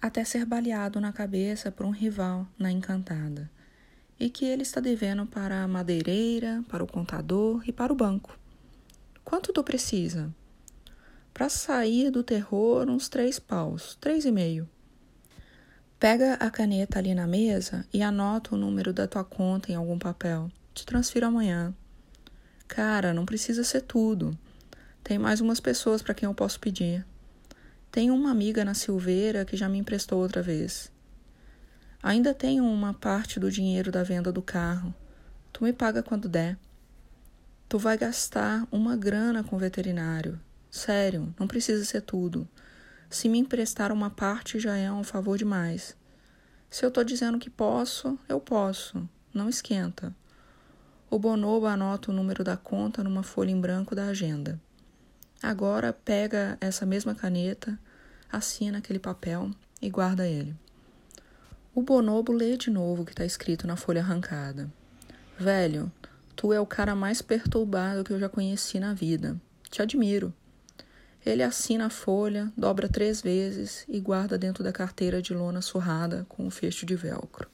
até 0.00 0.24
ser 0.24 0.44
baleado 0.44 1.00
na 1.00 1.12
cabeça 1.12 1.70
por 1.70 1.86
um 1.86 1.90
rival 1.90 2.46
na 2.58 2.70
Encantada, 2.70 3.50
e 4.18 4.30
que 4.30 4.44
ele 4.44 4.62
está 4.62 4.80
devendo 4.80 5.26
para 5.26 5.62
a 5.62 5.68
madeireira, 5.68 6.62
para 6.68 6.84
o 6.84 6.86
contador 6.86 7.62
e 7.66 7.72
para 7.72 7.92
o 7.92 7.96
banco. 7.96 8.38
Quanto 9.24 9.52
tu 9.52 9.64
precisa? 9.64 10.32
Para 11.32 11.48
sair 11.48 12.10
do 12.10 12.22
terror, 12.22 12.88
uns 12.88 13.08
três 13.08 13.38
paus, 13.38 13.96
três 14.00 14.24
e 14.24 14.30
meio. 14.30 14.68
Pega 15.98 16.34
a 16.34 16.50
caneta 16.50 16.98
ali 16.98 17.14
na 17.14 17.26
mesa 17.26 17.86
e 17.92 18.02
anota 18.02 18.54
o 18.54 18.58
número 18.58 18.92
da 18.92 19.06
tua 19.06 19.24
conta 19.24 19.72
em 19.72 19.74
algum 19.74 19.98
papel. 19.98 20.50
Te 20.74 20.84
transfiro 20.84 21.26
amanhã. 21.26 21.74
Cara, 22.68 23.14
não 23.14 23.24
precisa 23.24 23.64
ser 23.64 23.82
tudo. 23.82 24.36
Tem 25.02 25.18
mais 25.18 25.40
umas 25.40 25.60
pessoas 25.60 26.02
para 26.02 26.14
quem 26.14 26.26
eu 26.26 26.34
posso 26.34 26.60
pedir. 26.60 27.06
Tenho 27.90 28.14
uma 28.14 28.30
amiga 28.30 28.64
na 28.64 28.74
Silveira 28.74 29.44
que 29.44 29.56
já 29.56 29.68
me 29.68 29.78
emprestou 29.78 30.20
outra 30.20 30.42
vez. 30.42 30.91
Ainda 32.02 32.34
tenho 32.34 32.64
uma 32.64 32.92
parte 32.92 33.38
do 33.38 33.48
dinheiro 33.48 33.92
da 33.92 34.02
venda 34.02 34.32
do 34.32 34.42
carro. 34.42 34.92
Tu 35.52 35.62
me 35.62 35.72
paga 35.72 36.02
quando 36.02 36.28
der. 36.28 36.58
Tu 37.68 37.78
vai 37.78 37.96
gastar 37.96 38.66
uma 38.72 38.96
grana 38.96 39.44
com 39.44 39.56
veterinário. 39.56 40.40
Sério, 40.68 41.32
não 41.38 41.46
precisa 41.46 41.84
ser 41.84 42.00
tudo. 42.00 42.48
Se 43.08 43.28
me 43.28 43.38
emprestar 43.38 43.92
uma 43.92 44.10
parte 44.10 44.58
já 44.58 44.76
é 44.76 44.90
um 44.90 45.04
favor 45.04 45.38
demais. 45.38 45.96
Se 46.68 46.84
eu 46.84 46.90
tô 46.90 47.04
dizendo 47.04 47.38
que 47.38 47.48
posso, 47.48 48.18
eu 48.28 48.40
posso. 48.40 49.08
Não 49.32 49.48
esquenta. 49.48 50.12
O 51.08 51.18
bonobo 51.18 51.66
anota 51.66 52.10
o 52.10 52.14
número 52.14 52.42
da 52.42 52.56
conta 52.56 53.04
numa 53.04 53.22
folha 53.22 53.50
em 53.50 53.60
branco 53.60 53.94
da 53.94 54.06
agenda. 54.06 54.60
Agora 55.42 55.92
pega 55.92 56.56
essa 56.60 56.84
mesma 56.84 57.14
caneta, 57.14 57.78
assina 58.30 58.78
aquele 58.78 58.98
papel 58.98 59.50
e 59.80 59.88
guarda 59.88 60.26
ele. 60.26 60.56
O 61.74 61.80
bonobo 61.80 62.32
lê 62.32 62.58
de 62.58 62.68
novo 62.68 63.00
o 63.00 63.04
que 63.06 63.12
está 63.12 63.24
escrito 63.24 63.66
na 63.66 63.76
folha 63.76 64.02
arrancada. 64.02 64.70
Velho, 65.38 65.90
tu 66.36 66.52
é 66.52 66.60
o 66.60 66.66
cara 66.66 66.94
mais 66.94 67.22
perturbado 67.22 68.04
que 68.04 68.12
eu 68.12 68.20
já 68.20 68.28
conheci 68.28 68.78
na 68.78 68.92
vida. 68.92 69.40
Te 69.70 69.80
admiro. 69.80 70.34
Ele 71.24 71.42
assina 71.42 71.86
a 71.86 71.90
folha, 71.90 72.52
dobra 72.54 72.90
três 72.90 73.22
vezes 73.22 73.86
e 73.88 73.98
guarda 74.00 74.36
dentro 74.36 74.62
da 74.62 74.70
carteira 74.70 75.22
de 75.22 75.32
lona 75.32 75.62
surrada 75.62 76.26
com 76.28 76.44
um 76.44 76.50
fecho 76.50 76.84
de 76.84 76.94
velcro. 76.94 77.48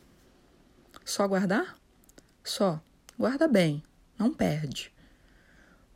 Só 1.05 1.29
guardar? 1.29 1.77
Só. 2.43 2.81
Guarda 3.16 3.47
bem, 3.47 3.85
não 4.19 4.35
perde. 4.35 4.93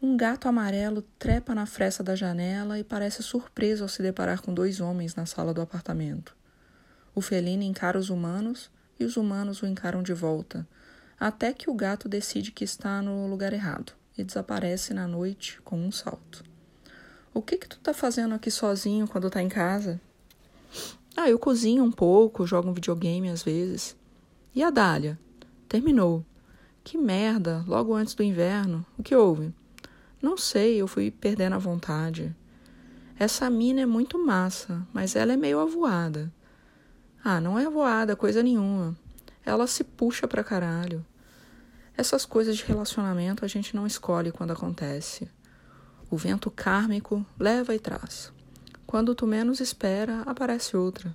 Um 0.01 0.17
gato 0.17 0.47
amarelo 0.47 1.03
trepa 1.19 1.57
na 1.57 1.67
fresta 1.67 2.05
da 2.05 2.15
janela 2.15 2.79
e 2.79 2.85
parece 2.85 3.21
surpreso 3.21 3.83
ao 3.83 3.89
se 3.89 4.01
deparar 4.01 4.43
com 4.43 4.55
dois 4.55 4.81
homens 4.81 5.17
na 5.17 5.27
sala 5.27 5.53
do 5.53 5.61
apartamento. 5.61 6.37
O 7.15 7.21
felino 7.21 7.63
encara 7.63 7.99
os 7.99 8.11
humanos 8.11 8.71
e 8.99 9.05
os 9.05 9.17
humanos 9.17 9.63
o 9.63 9.67
encaram 9.67 10.03
de 10.03 10.15
volta, 10.15 10.67
até 11.19 11.53
que 11.53 11.69
o 11.69 11.75
gato 11.75 12.09
decide 12.09 12.51
que 12.51 12.65
está 12.65 13.03
no 13.03 13.27
lugar 13.27 13.53
errado 13.53 13.93
e 14.17 14.25
desaparece 14.25 14.95
na 14.95 15.07
noite 15.07 15.61
com 15.63 15.79
um 15.79 15.93
salto. 15.93 16.45
O 17.35 17.41
que 17.41 17.57
que 17.57 17.69
tu 17.69 17.79
tá 17.79 17.95
fazendo 17.95 18.35
aqui 18.35 18.51
sozinho 18.51 19.09
quando 19.09 19.31
tá 19.31 19.43
em 19.43 19.49
casa? 19.49 20.01
Ah, 21.17 21.29
eu 21.29 21.39
cozinho 21.39 21.85
um 21.85 21.91
pouco, 21.91 22.47
jogo 22.47 22.71
um 22.71 22.75
videogame 22.75 23.29
às 23.29 23.43
vezes. 23.43 23.97
E 24.55 24.63
a 24.63 24.71
Dália? 24.71 25.19
Terminou. 25.69 26.25
Que 26.85 26.99
merda, 26.99 27.65
logo 27.67 27.95
antes 27.95 28.15
do 28.15 28.23
inverno. 28.23 28.85
O 28.99 29.03
que 29.03 29.15
houve? 29.15 29.55
Não 30.21 30.37
sei, 30.37 30.81
eu 30.81 30.87
fui 30.87 31.11
perdendo 31.11 31.55
a 31.55 31.59
vontade. 31.59 32.35
Essa 33.19 33.49
mina 33.49 33.83
é 33.83 33.87
muito 33.87 34.19
massa, 34.19 34.87
mas 34.93 35.15
ela 35.15 35.33
é 35.33 35.37
meio 35.37 35.61
avoada. 35.61 36.33
Ah, 37.25 37.41
não 37.41 37.59
é 37.59 37.67
avoada, 37.67 38.17
coisa 38.17 38.43
nenhuma. 38.43 38.97
Ela 39.45 39.67
se 39.67 39.85
puxa 39.85 40.27
pra 40.27 40.45
caralho. 40.45 41.05
Essas 41.97 42.25
coisas 42.25 42.57
de 42.57 42.65
relacionamento 42.65 43.45
a 43.45 43.49
gente 43.49 43.77
não 43.77 43.87
escolhe 43.87 44.33
quando 44.33 44.53
acontece. 44.53 45.29
O 46.11 46.17
vento 46.17 46.51
kármico 46.51 47.25
leva 47.39 47.75
e 47.75 47.79
traz. 47.79 48.33
Quando 48.87 49.15
tu 49.15 49.27
menos 49.27 49.61
espera, 49.61 50.23
aparece 50.23 50.77
outra. 50.77 51.15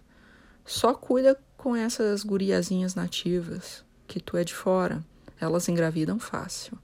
Só 0.66 0.93
cuida 0.93 1.39
com 1.55 1.76
essas 1.76 2.24
guriazinhas 2.24 2.95
nativas, 2.95 3.84
que 4.08 4.20
tu 4.20 4.38
é 4.38 4.43
de 4.43 4.53
fora 4.53 5.03
elas 5.39 5.70
engravidam 5.70 6.20
fácil. 6.20 6.78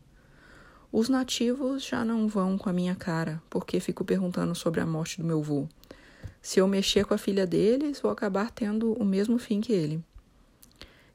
Os 0.92 1.10
nativos 1.10 1.84
já 1.84 2.06
não 2.06 2.28
vão 2.28 2.58
com 2.58 2.70
a 2.70 2.74
minha 2.74 2.96
cara, 2.96 3.42
porque 3.50 3.80
fico 3.80 4.06
perguntando 4.06 4.54
sobre 4.54 4.80
a 4.80 4.86
morte 4.86 5.20
do 5.20 5.26
meu 5.28 5.42
vô. 5.42 5.68
Se 6.44 6.60
eu 6.60 6.68
mexer 6.68 7.06
com 7.06 7.14
a 7.14 7.18
filha 7.18 7.48
deles, 7.48 8.02
vou 8.02 8.12
acabar 8.12 8.52
tendo 8.52 8.92
o 8.94 9.06
mesmo 9.06 9.40
fim 9.40 9.62
que 9.62 9.72
ele. 9.72 10.04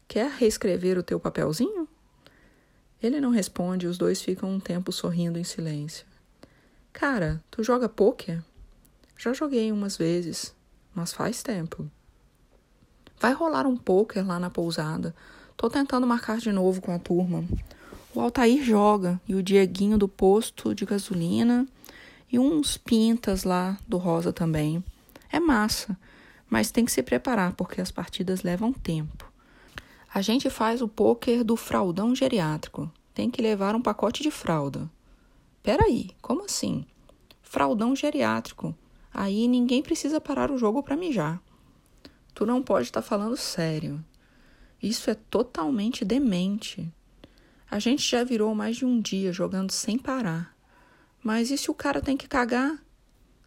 Quer 0.09 0.31
reescrever 0.31 0.97
o 0.97 1.03
teu 1.03 1.21
papelzinho? 1.21 1.87
Ele 3.01 3.21
não 3.21 3.31
responde 3.31 3.85
e 3.85 3.89
os 3.91 3.99
dois 3.99 4.23
ficam 4.23 4.51
um 4.51 4.59
tempo 4.59 4.91
sorrindo 4.91 5.39
em 5.39 5.45
silêncio. 5.45 6.07
Cara, 6.95 7.45
tu 7.51 7.63
joga 7.63 7.91
pôquer? 7.91 8.43
Já 9.19 9.35
joguei 9.35 9.71
umas 9.71 9.99
vezes, 9.99 10.55
mas 10.95 11.13
faz 11.13 11.43
tempo. 11.43 11.89
Vai 13.21 13.35
rolar 13.35 13.67
um 13.67 13.77
pôquer 13.77 14.27
lá 14.27 14.41
na 14.41 14.49
pousada. 14.49 15.15
Tô 15.59 15.69
tentando 15.69 16.07
marcar 16.07 16.39
de 16.39 16.51
novo 16.53 16.81
com 16.81 16.91
a 16.91 16.99
turma. 16.99 17.45
O 18.15 18.21
Altair 18.21 18.65
joga 18.65 19.21
e 19.29 19.35
o 19.35 19.43
Dieguinho 19.43 19.99
do 19.99 20.09
posto 20.09 20.75
de 20.75 20.87
gasolina 20.87 21.69
e 22.33 22.39
uns 22.39 22.79
pintas 22.79 23.45
lá 23.45 23.79
do 23.87 23.99
Rosa 23.99 24.33
também. 24.33 24.83
É 25.31 25.39
massa. 25.39 25.99
Mas 26.49 26.71
tem 26.71 26.85
que 26.85 26.93
se 26.93 27.03
preparar 27.03 27.53
porque 27.55 27.81
as 27.81 27.91
partidas 27.91 28.43
levam 28.43 28.73
tempo. 28.73 29.31
A 30.13 30.23
gente 30.23 30.49
faz 30.49 30.81
o 30.81 30.89
poker 30.89 31.45
do 31.45 31.57
fraldão 31.57 32.15
geriátrico. 32.15 32.91
Tem 33.13 33.31
que 33.31 33.43
levar 33.43 33.75
um 33.75 33.83
pacote 33.83 34.23
de 34.23 34.31
fralda. 34.31 34.91
Peraí, 35.63 36.11
como 36.23 36.45
assim? 36.45 36.87
Fraldão 37.43 37.95
geriátrico. 37.95 38.75
Aí 39.13 39.47
ninguém 39.47 39.83
precisa 39.83 40.21
parar 40.21 40.51
o 40.51 40.57
jogo 40.59 40.83
para 40.83 40.97
mijar. 40.97 41.43
Tu 42.35 42.47
não 42.47 42.63
pode 42.63 42.87
estar 42.87 43.03
tá 43.03 43.07
falando 43.07 43.37
sério. 43.37 44.03
Isso 44.83 45.11
é 45.11 45.15
totalmente 45.15 46.05
demente. 46.05 46.91
A 47.71 47.79
gente 47.79 48.09
já 48.09 48.25
virou 48.25 48.55
mais 48.55 48.77
de 48.77 48.87
um 48.87 49.01
dia 49.01 49.33
jogando 49.33 49.73
sem 49.73 49.99
parar. 49.99 50.57
Mas 51.23 51.51
e 51.51 51.59
se 51.59 51.71
o 51.71 51.75
cara 51.75 52.01
tem 52.01 52.17
que 52.17 52.29
cagar? 52.29 52.83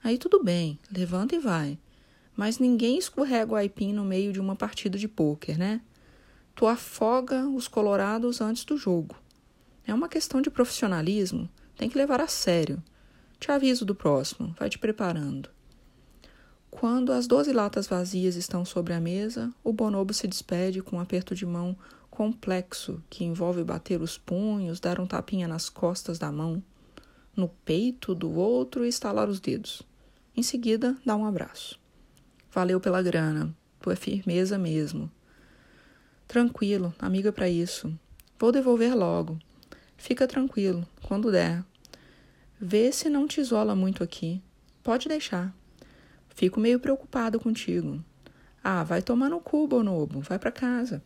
Aí 0.04 0.18
tudo 0.18 0.44
bem, 0.44 0.80
levanta 0.92 1.36
e 1.36 1.40
vai. 1.40 1.78
Mas 2.36 2.58
ninguém 2.58 2.98
escorrega 2.98 3.52
o 3.52 3.56
aipim 3.56 3.94
no 3.94 4.04
meio 4.04 4.34
de 4.34 4.40
uma 4.40 4.56
partida 4.56 4.98
de 4.98 5.08
pôquer, 5.08 5.58
né? 5.58 5.82
Tu 6.56 6.66
afoga 6.66 7.48
os 7.48 7.68
colorados 7.68 8.42
antes 8.42 8.66
do 8.66 8.78
jogo. 8.78 9.16
É 9.86 9.94
uma 9.94 10.10
questão 10.10 10.42
de 10.42 10.50
profissionalismo, 10.50 11.50
tem 11.76 11.90
que 11.90 11.98
levar 11.98 12.22
a 12.22 12.28
sério. 12.28 12.82
Te 13.40 13.52
aviso 13.52 13.86
do 13.86 13.96
próximo, 13.96 14.56
vai 14.58 14.70
te 14.70 14.80
preparando. 14.80 15.50
Quando 16.70 17.12
as 17.12 17.28
doze 17.28 17.52
latas 17.52 17.86
vazias 17.86 18.36
estão 18.36 18.64
sobre 18.64 18.94
a 18.94 19.00
mesa, 19.00 19.54
o 19.64 19.74
bonobo 19.74 20.14
se 20.14 20.28
despede 20.28 20.82
com 20.82 20.96
um 20.96 21.00
aperto 21.00 21.36
de 21.36 21.46
mão 21.46 21.78
complexo 22.10 23.04
que 23.10 23.24
envolve 23.24 23.64
bater 23.64 24.02
os 24.02 24.18
punhos, 24.18 24.80
dar 24.80 25.00
um 25.00 25.06
tapinha 25.06 25.48
nas 25.48 25.70
costas 25.70 26.18
da 26.18 26.32
mão, 26.32 26.64
no 27.36 27.48
peito 27.48 28.16
do 28.16 28.32
outro 28.32 28.86
e 28.86 28.90
estalar 28.90 29.30
os 29.30 29.40
dedos. 29.40 29.82
Em 30.36 30.44
seguida, 30.44 30.96
dá 31.06 31.16
um 31.16 31.26
abraço. 31.26 31.80
Valeu 32.52 32.80
pela 32.80 33.02
grana, 33.02 33.56
tu 33.80 33.92
é 33.92 33.96
firmeza 33.96 34.58
mesmo. 34.58 35.12
Tranquilo, 36.28 36.94
amiga 36.98 37.32
para 37.32 37.50
isso. 37.50 37.94
Vou 38.40 38.52
devolver 38.52 38.96
logo. 38.96 39.38
Fica 39.98 40.28
tranquilo, 40.28 40.88
quando 41.04 41.32
der. 41.32 41.64
Vê 42.60 42.92
se 42.92 43.10
não 43.10 43.28
te 43.28 43.42
isola 43.42 43.76
muito 43.76 44.04
aqui. 44.04 44.42
Pode 44.82 45.08
deixar. 45.08 45.54
Fico 46.30 46.60
meio 46.60 46.80
preocupado 46.80 47.40
contigo. 47.40 48.04
Ah, 48.64 48.84
vai 48.84 49.02
tomar 49.02 49.30
no 49.30 49.40
cu, 49.40 49.68
Bonobo. 49.68 50.22
Vai 50.22 50.40
para 50.40 50.52
casa. 50.52 51.04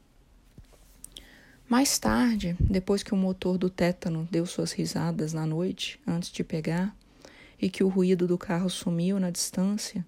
Mais 1.67 1.97
tarde, 1.97 2.55
depois 2.59 3.01
que 3.01 3.13
o 3.13 3.17
motor 3.17 3.57
do 3.57 3.69
tétano 3.69 4.27
deu 4.29 4.45
suas 4.45 4.71
risadas 4.71 5.33
na 5.33 5.47
noite, 5.47 5.99
antes 6.05 6.31
de 6.31 6.43
pegar, 6.43 6.95
e 7.65 7.69
que 7.69 7.83
o 7.83 7.87
ruído 7.87 8.27
do 8.27 8.37
carro 8.37 8.69
sumiu 8.69 9.19
na 9.19 9.31
distância, 9.31 10.05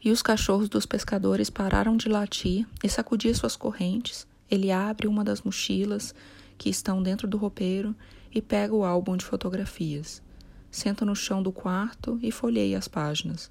e 0.00 0.12
os 0.12 0.22
cachorros 0.22 0.68
dos 0.68 0.86
pescadores 0.86 1.50
pararam 1.50 1.96
de 1.96 2.08
latir 2.08 2.64
e 2.84 2.88
sacudir 2.88 3.34
suas 3.34 3.56
correntes, 3.56 4.28
ele 4.48 4.70
abre 4.70 5.08
uma 5.08 5.24
das 5.24 5.42
mochilas 5.42 6.14
que 6.56 6.70
estão 6.70 7.02
dentro 7.02 7.26
do 7.26 7.36
roupeiro 7.36 7.96
e 8.32 8.40
pega 8.40 8.72
o 8.72 8.84
álbum 8.84 9.16
de 9.16 9.24
fotografias. 9.24 10.22
Senta 10.70 11.04
no 11.04 11.16
chão 11.16 11.42
do 11.42 11.50
quarto 11.50 12.16
e 12.22 12.30
folheia 12.30 12.78
as 12.78 12.86
páginas. 12.86 13.50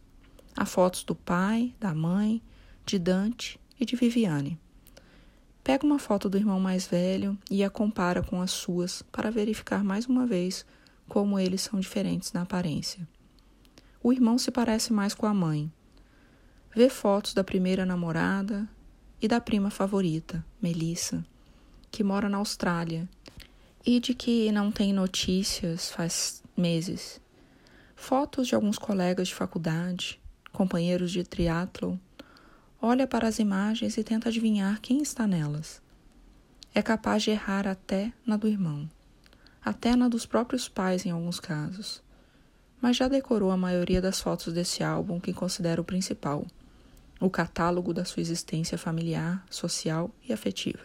Há 0.56 0.66
fotos 0.66 1.04
do 1.04 1.14
pai, 1.14 1.76
da 1.82 1.94
mãe, 1.94 2.42
de 2.86 2.98
Dante 2.98 3.60
e 3.78 3.84
de 3.84 3.98
Viviane. 3.98 4.58
Pega 5.62 5.86
uma 5.86 6.00
foto 6.00 6.30
do 6.30 6.38
irmão 6.38 6.62
mais 6.62 6.88
velho 6.88 7.38
e 7.52 7.62
a 7.62 7.70
compara 7.70 8.24
com 8.24 8.42
as 8.42 8.52
suas 8.52 9.02
para 9.12 9.30
verificar 9.30 9.84
mais 9.84 10.06
uma 10.06 10.26
vez 10.26 10.66
como 11.10 11.38
eles 11.38 11.60
são 11.60 11.78
diferentes 11.78 12.32
na 12.32 12.44
aparência. 12.44 13.06
O 14.02 14.14
irmão 14.14 14.38
se 14.38 14.50
parece 14.50 14.94
mais 14.94 15.14
com 15.14 15.26
a 15.26 15.34
mãe. 15.34 15.70
Vê 16.74 16.88
fotos 16.88 17.34
da 17.34 17.44
primeira 17.44 17.86
namorada 17.86 18.68
e 19.22 19.28
da 19.28 19.42
prima 19.42 19.70
favorita, 19.70 20.46
Melissa, 20.62 21.26
que 21.92 22.02
mora 22.02 22.30
na 22.30 22.38
Austrália 22.38 23.10
e 23.86 24.00
de 24.00 24.14
que 24.14 24.54
não 24.54 24.72
tem 24.72 24.94
notícias 24.94 25.92
faz 25.92 26.42
meses. 26.56 27.20
Fotos 27.94 28.48
de 28.48 28.56
alguns 28.56 28.78
colegas 28.78 29.28
de 29.28 29.36
faculdade, 29.36 30.18
companheiros 30.54 31.12
de 31.12 31.26
triatlon. 31.26 31.98
Olha 32.82 33.06
para 33.06 33.28
as 33.28 33.38
imagens 33.38 33.98
e 33.98 34.04
tenta 34.04 34.30
adivinhar 34.30 34.80
quem 34.80 35.02
está 35.02 35.28
nelas. 35.28 35.82
É 36.74 36.82
capaz 36.82 37.24
de 37.24 37.32
errar 37.32 37.68
até 37.68 38.14
na 38.26 38.38
do 38.38 38.48
irmão, 38.48 38.90
até 39.62 39.94
na 39.94 40.08
dos 40.08 40.26
próprios 40.26 40.70
pais 40.70 41.06
em 41.06 41.12
alguns 41.12 41.42
casos 41.42 42.02
mas 42.82 42.98
já 42.98 43.08
decorou 43.08 43.52
a 43.52 43.58
maioria 43.58 44.02
das 44.02 44.22
fotos 44.22 44.54
desse 44.54 44.84
álbum 44.84 45.20
que 45.20 45.34
considera 45.34 45.82
o 45.82 45.84
principal, 45.84 46.46
o 47.20 47.30
catálogo 47.30 47.94
da 47.94 48.06
sua 48.06 48.22
existência 48.22 48.78
familiar, 48.78 49.46
social 49.50 50.10
e 50.28 50.32
afetiva. 50.32 50.80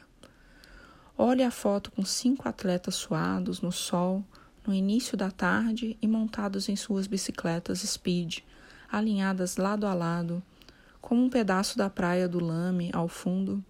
Olhe 1.16 1.44
a 1.44 1.50
foto 1.50 1.92
com 1.92 2.04
cinco 2.04 2.48
atletas 2.48 2.96
suados 2.96 3.60
no 3.60 3.70
sol, 3.70 4.24
no 4.66 4.74
início 4.74 5.16
da 5.16 5.30
tarde 5.30 5.96
e 6.02 6.08
montados 6.08 6.68
em 6.68 6.74
suas 6.74 7.06
bicicletas 7.06 7.80
speed, 7.80 8.38
alinhadas 8.90 9.56
lado 9.56 9.86
a 9.86 9.94
lado, 9.94 10.42
como 11.00 11.22
um 11.22 11.30
pedaço 11.30 11.78
da 11.78 11.88
praia 11.88 12.26
do 12.26 12.40
Lame 12.40 12.90
ao 12.92 13.06
fundo 13.06 13.62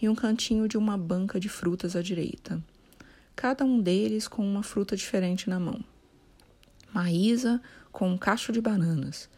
e 0.00 0.08
um 0.08 0.14
cantinho 0.14 0.68
de 0.68 0.78
uma 0.78 0.96
banca 0.96 1.38
de 1.38 1.48
frutas 1.48 1.96
à 1.96 2.02
direita. 2.02 2.62
Cada 3.34 3.64
um 3.64 3.80
deles 3.80 4.26
com 4.26 4.42
uma 4.42 4.62
fruta 4.62 4.96
diferente 4.96 5.50
na 5.50 5.60
mão. 5.60 5.84
Maísa 6.96 7.60
com 7.92 8.08
um 8.08 8.16
cacho 8.16 8.50
de 8.50 8.58
bananas, 8.58 9.28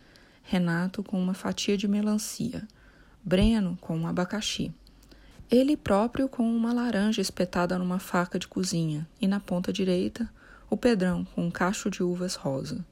Renato 0.45 1.03
com 1.03 1.21
uma 1.21 1.35
fatia 1.35 1.77
de 1.77 1.89
melancia, 1.89 2.63
Breno 3.25 3.77
com 3.81 3.99
um 3.99 4.07
abacaxi, 4.07 4.73
ele 5.51 5.77
próprio 5.77 6.29
com 6.29 6.49
uma 6.49 6.73
laranja 6.73 7.21
espetada 7.21 7.77
numa 7.77 7.99
faca 7.99 8.39
de 8.39 8.47
cozinha 8.47 9.09
e 9.21 9.27
na 9.27 9.41
ponta 9.41 9.73
direita 9.73 10.33
o 10.71 10.77
Pedrão 10.77 11.25
com 11.25 11.47
um 11.47 11.51
cacho 11.51 11.91
de 11.91 12.01
uvas 12.01 12.37
rosa. 12.37 12.87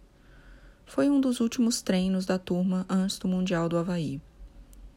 Foi 0.84 1.08
um 1.08 1.20
dos 1.20 1.38
últimos 1.38 1.80
treinos 1.80 2.26
da 2.26 2.36
turma 2.36 2.84
antes 2.88 3.20
do 3.20 3.28
Mundial 3.28 3.68
do 3.68 3.78
Havaí. 3.78 4.20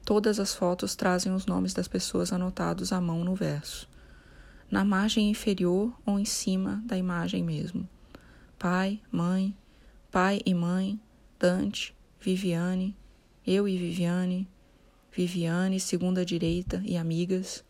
Todas 0.04 0.40
as 0.40 0.56
fotos 0.56 0.96
trazem 0.96 1.32
os 1.32 1.46
nomes 1.46 1.76
das 1.76 1.88
pessoas 1.88 2.34
anotados 2.34 2.92
à 2.92 3.00
mão 3.00 3.24
no 3.24 3.36
verso, 3.36 3.88
na 4.72 4.84
margem 4.84 5.30
inferior 5.30 5.94
ou 6.08 6.18
em 6.18 6.26
cima 6.26 6.82
da 6.88 6.98
imagem 6.98 7.44
mesmo 7.44 7.88
pai, 8.60 9.00
mãe, 9.10 9.56
pai 10.12 10.42
e 10.44 10.56
mãe, 10.56 11.00
Dante, 11.40 11.96
Viviane, 12.20 12.98
eu 13.46 13.68
e 13.68 13.78
Viviane, 13.78 14.50
Viviane, 15.12 15.80
segunda 15.80 16.26
direita 16.26 16.82
e 16.84 16.98
amigas, 16.98 17.64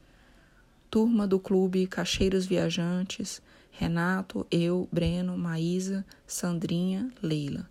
turma 0.90 1.28
do 1.28 1.38
clube 1.38 1.86
Cacheiros 1.86 2.46
Viajantes, 2.46 3.42
Renato, 3.72 4.48
eu, 4.50 4.88
Breno, 4.90 5.38
Maísa, 5.38 6.06
Sandrinha, 6.26 7.12
Leila, 7.22 7.70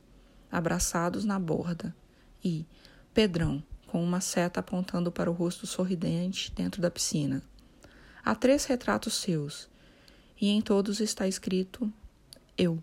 abraçados 0.53 1.25
na 1.25 1.39
borda, 1.39 1.97
e 2.45 2.67
Pedrão, 3.15 3.63
com 3.87 4.05
uma 4.05 4.21
seta 4.21 4.61
apontando 4.61 5.11
para 5.11 5.31
o 5.31 5.35
rosto 5.35 5.67
sorridente 5.67 6.53
dentro 6.53 6.83
da 6.83 6.91
piscina. 6.91 7.43
Há 8.23 8.35
três 8.35 8.67
retratos 8.67 9.15
seus, 9.15 9.67
e 10.39 10.51
em 10.51 10.61
todos 10.61 11.01
está 11.01 11.27
escrito 11.27 11.91
eu. 12.57 12.83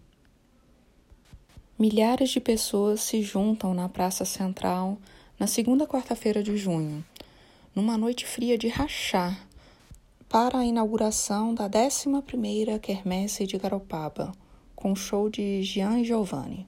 Milhares 1.77 2.29
de 2.29 2.39
pessoas 2.39 3.01
se 3.01 3.21
juntam 3.21 3.73
na 3.73 3.89
Praça 3.89 4.23
Central 4.23 4.97
na 5.37 5.45
segunda 5.45 5.85
quarta-feira 5.85 6.41
de 6.41 6.55
junho, 6.55 7.03
numa 7.75 7.97
noite 7.97 8.25
fria 8.25 8.57
de 8.57 8.69
rachar, 8.69 9.45
para 10.29 10.59
a 10.59 10.65
inauguração 10.65 11.53
da 11.53 11.69
11ª 11.69 12.79
Quermesse 12.79 13.45
de 13.45 13.57
Garopaba, 13.57 14.31
com 14.73 14.95
show 14.95 15.29
de 15.29 15.61
Gian 15.63 15.99
e 15.99 16.05
Giovanni. 16.05 16.65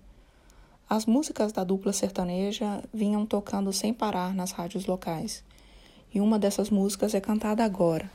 As 0.90 1.06
músicas 1.06 1.54
da 1.54 1.64
dupla 1.64 1.94
sertaneja 1.94 2.84
vinham 2.94 3.26
tocando 3.26 3.72
sem 3.72 3.94
parar 3.94 4.34
nas 4.34 4.52
rádios 4.52 4.88
locais, 4.88 5.42
e 6.14 6.20
uma 6.20 6.38
dessas 6.38 6.70
músicas 6.70 7.14
é 7.14 7.22
cantada 7.22 7.64
agora, 7.64 8.12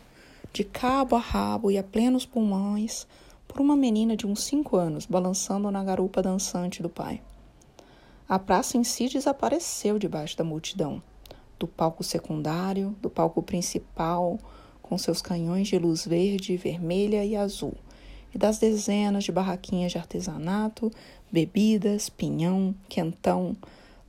de 0.52 0.62
cabo 0.62 1.16
a 1.16 1.20
rabo 1.20 1.70
e 1.70 1.78
a 1.78 1.82
plenos 1.82 2.26
pulmões, 2.26 3.06
por 3.46 3.60
uma 3.60 3.76
menina 3.76 4.16
de 4.16 4.26
uns 4.26 4.42
cinco 4.42 4.76
anos 4.76 5.06
balançando 5.06 5.70
na 5.70 5.82
garupa 5.84 6.22
dançante 6.22 6.82
do 6.82 6.88
pai. 6.88 7.22
A 8.28 8.38
praça 8.38 8.78
em 8.78 8.84
si 8.84 9.08
desapareceu 9.08 9.98
debaixo 9.98 10.36
da 10.36 10.44
multidão, 10.44 11.02
do 11.58 11.66
palco 11.66 12.02
secundário, 12.02 12.96
do 13.00 13.10
palco 13.10 13.42
principal, 13.42 14.38
com 14.80 14.96
seus 14.96 15.20
canhões 15.22 15.68
de 15.68 15.78
luz 15.78 16.06
verde, 16.06 16.56
vermelha 16.56 17.24
e 17.24 17.36
azul, 17.36 17.74
e 18.34 18.38
das 18.38 18.58
dezenas 18.58 19.24
de 19.24 19.32
barraquinhas 19.32 19.92
de 19.92 19.98
artesanato, 19.98 20.90
bebidas, 21.30 22.08
pinhão, 22.08 22.74
quentão, 22.88 23.56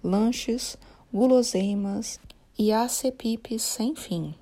lanches, 0.04 0.78
guloseimas 1.14 2.20
e 2.58 2.72
acepipes 2.72 3.62
sem 3.62 3.96
fim. 3.96 4.34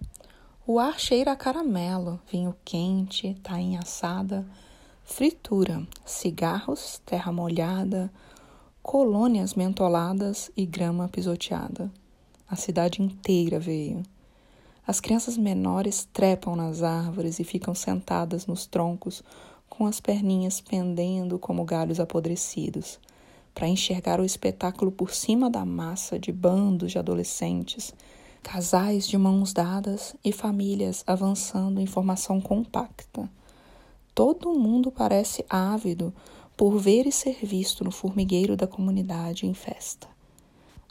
O 0.66 0.80
ar 0.80 1.00
cheira 1.00 1.32
a 1.32 1.36
caramelo, 1.36 2.20
vinho 2.32 2.56
quente, 2.64 3.36
tainha 3.44 3.80
assada, 3.80 4.46
fritura, 5.12 5.86
cigarros, 6.06 7.02
terra 7.06 7.34
molhada, 7.34 8.10
colônias 8.82 9.56
mentoladas 9.56 10.50
e 10.56 10.66
grama 10.66 11.10
pisoteada. 11.10 11.92
A 12.50 12.56
cidade 12.56 13.02
inteira 13.02 13.60
veio. 13.60 14.04
As 14.88 15.02
crianças 15.02 15.38
menores 15.38 16.08
trepam 16.14 16.56
nas 16.56 16.82
árvores 16.82 17.40
e 17.40 17.44
ficam 17.44 17.76
sentadas 17.76 18.48
nos 18.48 18.66
troncos 18.66 19.22
com 19.70 19.86
as 19.86 20.00
perninhas 20.00 20.62
pendendo 20.62 21.38
como 21.38 21.66
galhos 21.66 22.00
apodrecidos, 22.00 22.98
para 23.54 23.68
enxergar 23.68 24.20
o 24.22 24.26
espetáculo 24.26 24.94
por 24.94 25.14
cima 25.14 25.50
da 25.50 25.66
massa 25.66 26.18
de 26.18 26.32
bandos 26.32 26.94
de 26.94 26.98
adolescentes, 26.98 27.94
casais 28.42 29.06
de 29.06 29.18
mãos 29.18 29.52
dadas 29.52 30.16
e 30.24 30.32
famílias 30.32 31.04
avançando 31.06 31.82
em 31.82 31.86
formação 31.86 32.40
compacta. 32.40 33.30
Todo 34.14 34.54
mundo 34.54 34.92
parece 34.92 35.46
ávido 35.50 36.14
por 36.58 36.78
ver 36.78 37.08
e 37.08 37.12
ser 37.12 37.38
visto 37.44 37.84
no 37.84 37.92
formigueiro 37.92 38.58
da 38.58 38.68
comunidade 38.68 39.46
em 39.46 39.54
festa. 39.54 40.08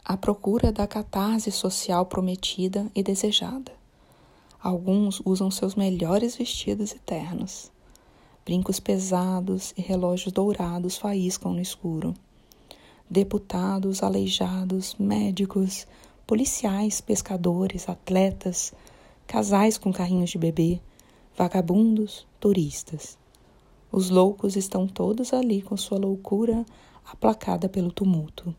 À 0.03 0.17
procura 0.17 0.71
da 0.71 0.87
catarse 0.87 1.51
social 1.51 2.07
prometida 2.07 2.91
e 2.95 3.03
desejada. 3.03 3.71
Alguns 4.59 5.21
usam 5.23 5.51
seus 5.51 5.75
melhores 5.75 6.35
vestidos 6.35 6.91
e 6.91 6.99
ternos. 6.99 7.71
Brincos 8.43 8.79
pesados 8.79 9.71
e 9.77 9.81
relógios 9.81 10.33
dourados 10.33 10.97
faíscam 10.97 11.53
no 11.53 11.61
escuro. 11.61 12.15
Deputados, 13.07 14.01
aleijados, 14.01 14.95
médicos, 14.95 15.85
policiais, 16.25 16.99
pescadores, 17.01 17.87
atletas, 17.87 18.73
casais 19.27 19.77
com 19.77 19.93
carrinhos 19.93 20.31
de 20.31 20.39
bebê, 20.39 20.81
vagabundos, 21.37 22.25
turistas. 22.41 23.17
Os 23.89 24.09
loucos 24.09 24.57
estão 24.57 24.87
todos 24.87 25.31
ali 25.31 25.61
com 25.61 25.77
sua 25.77 25.97
loucura 25.97 26.65
aplacada 27.05 27.69
pelo 27.69 27.91
tumulto. 27.91 28.53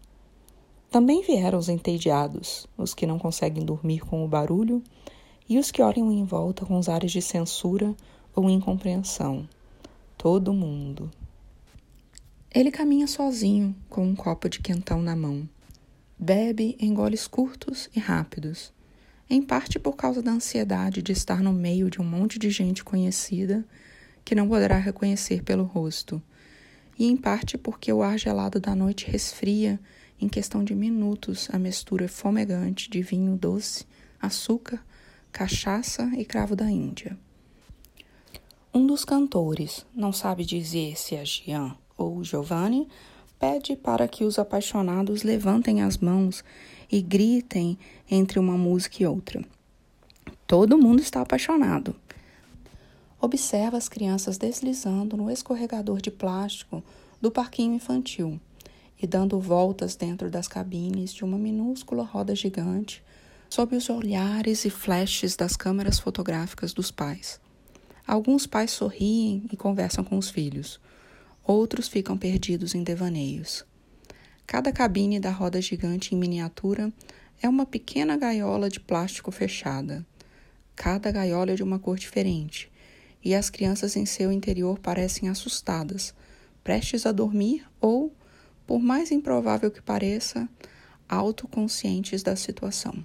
Também 0.91 1.23
vieram 1.23 1.59
os 1.59 1.69
entediados, 1.69 2.67
os 2.79 2.95
que 2.95 3.07
não 3.07 3.19
conseguem 3.19 3.65
dormir 3.65 4.01
com 4.01 4.25
o 4.25 4.29
barulho 4.29 4.83
e 5.49 5.59
os 5.59 5.71
que 5.71 5.83
olham 5.83 6.11
em 6.13 6.25
volta 6.25 6.65
com 6.65 6.79
os 6.79 6.89
ares 6.89 7.13
de 7.13 7.21
censura 7.21 7.95
ou 8.35 8.49
incompreensão 8.49 9.47
todo 10.17 10.53
mundo. 10.53 11.11
Ele 12.55 12.71
caminha 12.71 13.09
sozinho, 13.09 13.75
com 13.89 14.07
um 14.07 14.15
copo 14.15 14.49
de 14.49 14.61
quentão 14.61 15.03
na 15.03 15.17
mão. 15.17 15.49
Bebe 16.17 16.77
em 16.79 16.95
goles 16.95 17.27
curtos 17.27 17.91
e 17.97 17.99
rápidos, 17.99 18.73
em 19.29 19.43
parte 19.43 19.79
por 19.79 19.97
causa 19.97 20.23
da 20.23 20.31
ansiedade 20.31 21.03
de 21.03 21.13
estar 21.13 21.43
no 21.43 21.53
meio 21.53 21.91
de 21.91 22.01
um 22.01 22.05
monte 22.05 22.39
de 22.39 22.51
gente 22.51 22.85
conhecida 22.85 23.65
que 24.25 24.35
não 24.35 24.49
poderá 24.49 24.79
reconhecer 24.79 25.43
pelo 25.43 25.65
rosto, 25.65 26.23
e 26.99 27.07
em 27.07 27.17
parte 27.17 27.57
porque 27.57 27.93
o 27.93 28.03
ar 28.03 28.19
gelado 28.19 28.61
da 28.61 28.75
noite 28.75 29.11
resfria 29.11 29.81
em 30.21 30.29
questão 30.29 30.63
de 30.63 30.75
minutos 30.75 31.49
a 31.53 31.59
mistura 31.59 32.09
fomegante 32.09 32.89
de 32.89 33.03
vinho 33.03 33.37
doce, 33.37 33.85
açúcar, 34.21 34.85
cachaça 35.33 36.11
e 36.17 36.25
cravo 36.25 36.55
da 36.55 36.71
Índia. 36.71 37.19
Um 38.73 38.87
dos 38.87 39.05
cantores, 39.05 39.85
não 39.95 40.13
sabe 40.13 40.45
dizer 40.45 40.97
se 40.97 41.17
é 41.17 41.25
Jean 41.25 41.77
ou 41.97 42.23
Giovanni, 42.23 42.89
pede 43.39 43.75
para 43.75 44.07
que 44.07 44.25
os 44.25 44.39
apaixonados 44.39 45.25
levantem 45.25 45.83
as 45.83 45.99
mãos 45.99 46.45
e 46.93 47.01
gritem 47.01 47.79
entre 48.09 48.39
uma 48.39 48.59
música 48.59 49.03
e 49.03 49.07
outra. 49.07 49.43
Todo 50.47 50.77
mundo 50.77 51.01
está 51.01 51.23
apaixonado. 51.23 51.97
Observa 53.19 53.79
as 53.79 53.89
crianças 53.89 54.37
deslizando 54.37 55.17
no 55.17 55.31
escorregador 55.31 56.03
de 56.03 56.11
plástico 56.11 56.85
do 57.19 57.31
parquinho 57.31 57.75
infantil 57.75 58.39
e 59.01 59.07
dando 59.07 59.41
voltas 59.41 59.97
dentro 59.97 60.31
das 60.31 60.47
cabines 60.47 61.15
de 61.15 61.25
uma 61.25 61.39
minúscula 61.39 62.03
roda 62.05 62.35
gigante 62.35 63.03
sob 63.49 63.75
os 63.75 63.89
olhares 63.89 64.65
e 64.67 64.71
flashes 64.71 65.35
das 65.35 65.57
câmeras 65.57 65.99
fotográficas 65.99 66.75
dos 66.75 66.91
pais. 66.91 67.41
Alguns 68.07 68.47
pais 68.47 68.71
sorriem 68.71 69.45
e 69.51 69.57
conversam 69.57 70.05
com 70.05 70.19
os 70.19 70.29
filhos, 70.29 70.81
outros 71.45 71.89
ficam 71.89 72.19
perdidos 72.19 72.75
em 72.75 72.83
devaneios. 72.83 73.65
Cada 74.47 74.73
cabine 74.73 75.19
da 75.19 75.31
roda 75.31 75.61
gigante 75.61 76.15
em 76.15 76.19
miniatura 76.19 76.93
é 77.43 77.49
uma 77.49 77.65
pequena 77.65 78.17
gaiola 78.17 78.69
de 78.69 78.79
plástico 78.79 79.31
fechada. 79.31 80.05
Cada 80.77 81.11
gaiola 81.11 81.53
é 81.53 81.55
de 81.55 81.63
uma 81.63 81.79
cor 81.79 81.99
diferente, 81.99 82.71
e 83.25 83.35
as 83.35 83.49
crianças 83.49 83.97
em 83.97 84.05
seu 84.05 84.31
interior 84.31 84.79
parecem 84.79 85.29
assustadas, 85.29 86.15
prestes 86.63 87.07
a 87.07 87.13
dormir 87.13 87.67
ou, 87.81 88.15
por 88.67 88.81
mais 88.81 89.11
improvável 89.11 89.71
que 89.71 89.83
pareça, 89.83 90.49
autoconscientes 91.09 92.23
da 92.23 92.37
situação. 92.37 93.05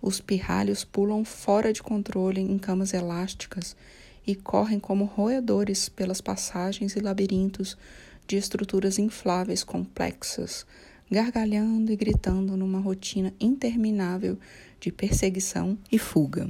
Os 0.00 0.20
pirralhos 0.20 0.84
pulam 0.84 1.24
fora 1.24 1.72
de 1.72 1.82
controle 1.82 2.40
em 2.40 2.58
camas 2.58 2.92
elásticas 2.94 3.76
e 4.26 4.34
correm 4.34 4.78
como 4.78 5.04
roedores 5.04 5.88
pelas 5.88 6.20
passagens 6.20 6.94
e 6.94 7.00
labirintos 7.00 7.76
de 8.28 8.36
estruturas 8.36 8.98
infláveis 8.98 9.64
complexas, 9.64 10.66
gargalhando 11.10 11.90
e 11.90 11.96
gritando 11.96 12.58
numa 12.58 12.78
rotina 12.78 13.32
interminável 13.40 14.38
de 14.78 14.92
perseguição 14.92 15.78
e 15.90 15.98
fuga. 15.98 16.46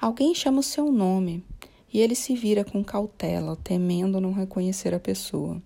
Alguém 0.00 0.32
chama 0.32 0.60
o 0.60 0.62
seu 0.62 0.92
nome 0.92 1.44
e 1.92 2.00
ele 2.00 2.14
se 2.14 2.36
vira 2.36 2.64
com 2.64 2.84
cautela, 2.84 3.56
temendo 3.56 4.20
não 4.20 4.32
reconhecer 4.32 4.94
a 4.94 5.00
pessoa. 5.00 5.60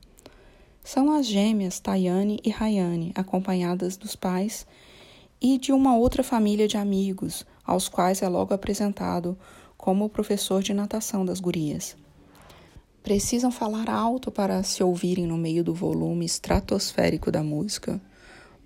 São 0.82 1.12
as 1.12 1.26
gêmeas 1.26 1.78
Tayane 1.78 2.40
e 2.42 2.48
Rayane, 2.48 3.12
acompanhadas 3.14 3.98
dos 3.98 4.16
pais 4.16 4.66
e 5.40 5.58
de 5.58 5.72
uma 5.72 5.94
outra 5.94 6.22
família 6.22 6.66
de 6.66 6.78
amigos, 6.78 7.44
aos 7.62 7.86
quais 7.86 8.22
é 8.22 8.28
logo 8.28 8.54
apresentado 8.54 9.38
como 9.76 10.06
o 10.06 10.08
professor 10.08 10.62
de 10.62 10.72
natação 10.72 11.24
das 11.24 11.38
gurias. 11.38 11.94
Precisam 13.08 13.50
falar 13.50 13.88
alto 13.88 14.30
para 14.30 14.62
se 14.62 14.82
ouvirem 14.82 15.26
no 15.26 15.38
meio 15.38 15.64
do 15.64 15.72
volume 15.72 16.26
estratosférico 16.26 17.32
da 17.32 17.42
música, 17.42 17.98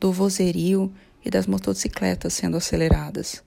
do 0.01 0.11
vozerio 0.11 0.93
e 1.25 1.31
das 1.31 1.47
motocicletas 1.47 2.35
sendo 2.35 2.57
aceleradas. 2.57 3.41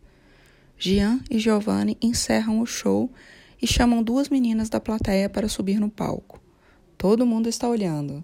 Jean 0.79 1.19
e 1.29 1.37
Giovanni 1.37 1.97
encerram 2.01 2.61
o 2.61 2.65
show 2.65 3.11
e 3.61 3.67
chamam 3.67 4.01
duas 4.01 4.29
meninas 4.29 4.69
da 4.69 4.79
plateia 4.79 5.29
para 5.29 5.49
subir 5.49 5.81
no 5.81 5.89
palco. 5.89 6.41
Todo 6.97 7.25
mundo 7.25 7.49
está 7.49 7.67
olhando. 7.67 8.23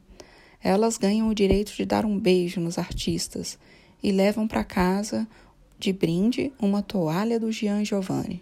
Elas 0.63 0.97
ganham 0.97 1.27
o 1.27 1.35
direito 1.35 1.75
de 1.75 1.85
dar 1.85 2.05
um 2.05 2.17
beijo 2.17 2.61
nos 2.61 2.77
artistas 2.77 3.59
e 4.01 4.13
levam 4.13 4.47
para 4.47 4.63
casa, 4.63 5.27
de 5.77 5.91
brinde, 5.91 6.53
uma 6.57 6.81
toalha 6.81 7.37
do 7.37 7.51
Gian 7.51 7.83
Giovanni. 7.83 8.41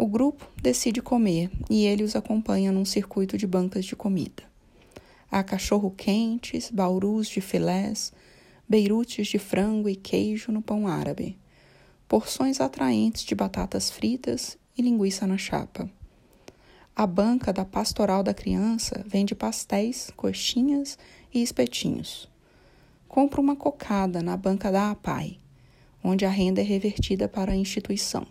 O 0.00 0.06
grupo 0.06 0.48
decide 0.62 1.02
comer 1.02 1.50
e 1.68 1.84
ele 1.84 2.02
os 2.02 2.16
acompanha 2.16 2.72
num 2.72 2.86
circuito 2.86 3.36
de 3.36 3.46
bancas 3.46 3.84
de 3.84 3.94
comida. 3.94 4.42
Há 5.30 5.42
cachorro-quentes, 5.42 6.70
baurus 6.70 7.28
de 7.28 7.42
filés, 7.42 8.10
beirutes 8.66 9.28
de 9.28 9.38
frango 9.38 9.90
e 9.90 9.94
queijo 9.94 10.50
no 10.50 10.62
pão 10.62 10.88
árabe, 10.88 11.36
porções 12.08 12.62
atraentes 12.62 13.24
de 13.24 13.34
batatas 13.34 13.90
fritas 13.90 14.56
e 14.74 14.80
linguiça 14.80 15.26
na 15.26 15.36
chapa. 15.36 15.86
A 16.96 17.06
banca 17.06 17.52
da 17.52 17.66
Pastoral 17.66 18.22
da 18.22 18.32
Criança 18.32 19.04
vende 19.06 19.34
pastéis, 19.34 20.10
coxinhas 20.16 20.98
e 21.30 21.42
espetinhos 21.42 22.26
compra 23.06 23.38
uma 23.40 23.54
cocada 23.54 24.22
na 24.22 24.34
banca 24.34 24.72
da 24.72 24.92
APAI, 24.92 25.36
onde 26.02 26.24
a 26.24 26.30
renda 26.30 26.62
é 26.62 26.64
revertida 26.64 27.28
para 27.28 27.52
a 27.52 27.56
instituição. 27.56 28.24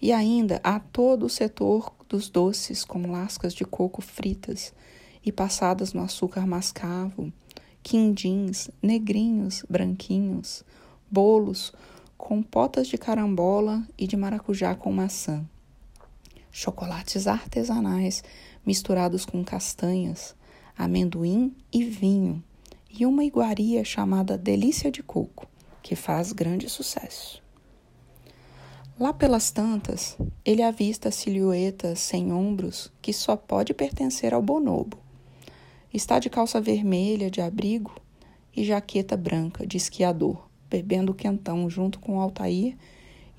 E 0.00 0.12
ainda 0.12 0.60
há 0.62 0.78
todo 0.78 1.26
o 1.26 1.28
setor 1.28 1.92
dos 2.08 2.28
doces, 2.30 2.84
como 2.84 3.10
lascas 3.10 3.52
de 3.52 3.64
coco 3.64 4.00
fritas 4.00 4.72
e 5.24 5.32
passadas 5.32 5.92
no 5.92 6.02
açúcar 6.02 6.46
mascavo, 6.46 7.32
quindins, 7.82 8.70
negrinhos, 8.82 9.64
branquinhos, 9.68 10.64
bolos, 11.10 11.72
compotas 12.16 12.86
de 12.86 12.96
carambola 12.96 13.86
e 13.96 14.06
de 14.06 14.16
maracujá 14.16 14.74
com 14.74 14.92
maçã, 14.92 15.44
chocolates 16.50 17.26
artesanais 17.26 18.22
misturados 18.64 19.24
com 19.24 19.42
castanhas, 19.44 20.34
amendoim 20.76 21.54
e 21.72 21.84
vinho, 21.84 22.42
e 22.90 23.04
uma 23.04 23.24
iguaria 23.24 23.84
chamada 23.84 24.38
Delícia 24.38 24.90
de 24.90 25.02
Coco, 25.02 25.46
que 25.82 25.96
faz 25.96 26.32
grande 26.32 26.68
sucesso. 26.68 27.42
Lá 28.98 29.12
pelas 29.12 29.52
tantas, 29.52 30.18
ele 30.44 30.60
avista 30.60 31.08
a 31.08 31.12
silhueta 31.12 31.94
sem 31.94 32.32
ombros 32.32 32.92
que 33.00 33.12
só 33.12 33.36
pode 33.36 33.72
pertencer 33.72 34.34
ao 34.34 34.42
bonobo. 34.42 34.98
Está 35.94 36.18
de 36.18 36.28
calça 36.28 36.60
vermelha 36.60 37.30
de 37.30 37.40
abrigo 37.40 37.94
e 38.56 38.64
jaqueta 38.64 39.16
branca 39.16 39.64
de 39.64 39.76
esquiador, 39.76 40.48
bebendo 40.68 41.14
quentão 41.14 41.70
junto 41.70 42.00
com 42.00 42.20
Altair 42.20 42.76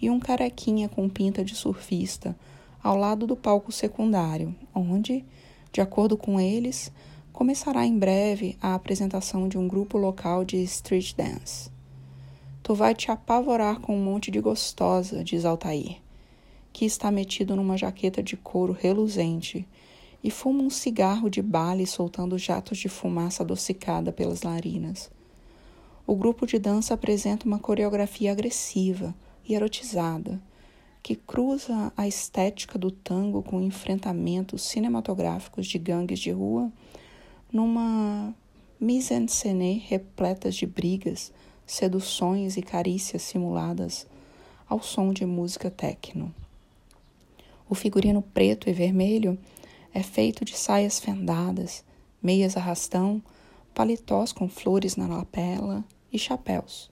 e 0.02 0.10
um 0.10 0.18
carequinha 0.18 0.88
com 0.88 1.10
pinta 1.10 1.44
de 1.44 1.54
surfista 1.54 2.38
ao 2.82 2.96
lado 2.96 3.28
do 3.28 3.36
palco 3.36 3.70
secundário, 3.70 4.56
onde, 4.74 5.26
de 5.74 5.82
acordo 5.82 6.16
com 6.16 6.40
eles, 6.40 6.90
começará 7.34 7.86
em 7.86 8.00
breve 8.00 8.58
a 8.62 8.76
apresentação 8.76 9.50
de 9.50 9.58
um 9.58 9.68
grupo 9.68 9.98
local 9.98 10.46
de 10.46 10.56
street 10.64 11.14
dance. 11.16 11.70
Tu 12.70 12.76
vai 12.76 12.94
te 12.94 13.10
apavorar 13.10 13.80
com 13.80 13.98
um 13.98 14.04
monte 14.04 14.30
de 14.30 14.40
gostosa, 14.40 15.24
diz 15.24 15.44
Altair, 15.44 15.98
que 16.72 16.86
está 16.86 17.10
metido 17.10 17.56
numa 17.56 17.76
jaqueta 17.76 18.22
de 18.22 18.38
couro 18.38 18.78
reluzente 18.80 19.68
e 20.24 20.30
fuma 20.30 20.62
um 20.62 20.70
cigarro 20.70 21.32
de 21.32 21.42
bale 21.42 21.88
soltando 21.88 22.38
jatos 22.38 22.78
de 22.78 22.88
fumaça 22.88 23.42
adocicada 23.42 24.12
pelas 24.12 24.44
narinas. 24.44 25.10
O 26.06 26.16
grupo 26.16 26.46
de 26.46 26.60
dança 26.60 26.94
apresenta 26.94 27.48
uma 27.48 27.58
coreografia 27.58 28.32
agressiva 28.32 29.16
e 29.44 29.56
erotizada, 29.56 30.40
que 31.02 31.16
cruza 31.16 31.92
a 31.98 32.08
estética 32.08 32.78
do 32.78 32.92
tango 32.92 33.42
com 33.42 33.60
enfrentamentos 33.60 34.62
cinematográficos 34.62 35.66
de 35.66 35.80
gangues 35.80 36.20
de 36.20 36.30
rua 36.30 36.72
numa 37.52 38.32
mise-en-scène 38.80 39.84
repletas 39.88 40.54
de 40.54 40.68
brigas, 40.68 41.34
seduções 41.70 42.58
e 42.58 42.62
carícias 42.62 43.22
simuladas 43.22 44.08
ao 44.68 44.82
som 44.82 45.14
de 45.14 45.26
música 45.26 45.70
techno. 45.70 46.34
O 47.70 47.76
figurino 47.76 48.22
preto 48.22 48.68
e 48.68 48.74
vermelho 48.74 49.38
é 49.94 50.02
feito 50.02 50.44
de 50.44 50.58
saias 50.58 51.00
fendadas, 51.00 51.84
meias 52.22 52.58
arrastão, 52.58 53.22
paletós 53.74 54.32
com 54.32 54.50
flores 54.50 54.96
na 54.96 55.08
lapela 55.08 55.84
e 56.12 56.18
chapéus. 56.18 56.90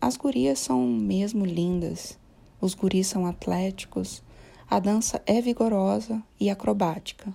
As 0.00 0.16
gurias 0.16 0.58
são 0.58 0.86
mesmo 0.86 1.44
lindas, 1.44 2.18
os 2.60 2.74
guris 2.74 3.06
são 3.06 3.26
atléticos, 3.26 4.22
a 4.70 4.78
dança 4.78 5.22
é 5.26 5.40
vigorosa 5.40 6.22
e 6.40 6.48
acrobática. 6.48 7.32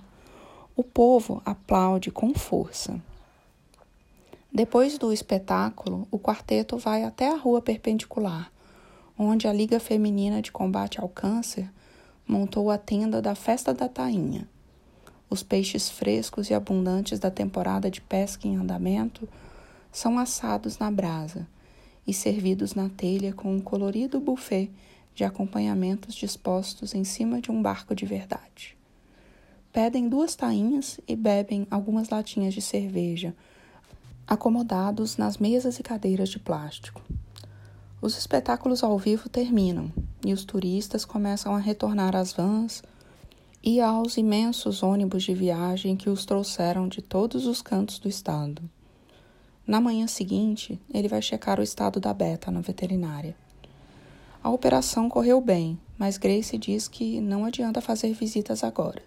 O 0.76 0.84
povo 0.84 1.42
aplaude 1.46 2.10
com 2.10 2.34
força. 2.34 3.00
Depois 4.58 4.98
do 4.98 5.14
espetáculo, 5.14 6.08
o 6.10 6.18
quarteto 6.18 6.80
vai 6.80 7.04
até 7.04 7.30
a 7.32 7.38
rua 7.38 7.62
perpendicular, 7.62 8.52
onde 9.16 9.48
a 9.48 9.54
Liga 9.54 9.80
Feminina 9.80 10.42
de 10.42 10.52
Combate 10.52 11.00
ao 11.00 11.08
Câncer 11.08 11.72
montou 12.28 12.72
a 12.72 12.78
tenda 12.80 13.22
da 13.22 13.36
Festa 13.36 13.72
da 13.72 13.88
Tainha. 13.88 14.50
Os 15.30 15.44
peixes 15.44 15.92
frescos 15.92 16.50
e 16.50 16.56
abundantes 16.56 17.20
da 17.20 17.30
temporada 17.30 17.92
de 17.92 18.02
pesca 18.02 18.48
em 18.48 18.56
andamento 18.56 19.30
são 19.92 20.18
assados 20.18 20.80
na 20.80 20.90
brasa 20.90 21.48
e 22.08 22.12
servidos 22.12 22.74
na 22.74 22.90
telha 22.90 23.34
com 23.34 23.56
um 23.56 23.62
colorido 23.62 24.20
buffet 24.20 24.72
de 25.14 25.24
acompanhamentos 25.24 26.16
dispostos 26.16 26.96
em 26.96 27.04
cima 27.04 27.40
de 27.40 27.52
um 27.52 27.62
barco 27.62 27.94
de 27.94 28.08
verdade. 28.08 28.76
Pedem 29.72 30.10
duas 30.10 30.34
tainhas 30.34 31.00
e 31.08 31.16
bebem 31.16 31.68
algumas 31.70 32.10
latinhas 32.10 32.56
de 32.56 32.62
cerveja, 32.64 33.36
acomodados 34.28 35.16
nas 35.16 35.38
mesas 35.38 35.80
e 35.80 35.84
cadeiras 35.84 36.30
de 36.30 36.38
plástico. 36.38 37.02
Os 38.02 38.18
espetáculos 38.18 38.84
ao 38.84 38.98
vivo 39.00 39.30
terminam 39.30 39.92
e 40.26 40.34
os 40.34 40.44
turistas 40.44 41.06
começam 41.06 41.56
a 41.56 41.60
retornar 41.60 42.16
às 42.16 42.34
vans 42.34 42.84
e 43.64 43.80
aos 43.80 44.18
imensos 44.18 44.84
ônibus 44.84 45.24
de 45.24 45.34
viagem 45.34 45.96
que 45.96 46.10
os 46.10 46.26
trouxeram 46.26 46.88
de 46.88 47.02
todos 47.02 47.48
os 47.48 47.62
cantos 47.62 48.00
do 48.00 48.10
estado. 48.10 48.62
Na 49.66 49.82
manhã 49.82 50.08
seguinte, 50.08 50.80
ele 50.94 51.08
vai 51.08 51.22
checar 51.22 51.60
o 51.60 51.64
estado 51.64 52.00
da 52.00 52.14
Beta 52.14 52.52
na 52.52 52.62
veterinária. 52.62 53.36
A 54.44 54.50
operação 54.50 55.10
correu 55.10 55.42
bem, 55.42 55.80
mas 55.98 56.18
Grace 56.18 56.58
diz 56.58 56.88
que 56.88 57.20
não 57.20 57.46
adianta 57.46 57.82
fazer 57.82 58.14
visitas 58.14 58.64
agora 58.64 59.02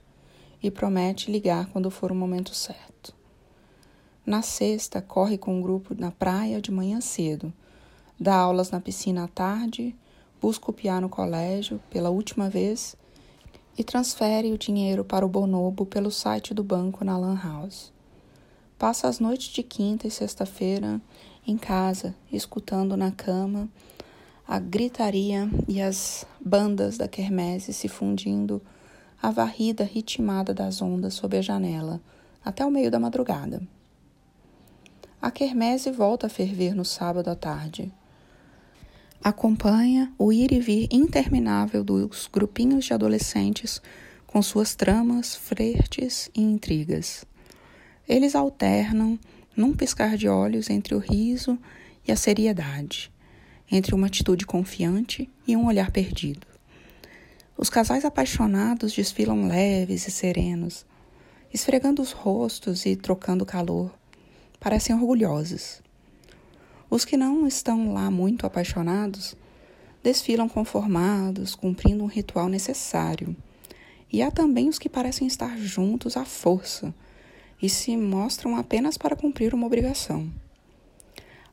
e 0.63 0.71
promete 0.71 1.31
ligar 1.31 1.67
quando 1.67 1.91
for 1.91 2.11
o 2.11 2.15
momento 2.15 2.55
certo. 2.55 2.90
Na 4.25 4.43
sexta, 4.43 5.01
corre 5.01 5.39
com 5.39 5.59
um 5.59 5.63
grupo 5.63 5.95
na 5.99 6.11
praia 6.11 6.61
de 6.61 6.71
manhã 6.71 7.01
cedo, 7.01 7.53
dá 8.19 8.37
aulas 8.37 8.71
na 8.71 8.81
piscina 8.81 9.25
à 9.25 9.29
tarde, 9.29 9.97
busca 10.41 10.71
o 10.71 10.75
piar 10.75 11.01
no 11.01 11.09
colégio 11.09 11.81
pela 11.91 12.11
última 12.11 12.51
vez 12.51 12.97
e 13.79 13.83
transfere 13.83 14.53
o 14.53 14.59
dinheiro 14.59 15.05
para 15.05 15.25
o 15.25 15.29
Bonobo 15.29 15.87
pelo 15.87 16.11
site 16.11 16.53
do 16.53 16.63
banco 16.63 17.05
na 17.05 17.17
Lan 17.17 17.39
House. 17.43 17.93
Passa 18.79 19.09
as 19.09 19.21
noites 19.21 19.49
de 19.49 19.63
quinta 19.63 20.07
e 20.07 20.11
sexta-feira 20.11 21.01
em 21.47 21.57
casa, 21.57 22.15
escutando 22.31 22.97
na 22.97 23.11
cama 23.11 23.69
a 24.47 24.59
gritaria 24.59 25.49
e 25.69 25.81
as 25.81 26.27
bandas 26.41 26.99
da 26.99 27.09
quermesse 27.09 27.73
se 27.73 27.89
fundindo 27.89 28.61
a 29.23 29.31
varrida 29.31 29.85
ritmada 29.85 30.53
das 30.53 30.83
ondas 30.83 31.15
sob 31.15 31.37
a 31.37 31.43
janela 31.43 32.01
até 32.45 32.65
o 32.67 32.71
meio 32.71 32.91
da 32.91 32.99
madrugada. 32.99 33.63
A 35.23 35.31
quermesse 35.31 35.91
volta 35.91 36.29
a 36.29 36.31
ferver 36.31 36.75
no 36.75 36.85
sábado 36.85 37.29
à 37.29 37.35
tarde 37.35 37.93
acompanha 39.23 40.11
o 40.19 40.33
ir 40.33 40.51
e 40.51 40.61
vir 40.61 40.89
interminável 40.91 41.85
dos 41.85 42.27
grupinhos 42.27 42.87
de 42.87 42.95
adolescentes 42.95 43.83
com 44.27 44.41
suas 44.41 44.75
tramas, 44.75 45.35
flertes 45.35 46.31
e 46.35 46.41
intrigas. 46.41 47.27
Eles 48.09 48.35
alternam 48.35 49.19
num 49.55 49.75
piscar 49.75 50.17
de 50.17 50.27
olhos 50.27 50.71
entre 50.71 50.95
o 50.95 50.99
riso 50.99 51.59
e 52.09 52.11
a 52.11 52.17
seriedade, 52.17 53.13
entre 53.71 53.95
uma 53.95 54.07
atitude 54.07 54.47
confiante 54.47 55.29
e 55.47 55.55
um 55.55 55.67
olhar 55.67 55.91
perdido. 55.91 56.47
Os 57.59 57.69
casais 57.69 58.07
apaixonados 58.07 58.95
desfilam 58.95 59.47
leves 59.47 60.09
e 60.09 60.11
serenos, 60.11 60.87
esfregando 61.53 62.01
os 62.01 62.13
rostos 62.13 62.87
e 62.87 62.97
trocando 62.97 63.45
calor. 63.45 64.00
Parecem 64.61 64.95
orgulhosos. 64.95 65.81
Os 66.91 67.07
que 67.07 67.17
não 67.17 67.47
estão 67.47 67.95
lá 67.95 68.11
muito 68.11 68.45
apaixonados 68.45 69.35
desfilam 70.03 70.51
conformados, 70.51 71.55
cumprindo 71.55 72.05
um 72.05 72.07
ritual 72.07 72.47
necessário. 72.47 73.35
E 74.13 74.21
há 74.21 74.31
também 74.31 74.69
os 74.69 74.79
que 74.79 74.89
parecem 74.89 75.27
estar 75.27 75.57
juntos 75.57 76.15
à 76.15 76.27
força 76.27 76.95
e 77.63 77.71
se 77.71 77.97
mostram 77.97 78.55
apenas 78.55 78.99
para 78.99 79.17
cumprir 79.17 79.55
uma 79.55 79.67
obrigação. 79.67 80.31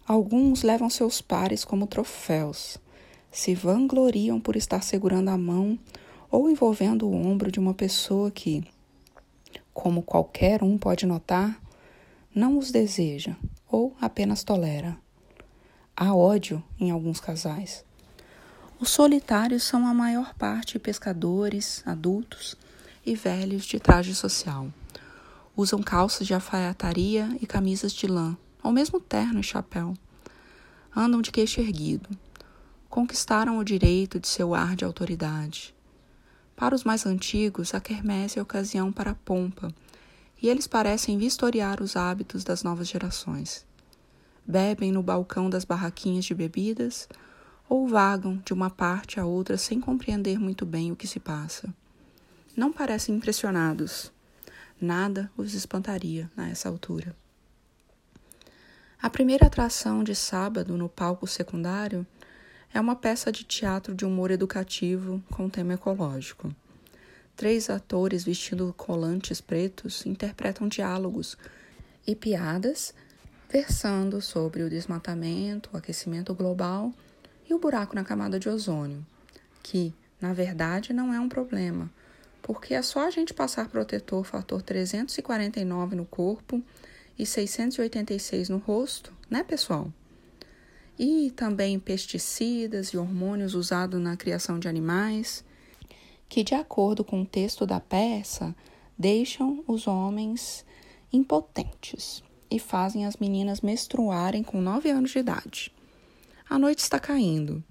Alguns 0.06 0.62
levam 0.62 0.90
seus 0.90 1.22
pares 1.22 1.64
como 1.64 1.88
troféus, 1.88 2.78
se 3.32 3.56
vangloriam 3.56 4.38
por 4.38 4.58
estar 4.58 4.84
segurando 4.84 5.30
a 5.30 5.38
mão 5.38 5.80
ou 6.30 6.50
envolvendo 6.50 7.08
o 7.08 7.16
ombro 7.16 7.50
de 7.50 7.60
uma 7.60 7.74
pessoa 7.74 8.30
que, 8.30 8.66
como 9.74 10.02
qualquer 10.02 10.62
um 10.62 10.78
pode 10.78 11.06
notar, 11.06 11.62
não 12.38 12.60
os 12.60 12.70
deseja 12.70 13.36
ou 13.68 13.98
apenas 14.00 14.44
tolera. 14.44 14.96
Há 15.96 16.14
ódio 16.14 16.64
em 16.80 16.92
alguns 16.92 17.20
casais. 17.20 17.84
Os 18.80 18.90
solitários 18.90 19.64
são 19.64 19.88
a 19.88 19.94
maior 19.94 20.36
parte 20.36 20.78
pescadores, 20.78 21.82
adultos 21.84 22.56
e 23.04 23.16
velhos 23.16 23.66
de 23.66 23.80
traje 23.80 24.14
social. 24.14 24.72
Usam 25.56 25.82
calças 25.82 26.28
de 26.28 26.36
alfaiataria 26.36 27.28
e 27.42 27.48
camisas 27.48 27.92
de 27.92 28.06
lã, 28.06 28.38
ou 28.62 28.72
mesmo 28.72 29.00
terno 29.00 29.40
e 29.40 29.44
chapéu. 29.44 29.96
Andam 30.96 31.24
de 31.24 31.32
queixo 31.32 31.60
erguido. 31.60 32.08
Conquistaram 32.88 33.58
o 33.58 33.64
direito 33.64 34.20
de 34.20 34.28
seu 34.28 34.54
ar 34.54 34.76
de 34.76 34.86
autoridade. 34.86 35.74
Para 36.56 36.76
os 36.76 36.84
mais 36.84 37.04
antigos, 37.08 37.74
a 37.74 37.82
quermesse 37.82 38.38
é 38.38 38.42
ocasião 38.44 38.92
para 38.92 39.12
a 39.12 39.16
pompa, 39.16 39.74
e 40.42 40.50
eles 40.50 40.68
parecem 40.68 41.18
vistoriar 41.18 41.82
os 41.82 41.96
hábitos 41.96 42.44
das 42.44 42.64
novas 42.64 42.88
gerações 42.88 43.68
bebem 44.48 44.94
no 44.94 45.04
balcão 45.04 45.50
das 45.50 45.66
barraquinhas 45.66 46.24
de 46.24 46.34
bebidas 46.34 47.10
ou 47.68 47.86
vagam 47.86 48.42
de 48.46 48.54
uma 48.54 48.70
parte 48.70 49.20
a 49.20 49.26
outra 49.26 49.58
sem 49.58 49.82
compreender 49.82 50.40
muito 50.40 50.66
bem 50.66 50.90
o 50.90 50.96
que 50.96 51.06
se 51.06 51.20
passa. 51.20 51.68
Não 52.56 52.72
parecem 52.72 53.16
impressionados. 53.16 54.12
Nada 54.80 55.30
os 55.36 55.54
espantaria 55.54 56.32
nessa 56.36 56.70
altura. 56.70 57.14
A 59.02 59.10
primeira 59.10 59.48
atração 59.48 60.04
de 60.04 60.16
sábado 60.16 60.78
no 60.78 60.88
palco 60.88 61.28
secundário 61.28 62.08
é 62.74 62.80
uma 62.80 62.96
peça 62.96 63.32
de 63.32 63.44
teatro 63.44 63.94
de 63.94 64.06
humor 64.06 64.32
educativo 64.32 65.22
com 65.30 65.50
tema 65.50 65.74
ecológico. 65.74 66.56
Três 67.38 67.70
atores 67.70 68.24
vestindo 68.24 68.74
colantes 68.76 69.40
pretos 69.40 70.08
interpretam 70.08 70.68
diálogos 70.68 71.38
e 72.08 72.16
piadas 72.16 72.96
versando 73.48 74.20
sobre 74.24 74.64
o 74.64 74.70
desmatamento, 74.72 75.70
o 75.72 75.78
aquecimento 75.78 76.34
global 76.34 76.92
e 77.48 77.54
o 77.54 77.60
buraco 77.60 77.94
na 77.94 78.04
camada 78.04 78.40
de 78.40 78.50
ozônio, 78.50 79.06
que, 79.62 79.94
na 80.20 80.34
verdade, 80.34 80.94
não 80.94 81.14
é 81.14 81.20
um 81.20 81.30
problema, 81.30 81.92
porque 82.42 82.74
é 82.74 82.82
só 82.82 83.06
a 83.06 83.12
gente 83.12 83.36
passar 83.36 83.70
protetor 83.70 84.24
fator 84.24 84.64
349 84.64 85.96
no 85.96 86.06
corpo 86.06 86.60
e 87.20 87.24
686 87.24 88.50
no 88.50 88.58
rosto, 88.58 89.14
né, 89.30 89.44
pessoal? 89.44 89.94
E 90.98 91.32
também 91.36 91.80
pesticidas 91.80 92.88
e 92.88 92.98
hormônios 92.98 93.54
usados 93.54 94.02
na 94.02 94.18
criação 94.18 94.58
de 94.58 94.68
animais, 94.68 95.46
que, 96.30 96.44
de 96.44 96.54
acordo 96.54 97.04
com 97.04 97.22
o 97.22 97.26
texto 97.26 97.66
da 97.66 97.80
peça, 97.80 98.56
deixam 98.98 99.64
os 99.68 99.88
homens 99.88 100.66
impotentes 101.12 102.24
e 102.50 102.60
fazem 102.60 103.06
as 103.06 103.18
meninas 103.18 103.62
menstruarem 103.62 104.44
com 104.44 104.62
9 104.62 104.90
anos 104.90 105.12
de 105.12 105.20
idade. 105.20 105.72
A 106.50 106.58
noite 106.58 106.80
está 106.80 107.00
caindo. 107.00 107.64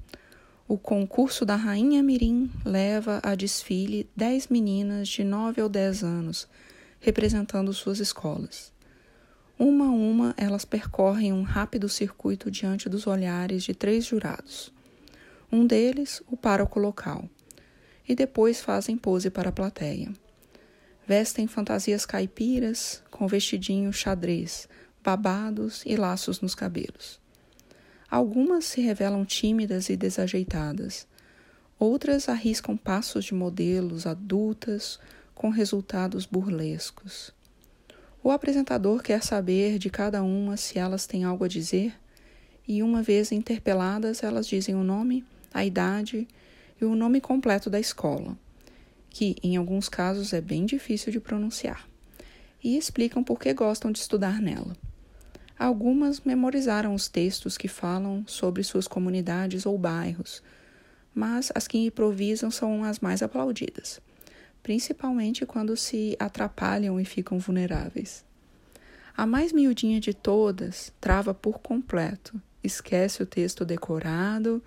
O 0.69 0.77
concurso 0.77 1.45
da 1.45 1.57
Rainha 1.57 2.03
Mirim 2.03 2.51
leva 2.65 3.21
a 3.23 3.35
desfile 3.35 4.09
dez 4.17 4.49
meninas 4.49 5.09
de 5.09 5.23
nove 5.23 5.63
ou 5.63 5.69
dez 5.69 6.03
anos, 6.03 6.49
representando 7.01 7.73
suas 7.73 8.01
escolas. 8.01 8.73
Uma 9.59 9.87
a 9.87 9.91
uma, 9.91 10.35
elas 10.37 10.65
percorrem 10.65 11.33
um 11.33 11.43
rápido 11.43 11.89
circuito 11.89 12.51
diante 12.51 12.89
dos 12.89 13.07
olhares 13.07 13.65
de 13.65 13.75
três 13.75 14.05
jurados. 14.05 14.73
Um 15.51 15.67
deles, 15.67 16.21
o 16.27 16.37
pároco 16.37 16.79
local, 16.79 17.31
e 18.09 18.15
depois 18.15 18.61
fazem 18.61 18.97
pose 18.97 19.31
para 19.31 19.49
a 19.49 19.53
plateia. 19.53 20.13
Vestem 21.07 21.47
fantasias 21.47 22.05
caipiras, 22.05 23.03
com 23.11 23.27
vestidinho 23.27 23.93
xadrez, 23.93 24.69
babados 25.03 25.83
e 25.87 25.97
laços 25.97 26.41
nos 26.41 26.55
cabelos. 26.55 27.21
Algumas 28.11 28.65
se 28.65 28.81
revelam 28.81 29.25
tímidas 29.25 29.89
e 29.89 29.97
desajeitadas. 29.97 31.07
Outras 31.79 32.29
arriscam 32.29 32.77
passos 32.77 33.27
de 33.27 33.35
modelos 33.35 34.07
adultas 34.07 34.99
com 35.35 35.51
resultados 35.51 36.27
burlescos. 36.27 37.33
O 38.23 38.31
apresentador 38.31 39.03
quer 39.03 39.23
saber 39.23 39.79
de 39.79 39.91
cada 39.91 40.23
uma 40.23 40.57
se 40.57 40.79
elas 40.79 41.07
têm 41.07 41.23
algo 41.23 41.45
a 41.45 41.49
dizer, 41.49 41.95
e 42.67 42.83
uma 42.83 43.01
vez 43.01 43.31
interpeladas, 43.31 44.25
elas 44.25 44.49
dizem 44.49 44.75
o 44.75 44.83
nome, 44.83 45.25
a 45.55 45.65
idade 45.65 46.27
e 46.81 46.85
o 46.85 46.95
nome 46.95 47.21
completo 47.21 47.69
da 47.71 47.81
escola 47.81 48.37
que 49.17 49.35
em 49.43 49.57
alguns 49.57 49.89
casos 49.89 50.35
é 50.35 50.43
bem 50.43 50.67
difícil 50.67 51.11
de 51.11 51.19
pronunciar, 51.19 51.89
e 52.63 52.77
explicam 52.77 53.25
por 53.25 53.41
que 53.41 53.51
gostam 53.55 53.91
de 53.91 53.99
estudar 53.99 54.43
nela. 54.43 54.77
Algumas 55.59 56.21
memorizaram 56.21 56.95
os 56.95 57.09
textos 57.09 57.57
que 57.57 57.67
falam 57.67 58.25
sobre 58.27 58.63
suas 58.63 58.87
comunidades 58.87 59.65
ou 59.65 59.79
bairros, 59.79 60.43
mas 61.15 61.51
as 61.55 61.67
que 61.67 61.79
improvisam 61.79 62.51
são 62.51 62.85
as 62.85 63.01
mais 63.01 63.23
aplaudidas, 63.23 64.03
principalmente 64.63 65.47
quando 65.47 65.79
se 65.79 66.15
atrapalham 66.19 67.01
e 67.01 67.05
ficam 67.07 67.39
vulneráveis. 67.39 68.23
A 69.17 69.25
mais 69.25 69.51
miudinha 69.51 69.99
de 69.99 70.13
todas 70.13 70.93
trava 71.01 71.33
por 71.33 71.61
completo, 71.61 72.39
esquece 72.63 73.23
o 73.23 73.27
texto 73.27 73.65
decorado 73.65 74.63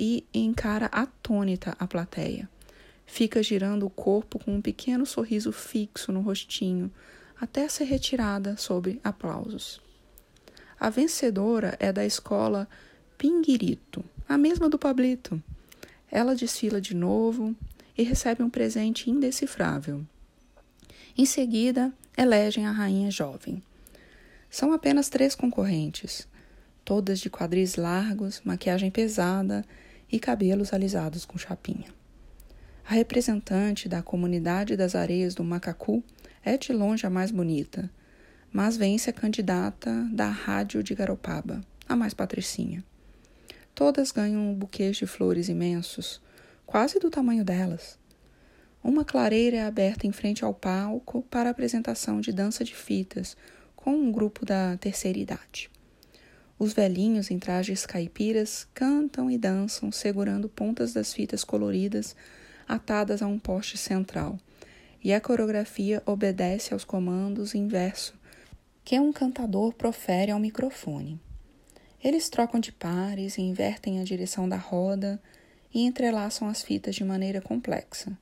e 0.00 0.24
encara 0.32 0.86
atônita 0.86 1.76
a 1.78 1.86
plateia 1.86 2.48
Fica 3.12 3.42
girando 3.42 3.84
o 3.84 3.90
corpo 3.90 4.38
com 4.38 4.54
um 4.54 4.60
pequeno 4.62 5.04
sorriso 5.04 5.50
fixo 5.50 6.12
no 6.12 6.20
rostinho, 6.20 6.90
até 7.40 7.68
ser 7.68 7.84
retirada 7.84 8.56
sob 8.56 9.00
aplausos. 9.02 9.80
A 10.78 10.88
vencedora 10.88 11.76
é 11.80 11.92
da 11.92 12.06
escola 12.06 12.68
Pinguirito, 13.18 14.04
a 14.28 14.38
mesma 14.38 14.68
do 14.68 14.78
Pablito. 14.78 15.42
Ela 16.08 16.36
desfila 16.36 16.80
de 16.80 16.94
novo 16.94 17.54
e 17.98 18.04
recebe 18.04 18.44
um 18.44 18.48
presente 18.48 19.10
indecifrável. 19.10 20.06
Em 21.18 21.26
seguida, 21.26 21.92
elegem 22.16 22.64
a 22.64 22.70
rainha 22.70 23.10
jovem. 23.10 23.60
São 24.48 24.72
apenas 24.72 25.08
três 25.08 25.34
concorrentes, 25.34 26.28
todas 26.84 27.18
de 27.18 27.28
quadris 27.28 27.74
largos, 27.74 28.40
maquiagem 28.44 28.90
pesada 28.90 29.66
e 30.10 30.18
cabelos 30.18 30.72
alisados 30.72 31.24
com 31.24 31.38
chapinha. 31.38 31.92
A 32.84 32.94
representante 32.94 33.88
da 33.88 34.02
comunidade 34.02 34.76
das 34.76 34.94
areias 34.94 35.34
do 35.34 35.44
Macacu 35.44 36.02
é 36.44 36.56
de 36.56 36.72
longe 36.72 37.06
a 37.06 37.10
mais 37.10 37.30
bonita, 37.30 37.90
mas 38.52 38.76
vence 38.76 39.08
a 39.08 39.12
candidata 39.12 40.08
da 40.12 40.28
Rádio 40.28 40.82
de 40.82 40.94
Garopaba, 40.94 41.60
a 41.88 41.94
mais 41.94 42.14
patricinha. 42.14 42.84
Todas 43.74 44.10
ganham 44.10 44.52
buquês 44.54 44.96
de 44.96 45.06
flores 45.06 45.48
imensos, 45.48 46.20
quase 46.66 46.98
do 46.98 47.10
tamanho 47.10 47.44
delas. 47.44 47.98
Uma 48.82 49.04
clareira 49.04 49.58
é 49.58 49.62
aberta 49.62 50.06
em 50.06 50.12
frente 50.12 50.44
ao 50.44 50.54
palco 50.54 51.22
para 51.30 51.50
apresentação 51.50 52.20
de 52.20 52.32
dança 52.32 52.64
de 52.64 52.74
fitas 52.74 53.36
com 53.76 53.92
um 53.92 54.10
grupo 54.10 54.44
da 54.44 54.76
terceira 54.78 55.18
idade. 55.18 55.70
Os 56.60 56.74
velhinhos 56.74 57.30
em 57.30 57.38
trajes 57.38 57.86
caipiras 57.86 58.68
cantam 58.74 59.30
e 59.30 59.38
dançam 59.38 59.90
segurando 59.90 60.46
pontas 60.46 60.92
das 60.92 61.10
fitas 61.10 61.42
coloridas 61.42 62.14
atadas 62.68 63.22
a 63.22 63.26
um 63.26 63.38
poste 63.38 63.78
central, 63.78 64.38
e 65.02 65.10
a 65.14 65.22
coreografia 65.22 66.02
obedece 66.04 66.74
aos 66.74 66.84
comandos 66.84 67.54
em 67.54 67.66
verso 67.66 68.12
que 68.84 69.00
um 69.00 69.10
cantador 69.10 69.72
profere 69.72 70.32
ao 70.32 70.38
microfone. 70.38 71.18
Eles 72.04 72.28
trocam 72.28 72.60
de 72.60 72.72
pares, 72.72 73.38
invertem 73.38 73.98
a 73.98 74.04
direção 74.04 74.46
da 74.46 74.58
roda 74.58 75.18
e 75.72 75.80
entrelaçam 75.80 76.46
as 76.46 76.60
fitas 76.60 76.94
de 76.94 77.04
maneira 77.04 77.40
complexa. 77.40 78.12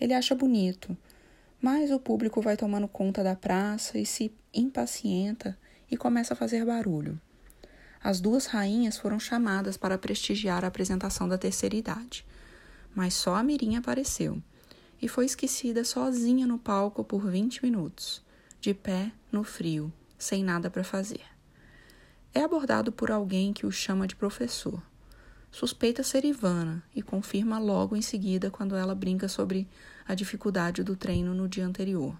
Ele 0.00 0.14
acha 0.14 0.36
bonito, 0.36 0.96
mas 1.60 1.90
o 1.90 1.98
público 1.98 2.40
vai 2.40 2.56
tomando 2.56 2.86
conta 2.86 3.24
da 3.24 3.34
praça 3.34 3.98
e 3.98 4.06
se 4.06 4.32
impacienta 4.54 5.58
e 5.90 5.96
começa 5.96 6.34
a 6.34 6.36
fazer 6.36 6.64
barulho. 6.64 7.20
As 8.02 8.20
duas 8.20 8.46
rainhas 8.46 8.98
foram 8.98 9.18
chamadas 9.18 9.76
para 9.76 9.96
prestigiar 9.96 10.64
a 10.64 10.68
apresentação 10.68 11.28
da 11.28 11.38
terceira 11.38 11.76
idade 11.76 12.24
mas 12.94 13.14
só 13.14 13.34
a 13.34 13.42
Mirim 13.42 13.76
apareceu 13.76 14.42
e 15.00 15.08
foi 15.08 15.24
esquecida 15.24 15.84
sozinha 15.84 16.46
no 16.46 16.58
palco 16.58 17.02
por 17.02 17.28
20 17.28 17.64
minutos, 17.64 18.22
de 18.60 18.72
pé, 18.72 19.10
no 19.32 19.42
frio, 19.42 19.92
sem 20.16 20.44
nada 20.44 20.70
para 20.70 20.84
fazer. 20.84 21.22
É 22.32 22.42
abordado 22.42 22.92
por 22.92 23.10
alguém 23.10 23.52
que 23.52 23.66
o 23.66 23.72
chama 23.72 24.06
de 24.06 24.14
professor. 24.14 24.80
Suspeita 25.50 26.02
ser 26.02 26.24
Ivana 26.24 26.82
e 26.94 27.02
confirma 27.02 27.58
logo 27.58 27.96
em 27.96 28.00
seguida 28.00 28.50
quando 28.50 28.76
ela 28.76 28.94
brinca 28.94 29.28
sobre 29.28 29.68
a 30.06 30.14
dificuldade 30.14 30.84
do 30.84 30.96
treino 30.96 31.34
no 31.34 31.48
dia 31.48 31.66
anterior. 31.66 32.16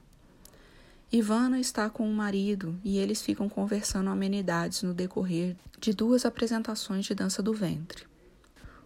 Ivana 1.15 1.61
está 1.61 1.91
com 1.91 2.11
o 2.11 2.15
marido 2.15 2.81
e 2.83 2.97
eles 2.97 3.21
ficam 3.21 3.47
conversando 3.47 4.09
amenidades 4.09 4.83
no 4.83 4.95
decorrer 4.95 5.55
de 5.79 5.93
duas 5.93 6.25
apresentações 6.25 7.05
de 7.05 7.15
dança 7.15 7.43
do 7.43 7.53
ventre. 7.53 8.07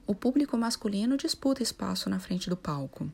O 0.04 0.12
público 0.12 0.56
masculino 0.56 1.16
disputa 1.16 1.62
espaço 1.62 2.10
na 2.10 2.18
frente 2.18 2.50
do 2.50 2.56
palco. 2.56 3.08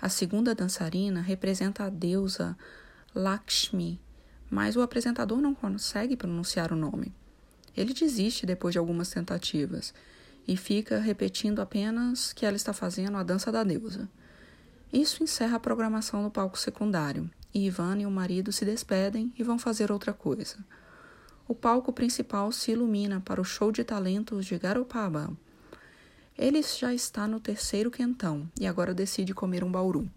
A 0.00 0.08
segunda 0.08 0.54
dançarina 0.54 1.20
representa 1.20 1.84
a 1.84 1.90
deusa 1.90 2.56
Lakshmi, 3.14 4.00
mas 4.50 4.76
o 4.76 4.80
apresentador 4.80 5.42
não 5.42 5.54
consegue 5.54 6.16
pronunciar 6.16 6.72
o 6.72 6.76
nome. 6.76 7.12
Ele 7.76 7.92
desiste 7.92 8.46
depois 8.46 8.72
de 8.72 8.78
algumas 8.78 9.10
tentativas 9.10 9.92
e 10.48 10.56
fica 10.56 10.98
repetindo 11.00 11.60
apenas 11.60 12.32
que 12.32 12.46
ela 12.46 12.56
está 12.56 12.72
fazendo 12.72 13.18
a 13.18 13.22
dança 13.22 13.52
da 13.52 13.62
deusa. 13.62 14.08
Isso 14.90 15.22
encerra 15.22 15.56
a 15.56 15.60
programação 15.60 16.22
no 16.22 16.30
palco 16.30 16.58
secundário, 16.58 17.30
e 17.54 17.66
Ivan 17.66 18.00
e 18.00 18.06
o 18.06 18.10
marido 18.10 18.52
se 18.52 18.64
despedem 18.64 19.32
e 19.38 19.42
vão 19.42 19.58
fazer 19.58 19.92
outra 19.92 20.12
coisa. 20.12 20.56
O 21.46 21.54
palco 21.54 21.92
principal 21.92 22.50
se 22.50 22.72
ilumina 22.72 23.20
para 23.20 23.40
o 23.40 23.44
show 23.44 23.70
de 23.70 23.84
talentos 23.84 24.44
de 24.44 24.58
Garopaba, 24.58 25.30
ele 26.36 26.60
já 26.62 26.92
está 26.92 27.28
no 27.28 27.38
terceiro 27.38 27.92
quentão 27.92 28.50
e 28.58 28.66
agora 28.66 28.92
decide 28.92 29.32
comer 29.32 29.62
um 29.62 29.70
bauru. 29.70 30.08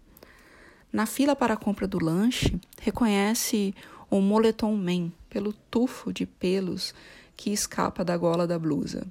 Na 0.92 1.06
fila 1.06 1.36
para 1.36 1.54
a 1.54 1.56
compra 1.56 1.86
do 1.86 2.02
lanche, 2.02 2.60
reconhece 2.80 3.72
o 4.10 4.20
moletom 4.20 4.74
man 4.74 5.12
pelo 5.30 5.52
tufo 5.70 6.12
de 6.12 6.26
pelos 6.26 6.92
que 7.36 7.50
escapa 7.50 8.04
da 8.04 8.16
gola 8.16 8.48
da 8.48 8.58
blusa. 8.58 9.06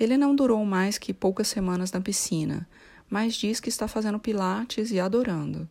Ele 0.00 0.16
não 0.16 0.34
durou 0.34 0.64
mais 0.64 0.96
que 0.96 1.12
poucas 1.12 1.48
semanas 1.48 1.92
na 1.92 2.00
piscina, 2.00 2.66
mas 3.10 3.34
diz 3.34 3.60
que 3.60 3.68
está 3.68 3.86
fazendo 3.86 4.18
pilates 4.18 4.90
e 4.90 4.98
adorando. 4.98 5.68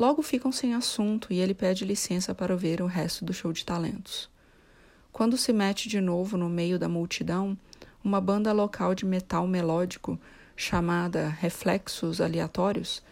Logo 0.00 0.22
ficam 0.22 0.50
sem 0.50 0.72
assunto 0.72 1.30
e 1.30 1.40
ele 1.40 1.52
pede 1.52 1.84
licença 1.84 2.34
para 2.34 2.56
ver 2.56 2.80
o 2.80 2.86
resto 2.86 3.22
do 3.22 3.34
show 3.34 3.52
de 3.52 3.66
talentos. 3.66 4.30
Quando 5.12 5.36
se 5.36 5.52
mete 5.52 5.90
de 5.90 6.00
novo 6.00 6.38
no 6.38 6.48
meio 6.48 6.78
da 6.78 6.88
multidão, 6.88 7.54
uma 8.02 8.18
banda 8.18 8.50
local 8.50 8.94
de 8.94 9.04
metal 9.04 9.46
melódico 9.46 10.18
chamada 10.56 11.28
Reflexos 11.28 12.18
Aleatórios 12.18 13.02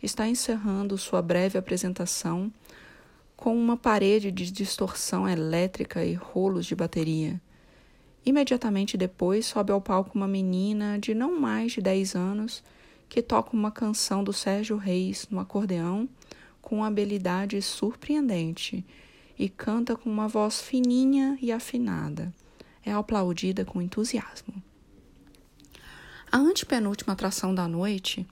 está 0.00 0.28
encerrando 0.28 0.96
sua 0.96 1.20
breve 1.20 1.58
apresentação 1.58 2.52
com 3.36 3.52
uma 3.52 3.76
parede 3.76 4.30
de 4.30 4.48
distorção 4.48 5.28
elétrica 5.28 6.04
e 6.04 6.14
rolos 6.14 6.64
de 6.64 6.76
bateria. 6.76 7.40
Imediatamente 8.24 8.96
depois 8.96 9.46
sobe 9.46 9.72
ao 9.72 9.80
palco 9.80 10.12
uma 10.14 10.28
menina 10.28 10.96
de 10.96 11.12
não 11.12 11.40
mais 11.40 11.72
de 11.72 11.80
10 11.80 12.14
anos 12.14 12.62
que 13.08 13.20
toca 13.20 13.50
uma 13.52 13.72
canção 13.72 14.22
do 14.22 14.32
Sérgio 14.32 14.76
Reis 14.76 15.26
no 15.28 15.40
acordeão 15.40 16.08
com 16.66 16.82
habilidade 16.82 17.62
surpreendente 17.62 18.84
e 19.38 19.48
canta 19.48 19.94
com 19.94 20.10
uma 20.10 20.26
voz 20.26 20.60
fininha 20.60 21.38
e 21.40 21.52
afinada 21.52 22.34
é 22.84 22.92
aplaudida 22.92 23.64
com 23.64 23.80
entusiasmo. 23.80 24.60
A 26.30 26.38
antepenúltima 26.38 27.12
atração 27.12 27.54
da 27.54 27.68
noite, 27.68 28.26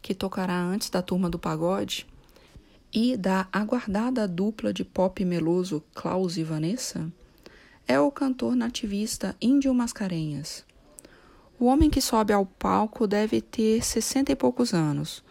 que 0.00 0.14
tocará 0.14 0.58
antes 0.58 0.88
da 0.88 1.02
turma 1.02 1.28
do 1.28 1.38
pagode, 1.38 2.06
e 2.90 3.18
da 3.18 3.48
aguardada 3.52 4.28
dupla 4.28 4.72
de 4.72 4.84
pop 4.84 5.22
meloso 5.24 5.82
Klaus 5.94 6.36
e 6.36 6.44
Vanessa, 6.44 7.10
é 7.88 7.98
o 7.98 8.10
cantor 8.10 8.54
nativista 8.54 9.34
Índio 9.42 9.74
Mascarenhas. 9.74 10.64
O 11.58 11.64
homem 11.64 11.90
que 11.90 12.00
sobe 12.00 12.32
ao 12.32 12.46
palco 12.46 13.06
deve 13.06 13.40
ter 13.40 13.84
sessenta 13.84 14.32
e 14.32 14.36
poucos 14.36 14.72
anos. 14.72 15.23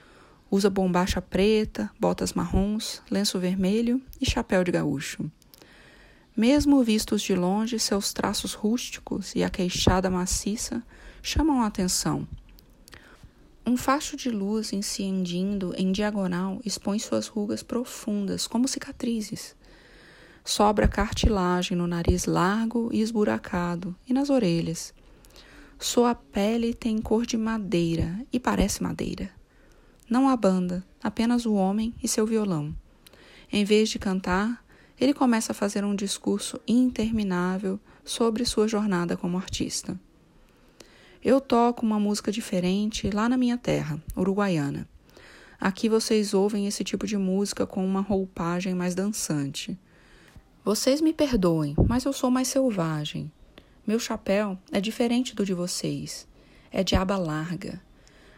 Usa 0.53 0.69
bombacha 0.69 1.19
preta, 1.19 1.89
botas 1.99 2.33
marrons, 2.33 3.01
lenço 3.09 3.39
vermelho 3.39 3.99
e 4.21 4.29
chapéu 4.29 4.63
de 4.63 4.71
gaúcho. 4.71 5.27
Mesmo 6.37 6.83
vistos 6.83 7.23
de 7.23 7.33
longe, 7.33 7.79
seus 7.79 8.13
traços 8.13 8.53
rústicos 8.53 9.33
e 9.33 9.43
a 9.43 9.49
queixada 9.49 10.11
maciça 10.11 10.83
chamam 11.23 11.63
a 11.63 11.65
atenção. 11.65 12.27
Um 13.65 13.75
facho 13.75 14.15
de 14.15 14.29
luz 14.29 14.71
incendindo 14.73 15.73
em 15.75 15.91
diagonal 15.91 16.61
expõe 16.63 16.99
suas 16.99 17.25
rugas 17.25 17.63
profundas, 17.63 18.45
como 18.45 18.67
cicatrizes. 18.67 19.55
Sobra 20.45 20.87
cartilagem 20.87 21.75
no 21.75 21.87
nariz 21.87 22.25
largo 22.25 22.91
e 22.93 23.01
esburacado 23.01 23.95
e 24.07 24.13
nas 24.13 24.29
orelhas. 24.29 24.93
Sua 25.79 26.13
pele 26.13 26.75
tem 26.75 27.01
cor 27.01 27.25
de 27.25 27.37
madeira 27.37 28.23
e 28.31 28.39
parece 28.39 28.83
madeira. 28.83 29.31
Não 30.13 30.29
há 30.29 30.37
banda, 30.37 30.85
apenas 31.01 31.43
o 31.43 31.55
homem 31.55 31.91
e 32.03 32.07
seu 32.07 32.23
violão. 32.23 32.71
Em 33.51 33.65
vez 33.65 33.89
de 33.89 33.97
cantar, 33.97 34.63
ele 35.01 35.11
começa 35.11 35.53
a 35.53 35.55
fazer 35.55 35.83
um 35.83 35.95
discurso 35.95 36.61
interminável 36.67 37.79
sobre 38.05 38.45
sua 38.45 38.67
jornada 38.67 39.17
como 39.17 39.37
artista. 39.37 39.99
Eu 41.23 41.41
toco 41.41 41.83
uma 41.83 41.99
música 41.99 42.31
diferente 42.31 43.09
lá 43.09 43.27
na 43.27 43.35
minha 43.35 43.57
terra, 43.57 43.99
uruguaiana. 44.15 44.87
Aqui 45.59 45.89
vocês 45.89 46.35
ouvem 46.35 46.67
esse 46.67 46.83
tipo 46.83 47.07
de 47.07 47.17
música 47.17 47.65
com 47.65 47.83
uma 47.83 48.01
roupagem 48.01 48.75
mais 48.75 48.93
dançante. 48.93 49.75
Vocês 50.63 51.01
me 51.01 51.11
perdoem, 51.11 51.73
mas 51.89 52.05
eu 52.05 52.13
sou 52.13 52.29
mais 52.29 52.49
selvagem. 52.49 53.31
Meu 53.87 53.97
chapéu 53.97 54.59
é 54.71 54.79
diferente 54.79 55.33
do 55.33 55.43
de 55.43 55.55
vocês. 55.55 56.27
É 56.71 56.83
de 56.83 56.95
aba 56.95 57.17
larga. 57.17 57.81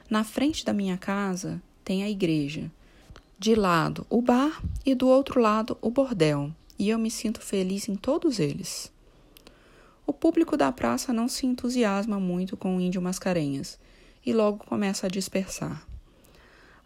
Na 0.09 0.23
frente 0.23 0.63
da 0.63 0.71
minha 0.71 0.97
casa 0.97 1.61
tem 1.85 2.03
a 2.03 2.09
igreja. 2.09 2.69
De 3.37 3.53
lado, 3.53 4.07
o 4.09 4.21
bar 4.21 4.59
e 4.83 4.95
do 4.95 5.07
outro 5.07 5.39
lado, 5.39 5.77
o 5.81 5.91
bordel. 5.91 6.51
E 6.79 6.89
eu 6.89 6.97
me 6.97 7.11
sinto 7.11 7.39
feliz 7.39 7.87
em 7.87 7.95
todos 7.95 8.39
eles. 8.39 8.91
O 10.05 10.11
público 10.11 10.57
da 10.57 10.71
praça 10.71 11.13
não 11.13 11.27
se 11.27 11.45
entusiasma 11.45 12.19
muito 12.19 12.57
com 12.57 12.75
o 12.75 12.81
índio 12.81 13.01
Mascarenhas 13.01 13.77
e 14.25 14.33
logo 14.33 14.65
começa 14.65 15.05
a 15.05 15.09
dispersar. 15.09 15.85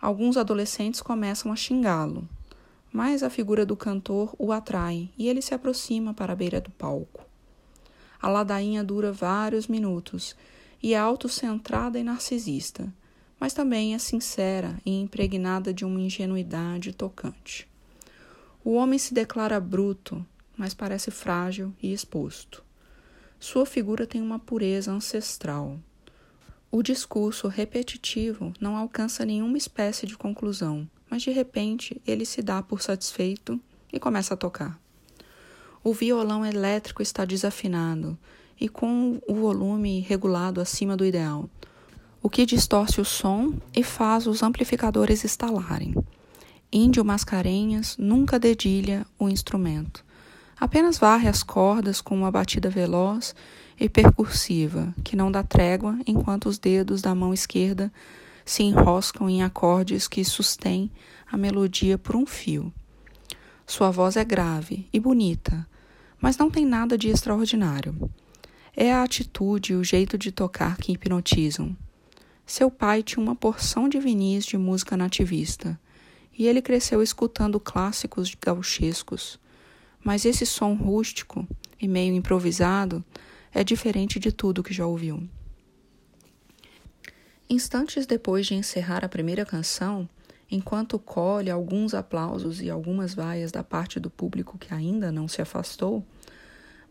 Alguns 0.02 0.38
adolescentes 0.38 1.02
começam 1.02 1.52
a 1.52 1.56
xingá-lo, 1.56 2.28
mas 2.92 3.24
a 3.24 3.30
figura 3.30 3.66
do 3.66 3.78
cantor 3.78 4.36
o 4.38 4.52
atrai 4.52 5.10
e 5.18 5.30
ele 5.30 5.42
se 5.42 5.54
aproxima 5.54 6.14
para 6.14 6.34
a 6.34 6.36
beira 6.36 6.60
do 6.60 6.72
palco. 6.72 7.26
A 8.22 8.28
ladainha 8.28 8.84
dura 8.84 9.14
vários 9.14 9.68
minutos 9.68 10.36
e 10.84 10.94
é 10.94 10.98
autocentrada 10.98 11.98
e 11.98 12.04
narcisista, 12.04 12.94
mas 13.40 13.54
também 13.54 13.94
é 13.94 13.98
sincera 13.98 14.78
e 14.86 15.00
impregnada 15.00 15.74
de 15.74 15.86
uma 15.86 16.00
ingenuidade 16.00 16.94
tocante. 16.94 17.68
O 18.64 18.74
homem 18.74 19.00
se 19.00 19.14
declara 19.14 19.60
bruto, 19.60 20.26
mas 20.58 20.74
parece 20.74 21.10
frágil 21.10 21.74
e 21.82 21.94
exposto. 21.94 22.64
Sua 23.40 23.66
figura 23.66 24.06
tem 24.06 24.22
uma 24.22 24.38
pureza 24.38 24.92
ancestral. 24.92 25.80
O 26.70 26.84
discurso 26.84 27.48
repetitivo 27.48 28.54
não 28.60 28.76
alcança 28.76 29.26
nenhuma 29.26 29.58
espécie 29.58 30.06
de 30.06 30.18
conclusão, 30.18 30.88
mas 31.10 31.22
de 31.22 31.32
repente 31.32 32.00
ele 32.06 32.26
se 32.26 32.42
dá 32.42 32.62
por 32.62 32.82
satisfeito 32.82 33.60
e 33.92 34.00
começa 34.00 34.34
a 34.34 34.38
tocar. 34.38 34.80
O 35.82 35.94
violão 35.94 36.46
elétrico 36.46 37.02
está 37.02 37.24
desafinado 37.24 38.18
e 38.60 38.68
com 38.68 39.22
o 39.26 39.34
volume 39.34 40.02
regulado 40.02 40.60
acima 40.60 40.98
do 40.98 41.06
ideal, 41.06 41.50
o 42.22 42.30
que 42.30 42.46
distorce 42.46 43.00
o 43.00 43.06
som 43.06 43.54
e 43.76 43.84
faz 43.84 44.28
os 44.28 44.44
amplificadores 44.44 45.24
estalarem. 45.24 45.96
Índio 46.72 47.04
Mascarenhas 47.04 47.96
nunca 47.98 48.38
dedilha 48.38 49.06
o 49.18 49.30
instrumento. 49.30 50.06
Apenas 50.60 50.98
varre 50.98 51.28
as 51.28 51.42
cordas 51.42 52.02
com 52.02 52.16
uma 52.16 52.30
batida 52.30 52.70
veloz 52.70 53.34
e 53.80 53.88
percursiva, 53.88 54.94
que 55.04 55.16
não 55.16 55.32
dá 55.32 55.42
trégua 55.42 55.98
enquanto 56.06 56.48
os 56.48 56.60
dedos 56.60 57.02
da 57.02 57.16
mão 57.16 57.34
esquerda 57.34 57.92
se 58.46 58.64
enroscam 58.64 59.30
em 59.30 59.42
acordes 59.42 60.08
que 60.08 60.24
sustêm 60.26 60.92
a 61.32 61.38
melodia 61.38 61.98
por 61.98 62.16
um 62.16 62.26
fio. 62.26 62.74
Sua 63.66 63.90
voz 63.92 64.18
é 64.18 64.26
grave 64.26 64.88
e 64.92 65.00
bonita, 65.00 65.66
mas 66.20 66.38
não 66.38 66.52
tem 66.52 66.66
nada 66.66 66.98
de 66.98 67.08
extraordinário. 67.08 68.12
É 68.76 68.92
a 68.92 69.04
atitude 69.04 69.74
e 69.74 69.76
o 69.76 69.84
jeito 69.84 70.18
de 70.18 70.32
tocar 70.32 70.78
que 70.78 70.92
hipnotizam. 70.92 71.76
Seu 72.50 72.72
pai 72.72 73.04
tinha 73.04 73.24
uma 73.24 73.36
porção 73.36 73.88
de 73.88 74.00
vinis 74.00 74.44
de 74.44 74.58
música 74.58 74.98
nativista, 74.98 75.80
e 76.36 76.48
ele 76.48 76.64
cresceu 76.64 77.00
escutando 77.04 77.60
clássicos 77.60 78.34
gauchescos. 78.34 79.40
Mas 80.04 80.26
esse 80.26 80.48
som 80.48 80.74
rústico 80.74 81.48
e 81.80 81.88
meio 81.88 82.16
improvisado 82.16 83.06
é 83.54 83.64
diferente 83.64 84.20
de 84.20 84.32
tudo 84.32 84.64
que 84.64 84.74
já 84.74 84.84
ouviu. 84.88 85.30
Instantes 87.48 88.08
depois 88.08 88.48
de 88.48 88.56
encerrar 88.56 89.06
a 89.06 89.10
primeira 89.10 89.46
canção, 89.46 90.10
enquanto 90.50 90.98
colhe 90.98 91.52
alguns 91.52 91.94
aplausos 91.94 92.64
e 92.64 92.68
algumas 92.68 93.14
vaias 93.14 93.52
da 93.52 93.64
parte 93.64 94.00
do 94.00 94.10
público 94.10 94.58
que 94.58 94.74
ainda 94.74 95.12
não 95.12 95.28
se 95.28 95.40
afastou, 95.40 96.04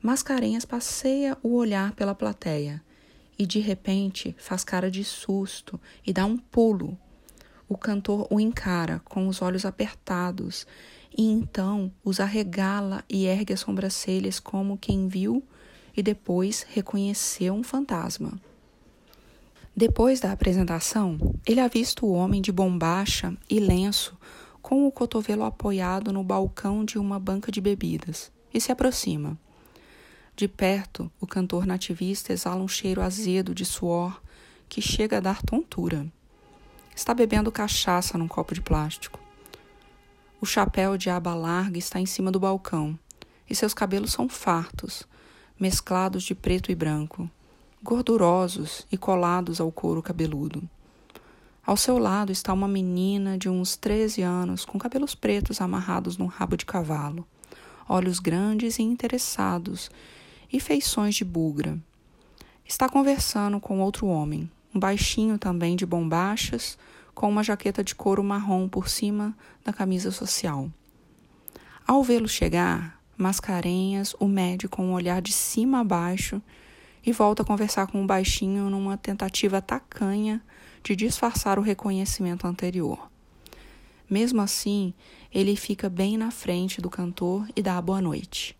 Mascarenhas 0.00 0.64
passeia 0.64 1.36
o 1.42 1.56
olhar 1.56 1.96
pela 1.96 2.14
plateia 2.14 2.80
e 3.38 3.46
de 3.46 3.60
repente 3.60 4.34
faz 4.38 4.64
cara 4.64 4.90
de 4.90 5.04
susto 5.04 5.80
e 6.06 6.12
dá 6.12 6.24
um 6.24 6.36
pulo. 6.36 6.98
O 7.68 7.76
cantor 7.76 8.26
o 8.30 8.40
encara 8.40 9.00
com 9.04 9.28
os 9.28 9.40
olhos 9.40 9.64
apertados 9.64 10.66
e 11.16 11.24
então 11.24 11.92
os 12.02 12.18
arregala 12.18 13.04
e 13.08 13.26
ergue 13.26 13.52
as 13.52 13.60
sobrancelhas 13.60 14.40
como 14.40 14.78
quem 14.78 15.06
viu 15.06 15.42
e 15.96 16.02
depois 16.02 16.66
reconheceu 16.68 17.54
um 17.54 17.62
fantasma. 17.62 18.40
Depois 19.76 20.18
da 20.18 20.32
apresentação, 20.32 21.18
ele 21.46 21.60
avista 21.60 22.04
o 22.04 22.10
homem 22.10 22.42
de 22.42 22.50
bombacha 22.50 23.36
e 23.48 23.60
lenço 23.60 24.18
com 24.60 24.86
o 24.86 24.90
cotovelo 24.90 25.44
apoiado 25.44 26.12
no 26.12 26.24
balcão 26.24 26.84
de 26.84 26.98
uma 26.98 27.18
banca 27.18 27.52
de 27.52 27.60
bebidas 27.60 28.32
e 28.52 28.60
se 28.60 28.72
aproxima. 28.72 29.38
De 30.38 30.46
perto, 30.46 31.10
o 31.20 31.26
cantor 31.26 31.66
nativista 31.66 32.32
exala 32.32 32.62
um 32.62 32.68
cheiro 32.68 33.02
azedo 33.02 33.52
de 33.52 33.64
suor 33.64 34.22
que 34.68 34.80
chega 34.80 35.16
a 35.16 35.20
dar 35.20 35.42
tontura. 35.42 36.06
Está 36.94 37.12
bebendo 37.12 37.50
cachaça 37.50 38.16
num 38.16 38.28
copo 38.28 38.54
de 38.54 38.60
plástico. 38.60 39.18
O 40.40 40.46
chapéu 40.46 40.96
de 40.96 41.10
aba 41.10 41.34
larga 41.34 41.76
está 41.76 41.98
em 41.98 42.06
cima 42.06 42.30
do 42.30 42.38
balcão 42.38 42.96
e 43.50 43.54
seus 43.56 43.74
cabelos 43.74 44.12
são 44.12 44.28
fartos, 44.28 45.02
mesclados 45.58 46.22
de 46.22 46.36
preto 46.36 46.70
e 46.70 46.74
branco 46.76 47.28
gordurosos 47.82 48.86
e 48.92 48.96
colados 48.96 49.60
ao 49.60 49.72
couro 49.72 50.00
cabeludo. 50.00 50.62
Ao 51.66 51.76
seu 51.76 51.98
lado 51.98 52.30
está 52.30 52.52
uma 52.52 52.68
menina 52.68 53.36
de 53.36 53.48
uns 53.48 53.74
13 53.74 54.22
anos 54.22 54.64
com 54.64 54.78
cabelos 54.78 55.16
pretos 55.16 55.60
amarrados 55.60 56.16
num 56.16 56.26
rabo 56.26 56.56
de 56.56 56.64
cavalo, 56.64 57.26
olhos 57.88 58.20
grandes 58.20 58.78
e 58.78 58.82
interessados 58.84 59.90
e 60.52 60.60
feições 60.60 61.14
de 61.14 61.24
bugra. 61.24 61.78
Está 62.64 62.88
conversando 62.88 63.60
com 63.60 63.80
outro 63.80 64.06
homem, 64.06 64.50
um 64.74 64.78
baixinho 64.78 65.38
também 65.38 65.76
de 65.76 65.86
bombachas, 65.86 66.78
com 67.14 67.28
uma 67.28 67.42
jaqueta 67.42 67.82
de 67.82 67.94
couro 67.94 68.22
marrom 68.22 68.68
por 68.68 68.88
cima 68.88 69.36
da 69.64 69.72
camisa 69.72 70.10
social. 70.10 70.70
Ao 71.86 72.02
vê-lo 72.02 72.28
chegar, 72.28 73.00
Mascarenhas 73.16 74.14
o 74.20 74.28
mede 74.28 74.68
com 74.68 74.86
um 74.86 74.92
olhar 74.92 75.20
de 75.20 75.32
cima 75.32 75.80
a 75.80 75.84
baixo 75.84 76.40
e 77.04 77.12
volta 77.12 77.42
a 77.42 77.46
conversar 77.46 77.86
com 77.86 78.02
o 78.02 78.06
baixinho 78.06 78.68
numa 78.68 78.96
tentativa 78.96 79.62
tacanha 79.62 80.40
de 80.84 80.94
disfarçar 80.94 81.58
o 81.58 81.62
reconhecimento 81.62 82.46
anterior. 82.46 83.10
Mesmo 84.08 84.40
assim, 84.40 84.94
ele 85.32 85.56
fica 85.56 85.88
bem 85.88 86.16
na 86.16 86.30
frente 86.30 86.80
do 86.80 86.88
cantor 86.90 87.48
e 87.56 87.62
dá 87.62 87.76
a 87.76 87.82
boa 87.82 88.00
noite. 88.00 88.57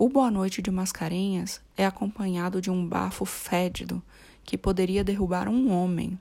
O 0.00 0.08
boa 0.08 0.30
noite 0.30 0.62
de 0.62 0.70
Mascarenhas 0.70 1.60
é 1.76 1.84
acompanhado 1.84 2.60
de 2.60 2.70
um 2.70 2.86
bafo 2.86 3.24
fédido 3.24 4.00
que 4.44 4.56
poderia 4.56 5.02
derrubar 5.02 5.48
um 5.48 5.72
homem, 5.72 6.16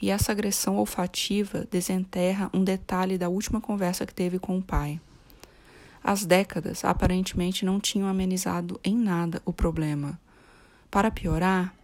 e 0.00 0.08
essa 0.08 0.32
agressão 0.32 0.78
olfativa 0.78 1.68
desenterra 1.70 2.48
um 2.54 2.64
detalhe 2.64 3.18
da 3.18 3.28
última 3.28 3.60
conversa 3.60 4.06
que 4.06 4.14
teve 4.14 4.38
com 4.38 4.56
o 4.56 4.62
pai. 4.62 4.98
As 6.02 6.24
décadas 6.24 6.86
aparentemente 6.86 7.66
não 7.66 7.78
tinham 7.78 8.08
amenizado 8.08 8.80
em 8.82 8.96
nada 8.96 9.42
o 9.44 9.52
problema. 9.52 10.18
Para 10.90 11.10
piorar, 11.10 11.74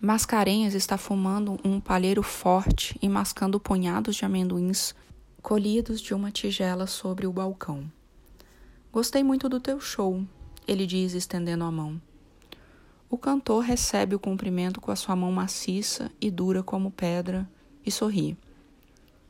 Mascarenhas 0.00 0.72
está 0.72 0.96
fumando 0.96 1.60
um 1.62 1.78
palheiro 1.78 2.22
forte 2.22 2.98
e 3.02 3.10
mascando 3.10 3.60
punhados 3.60 4.16
de 4.16 4.24
amendoins 4.24 4.94
colhidos 5.42 6.00
de 6.00 6.14
uma 6.14 6.30
tigela 6.30 6.86
sobre 6.86 7.26
o 7.26 7.32
balcão. 7.32 7.84
Gostei 8.90 9.22
muito 9.22 9.46
do 9.50 9.60
teu 9.60 9.78
show, 9.78 10.24
ele 10.66 10.86
diz, 10.86 11.12
estendendo 11.12 11.64
a 11.64 11.70
mão. 11.70 12.00
O 13.08 13.16
cantor 13.16 13.62
recebe 13.62 14.14
o 14.14 14.18
cumprimento 14.18 14.80
com 14.80 14.90
a 14.90 14.96
sua 14.96 15.14
mão 15.14 15.30
maciça 15.30 16.10
e 16.20 16.30
dura 16.30 16.62
como 16.62 16.90
pedra 16.90 17.48
e 17.84 17.90
sorri. 17.90 18.36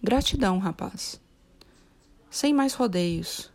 Gratidão, 0.03 0.59
rapaz. 0.59 1.21
Sem 2.31 2.55
mais 2.55 2.75
rodeios, 2.75 3.51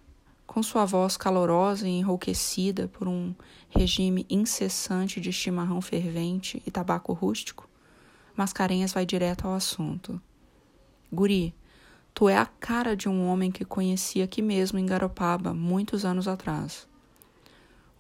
com 0.45 0.61
sua 0.61 0.85
voz 0.85 1.17
calorosa 1.17 1.87
e 1.87 1.91
enrouquecida 1.91 2.87
por 2.87 3.07
um 3.07 3.33
regime 3.69 4.25
incessante 4.29 5.19
de 5.19 5.31
chimarrão 5.31 5.81
fervente 5.81 6.61
e 6.65 6.71
tabaco 6.71 7.13
rústico, 7.13 7.69
Mascarenhas 8.35 8.93
vai 8.93 9.05
direto 9.05 9.47
ao 9.47 9.53
assunto. 9.53 10.21
Guri, 11.11 11.53
tu 12.13 12.29
é 12.29 12.37
a 12.37 12.45
cara 12.45 12.95
de 12.95 13.09
um 13.09 13.27
homem 13.27 13.51
que 13.51 13.65
conheci 13.65 14.21
aqui 14.21 14.41
mesmo 14.41 14.79
em 14.79 14.85
Garopaba, 14.85 15.53
muitos 15.53 16.05
anos 16.05 16.27
atrás. 16.27 16.87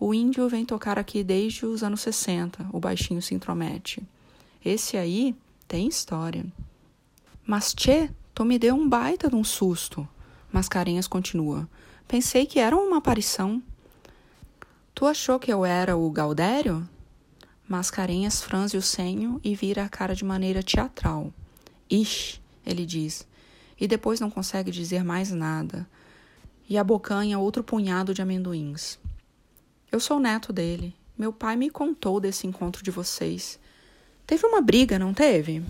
O 0.03 0.15
índio 0.15 0.49
vem 0.49 0.65
tocar 0.65 0.97
aqui 0.97 1.23
desde 1.23 1.63
os 1.63 1.83
anos 1.83 2.01
60, 2.01 2.69
o 2.73 2.79
baixinho 2.79 3.21
se 3.21 3.35
intromete. 3.35 4.01
Esse 4.65 4.97
aí 4.97 5.35
tem 5.67 5.87
história. 5.87 6.43
Mas, 7.45 7.71
tchê, 7.71 8.09
tu 8.33 8.43
me 8.43 8.57
deu 8.57 8.73
um 8.73 8.89
baita 8.89 9.29
de 9.29 9.35
um 9.35 9.43
susto. 9.43 10.09
Mascarenhas 10.51 11.07
continua. 11.07 11.69
Pensei 12.07 12.47
que 12.47 12.57
era 12.57 12.75
uma 12.75 12.97
aparição. 12.97 13.61
Tu 14.95 15.05
achou 15.05 15.37
que 15.37 15.53
eu 15.53 15.63
era 15.63 15.95
o 15.95 16.09
Galdério? 16.09 16.89
Mascarenhas 17.69 18.41
franze 18.41 18.75
o 18.75 18.81
senho 18.81 19.39
e 19.43 19.53
vira 19.53 19.85
a 19.85 19.89
cara 19.89 20.15
de 20.15 20.25
maneira 20.25 20.63
teatral. 20.63 21.31
Ixi, 21.87 22.41
ele 22.65 22.87
diz, 22.87 23.27
e 23.79 23.87
depois 23.87 24.19
não 24.19 24.31
consegue 24.31 24.71
dizer 24.71 25.03
mais 25.03 25.29
nada. 25.29 25.87
E 26.67 26.75
abocanha 26.75 27.37
outro 27.37 27.63
punhado 27.63 28.15
de 28.15 28.21
amendoins. 28.23 28.99
Eu 29.91 29.99
sou 29.99 30.21
neto 30.21 30.53
dele. 30.53 30.95
Meu 31.17 31.33
pai 31.33 31.57
me 31.57 31.69
contou 31.69 32.21
desse 32.21 32.47
encontro 32.47 32.81
de 32.81 32.89
vocês. 32.89 33.59
Teve 34.25 34.45
uma 34.45 34.61
briga, 34.61 34.97
não 34.97 35.13
teve? 35.13 35.61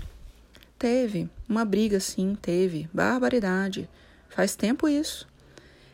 Teve. 0.77 1.27
Uma 1.49 1.65
briga, 1.65 1.99
sim, 1.99 2.37
teve. 2.39 2.87
Barbaridade. 2.93 3.89
Faz 4.29 4.55
tempo 4.55 4.87
isso. 4.87 5.27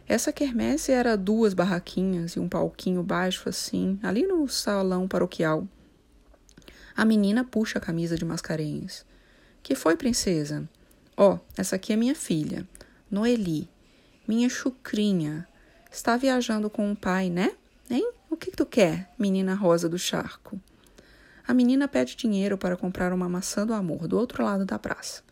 Essa 0.05 0.33
quermesse 0.33 0.91
era 0.91 1.15
duas 1.15 1.53
barraquinhas 1.53 2.33
e 2.33 2.39
um 2.39 2.49
palquinho 2.49 3.01
baixo 3.01 3.47
assim, 3.47 3.97
ali 4.03 4.27
no 4.27 4.45
salão 4.49 5.07
paroquial. 5.07 5.65
A 6.95 7.05
menina 7.05 7.45
puxa 7.45 7.77
a 7.77 7.81
camisa 7.81 8.17
de 8.17 8.25
Mascarenhas. 8.25 9.05
Que 9.63 9.73
foi, 9.73 9.95
princesa? 9.95 10.67
Ó, 11.15 11.35
oh, 11.35 11.39
essa 11.57 11.77
aqui 11.77 11.93
é 11.93 11.95
minha 11.95 12.15
filha, 12.15 12.67
Noeli, 13.09 13.69
minha 14.27 14.49
chucrinha. 14.49 15.47
Está 15.89 16.17
viajando 16.17 16.69
com 16.69 16.91
o 16.91 16.95
pai, 16.95 17.29
né? 17.29 17.53
Hein? 17.89 18.16
O 18.29 18.35
que 18.35 18.51
tu 18.51 18.65
quer, 18.65 19.09
menina 19.17 19.55
rosa 19.55 19.87
do 19.87 19.97
charco? 19.97 20.59
A 21.47 21.53
menina 21.53 21.87
pede 21.87 22.13
dinheiro 22.13 22.57
para 22.57 22.75
comprar 22.75 23.13
uma 23.13 23.29
maçã 23.29 23.65
do 23.65 23.73
amor 23.73 24.05
do 24.05 24.17
outro 24.17 24.43
lado 24.43 24.65
da 24.65 24.77
praça. 24.77 25.23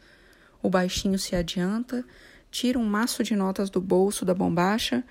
O 0.64 0.70
baixinho 0.70 1.20
se 1.20 1.36
adianta 1.36 2.06
tira 2.50 2.80
um 2.80 2.86
maço 2.86 3.22
de 3.22 3.36
notas 3.36 3.70
do 3.70 3.82
bolso 3.82 4.24
da 4.24 4.34
bombacha 4.34 5.04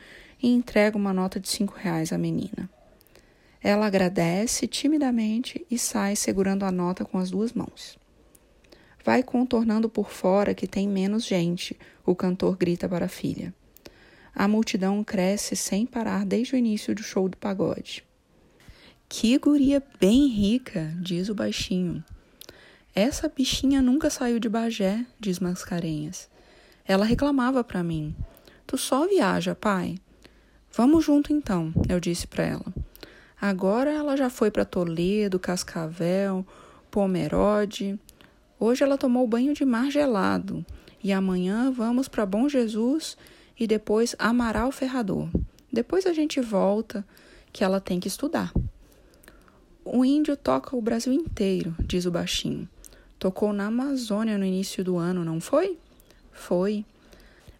e 0.42 0.48
entrega 0.48 0.96
uma 0.96 1.12
nota 1.12 1.38
de 1.38 1.46
cinco 1.46 1.74
reais 1.76 2.10
à 2.10 2.16
menina. 2.16 2.70
Ela 3.62 3.86
agradece 3.86 4.66
timidamente 4.66 5.66
e 5.70 5.78
sai 5.78 6.16
segurando 6.16 6.64
a 6.64 6.72
nota 6.72 7.04
com 7.04 7.18
as 7.18 7.30
duas 7.30 7.52
mãos. 7.52 7.98
Vai 9.04 9.22
contornando 9.22 9.90
por 9.90 10.10
fora 10.10 10.54
que 10.54 10.66
tem 10.66 10.88
menos 10.88 11.26
gente, 11.26 11.78
o 12.04 12.14
cantor 12.14 12.56
grita 12.56 12.88
para 12.88 13.04
a 13.04 13.08
filha. 13.08 13.54
A 14.34 14.48
multidão 14.48 15.04
cresce 15.04 15.54
sem 15.54 15.86
parar 15.86 16.26
desde 16.26 16.54
o 16.54 16.58
início 16.58 16.94
do 16.94 17.02
show 17.02 17.28
do 17.28 17.36
pagode. 17.36 18.04
Que 19.08 19.38
guria 19.38 19.82
bem 20.00 20.26
rica, 20.26 20.92
diz 21.00 21.28
o 21.28 21.34
baixinho. 21.34 22.02
Essa 22.94 23.28
bichinha 23.28 23.80
nunca 23.80 24.10
saiu 24.10 24.40
de 24.40 24.48
Bagé, 24.48 25.04
diz 25.20 25.38
Mascarenhas. 25.38 26.28
Ela 26.84 27.04
reclamava 27.04 27.62
para 27.62 27.82
mim: 27.82 28.14
Tu 28.66 28.76
só 28.76 29.06
viaja, 29.06 29.54
pai. 29.54 29.98
Vamos 30.72 31.04
junto 31.04 31.32
então, 31.32 31.72
eu 31.88 32.00
disse 32.00 32.26
para 32.26 32.44
ela. 32.44 32.74
Agora 33.40 33.90
ela 33.90 34.16
já 34.16 34.28
foi 34.28 34.50
para 34.50 34.64
Toledo, 34.64 35.38
Cascavel, 35.38 36.44
Pomerode. 36.90 37.98
Hoje 38.58 38.82
ela 38.82 38.98
tomou 38.98 39.26
banho 39.28 39.54
de 39.54 39.64
mar 39.64 39.90
gelado 39.90 40.64
e 41.02 41.12
amanhã 41.12 41.70
vamos 41.70 42.08
para 42.08 42.24
Bom 42.24 42.48
Jesus 42.48 43.16
e 43.58 43.66
depois 43.66 44.14
Amaral 44.18 44.70
Ferrador. 44.72 45.28
Depois 45.72 46.06
a 46.06 46.12
gente 46.12 46.40
volta, 46.40 47.04
que 47.52 47.62
ela 47.62 47.80
tem 47.80 48.00
que 48.00 48.08
estudar. 48.08 48.52
O 49.84 50.04
índio 50.04 50.36
toca 50.36 50.76
o 50.76 50.82
Brasil 50.82 51.12
inteiro, 51.12 51.74
diz 51.80 52.04
o 52.04 52.10
baixinho. 52.10 52.68
Tocou 53.18 53.52
na 53.52 53.66
Amazônia 53.66 54.36
no 54.36 54.44
início 54.44 54.82
do 54.82 54.96
ano, 54.96 55.24
não 55.24 55.40
foi? 55.40 55.78
Foi. 56.32 56.84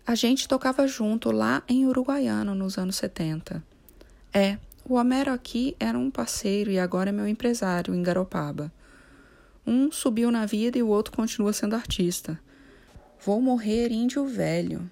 A 0.07 0.15
gente 0.15 0.49
tocava 0.49 0.87
junto 0.87 1.31
lá 1.31 1.63
em 1.69 1.87
Uruguaiano 1.87 2.55
nos 2.55 2.77
anos 2.77 2.97
70. 2.97 3.63
É, 4.33 4.59
o 4.85 4.95
Homero 4.95 5.33
aqui 5.33 5.77
era 5.79 5.99
um 5.99 6.11
parceiro 6.11 6.71
e 6.71 6.79
agora 6.79 7.11
é 7.11 7.13
meu 7.13 7.29
empresário 7.29 7.95
em 7.95 8.03
Garopaba. 8.03 8.73
Um 9.67 9.91
subiu 9.91 10.31
na 10.31 10.45
vida 10.45 10.77
e 10.77 10.83
o 10.83 10.89
outro 10.89 11.13
continua 11.13 11.53
sendo 11.53 11.77
artista. 11.77 12.39
Vou 13.25 13.41
morrer 13.41 13.91
índio 13.91 14.27
velho. 14.27 14.91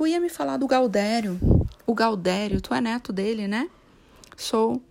Tu 0.00 0.06
ia 0.06 0.18
me 0.18 0.30
falar 0.30 0.56
do 0.56 0.66
Galdério. 0.66 1.38
O 1.86 1.92
Galdério, 1.92 2.58
tu 2.58 2.72
é 2.72 2.80
neto 2.80 3.12
dele, 3.12 3.46
né? 3.46 3.68
Sou. 4.34 4.82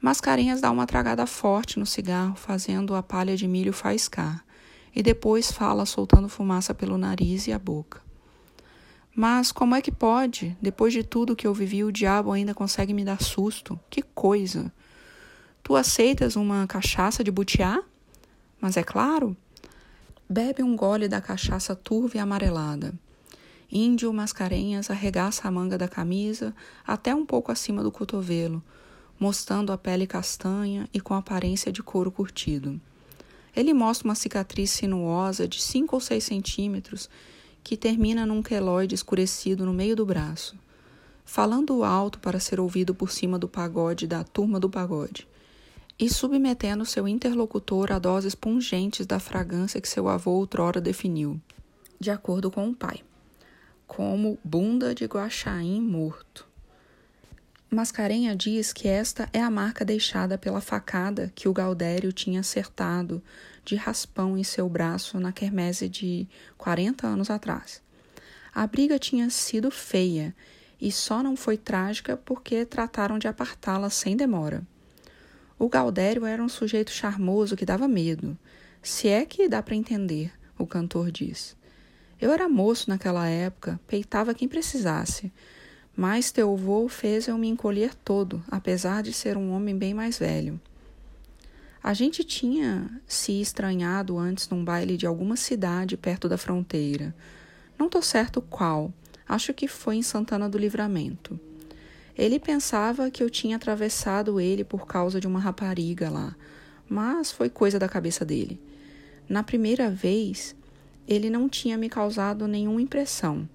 Mascarenhas 0.00 0.60
dá 0.60 0.68
uma 0.72 0.84
tragada 0.84 1.24
forte 1.26 1.78
no 1.78 1.86
cigarro, 1.86 2.34
fazendo 2.34 2.96
a 2.96 3.04
palha 3.04 3.36
de 3.36 3.46
milho 3.46 3.72
faiscar 3.72 4.44
e 4.92 5.00
depois 5.00 5.52
fala 5.52 5.86
soltando 5.86 6.28
fumaça 6.28 6.74
pelo 6.74 6.98
nariz 6.98 7.46
e 7.46 7.52
a 7.52 7.58
boca. 7.60 8.02
Mas 9.14 9.52
como 9.52 9.76
é 9.76 9.80
que 9.80 9.92
pode? 9.92 10.56
Depois 10.60 10.92
de 10.92 11.04
tudo 11.04 11.36
que 11.36 11.46
eu 11.46 11.54
vivi, 11.54 11.84
o 11.84 11.92
diabo 11.92 12.32
ainda 12.32 12.52
consegue 12.52 12.92
me 12.92 13.04
dar 13.04 13.22
susto. 13.22 13.78
Que 13.88 14.02
coisa! 14.02 14.72
Tu 15.62 15.76
aceitas 15.76 16.34
uma 16.34 16.66
cachaça 16.66 17.22
de 17.22 17.30
butiá? 17.30 17.80
Mas 18.60 18.76
é 18.76 18.82
claro. 18.82 19.36
Bebe 20.28 20.64
um 20.64 20.74
gole 20.74 21.06
da 21.06 21.20
cachaça 21.20 21.76
turva 21.76 22.16
e 22.16 22.18
amarelada. 22.18 22.92
Índio 23.70 24.12
Mascarenhas 24.12 24.90
arregaça 24.90 25.48
a 25.48 25.50
manga 25.50 25.76
da 25.76 25.88
camisa 25.88 26.54
até 26.86 27.14
um 27.14 27.26
pouco 27.26 27.50
acima 27.50 27.82
do 27.82 27.90
cotovelo, 27.90 28.62
mostrando 29.18 29.72
a 29.72 29.78
pele 29.78 30.06
castanha 30.06 30.88
e 30.92 31.00
com 31.00 31.14
aparência 31.14 31.72
de 31.72 31.82
couro 31.82 32.10
curtido. 32.10 32.80
Ele 33.54 33.72
mostra 33.72 34.06
uma 34.06 34.14
cicatriz 34.14 34.70
sinuosa 34.70 35.48
de 35.48 35.60
5 35.60 35.96
ou 35.96 36.00
6 36.00 36.22
centímetros 36.22 37.08
que 37.64 37.76
termina 37.76 38.24
num 38.24 38.42
queloide 38.42 38.94
escurecido 38.94 39.66
no 39.66 39.72
meio 39.72 39.96
do 39.96 40.06
braço. 40.06 40.56
Falando 41.24 41.82
alto 41.82 42.20
para 42.20 42.38
ser 42.38 42.60
ouvido 42.60 42.94
por 42.94 43.10
cima 43.10 43.38
do 43.38 43.48
pagode 43.48 44.06
da 44.06 44.22
turma 44.22 44.60
do 44.60 44.70
pagode, 44.70 45.26
e 45.98 46.08
submetendo 46.08 46.84
seu 46.84 47.08
interlocutor 47.08 47.90
a 47.90 47.98
doses 47.98 48.34
pungentes 48.34 49.06
da 49.06 49.18
fragrância 49.18 49.80
que 49.80 49.88
seu 49.88 50.08
avô 50.08 50.32
outrora 50.32 50.80
definiu, 50.80 51.40
de 51.98 52.10
acordo 52.10 52.50
com 52.50 52.68
o 52.68 52.74
pai, 52.74 53.02
como 53.86 54.38
bunda 54.44 54.94
de 54.94 55.04
guaxaim 55.04 55.80
morto. 55.80 56.46
Mascarenha 57.70 58.34
diz 58.34 58.72
que 58.72 58.86
esta 58.86 59.28
é 59.32 59.40
a 59.40 59.50
marca 59.50 59.84
deixada 59.84 60.38
pela 60.38 60.60
facada 60.60 61.32
que 61.34 61.48
o 61.48 61.52
Galdério 61.52 62.12
tinha 62.12 62.40
acertado 62.40 63.22
de 63.64 63.74
raspão 63.74 64.38
em 64.38 64.44
seu 64.44 64.68
braço 64.68 65.18
na 65.18 65.32
quermese 65.32 65.88
de 65.88 66.28
40 66.56 67.06
anos 67.06 67.28
atrás. 67.28 67.82
A 68.54 68.66
briga 68.66 68.98
tinha 68.98 69.28
sido 69.30 69.70
feia 69.70 70.34
e 70.80 70.92
só 70.92 71.22
não 71.22 71.36
foi 71.36 71.56
trágica 71.56 72.16
porque 72.16 72.64
trataram 72.64 73.18
de 73.18 73.28
apartá-la 73.28 73.90
sem 73.90 74.16
demora. 74.16 74.62
O 75.58 75.68
Galdério 75.68 76.24
era 76.24 76.42
um 76.42 76.48
sujeito 76.48 76.90
charmoso 76.90 77.56
que 77.56 77.66
dava 77.66 77.88
medo, 77.88 78.38
se 78.82 79.08
é 79.08 79.24
que 79.24 79.48
dá 79.48 79.62
para 79.62 79.74
entender, 79.74 80.32
o 80.56 80.66
cantor 80.66 81.10
diz. 81.10 81.56
Eu 82.20 82.32
era 82.32 82.48
moço 82.48 82.88
naquela 82.88 83.28
época, 83.28 83.78
peitava 83.86 84.34
quem 84.34 84.48
precisasse, 84.48 85.30
mas 85.94 86.32
teu 86.32 86.52
avô 86.52 86.88
fez 86.88 87.28
eu 87.28 87.36
me 87.36 87.48
encolher 87.48 87.94
todo, 87.94 88.42
apesar 88.50 89.02
de 89.02 89.12
ser 89.12 89.36
um 89.36 89.52
homem 89.52 89.76
bem 89.76 89.92
mais 89.92 90.18
velho. 90.18 90.58
A 91.82 91.92
gente 91.92 92.24
tinha 92.24 92.90
se 93.06 93.40
estranhado 93.40 94.18
antes 94.18 94.48
num 94.48 94.64
baile 94.64 94.96
de 94.96 95.06
alguma 95.06 95.36
cidade 95.36 95.96
perto 95.96 96.28
da 96.28 96.38
fronteira. 96.38 97.14
Não 97.78 97.88
tô 97.88 98.00
certo 98.00 98.40
qual, 98.40 98.92
acho 99.28 99.52
que 99.52 99.68
foi 99.68 99.96
em 99.96 100.02
Santana 100.02 100.48
do 100.48 100.58
Livramento. 100.58 101.38
Ele 102.16 102.40
pensava 102.40 103.10
que 103.10 103.22
eu 103.22 103.28
tinha 103.28 103.56
atravessado 103.56 104.40
ele 104.40 104.64
por 104.64 104.86
causa 104.86 105.20
de 105.20 105.26
uma 105.26 105.38
rapariga 105.38 106.08
lá, 106.08 106.34
mas 106.88 107.30
foi 107.30 107.50
coisa 107.50 107.78
da 107.78 107.88
cabeça 107.88 108.24
dele. 108.24 108.58
Na 109.28 109.42
primeira 109.42 109.90
vez, 109.90 110.55
ele 111.06 111.30
não 111.30 111.48
tinha 111.48 111.78
me 111.78 111.88
causado 111.88 112.48
nenhuma 112.48 112.82
impressão 112.82 113.48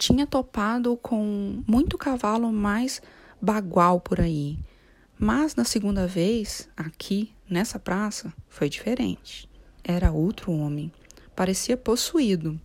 tinha 0.00 0.26
topado 0.26 0.96
com 0.96 1.62
muito 1.66 1.98
cavalo 1.98 2.50
mais 2.50 3.02
bagual 3.40 4.00
por 4.00 4.18
aí, 4.18 4.58
Mas 5.18 5.54
na 5.54 5.64
segunda 5.64 6.06
vez, 6.06 6.66
aqui, 6.74 7.30
nessa 7.46 7.78
praça, 7.78 8.32
foi 8.48 8.70
diferente. 8.70 9.46
Era 9.84 10.10
outro 10.10 10.50
homem. 10.50 10.90
Parecia 11.36 11.76
possuído. 11.76 12.58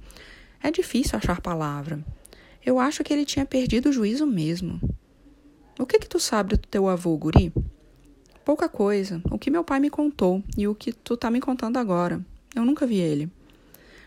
É 0.64 0.72
difícil 0.72 1.18
achar 1.18 1.42
palavra. 1.42 2.02
Eu 2.66 2.80
acho 2.80 3.04
que 3.04 3.12
ele 3.12 3.26
tinha 3.26 3.46
perdido 3.46 3.90
o 3.90 3.92
juízo 3.92 4.26
mesmo. 4.26 4.80
O 5.78 5.86
que 5.86 6.00
que 6.00 6.08
tu 6.08 6.18
sabe 6.18 6.56
do 6.56 6.58
teu 6.58 6.88
avô, 6.88 7.18
guri? 7.18 7.52
Pouca 8.46 8.70
coisa. 8.70 9.22
O 9.30 9.38
que 9.38 9.52
meu 9.52 9.66
pai 9.66 9.82
me 9.82 9.90
contou 9.90 10.42
e 10.58 10.66
o 10.66 10.74
que 10.74 10.94
tu 10.94 11.18
tá 11.18 11.30
me 11.30 11.42
contando 11.42 11.76
agora. 11.76 12.26
Eu 12.56 12.64
nunca 12.64 12.88
vi 12.88 12.96
ele. 12.96 13.30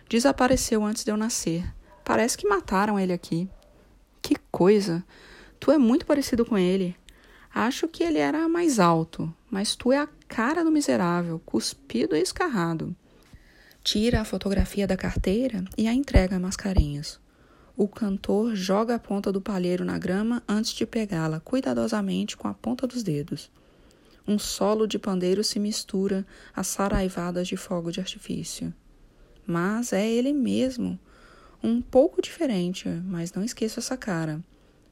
Desapareceu 0.08 0.84
antes 0.84 1.04
de 1.04 1.10
eu 1.10 1.16
nascer. 1.16 1.70
Parece 2.02 2.38
que 2.38 2.48
mataram 2.48 2.98
ele 2.98 3.12
aqui. 3.12 3.48
Que 4.22 4.36
coisa! 4.50 5.04
Tu 5.60 5.70
é 5.70 5.76
muito 5.76 6.06
parecido 6.06 6.46
com 6.46 6.56
ele. 6.56 6.96
Acho 7.54 7.86
que 7.88 8.02
ele 8.02 8.18
era 8.18 8.48
mais 8.48 8.78
alto, 8.78 9.32
mas 9.50 9.76
tu 9.76 9.92
é 9.92 9.98
a 9.98 10.08
cara 10.26 10.64
do 10.64 10.70
miserável, 10.70 11.40
cuspido 11.44 12.16
e 12.16 12.20
escarrado. 12.20 12.94
Tira 13.82 14.20
a 14.20 14.24
fotografia 14.24 14.86
da 14.86 14.96
carteira 14.96 15.64
e 15.76 15.86
a 15.86 15.92
entrega 15.92 16.36
a 16.36 16.38
Mascarenhas. 16.38 17.20
O 17.76 17.86
cantor 17.86 18.54
joga 18.54 18.94
a 18.94 18.98
ponta 18.98 19.30
do 19.30 19.40
palheiro 19.40 19.84
na 19.84 19.98
grama 19.98 20.42
antes 20.48 20.72
de 20.72 20.86
pegá-la 20.86 21.40
cuidadosamente 21.40 22.36
com 22.36 22.48
a 22.48 22.54
ponta 22.54 22.86
dos 22.86 23.02
dedos. 23.02 23.50
Um 24.26 24.38
solo 24.38 24.86
de 24.86 24.98
pandeiro 24.98 25.44
se 25.44 25.58
mistura 25.58 26.26
às 26.54 26.66
saraivadas 26.66 27.46
de 27.46 27.56
fogo 27.56 27.90
de 27.90 28.00
artifício. 28.00 28.74
Mas 29.50 29.94
é 29.94 30.06
ele 30.06 30.34
mesmo. 30.34 31.00
Um 31.64 31.80
pouco 31.80 32.20
diferente, 32.20 32.86
mas 33.06 33.32
não 33.32 33.42
esqueço 33.42 33.80
essa 33.80 33.96
cara. 33.96 34.44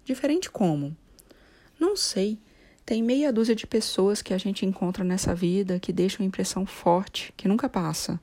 Diferente 0.03 0.51
como? 0.51 0.97
Não 1.79 1.95
sei. 1.95 2.39
Tem 2.87 3.03
meia 3.03 3.31
dúzia 3.31 3.55
de 3.55 3.67
pessoas 3.67 4.23
que 4.23 4.33
a 4.33 4.39
gente 4.39 4.65
encontra 4.65 5.05
nessa 5.05 5.35
vida 5.35 5.79
que 5.79 5.93
deixam 5.93 6.25
impressão 6.25 6.65
forte, 6.65 7.35
que 7.37 7.47
nunca 7.47 7.69
passa. 7.69 8.19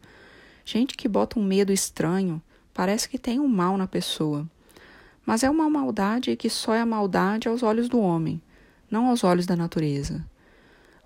Gente 0.65 0.97
que 0.97 1.07
bota 1.07 1.37
um 1.37 1.43
medo 1.43 1.71
estranho, 1.71 2.41
parece 2.73 3.07
que 3.07 3.19
tem 3.19 3.39
um 3.39 3.47
mal 3.47 3.77
na 3.77 3.85
pessoa. 3.85 4.49
Mas 5.23 5.43
é 5.43 5.49
uma 5.51 5.69
maldade 5.69 6.35
que 6.35 6.49
só 6.49 6.73
é 6.73 6.83
maldade 6.83 7.47
aos 7.47 7.61
olhos 7.61 7.87
do 7.87 7.99
homem, 7.99 8.41
não 8.89 9.05
aos 9.05 9.23
olhos 9.23 9.45
da 9.45 9.55
natureza. 9.55 10.25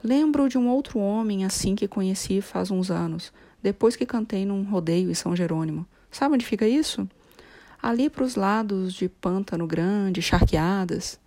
Lembro 0.02 0.48
de 0.48 0.58
um 0.58 0.70
outro 0.70 1.00
homem 1.00 1.44
assim 1.44 1.76
que 1.76 1.86
conheci 1.86 2.40
faz 2.40 2.72
uns 2.72 2.90
anos, 2.90 3.34
depois 3.62 3.96
que 3.96 4.06
cantei 4.06 4.46
num 4.46 4.64
rodeio 4.64 5.10
em 5.10 5.14
São 5.14 5.36
Jerônimo. 5.36 5.86
Sabe 6.12 6.36
onde 6.36 6.46
fica 6.46 6.68
isso? 6.68 7.08
Ali 7.82 8.10
para 8.10 8.24
os 8.24 8.36
lados 8.36 8.94
de 8.94 9.08
Pântano 9.08 9.68
Grande, 9.68 10.22
charqueadas. 10.22 11.20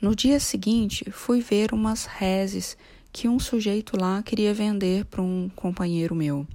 No 0.00 0.14
dia 0.14 0.40
seguinte, 0.40 1.10
fui 1.10 1.40
ver 1.40 1.72
umas 1.72 2.06
reses 2.06 2.76
que 3.12 3.28
um 3.28 3.38
sujeito 3.38 3.98
lá 4.00 4.22
queria 4.22 4.54
vender 4.54 5.04
para 5.04 5.22
um 5.22 5.50
companheiro 5.54 6.14
meu. 6.14 6.46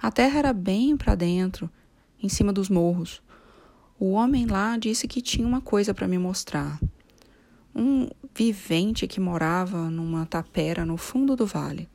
A 0.00 0.10
terra 0.10 0.38
era 0.38 0.52
bem 0.52 0.96
para 0.96 1.14
dentro, 1.14 1.70
em 2.22 2.28
cima 2.28 2.52
dos 2.52 2.68
morros. 2.68 3.22
O 3.98 4.12
homem 4.12 4.46
lá 4.46 4.76
disse 4.76 5.06
que 5.06 5.20
tinha 5.20 5.46
uma 5.46 5.60
coisa 5.60 5.92
para 5.92 6.08
me 6.08 6.18
mostrar 6.18 6.80
um 7.74 8.08
vivente 8.34 9.06
que 9.06 9.20
morava 9.20 9.90
numa 9.90 10.26
tapera 10.26 10.84
no 10.84 10.96
fundo 10.96 11.34
do 11.34 11.46
vale. 11.46 11.88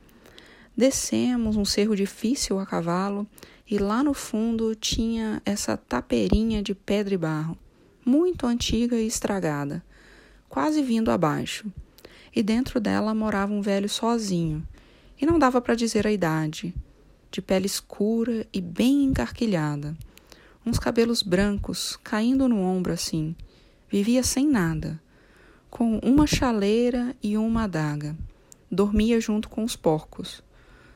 Descemos 0.78 1.56
um 1.56 1.64
cerro 1.64 1.96
difícil 1.96 2.60
a 2.60 2.64
cavalo 2.64 3.26
e 3.68 3.78
lá 3.78 4.00
no 4.00 4.14
fundo 4.14 4.76
tinha 4.76 5.42
essa 5.44 5.76
taperinha 5.76 6.62
de 6.62 6.72
pedra 6.72 7.14
e 7.14 7.18
barro, 7.18 7.58
muito 8.06 8.46
antiga 8.46 8.94
e 8.94 9.04
estragada, 9.04 9.84
quase 10.48 10.80
vindo 10.80 11.10
abaixo. 11.10 11.66
E 12.32 12.44
dentro 12.44 12.78
dela 12.78 13.12
morava 13.12 13.52
um 13.52 13.60
velho 13.60 13.88
sozinho, 13.88 14.64
e 15.20 15.26
não 15.26 15.36
dava 15.36 15.60
para 15.60 15.74
dizer 15.74 16.06
a 16.06 16.12
idade, 16.12 16.72
de 17.28 17.42
pele 17.42 17.66
escura 17.66 18.46
e 18.52 18.60
bem 18.60 19.02
encarquilhada, 19.02 19.96
uns 20.64 20.78
cabelos 20.78 21.24
brancos 21.24 21.98
caindo 22.04 22.48
no 22.48 22.62
ombro 22.62 22.92
assim. 22.92 23.34
Vivia 23.90 24.22
sem 24.22 24.46
nada 24.46 25.00
com 25.68 25.98
uma 25.98 26.24
chaleira 26.24 27.16
e 27.20 27.36
uma 27.36 27.64
adaga. 27.64 28.16
Dormia 28.70 29.20
junto 29.20 29.48
com 29.48 29.64
os 29.64 29.74
porcos. 29.74 30.40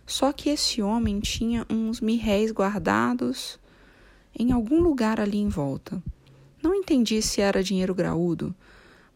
Só 0.06 0.32
que 0.32 0.50
esse 0.50 0.82
homem 0.82 1.20
tinha 1.20 1.66
uns 1.70 2.00
mirréis 2.00 2.50
guardados 2.50 3.58
em 4.38 4.52
algum 4.52 4.80
lugar 4.80 5.20
ali 5.20 5.38
em 5.38 5.48
volta. 5.48 6.02
Não 6.62 6.74
entendi 6.74 7.20
se 7.20 7.40
era 7.40 7.62
dinheiro 7.62 7.94
graúdo, 7.94 8.54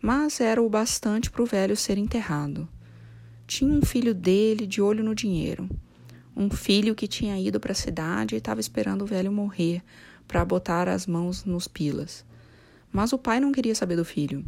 mas 0.00 0.40
era 0.40 0.62
o 0.62 0.68
bastante 0.68 1.30
para 1.30 1.42
o 1.42 1.46
velho 1.46 1.76
ser 1.76 1.98
enterrado. 1.98 2.68
Tinha 3.46 3.72
um 3.72 3.82
filho 3.82 4.14
dele 4.14 4.66
de 4.66 4.82
olho 4.82 5.04
no 5.04 5.14
dinheiro. 5.14 5.68
Um 6.36 6.50
filho 6.50 6.94
que 6.94 7.08
tinha 7.08 7.38
ido 7.38 7.58
para 7.58 7.72
a 7.72 7.74
cidade 7.74 8.34
e 8.34 8.38
estava 8.38 8.60
esperando 8.60 9.02
o 9.02 9.06
velho 9.06 9.32
morrer 9.32 9.82
para 10.26 10.44
botar 10.44 10.88
as 10.88 11.06
mãos 11.06 11.44
nos 11.44 11.68
pilas. 11.68 12.24
Mas 12.92 13.12
o 13.12 13.18
pai 13.18 13.40
não 13.40 13.52
queria 13.52 13.74
saber 13.74 13.96
do 13.96 14.04
filho. 14.04 14.44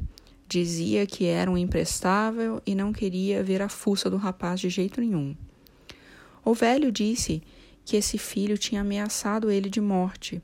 Dizia 0.48 1.06
que 1.06 1.26
era 1.26 1.50
um 1.50 1.56
imprestável 1.56 2.60
e 2.66 2.74
não 2.74 2.92
queria 2.92 3.42
ver 3.42 3.62
a 3.62 3.68
fuça 3.68 4.10
do 4.10 4.16
rapaz 4.16 4.60
de 4.60 4.68
jeito 4.68 5.00
nenhum. 5.00 5.36
O 6.48 6.54
velho 6.54 6.90
disse 6.90 7.42
que 7.84 7.94
esse 7.94 8.16
filho 8.16 8.56
tinha 8.56 8.80
ameaçado 8.80 9.50
ele 9.50 9.68
de 9.68 9.82
morte 9.82 10.40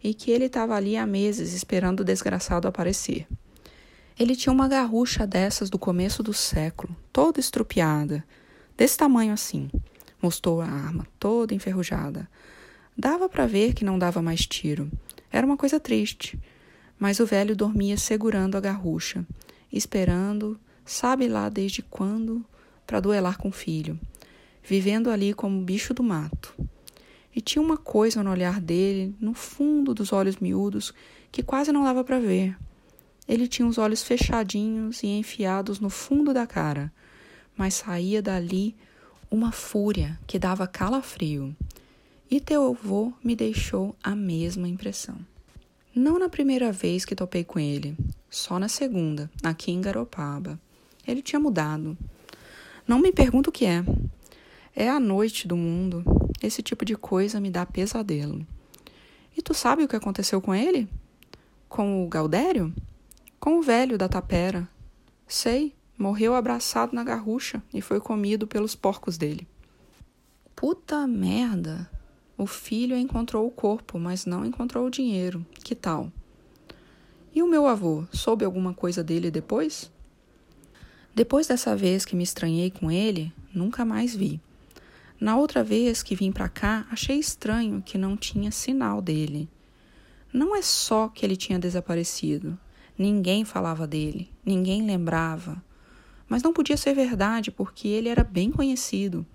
e 0.00 0.14
que 0.14 0.30
ele 0.30 0.44
estava 0.44 0.76
ali 0.76 0.96
há 0.96 1.04
meses 1.04 1.52
esperando 1.52 2.00
o 2.00 2.04
desgraçado 2.04 2.68
aparecer. 2.68 3.26
Ele 4.16 4.36
tinha 4.36 4.52
uma 4.52 4.68
garrucha 4.68 5.26
dessas 5.26 5.68
do 5.68 5.76
começo 5.76 6.22
do 6.22 6.32
século, 6.32 6.94
toda 7.12 7.40
estrupiada, 7.40 8.24
desse 8.76 8.96
tamanho 8.96 9.32
assim. 9.32 9.68
Mostrou 10.22 10.60
a 10.60 10.66
arma, 10.66 11.04
toda 11.18 11.52
enferrujada. 11.52 12.30
Dava 12.96 13.28
para 13.28 13.44
ver 13.44 13.74
que 13.74 13.84
não 13.84 13.98
dava 13.98 14.22
mais 14.22 14.46
tiro. 14.46 14.88
Era 15.32 15.44
uma 15.44 15.56
coisa 15.56 15.80
triste. 15.80 16.38
Mas 16.96 17.18
o 17.18 17.26
velho 17.26 17.56
dormia 17.56 17.96
segurando 17.96 18.56
a 18.56 18.60
garrucha, 18.60 19.26
esperando, 19.72 20.60
sabe 20.84 21.26
lá 21.26 21.48
desde 21.48 21.82
quando, 21.82 22.46
para 22.86 23.00
duelar 23.00 23.36
com 23.36 23.48
o 23.48 23.52
filho, 23.52 23.98
vivendo 24.62 25.10
ali 25.10 25.32
como 25.32 25.62
bicho 25.62 25.92
do 25.94 26.02
mato. 26.02 26.54
E 27.34 27.40
tinha 27.40 27.62
uma 27.62 27.76
coisa 27.76 28.22
no 28.22 28.30
olhar 28.30 28.60
dele, 28.60 29.14
no 29.20 29.34
fundo 29.34 29.94
dos 29.94 30.12
olhos 30.12 30.36
miúdos, 30.36 30.92
que 31.30 31.42
quase 31.42 31.72
não 31.72 31.84
dava 31.84 32.02
para 32.02 32.18
ver. 32.18 32.56
Ele 33.28 33.46
tinha 33.46 33.68
os 33.68 33.78
olhos 33.78 34.02
fechadinhos 34.02 35.02
e 35.02 35.06
enfiados 35.06 35.78
no 35.78 35.88
fundo 35.88 36.34
da 36.34 36.46
cara, 36.46 36.92
mas 37.56 37.74
saía 37.74 38.20
dali 38.20 38.74
uma 39.30 39.52
fúria 39.52 40.18
que 40.26 40.38
dava 40.38 40.66
calafrio. 40.66 41.54
E 42.28 42.40
teu 42.40 42.68
avô 42.68 43.12
me 43.22 43.36
deixou 43.36 43.94
a 44.02 44.16
mesma 44.16 44.68
impressão. 44.68 45.16
Não 45.94 46.18
na 46.18 46.28
primeira 46.28 46.70
vez 46.72 47.04
que 47.04 47.14
topei 47.14 47.44
com 47.44 47.58
ele, 47.58 47.96
só 48.28 48.58
na 48.58 48.68
segunda, 48.68 49.30
aqui 49.42 49.72
em 49.72 49.80
Garopaba. 49.80 50.58
Ele 51.06 51.22
tinha 51.22 51.40
mudado. 51.40 51.96
Não 52.86 52.98
me 52.98 53.12
pergunta 53.12 53.50
o 53.50 53.52
que 53.52 53.64
é. 53.64 53.84
É 54.74 54.88
a 54.88 55.00
noite 55.00 55.48
do 55.48 55.56
mundo. 55.56 56.04
Esse 56.42 56.62
tipo 56.62 56.84
de 56.84 56.96
coisa 56.96 57.40
me 57.40 57.50
dá 57.50 57.66
pesadelo. 57.66 58.46
E 59.36 59.42
tu 59.42 59.52
sabe 59.52 59.82
o 59.82 59.88
que 59.88 59.96
aconteceu 59.96 60.40
com 60.40 60.54
ele? 60.54 60.88
Com 61.68 62.04
o 62.04 62.08
Galdério? 62.08 62.72
Com 63.38 63.58
o 63.58 63.62
velho 63.62 63.98
da 63.98 64.08
tapera. 64.08 64.68
Sei, 65.26 65.74
morreu 65.98 66.34
abraçado 66.34 66.94
na 66.94 67.04
garrucha 67.04 67.62
e 67.74 67.80
foi 67.80 68.00
comido 68.00 68.46
pelos 68.46 68.74
porcos 68.74 69.18
dele. 69.18 69.46
Puta 70.54 71.06
merda! 71.06 71.90
O 72.36 72.46
filho 72.46 72.96
encontrou 72.96 73.46
o 73.46 73.50
corpo, 73.50 73.98
mas 73.98 74.24
não 74.24 74.46
encontrou 74.46 74.86
o 74.86 74.90
dinheiro. 74.90 75.44
Que 75.62 75.74
tal? 75.74 76.10
E 77.34 77.42
o 77.42 77.46
meu 77.46 77.66
avô, 77.66 78.04
soube 78.12 78.44
alguma 78.44 78.72
coisa 78.72 79.04
dele 79.04 79.30
depois? 79.30 79.90
Depois 81.14 81.46
dessa 81.46 81.76
vez 81.76 82.04
que 82.04 82.16
me 82.16 82.24
estranhei 82.24 82.70
com 82.70 82.90
ele, 82.90 83.32
nunca 83.52 83.84
mais 83.84 84.14
vi. 84.14 84.40
Na 85.20 85.36
outra 85.36 85.62
vez 85.62 86.02
que 86.02 86.16
vim 86.16 86.32
para 86.32 86.48
cá, 86.48 86.86
achei 86.90 87.18
estranho 87.18 87.82
que 87.82 87.98
não 87.98 88.16
tinha 88.16 88.50
sinal 88.50 89.02
dele. 89.02 89.50
Não 90.32 90.56
é 90.56 90.62
só 90.62 91.08
que 91.08 91.26
ele 91.26 91.36
tinha 91.36 91.58
desaparecido. 91.58 92.58
Ninguém 92.96 93.44
falava 93.44 93.86
dele, 93.86 94.30
ninguém 94.42 94.86
lembrava. 94.86 95.62
Mas 96.26 96.42
não 96.42 96.54
podia 96.54 96.76
ser 96.76 96.94
verdade 96.94 97.50
porque 97.50 97.86
ele 97.86 98.08
era 98.08 98.24
bem 98.24 98.50
conhecido. 98.50 99.26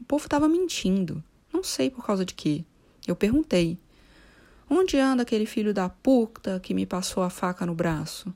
O 0.00 0.04
povo 0.04 0.26
estava 0.26 0.48
mentindo. 0.48 1.24
Não 1.52 1.64
sei 1.64 1.90
por 1.90 2.06
causa 2.06 2.24
de 2.24 2.32
quê. 2.32 2.64
Eu 3.04 3.16
perguntei. 3.16 3.78
Onde 4.70 4.96
anda 4.98 5.22
aquele 5.22 5.46
filho 5.46 5.74
da 5.74 5.88
puta 5.88 6.60
que 6.60 6.74
me 6.74 6.86
passou 6.86 7.22
a 7.22 7.30
faca 7.30 7.66
no 7.66 7.74
braço? 7.74 8.32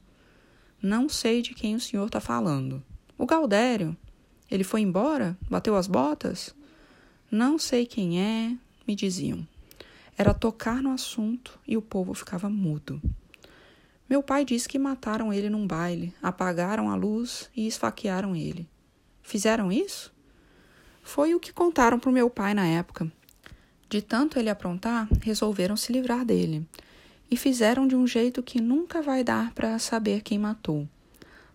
Não 0.83 1.09
sei 1.09 1.43
de 1.43 1.55
quem 1.55 1.77
o 1.77 1.81
senhor 1.81 2.07
está 2.07 2.21
falando. 2.21 2.83
O 3.17 3.27
Galdério. 3.27 3.97
Ele 4.51 4.65
foi 4.65 4.81
embora? 4.81 5.37
Bateu 5.49 5.77
as 5.77 5.87
botas? 5.87 6.55
Não 7.31 7.61
sei 7.61 7.87
quem 7.87 8.21
é, 8.21 8.57
me 8.89 8.97
diziam. 8.97 9.47
Era 10.19 10.35
tocar 10.35 10.83
no 10.83 10.91
assunto 10.91 11.57
e 11.65 11.77
o 11.77 11.83
povo 11.83 12.13
ficava 12.13 12.51
mudo. 12.51 13.01
Meu 14.09 14.21
pai 14.21 14.45
disse 14.45 14.69
que 14.69 14.81
mataram 14.81 15.33
ele 15.33 15.49
num 15.49 15.65
baile, 15.65 16.13
apagaram 16.21 16.91
a 16.91 16.97
luz 16.97 17.49
e 17.57 17.69
esfaquearam 17.69 18.35
ele. 18.35 18.69
Fizeram 19.23 19.71
isso? 19.71 20.13
Foi 21.05 21.33
o 21.33 21.39
que 21.39 21.53
contaram 21.53 22.01
para 22.01 22.11
o 22.11 22.13
meu 22.13 22.29
pai 22.29 22.53
na 22.53 22.67
época. 22.67 23.11
De 23.89 24.03
tanto 24.03 24.37
ele 24.37 24.51
aprontar, 24.51 25.09
resolveram 25.23 25.77
se 25.77 25.93
livrar 25.93 26.25
dele. 26.25 26.67
E 27.31 27.37
fizeram 27.37 27.87
de 27.87 27.95
um 27.95 28.09
jeito 28.09 28.43
que 28.43 28.61
nunca 28.61 29.01
vai 29.01 29.23
dar 29.23 29.53
para 29.55 29.79
saber 29.79 30.23
quem 30.23 30.37
matou. 30.37 30.89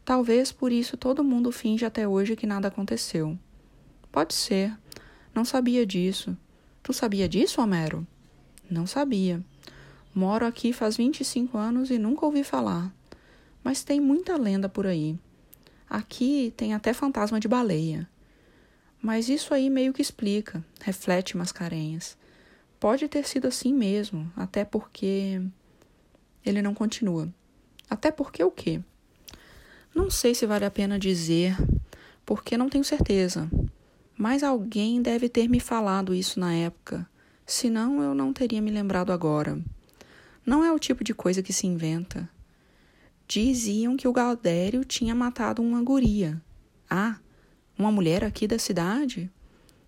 Talvez 0.06 0.54
por 0.54 0.72
isso 0.72 0.96
todo 0.96 1.22
mundo 1.22 1.52
finge 1.52 1.84
até 1.84 2.08
hoje 2.08 2.38
que 2.38 2.48
nada 2.48 2.70
aconteceu. 2.70 3.38
Pode 4.10 4.34
ser. 4.34 4.74
Não 5.36 5.44
sabia 5.44 5.86
disso. 5.86 6.36
Tu 6.82 6.94
sabia 6.94 7.28
disso, 7.28 7.62
Homero? 7.62 8.08
Não 8.72 8.88
sabia. 8.88 9.44
Moro 10.14 10.46
aqui 10.46 10.72
faz 10.72 10.96
25 10.96 11.58
anos 11.58 11.92
e 11.92 11.98
nunca 11.98 12.26
ouvi 12.26 12.42
falar. 12.42 12.96
Mas 13.62 13.84
tem 13.84 14.00
muita 14.00 14.38
lenda 14.38 14.70
por 14.70 14.88
aí. 14.88 15.20
Aqui 15.90 16.54
tem 16.56 16.74
até 16.74 16.94
fantasma 16.94 17.38
de 17.38 17.50
baleia. 17.50 18.08
Mas 19.02 19.28
isso 19.28 19.54
aí 19.54 19.70
meio 19.70 19.92
que 19.92 20.02
explica, 20.02 20.64
reflete 20.82 21.36
Mascarenhas. 21.36 22.18
Pode 22.80 23.08
ter 23.10 23.28
sido 23.28 23.48
assim 23.48 23.74
mesmo, 23.74 24.32
até 24.38 24.64
porque. 24.64 25.42
Ele 26.46 26.62
não 26.62 26.74
continua. 26.74 27.28
Até 27.90 28.10
porque 28.10 28.42
o 28.42 28.52
quê? 28.52 28.82
Não 29.94 30.10
sei 30.10 30.34
se 30.34 30.46
vale 30.46 30.64
a 30.64 30.72
pena 30.72 30.98
dizer, 30.98 31.58
porque 32.26 32.58
não 32.58 32.70
tenho 32.70 32.84
certeza. 32.86 33.50
Mas 34.18 34.44
alguém 34.44 35.02
deve 35.02 35.28
ter 35.28 35.50
me 35.50 35.60
falado 35.60 36.14
isso 36.14 36.40
na 36.40 36.54
época, 36.54 37.08
senão 37.46 38.02
eu 38.02 38.16
não 38.16 38.32
teria 38.32 38.62
me 38.62 38.72
lembrado 38.72 39.12
agora. 39.12 39.62
Não 40.46 40.64
é 40.64 40.72
o 40.72 40.80
tipo 40.80 41.04
de 41.04 41.14
coisa 41.14 41.44
que 41.44 41.52
se 41.52 41.68
inventa. 41.68 42.30
Diziam 43.28 43.98
que 43.98 44.08
o 44.08 44.14
Galdério 44.14 44.86
tinha 44.86 45.14
matado 45.16 45.62
uma 45.62 45.82
guria. 45.82 46.42
Ah, 46.90 47.18
uma 47.78 47.92
mulher 47.92 48.24
aqui 48.24 48.48
da 48.48 48.60
cidade? 48.60 49.30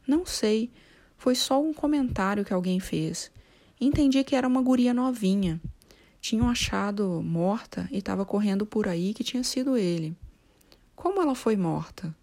Não 0.08 0.26
sei. 0.26 0.72
Foi 1.18 1.36
só 1.36 1.62
um 1.62 1.74
comentário 1.74 2.44
que 2.44 2.54
alguém 2.54 2.80
fez. 2.80 3.32
Entendi 3.80 4.24
que 4.24 4.36
era 4.36 4.48
uma 4.48 4.62
guria 4.62 4.94
novinha. 4.94 5.62
Tinham 6.20 6.50
achado 6.50 7.22
morta 7.24 7.88
e 7.92 8.00
estava 8.00 8.26
correndo 8.26 8.66
por 8.66 8.88
aí 8.88 9.14
que 9.14 9.24
tinha 9.24 9.44
sido 9.44 9.78
ele. 9.78 10.18
Como 10.96 11.22
ela 11.22 11.36
foi 11.36 11.56
morta? 11.56 12.14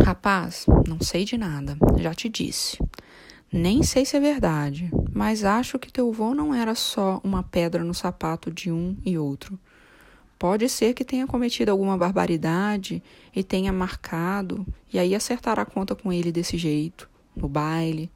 Rapaz, 0.00 0.64
não 0.88 1.00
sei 1.00 1.24
de 1.24 1.36
nada, 1.36 1.76
já 1.98 2.14
te 2.14 2.28
disse. 2.28 2.78
Nem 3.52 3.82
sei 3.82 4.06
se 4.06 4.16
é 4.16 4.20
verdade, 4.20 4.90
mas 5.12 5.44
acho 5.44 5.78
que 5.78 5.92
teu 5.92 6.10
vô 6.10 6.34
não 6.34 6.54
era 6.54 6.74
só 6.74 7.20
uma 7.22 7.42
pedra 7.42 7.84
no 7.84 7.92
sapato 7.92 8.50
de 8.50 8.72
um 8.72 8.96
e 9.04 9.18
outro. 9.18 9.58
Pode 10.38 10.66
ser 10.70 10.94
que 10.94 11.04
tenha 11.04 11.26
cometido 11.26 11.70
alguma 11.70 11.96
barbaridade 11.98 13.02
e 13.36 13.44
tenha 13.44 13.70
marcado, 13.70 14.66
e 14.90 14.98
aí 14.98 15.14
acertar 15.14 15.58
a 15.60 15.66
conta 15.66 15.94
com 15.94 16.10
ele 16.10 16.32
desse 16.32 16.56
jeito, 16.56 17.08
no 17.36 17.46
baile. 17.46 18.10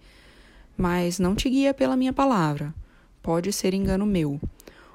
Mas 0.78 1.18
não 1.18 1.34
te 1.34 1.50
guia 1.50 1.74
pela 1.74 1.96
minha 1.96 2.12
palavra. 2.12 2.74
Pode 3.22 3.52
ser 3.52 3.74
engano 3.74 4.06
meu. 4.06 4.40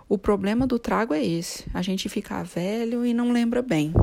O 0.10 0.18
problema 0.18 0.66
do 0.66 0.80
trago 0.80 1.14
é 1.14 1.24
esse: 1.24 1.66
a 1.74 1.82
gente 1.84 2.10
fica 2.10 2.44
velho 2.44 3.06
e 3.06 3.14
não 3.14 3.32
lembra 3.32 3.62
bem. 3.62 3.94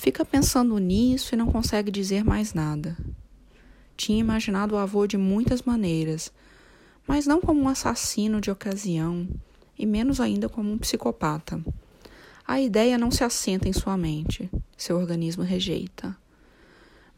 Fica 0.00 0.24
pensando 0.24 0.78
nisso 0.78 1.34
e 1.34 1.36
não 1.36 1.52
consegue 1.52 1.90
dizer 1.90 2.24
mais 2.24 2.54
nada. 2.54 2.96
Tinha 3.98 4.18
imaginado 4.18 4.74
o 4.74 4.78
avô 4.78 5.06
de 5.06 5.18
muitas 5.18 5.60
maneiras, 5.60 6.32
mas 7.06 7.26
não 7.26 7.38
como 7.38 7.60
um 7.60 7.68
assassino 7.68 8.40
de 8.40 8.50
ocasião, 8.50 9.28
e 9.78 9.84
menos 9.84 10.18
ainda 10.18 10.48
como 10.48 10.72
um 10.72 10.78
psicopata. 10.78 11.62
A 12.48 12.58
ideia 12.58 12.96
não 12.96 13.10
se 13.10 13.22
assenta 13.22 13.68
em 13.68 13.74
sua 13.74 13.94
mente, 13.98 14.50
seu 14.74 14.96
organismo 14.96 15.42
rejeita. 15.42 16.16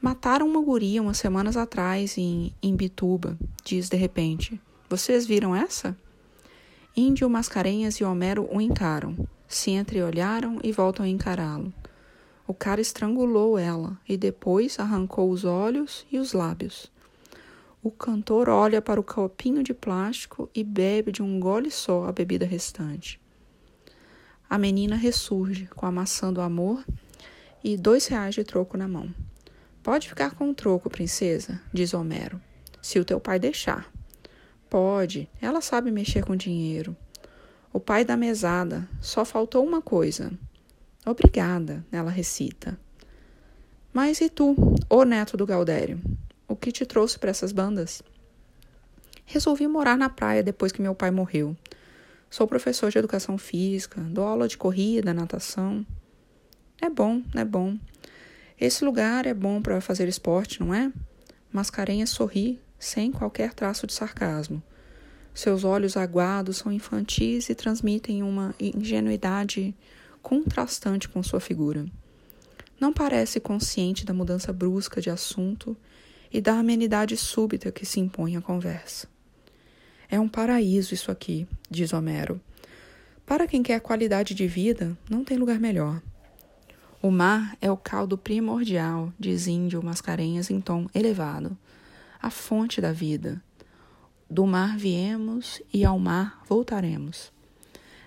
Mataram 0.01 0.49
uma 0.49 0.61
guria 0.61 1.01
umas 1.01 1.19
semanas 1.19 1.57
atrás 1.57 2.19
em 2.19 2.53
Imbituba, 2.61 3.39
diz 3.65 3.89
de 3.89 3.97
repente. 3.97 4.61
Vocês 4.91 5.25
viram 5.25 5.55
essa? 5.55 5.97
Índio, 6.97 7.31
Mascarenhas 7.31 7.95
e 7.99 8.05
Homero 8.05 8.49
o 8.53 8.61
encaram, 8.61 9.17
se 9.47 9.71
entreolharam 9.71 10.59
e 10.65 10.73
voltam 10.73 11.07
a 11.07 11.09
encará-lo. 11.09 11.73
O 12.47 12.53
cara 12.53 12.81
estrangulou 12.81 13.59
ela 13.59 13.99
e 14.09 14.17
depois 14.17 14.79
arrancou 14.79 15.31
os 15.31 15.45
olhos 15.45 16.07
e 16.11 16.19
os 16.19 16.33
lábios. 16.33 16.91
O 17.83 17.91
cantor 17.91 18.49
olha 18.49 18.81
para 18.81 19.01
o 19.01 19.05
copinho 19.05 19.63
de 19.63 19.75
plástico 19.75 20.49
e 20.55 20.63
bebe 20.63 21.11
de 21.11 21.23
um 21.23 21.41
gole 21.41 21.71
só 21.71 22.05
a 22.05 22.13
bebida 22.13 22.45
restante. 22.47 23.21
A 24.49 24.59
menina 24.59 24.97
ressurge 24.97 25.67
com 25.75 25.87
a 25.87 25.91
maçã 25.91 26.33
do 26.33 26.41
amor 26.41 26.85
e 27.65 27.77
dois 27.77 28.07
reais 28.07 28.35
de 28.35 28.45
troco 28.45 28.77
na 28.77 28.87
mão. 28.87 29.13
Pode 29.83 30.09
ficar 30.09 30.35
com 30.37 30.51
o 30.51 30.55
troco, 30.55 30.91
princesa, 30.91 31.61
diz 31.73 31.93
Homero, 31.95 32.41
se 32.81 33.01
o 33.01 33.05
teu 33.05 33.19
pai 33.19 33.39
deixar. 33.39 33.91
Pode, 34.71 35.29
ela 35.41 35.61
sabe 35.61 35.91
mexer 35.91 36.25
com 36.25 36.37
dinheiro. 36.37 36.97
O 37.73 37.81
pai 37.81 38.05
da 38.05 38.17
mesada, 38.17 38.89
só 39.01 39.25
faltou 39.25 39.67
uma 39.67 39.83
coisa. 39.83 40.33
Obrigada, 41.05 41.85
ela 41.91 42.11
recita. 42.11 42.79
Mas 43.93 44.21
e 44.21 44.31
tu, 44.31 44.55
ô 44.89 45.05
neto 45.05 45.37
do 45.37 45.45
Galdério? 45.45 46.01
O 46.47 46.55
que 46.55 46.71
te 46.71 46.87
trouxe 46.87 47.19
para 47.19 47.31
essas 47.31 47.51
bandas? 47.51 48.03
Resolvi 49.27 49.67
morar 49.67 49.97
na 49.97 50.09
praia 50.09 50.43
depois 50.43 50.71
que 50.71 50.81
meu 50.81 50.95
pai 50.95 51.11
morreu. 51.11 51.57
Sou 52.31 52.47
professor 52.47 52.91
de 52.91 52.99
educação 52.99 53.37
física, 53.37 54.01
dou 54.01 54.25
aula 54.25 54.47
de 54.47 54.57
corrida, 54.57 55.13
natação. 55.13 55.85
É 56.81 56.89
bom, 56.89 57.23
é 57.35 57.45
bom. 57.45 57.77
Esse 58.61 58.85
lugar 58.85 59.27
é 59.27 59.35
bom 59.35 59.61
para 59.61 59.81
fazer 59.81 60.09
esporte, 60.09 60.61
não 60.61 60.73
é? 60.73 60.93
Mascarenhas 61.53 62.11
sorri, 62.11 62.61
sem 62.79 63.11
qualquer 63.11 63.53
traço 63.53 63.87
de 63.87 63.93
sarcasmo. 63.93 64.63
Seus 65.35 65.65
olhos 65.65 65.97
aguados 65.97 66.59
são 66.59 66.71
infantis 66.71 67.51
e 67.51 67.55
transmitem 67.55 68.23
uma 68.23 68.55
ingenuidade 68.61 69.75
contrastante 70.23 71.09
com 71.09 71.23
sua 71.23 71.41
figura. 71.41 71.85
Não 72.81 72.93
parece 72.93 73.39
consciente 73.39 74.05
da 74.05 74.15
mudança 74.15 74.53
brusca 74.53 75.01
de 75.01 75.11
assunto 75.11 75.77
e 76.33 76.41
da 76.41 76.59
amenidade 76.59 77.17
súbita 77.17 77.71
que 77.71 77.85
se 77.85 78.01
impõe 78.01 78.37
à 78.37 78.41
conversa. 78.41 79.07
É 80.09 80.19
um 80.19 80.29
paraíso 80.29 80.95
isso 80.95 81.11
aqui, 81.11 81.47
diz 81.71 81.93
Homero. 81.93 82.41
Para 83.27 83.47
quem 83.47 83.63
quer 83.63 83.81
qualidade 83.81 84.35
de 84.35 84.47
vida, 84.47 84.97
não 85.09 85.25
tem 85.25 85.37
lugar 85.37 85.61
melhor. 85.61 86.03
O 87.01 87.11
mar 87.11 87.57
é 87.61 87.71
o 87.71 87.77
caldo 87.77 88.17
primordial, 88.17 89.13
diz 89.19 89.47
Índio 89.47 89.83
Mascarenhas 89.83 90.51
em 90.51 90.61
tom 90.61 90.87
elevado, 90.95 91.57
a 92.21 92.31
fonte 92.31 92.81
da 92.81 92.93
vida. 92.93 93.43
Do 94.31 94.47
mar 94.47 94.77
viemos 94.77 95.61
e 95.73 95.85
ao 95.85 95.99
mar 95.99 96.43
voltaremos. 96.49 97.33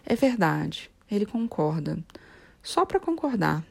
É 0.05 0.15
verdade, 0.15 0.89
ele 1.09 1.25
concorda. 1.25 1.97
Só 2.61 2.85
para 2.85 2.99
concordar. 2.99 3.63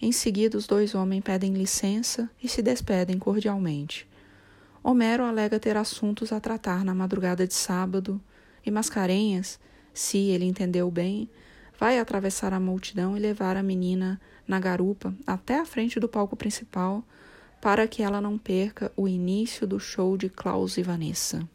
Em 0.00 0.10
seguida, 0.10 0.58
os 0.58 0.66
dois 0.66 0.94
homens 0.94 1.22
pedem 1.22 1.54
licença 1.54 2.28
e 2.42 2.48
se 2.48 2.60
despedem 2.60 3.18
cordialmente. 3.18 4.08
Homero 4.82 5.24
alega 5.24 5.60
ter 5.60 5.76
assuntos 5.76 6.32
a 6.32 6.40
tratar 6.40 6.84
na 6.84 6.92
madrugada 6.92 7.46
de 7.46 7.54
sábado 7.54 8.20
e 8.66 8.70
Mascarenhas, 8.70 9.60
se 9.94 10.18
ele 10.18 10.44
entendeu 10.44 10.90
bem, 10.90 11.28
vai 11.78 11.98
atravessar 11.98 12.52
a 12.52 12.60
multidão 12.60 13.16
e 13.16 13.20
levar 13.20 13.56
a 13.56 13.62
menina 13.62 14.20
na 14.46 14.58
garupa 14.58 15.14
até 15.26 15.58
a 15.60 15.64
frente 15.64 16.00
do 16.00 16.08
palco 16.08 16.36
principal 16.36 17.04
para 17.60 17.86
que 17.86 18.02
ela 18.02 18.20
não 18.20 18.36
perca 18.36 18.90
o 18.96 19.06
início 19.06 19.66
do 19.66 19.78
show 19.78 20.16
de 20.16 20.28
Klaus 20.28 20.76
e 20.76 20.82
Vanessa. 20.82 21.48